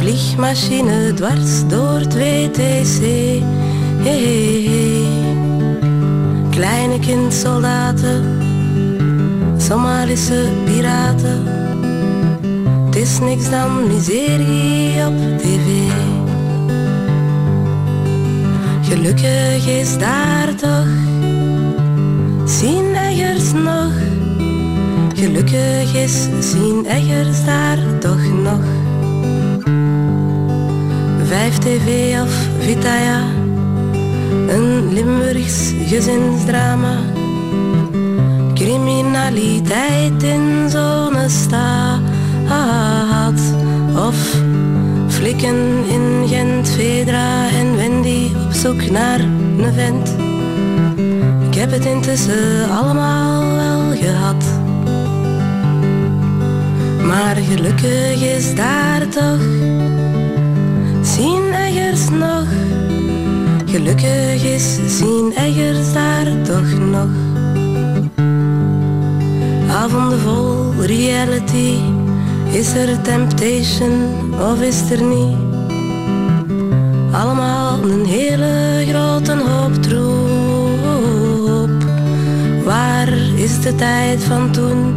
Vliegmachine 0.06 1.14
dwars 1.14 1.68
door 1.68 1.98
het 1.98 2.14
WTC. 2.14 3.00
Hey, 4.02 4.18
hey, 4.18 4.62
hey. 4.68 5.36
Kleine 6.50 6.98
kindsoldaten, 6.98 8.24
Somalische 9.56 10.48
piraten. 10.64 11.42
Het 12.86 12.96
is 12.96 13.18
niks 13.18 13.50
dan 13.50 13.86
miserie 13.86 15.06
op 15.06 15.38
tv. 15.38 15.90
Gelukkig 18.82 19.66
is 19.66 19.98
daar 19.98 20.54
toch 20.54 20.88
Zien 22.44 22.94
Eggers 22.94 23.52
nog? 23.52 23.92
Gelukkig 25.14 25.94
is 25.94 26.28
Zien 26.40 26.86
Eggers 26.86 27.44
daar 27.44 27.78
toch 27.98 28.32
nog? 28.42 28.85
Vijf 31.26 31.58
TV 31.58 32.14
of 32.22 32.48
Vitaya, 32.58 33.20
een 34.48 34.92
Limburgs 34.92 35.72
gezinsdrama. 35.86 36.96
Criminaliteit 38.54 40.22
in 40.22 40.70
zo'n 40.70 41.16
staat. 41.28 42.00
Of 43.96 44.36
flikken 45.08 45.84
in 45.88 46.28
Gent, 46.28 46.70
Vedra 46.70 47.48
en 47.48 47.76
Wendy 47.76 48.30
op 48.46 48.52
zoek 48.52 48.90
naar 48.90 49.20
een 49.20 49.72
vent. 49.74 50.14
Ik 51.48 51.54
heb 51.54 51.70
het 51.70 51.84
intussen 51.84 52.70
allemaal 52.70 53.54
wel 53.54 53.96
gehad. 54.00 54.44
Maar 57.06 57.36
gelukkig 57.36 58.22
is 58.22 58.54
daar 58.54 59.08
toch 59.08 59.40
Zien 61.16 61.52
Eggers 61.52 62.09
nog. 62.10 62.47
Gelukkig 63.66 64.44
is 64.44 64.78
Zien 64.98 65.32
Eggers 65.32 65.93
daar 65.93 66.26
toch 66.43 66.78
nog. 66.78 67.09
Avonden 69.70 70.18
vol 70.20 70.72
reality. 70.80 71.74
Is 72.51 72.74
er 72.74 73.02
temptation 73.02 73.93
of 74.40 74.60
is 74.60 74.90
er 74.90 75.02
niet? 75.02 75.36
Allemaal 77.12 77.78
een 77.82 78.05
hele 78.05 78.84
grote 78.88 79.36
hoop 79.36 79.74
troep. 79.82 80.10
Waar 82.64 83.12
is 83.36 83.60
de 83.60 83.74
tijd 83.74 84.24
van 84.24 84.52
toen? 84.52 84.94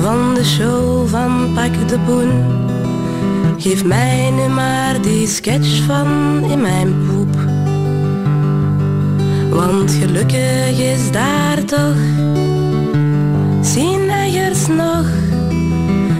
Van 0.00 0.34
de 0.34 0.44
show 0.44 1.08
van 1.08 1.52
Pak 1.54 1.88
de 1.88 1.98
Poen. 2.06 2.69
Geef 3.60 3.84
mij 3.84 4.30
nu 4.30 4.48
maar 4.48 5.02
die 5.02 5.26
sketch 5.26 5.82
van 5.82 6.06
in 6.50 6.60
mijn 6.60 7.06
poep. 7.06 7.34
Want 9.50 9.90
gelukkig 9.90 10.78
is 10.78 11.12
daar 11.12 11.64
toch 11.64 11.96
Zien 13.62 14.10
Eggers 14.10 14.66
nog. 14.66 15.06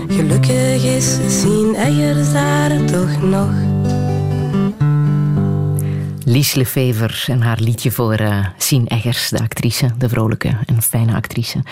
Gelukkig 0.08 0.84
is 0.84 1.18
Zien 1.40 1.74
Eggers 1.74 2.32
daar 2.32 2.84
toch 2.84 3.22
nog. 3.22 3.52
Lies 6.24 6.54
Lefever 6.54 7.24
en 7.26 7.42
haar 7.42 7.60
liedje 7.60 7.90
voor 7.90 8.14
eh 8.14 8.46
Sien 8.56 8.86
Eggers, 8.86 9.28
de 9.28 9.38
actrice, 9.38 9.90
de 9.98 10.08
vrolijke 10.08 10.56
en 10.66 10.82
fijne 10.82 11.14
actrice. 11.14 11.62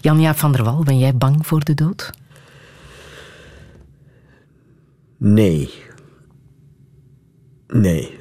Jan-Jaap 0.00 0.38
van 0.38 0.52
der 0.52 0.64
Wal, 0.64 0.82
ben 0.82 0.98
jij 0.98 1.14
bang 1.14 1.46
voor 1.46 1.64
de 1.64 1.74
dood? 1.74 2.12
Nee. 5.24 5.70
Nee. 7.66 8.18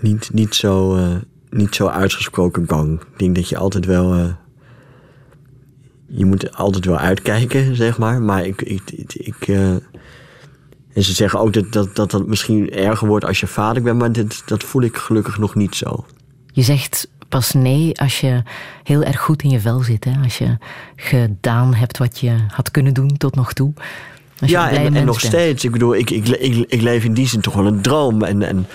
Niet, 0.00 0.30
niet, 0.32 0.54
zo, 0.54 0.96
eh, 0.96 1.16
niet 1.50 1.74
zo 1.74 1.86
uitgesproken 1.86 2.66
bang. 2.66 3.00
Ik 3.00 3.18
denk 3.18 3.34
dat 3.34 3.48
je 3.48 3.56
altijd 3.56 3.84
wel. 3.84 4.14
eh, 4.14 4.32
je 6.06 6.24
moet 6.24 6.56
altijd 6.56 6.84
wel 6.84 6.98
uitkijken, 6.98 7.76
zeg 7.76 7.98
maar. 7.98 8.22
Maar 8.22 8.44
ik. 8.46 8.62
ik, 8.62 8.90
ik, 9.12 9.48
eh, 9.48 9.70
en 10.92 11.02
ze 11.02 11.12
zeggen 11.12 11.40
ook 11.40 11.52
dat, 11.52 11.72
dat, 11.72 11.96
dat 11.96 12.10
dat 12.10 12.26
misschien 12.26 12.70
erger 12.70 13.08
wordt 13.08 13.24
als 13.24 13.40
je 13.40 13.46
vader 13.46 13.82
bent, 13.82 13.98
maar 13.98 14.12
dit, 14.12 14.42
dat 14.48 14.62
voel 14.62 14.82
ik 14.82 14.96
gelukkig 14.96 15.38
nog 15.38 15.54
niet 15.54 15.74
zo. 15.74 16.06
Je 16.52 16.62
zegt 16.62 17.08
pas 17.28 17.52
nee 17.52 18.00
als 18.00 18.20
je 18.20 18.42
heel 18.82 19.02
erg 19.02 19.20
goed 19.20 19.42
in 19.42 19.50
je 19.50 19.60
vel 19.60 19.80
zit. 19.80 20.04
Hè? 20.04 20.12
Als 20.22 20.38
je 20.38 20.56
gedaan 20.96 21.74
hebt 21.74 21.98
wat 21.98 22.18
je 22.18 22.36
had 22.48 22.70
kunnen 22.70 22.94
doen 22.94 23.16
tot 23.16 23.34
nog 23.34 23.52
toe. 23.52 23.72
Ja, 24.40 24.70
en, 24.70 24.92
nog 24.92 25.20
bent. 25.20 25.32
steeds. 25.32 25.64
Ik 25.64 25.70
bedoel, 25.72 25.94
ik, 25.94 26.10
ik, 26.10 26.28
ik, 26.28 26.64
ik 26.68 26.80
leef 26.80 27.04
in 27.04 27.14
die 27.14 27.26
zin 27.28 27.40
toch 27.40 27.54
wel 27.54 27.66
een 27.66 27.80
droom. 27.80 28.22
En, 28.22 28.42
en 28.42 28.66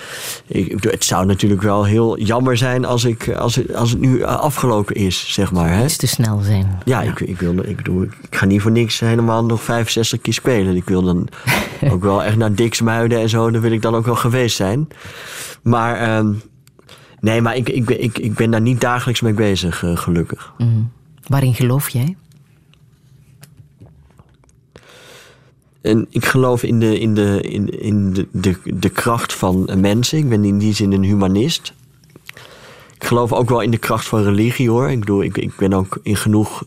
ik, 0.46 0.74
bedoel, 0.74 0.92
het 0.92 1.04
zou 1.04 1.26
natuurlijk 1.26 1.62
wel 1.62 1.84
heel 1.84 2.18
jammer 2.18 2.56
zijn 2.56 2.84
als, 2.84 3.04
ik, 3.04 3.28
als, 3.28 3.54
het, 3.56 3.74
als 3.74 3.90
het 3.90 4.00
nu 4.00 4.22
afgelopen 4.24 4.94
is, 4.94 5.32
zeg 5.32 5.52
maar. 5.52 5.72
Hè? 5.76 5.84
Iets 5.84 5.96
te 5.96 6.06
snel 6.06 6.40
zijn. 6.40 6.78
Ja, 6.84 7.02
Ik, 7.02 7.20
ik, 7.20 7.38
wil, 7.38 7.58
ik, 7.64 7.76
bedoel, 7.76 8.02
ik 8.02 8.12
ga 8.36 8.44
niet 8.46 8.60
voor 8.60 8.70
niks 8.70 9.00
helemaal 9.00 9.44
nog 9.44 9.62
65 9.62 10.20
keer 10.20 10.32
spelen. 10.32 10.76
Ik 10.76 10.84
wil 10.84 11.02
dan 11.02 11.28
ook 11.92 12.02
wel 12.02 12.22
echt 12.24 12.36
naar 12.36 12.54
Diksmuiden 12.54 13.20
en 13.20 13.28
zo. 13.28 13.50
Daar 13.50 13.60
wil 13.60 13.72
ik 13.72 13.82
dan 13.82 13.94
ook 13.94 14.04
wel 14.06 14.14
geweest 14.16 14.56
zijn. 14.56 14.88
Maar 15.62 15.96
ehm, 15.96 16.32
nee, 17.20 17.40
maar 17.42 17.56
ik, 17.56 17.68
ik, 17.68 17.84
ben- 17.84 18.02
ik, 18.02 18.18
ik 18.18 18.34
ben 18.34 18.50
daar 18.50 18.60
niet 18.60 18.80
dagelijks 18.80 19.20
mee 19.20 19.34
bezig, 19.34 19.82
eh, 19.84 19.96
gelukkig. 19.96 20.52
Mhm. 20.58 20.68
Waarin 21.26 21.54
geloof 21.54 21.88
jij? 21.88 22.16
En 25.82 26.06
ik 26.10 26.24
geloof 26.24 26.62
in 26.62 26.80
de, 26.80 26.98
in 26.98 27.14
de, 27.14 27.40
in, 27.40 27.80
in 27.80 28.12
de, 28.12 28.26
de, 28.32 28.56
de 28.64 28.88
kracht 28.88 29.32
van 29.32 29.70
mensen. 29.76 30.18
Ik 30.18 30.28
ben 30.28 30.44
in 30.44 30.58
die 30.58 30.74
zin 30.74 30.92
een 30.92 31.02
humanist. 31.02 31.72
Ik 32.94 33.04
geloof 33.04 33.32
ook 33.32 33.48
wel 33.48 33.60
in 33.60 33.70
de 33.70 33.78
kracht 33.78 34.06
van 34.06 34.22
religie 34.22 34.70
hoor. 34.70 34.90
Ik 34.90 35.00
bedoel, 35.00 35.22
ik, 35.22 35.38
ik 35.38 35.56
ben 35.56 35.72
ook 35.72 35.98
in 36.02 36.16
genoeg 36.16 36.64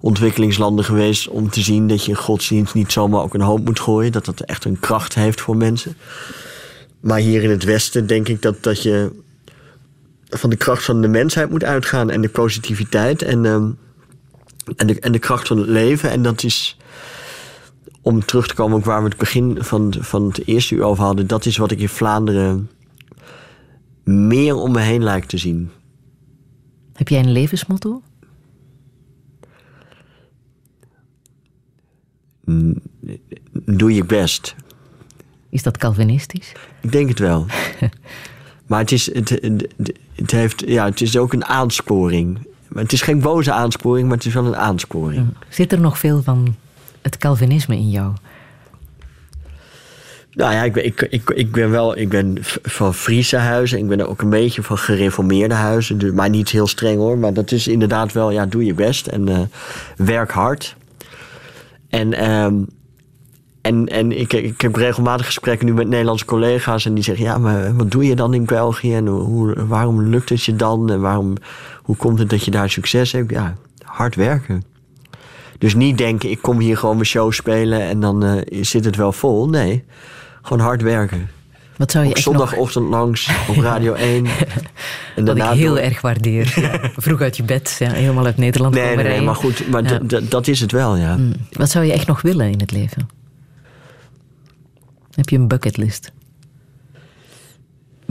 ontwikkelingslanden 0.00 0.84
geweest 0.84 1.28
om 1.28 1.50
te 1.50 1.60
zien 1.60 1.88
dat 1.88 2.04
je 2.04 2.14
godsdienst 2.14 2.74
niet 2.74 2.92
zomaar 2.92 3.22
ook 3.22 3.34
een 3.34 3.40
hoop 3.40 3.64
moet 3.64 3.80
gooien. 3.80 4.12
Dat 4.12 4.24
dat 4.24 4.40
echt 4.40 4.64
een 4.64 4.80
kracht 4.80 5.14
heeft 5.14 5.40
voor 5.40 5.56
mensen. 5.56 5.96
Maar 7.00 7.18
hier 7.18 7.42
in 7.42 7.50
het 7.50 7.64
Westen 7.64 8.06
denk 8.06 8.28
ik 8.28 8.42
dat, 8.42 8.62
dat 8.62 8.82
je 8.82 9.10
van 10.28 10.50
de 10.50 10.56
kracht 10.56 10.84
van 10.84 11.00
de 11.00 11.08
mensheid 11.08 11.50
moet 11.50 11.64
uitgaan 11.64 12.10
en 12.10 12.20
de 12.20 12.28
positiviteit 12.28 13.22
en, 13.22 13.46
ehm, 13.46 13.70
en, 14.76 14.86
de, 14.86 15.00
en 15.00 15.12
de 15.12 15.18
kracht 15.18 15.48
van 15.48 15.58
het 15.58 15.68
leven. 15.68 16.10
En 16.10 16.22
dat 16.22 16.42
is 16.42 16.76
om 18.02 18.24
terug 18.24 18.46
te 18.46 18.54
komen 18.54 18.76
ook 18.76 18.84
waar 18.84 19.02
we 19.02 19.08
het 19.08 19.18
begin 19.18 19.56
van, 19.60 19.94
van 19.98 20.26
het 20.26 20.46
eerste 20.46 20.74
uur 20.74 20.82
over 20.82 21.04
hadden, 21.04 21.26
dat 21.26 21.46
is 21.46 21.56
wat 21.56 21.70
ik 21.70 21.80
in 21.80 21.88
Vlaanderen 21.88 22.70
meer 24.04 24.54
om 24.54 24.72
me 24.72 24.80
heen 24.80 25.02
lijkt 25.02 25.28
te 25.28 25.38
zien. 25.38 25.70
Heb 26.92 27.08
jij 27.08 27.18
een 27.18 27.32
levensmotto? 27.32 28.02
Doe 33.52 33.94
je 33.94 34.04
best. 34.04 34.54
Is 35.48 35.62
dat 35.62 35.76
Calvinistisch? 35.76 36.52
Ik 36.80 36.92
denk 36.92 37.08
het 37.08 37.18
wel. 37.18 37.46
maar 38.66 38.80
het 38.80 38.92
is, 38.92 39.14
het, 39.14 39.28
het, 39.28 39.68
het, 40.14 40.30
heeft, 40.30 40.62
ja, 40.66 40.84
het 40.84 41.00
is 41.00 41.16
ook 41.16 41.32
een 41.32 41.44
aansporing. 41.44 42.38
Maar 42.68 42.82
het 42.82 42.92
is 42.92 43.02
geen 43.02 43.20
boze 43.20 43.52
aansporing, 43.52 44.08
maar 44.08 44.16
het 44.16 44.26
is 44.26 44.34
wel 44.34 44.46
een 44.46 44.56
aansporing. 44.56 45.26
Zit 45.48 45.72
er 45.72 45.80
nog 45.80 45.98
veel 45.98 46.22
van 46.22 46.54
het 47.02 47.16
Calvinisme 47.16 47.74
in 47.74 47.90
jou? 47.90 48.12
Nou 50.34 50.52
ja, 50.52 50.62
ik 50.62 50.72
ben, 50.72 50.84
ik, 50.84 51.00
ik, 51.10 51.30
ik 51.30 51.52
ben 51.52 51.70
wel 51.70 51.98
ik 51.98 52.08
ben 52.08 52.36
van 52.62 52.94
Friese 52.94 53.36
huizen. 53.36 53.78
Ik 53.78 53.88
ben 53.88 54.08
ook 54.08 54.22
een 54.22 54.30
beetje 54.30 54.62
van 54.62 54.78
gereformeerde 54.78 55.54
huizen. 55.54 55.98
Dus, 55.98 56.12
maar 56.12 56.30
niet 56.30 56.48
heel 56.48 56.66
streng 56.66 56.98
hoor. 56.98 57.18
Maar 57.18 57.32
dat 57.32 57.52
is 57.52 57.68
inderdaad 57.68 58.12
wel, 58.12 58.30
ja, 58.30 58.46
doe 58.46 58.64
je 58.64 58.74
best. 58.74 59.06
En 59.06 59.28
eh, 59.28 59.40
werk 59.96 60.30
hard. 60.30 60.76
En, 61.88 62.12
ehm, 62.12 62.54
en, 63.60 63.86
en 63.86 64.18
ik, 64.18 64.32
ik 64.32 64.60
heb 64.60 64.76
regelmatig 64.76 65.26
gesprekken 65.26 65.66
nu 65.66 65.74
met 65.74 65.88
Nederlandse 65.88 66.24
collega's. 66.24 66.86
En 66.86 66.94
die 66.94 67.04
zeggen, 67.04 67.24
ja, 67.24 67.38
maar 67.38 67.76
wat 67.76 67.90
doe 67.90 68.06
je 68.06 68.14
dan 68.14 68.34
in 68.34 68.44
België? 68.44 68.94
En 68.94 69.06
hoe, 69.06 69.66
waarom 69.66 70.02
lukt 70.02 70.28
het 70.28 70.44
je 70.44 70.56
dan? 70.56 70.90
En 70.90 71.00
waarom, 71.00 71.34
hoe 71.82 71.96
komt 71.96 72.18
het 72.18 72.30
dat 72.30 72.44
je 72.44 72.50
daar 72.50 72.70
succes 72.70 73.12
hebt? 73.12 73.30
Ja, 73.30 73.54
hard 73.82 74.14
werken. 74.14 74.71
Dus 75.62 75.74
niet 75.74 75.98
denken, 75.98 76.30
ik 76.30 76.42
kom 76.42 76.58
hier 76.58 76.76
gewoon 76.76 76.94
mijn 76.94 77.06
show 77.06 77.32
spelen 77.32 77.80
en 77.80 78.00
dan 78.00 78.24
eh, 78.24 78.62
zit 78.64 78.84
het 78.84 78.96
wel 78.96 79.12
vol. 79.12 79.48
Nee, 79.48 79.84
gewoon 80.42 80.62
hard 80.66 80.82
werken. 80.82 81.30
Wat 81.76 81.90
zou 81.90 82.04
je 82.06 82.14
echt 82.14 82.26
nog- 82.26 82.36
zondagochtend 82.36 82.88
langs 82.88 83.30
op 83.50 83.56
Radio 83.56 83.92
1. 83.94 84.26
En 85.16 85.24
Wat 85.24 85.36
ik 85.36 85.42
heel 85.42 85.78
erg 85.78 86.00
waardeer. 86.00 86.52
Ja. 86.56 86.90
Vroeg 86.96 87.20
uit 87.20 87.36
je 87.36 87.42
bed, 87.42 87.76
ja, 87.78 87.92
helemaal 87.92 88.24
uit 88.24 88.36
Nederland 88.36 88.74
Nee, 88.74 88.96
nee, 88.96 89.04
nee, 89.04 89.20
maar 89.20 89.34
goed, 89.34 89.68
maar 89.70 89.82
Ja. 90.08 90.20
dat 90.28 90.46
is 90.48 90.60
het 90.60 90.72
wel, 90.72 90.96
ja. 90.96 91.16
Mm. 91.16 91.32
Wat 91.50 91.70
zou 91.70 91.84
je 91.84 91.92
echt 91.92 92.06
nog 92.06 92.22
willen 92.22 92.50
in 92.50 92.60
het 92.60 92.70
leven? 92.72 93.08
Heb 95.14 95.28
je 95.28 95.36
een 95.36 95.48
bucketlist? 95.48 96.12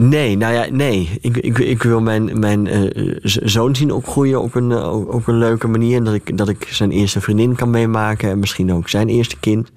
Nee, 0.08 0.36
nou 0.36 0.54
ja, 0.54 0.66
nee. 0.70 1.18
Ik, 1.20 1.36
ik, 1.36 1.58
ik 1.58 1.82
wil 1.82 2.00
mijn, 2.00 2.38
mijn 2.38 2.66
eh, 2.66 3.10
zoon 3.24 3.76
zien 3.76 3.90
opgroeien 3.90 4.42
op 4.42 4.54
een, 4.54 4.72
eh, 4.72 5.08
op 5.08 5.26
een 5.26 5.38
leuke 5.38 5.68
manier. 5.68 5.96
En 5.96 6.04
dat 6.04 6.14
ik, 6.14 6.36
dat 6.36 6.48
ik 6.48 6.66
zijn 6.70 6.90
eerste 6.90 7.20
vriendin 7.20 7.54
kan 7.54 7.70
meemaken. 7.70 8.30
En 8.30 8.38
misschien 8.38 8.72
ook 8.72 8.88
zijn 8.88 9.08
eerste 9.08 9.36
kind. 9.40 9.72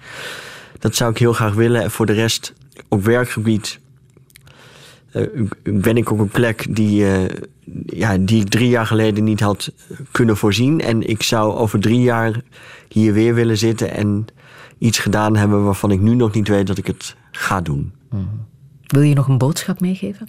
Dat 0.79 0.95
zou 0.95 1.11
ik 1.11 1.17
heel 1.17 1.33
graag 1.33 1.53
willen. 1.53 1.81
En 1.81 1.91
voor 1.91 2.05
de 2.05 2.13
rest, 2.13 2.53
op 2.87 3.03
werkgebied... 3.03 3.79
eh, 5.11 5.23
ben 5.63 5.97
ik 5.97 6.11
op 6.11 6.19
een 6.19 6.27
plek 6.27 6.75
die, 6.75 7.05
ja, 7.85 8.17
die 8.17 8.41
ik 8.41 8.49
drie 8.49 8.69
jaar 8.69 8.85
geleden 8.85 9.23
niet 9.23 9.39
had 9.39 9.71
kunnen 10.11 10.37
voorzien. 10.37 10.81
En 10.81 11.09
ik 11.09 11.23
zou 11.23 11.53
over 11.53 11.79
drie 11.79 12.01
jaar 12.01 12.41
hier 12.87 13.13
weer 13.13 13.33
willen 13.33 13.57
zitten... 13.57 13.91
en 13.91 14.25
iets 14.77 14.99
gedaan 14.99 15.35
hebben 15.35 15.63
waarvan 15.63 15.91
ik 15.91 16.01
nu 16.01 16.15
nog 16.15 16.33
niet 16.33 16.47
weet 16.47 16.67
dat 16.67 16.77
ik 16.77 16.87
het 16.87 17.15
ga 17.31 17.61
doen. 17.61 17.93
Wil 18.85 19.01
je 19.01 19.13
nog 19.13 19.27
een 19.27 19.37
boodschap 19.37 19.79
meegeven? 19.79 20.27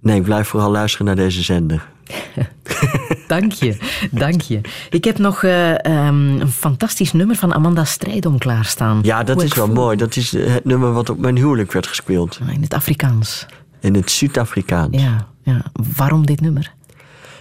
Nee, 0.00 0.16
ik 0.16 0.22
blijf 0.22 0.48
vooral 0.48 0.70
luisteren 0.70 1.06
naar 1.06 1.16
deze 1.16 1.42
zender. 1.42 1.88
Dank 3.26 3.52
je, 3.52 3.76
dank 4.10 4.40
je. 4.40 4.60
Ik 4.90 5.04
heb 5.04 5.18
nog 5.18 5.42
eh, 5.42 5.84
ehm, 5.84 6.40
een 6.40 6.48
fantastisch 6.48 7.12
nummer 7.12 7.36
van 7.36 7.54
Amanda 7.54 7.84
Strijdom 7.84 8.38
klaarstaan. 8.38 8.98
Ja, 9.02 9.22
dat 9.22 9.34
Hoe 9.34 9.44
is 9.44 9.54
wel 9.54 9.66
voel. 9.66 9.74
mooi. 9.74 9.96
Dat 9.96 10.16
is 10.16 10.34
eh, 10.34 10.52
het 10.54 10.64
nummer 10.64 10.92
wat 10.92 11.10
op 11.10 11.18
mijn 11.18 11.36
huwelijk 11.36 11.72
werd 11.72 11.86
gespeeld. 11.86 12.40
In 12.52 12.62
het 12.62 12.74
Afrikaans. 12.74 13.46
In 13.80 13.94
het 13.94 14.10
Zuid-Afrikaans. 14.10 15.02
Ja, 15.02 15.26
ja. 15.42 15.62
Waarom 15.96 16.26
dit 16.26 16.40
nummer? 16.40 16.72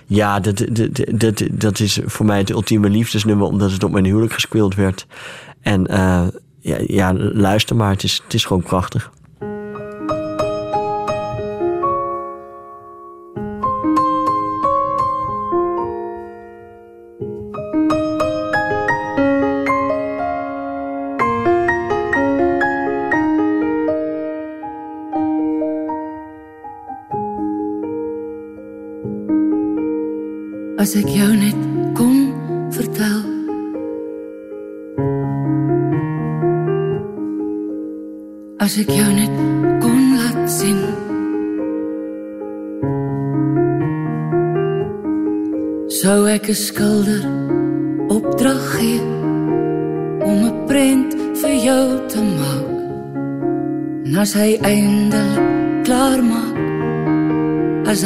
Ja, 0.05 0.39
dat, 0.39 0.65
dat, 0.71 0.89
dat, 1.11 1.43
dat 1.51 1.79
is 1.79 1.99
voor 2.05 2.25
mij 2.25 2.37
het 2.37 2.49
ultieme 2.49 2.89
liefdesnummer, 2.89 3.47
omdat 3.47 3.71
het 3.71 3.83
op 3.83 3.91
mijn 3.91 4.05
huwelijk 4.05 4.33
gespeeld 4.33 4.75
werd. 4.75 5.07
En 5.61 5.87
eh, 5.87 6.27
ja, 6.67 6.77
ja, 6.87 7.13
luister 7.33 7.75
maar, 7.75 7.89
het 7.89 8.03
is, 8.03 8.21
het 8.23 8.33
is 8.33 8.45
gewoon 8.45 8.63
prachtig. 8.63 9.11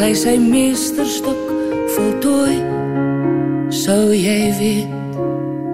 Hy 0.02 0.14
sy 0.18 0.38
meesterstuk 0.42 1.42
voltooi 1.94 2.58
Sou 3.72 4.10
jy 4.18 4.50
weet, 4.58 4.90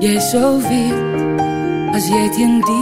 jy 0.03 0.15
sou 0.27 0.57
weet 0.67 1.95
As 1.95 2.09
jy 2.11 2.23
teen 2.35 2.59
die 2.67 2.76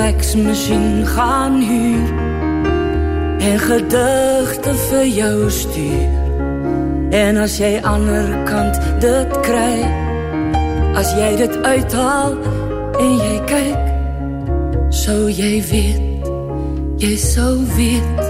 ek 0.00 0.16
'n 0.16 0.20
faksmasjien 0.20 1.06
gaan 1.06 1.60
huur 1.60 2.08
en 3.38 3.58
gedigte 3.58 4.72
vir 4.74 5.06
jou 5.06 5.50
stuur. 5.50 6.08
En 7.10 7.36
as 7.36 7.58
jy 7.58 7.80
ander 7.82 8.28
kant 8.44 8.76
dit 9.00 9.30
kry, 9.40 9.76
as 10.94 11.10
jy 11.12 11.36
dit 11.36 11.54
uithaal 11.62 12.32
en 12.98 13.12
jy 13.24 13.36
kyk, 13.52 13.82
sou 14.88 15.28
jy 15.28 15.54
weet, 15.70 16.28
jy 16.96 17.16
sou 17.16 17.54
weet 17.76 18.20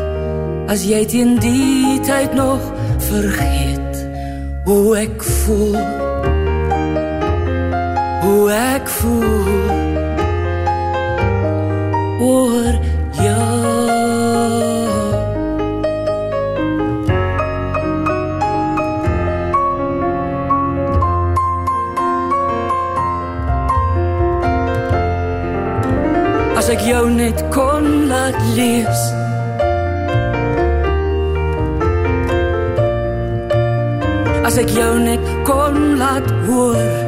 as 0.70 0.84
jy 0.84 1.05
teen 1.05 1.38
die 1.38 2.01
tyd 2.06 2.34
nog 2.34 2.62
vergeet 3.10 3.94
hoe 4.64 4.97
ek 4.97 5.22
voel. 5.22 5.78
Hoe 8.20 8.51
ek 8.52 8.88
voel 8.88 9.80
oor 12.20 12.72
jou. 13.24 13.80
As 26.60 26.68
ek 26.68 26.84
jou 26.84 27.05
net 27.09 27.40
kon 27.55 27.86
laat 28.12 28.36
lees. 28.56 29.05
As 34.44 34.59
ek 34.60 34.74
jou 34.76 34.94
net 35.01 35.24
kon 35.48 35.97
laat 36.02 36.28
hoor. 36.48 36.99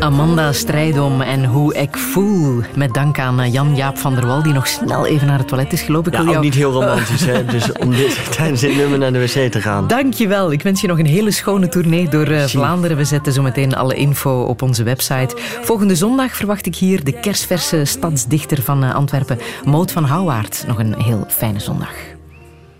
Amanda 0.00 0.52
Strijdom 0.52 1.20
en 1.20 1.44
Hoe 1.44 1.74
ik 1.74 1.96
voel. 1.96 2.60
Met 2.74 2.94
dank 2.94 3.18
aan 3.18 3.40
eh, 3.40 3.52
Jan-Jaap 3.52 3.98
van 3.98 4.14
der 4.14 4.26
Wal, 4.26 4.42
die 4.42 4.52
nog 4.52 4.66
snel 4.66 5.06
even 5.06 5.26
naar 5.26 5.38
het 5.38 5.48
toilet 5.48 5.72
is 5.72 5.82
gelopen. 5.82 6.12
Ik 6.12 6.18
Ja, 6.18 6.24
ook 6.24 6.30
jou- 6.30 6.44
niet 6.44 6.54
heel 6.54 6.72
romantisch, 6.72 7.24
hè? 7.24 7.44
Dus 7.54 7.72
om 7.72 7.90
dit, 7.90 8.18
tijdens 8.36 8.60
dit 8.60 8.76
nummer 8.76 8.98
naar 8.98 9.12
de 9.12 9.18
wc 9.20 9.52
te 9.52 9.60
gaan. 9.60 9.86
Dankjewel. 9.86 10.52
Ik 10.52 10.62
wens 10.62 10.80
je 10.80 10.86
nog 10.86 10.98
een 10.98 11.06
hele 11.06 11.30
schone 11.30 11.68
tournee 11.68 12.08
door 12.08 12.26
eh, 12.26 12.44
Vlaanderen. 12.44 12.96
We 12.96 13.04
zetten 13.04 13.32
zo 13.32 13.42
meteen 13.42 13.74
alle 13.76 13.94
info 13.94 14.42
op 14.42 14.62
onze 14.62 14.82
website. 14.82 15.36
Volgende 15.62 15.94
zondag 15.94 16.36
verwacht 16.36 16.66
ik 16.66 16.76
hier 16.76 17.04
de 17.04 17.12
kerstverse 17.20 17.84
stadsdichter 17.84 18.62
van 18.62 18.84
eh, 18.84 18.94
Antwerpen, 18.94 19.38
Moot 19.64 19.92
van 19.92 20.04
Houwaard. 20.04 20.64
Nog 20.66 20.78
een 20.78 20.94
heel 21.02 21.24
fijne 21.28 21.60
zondag. 21.60 21.90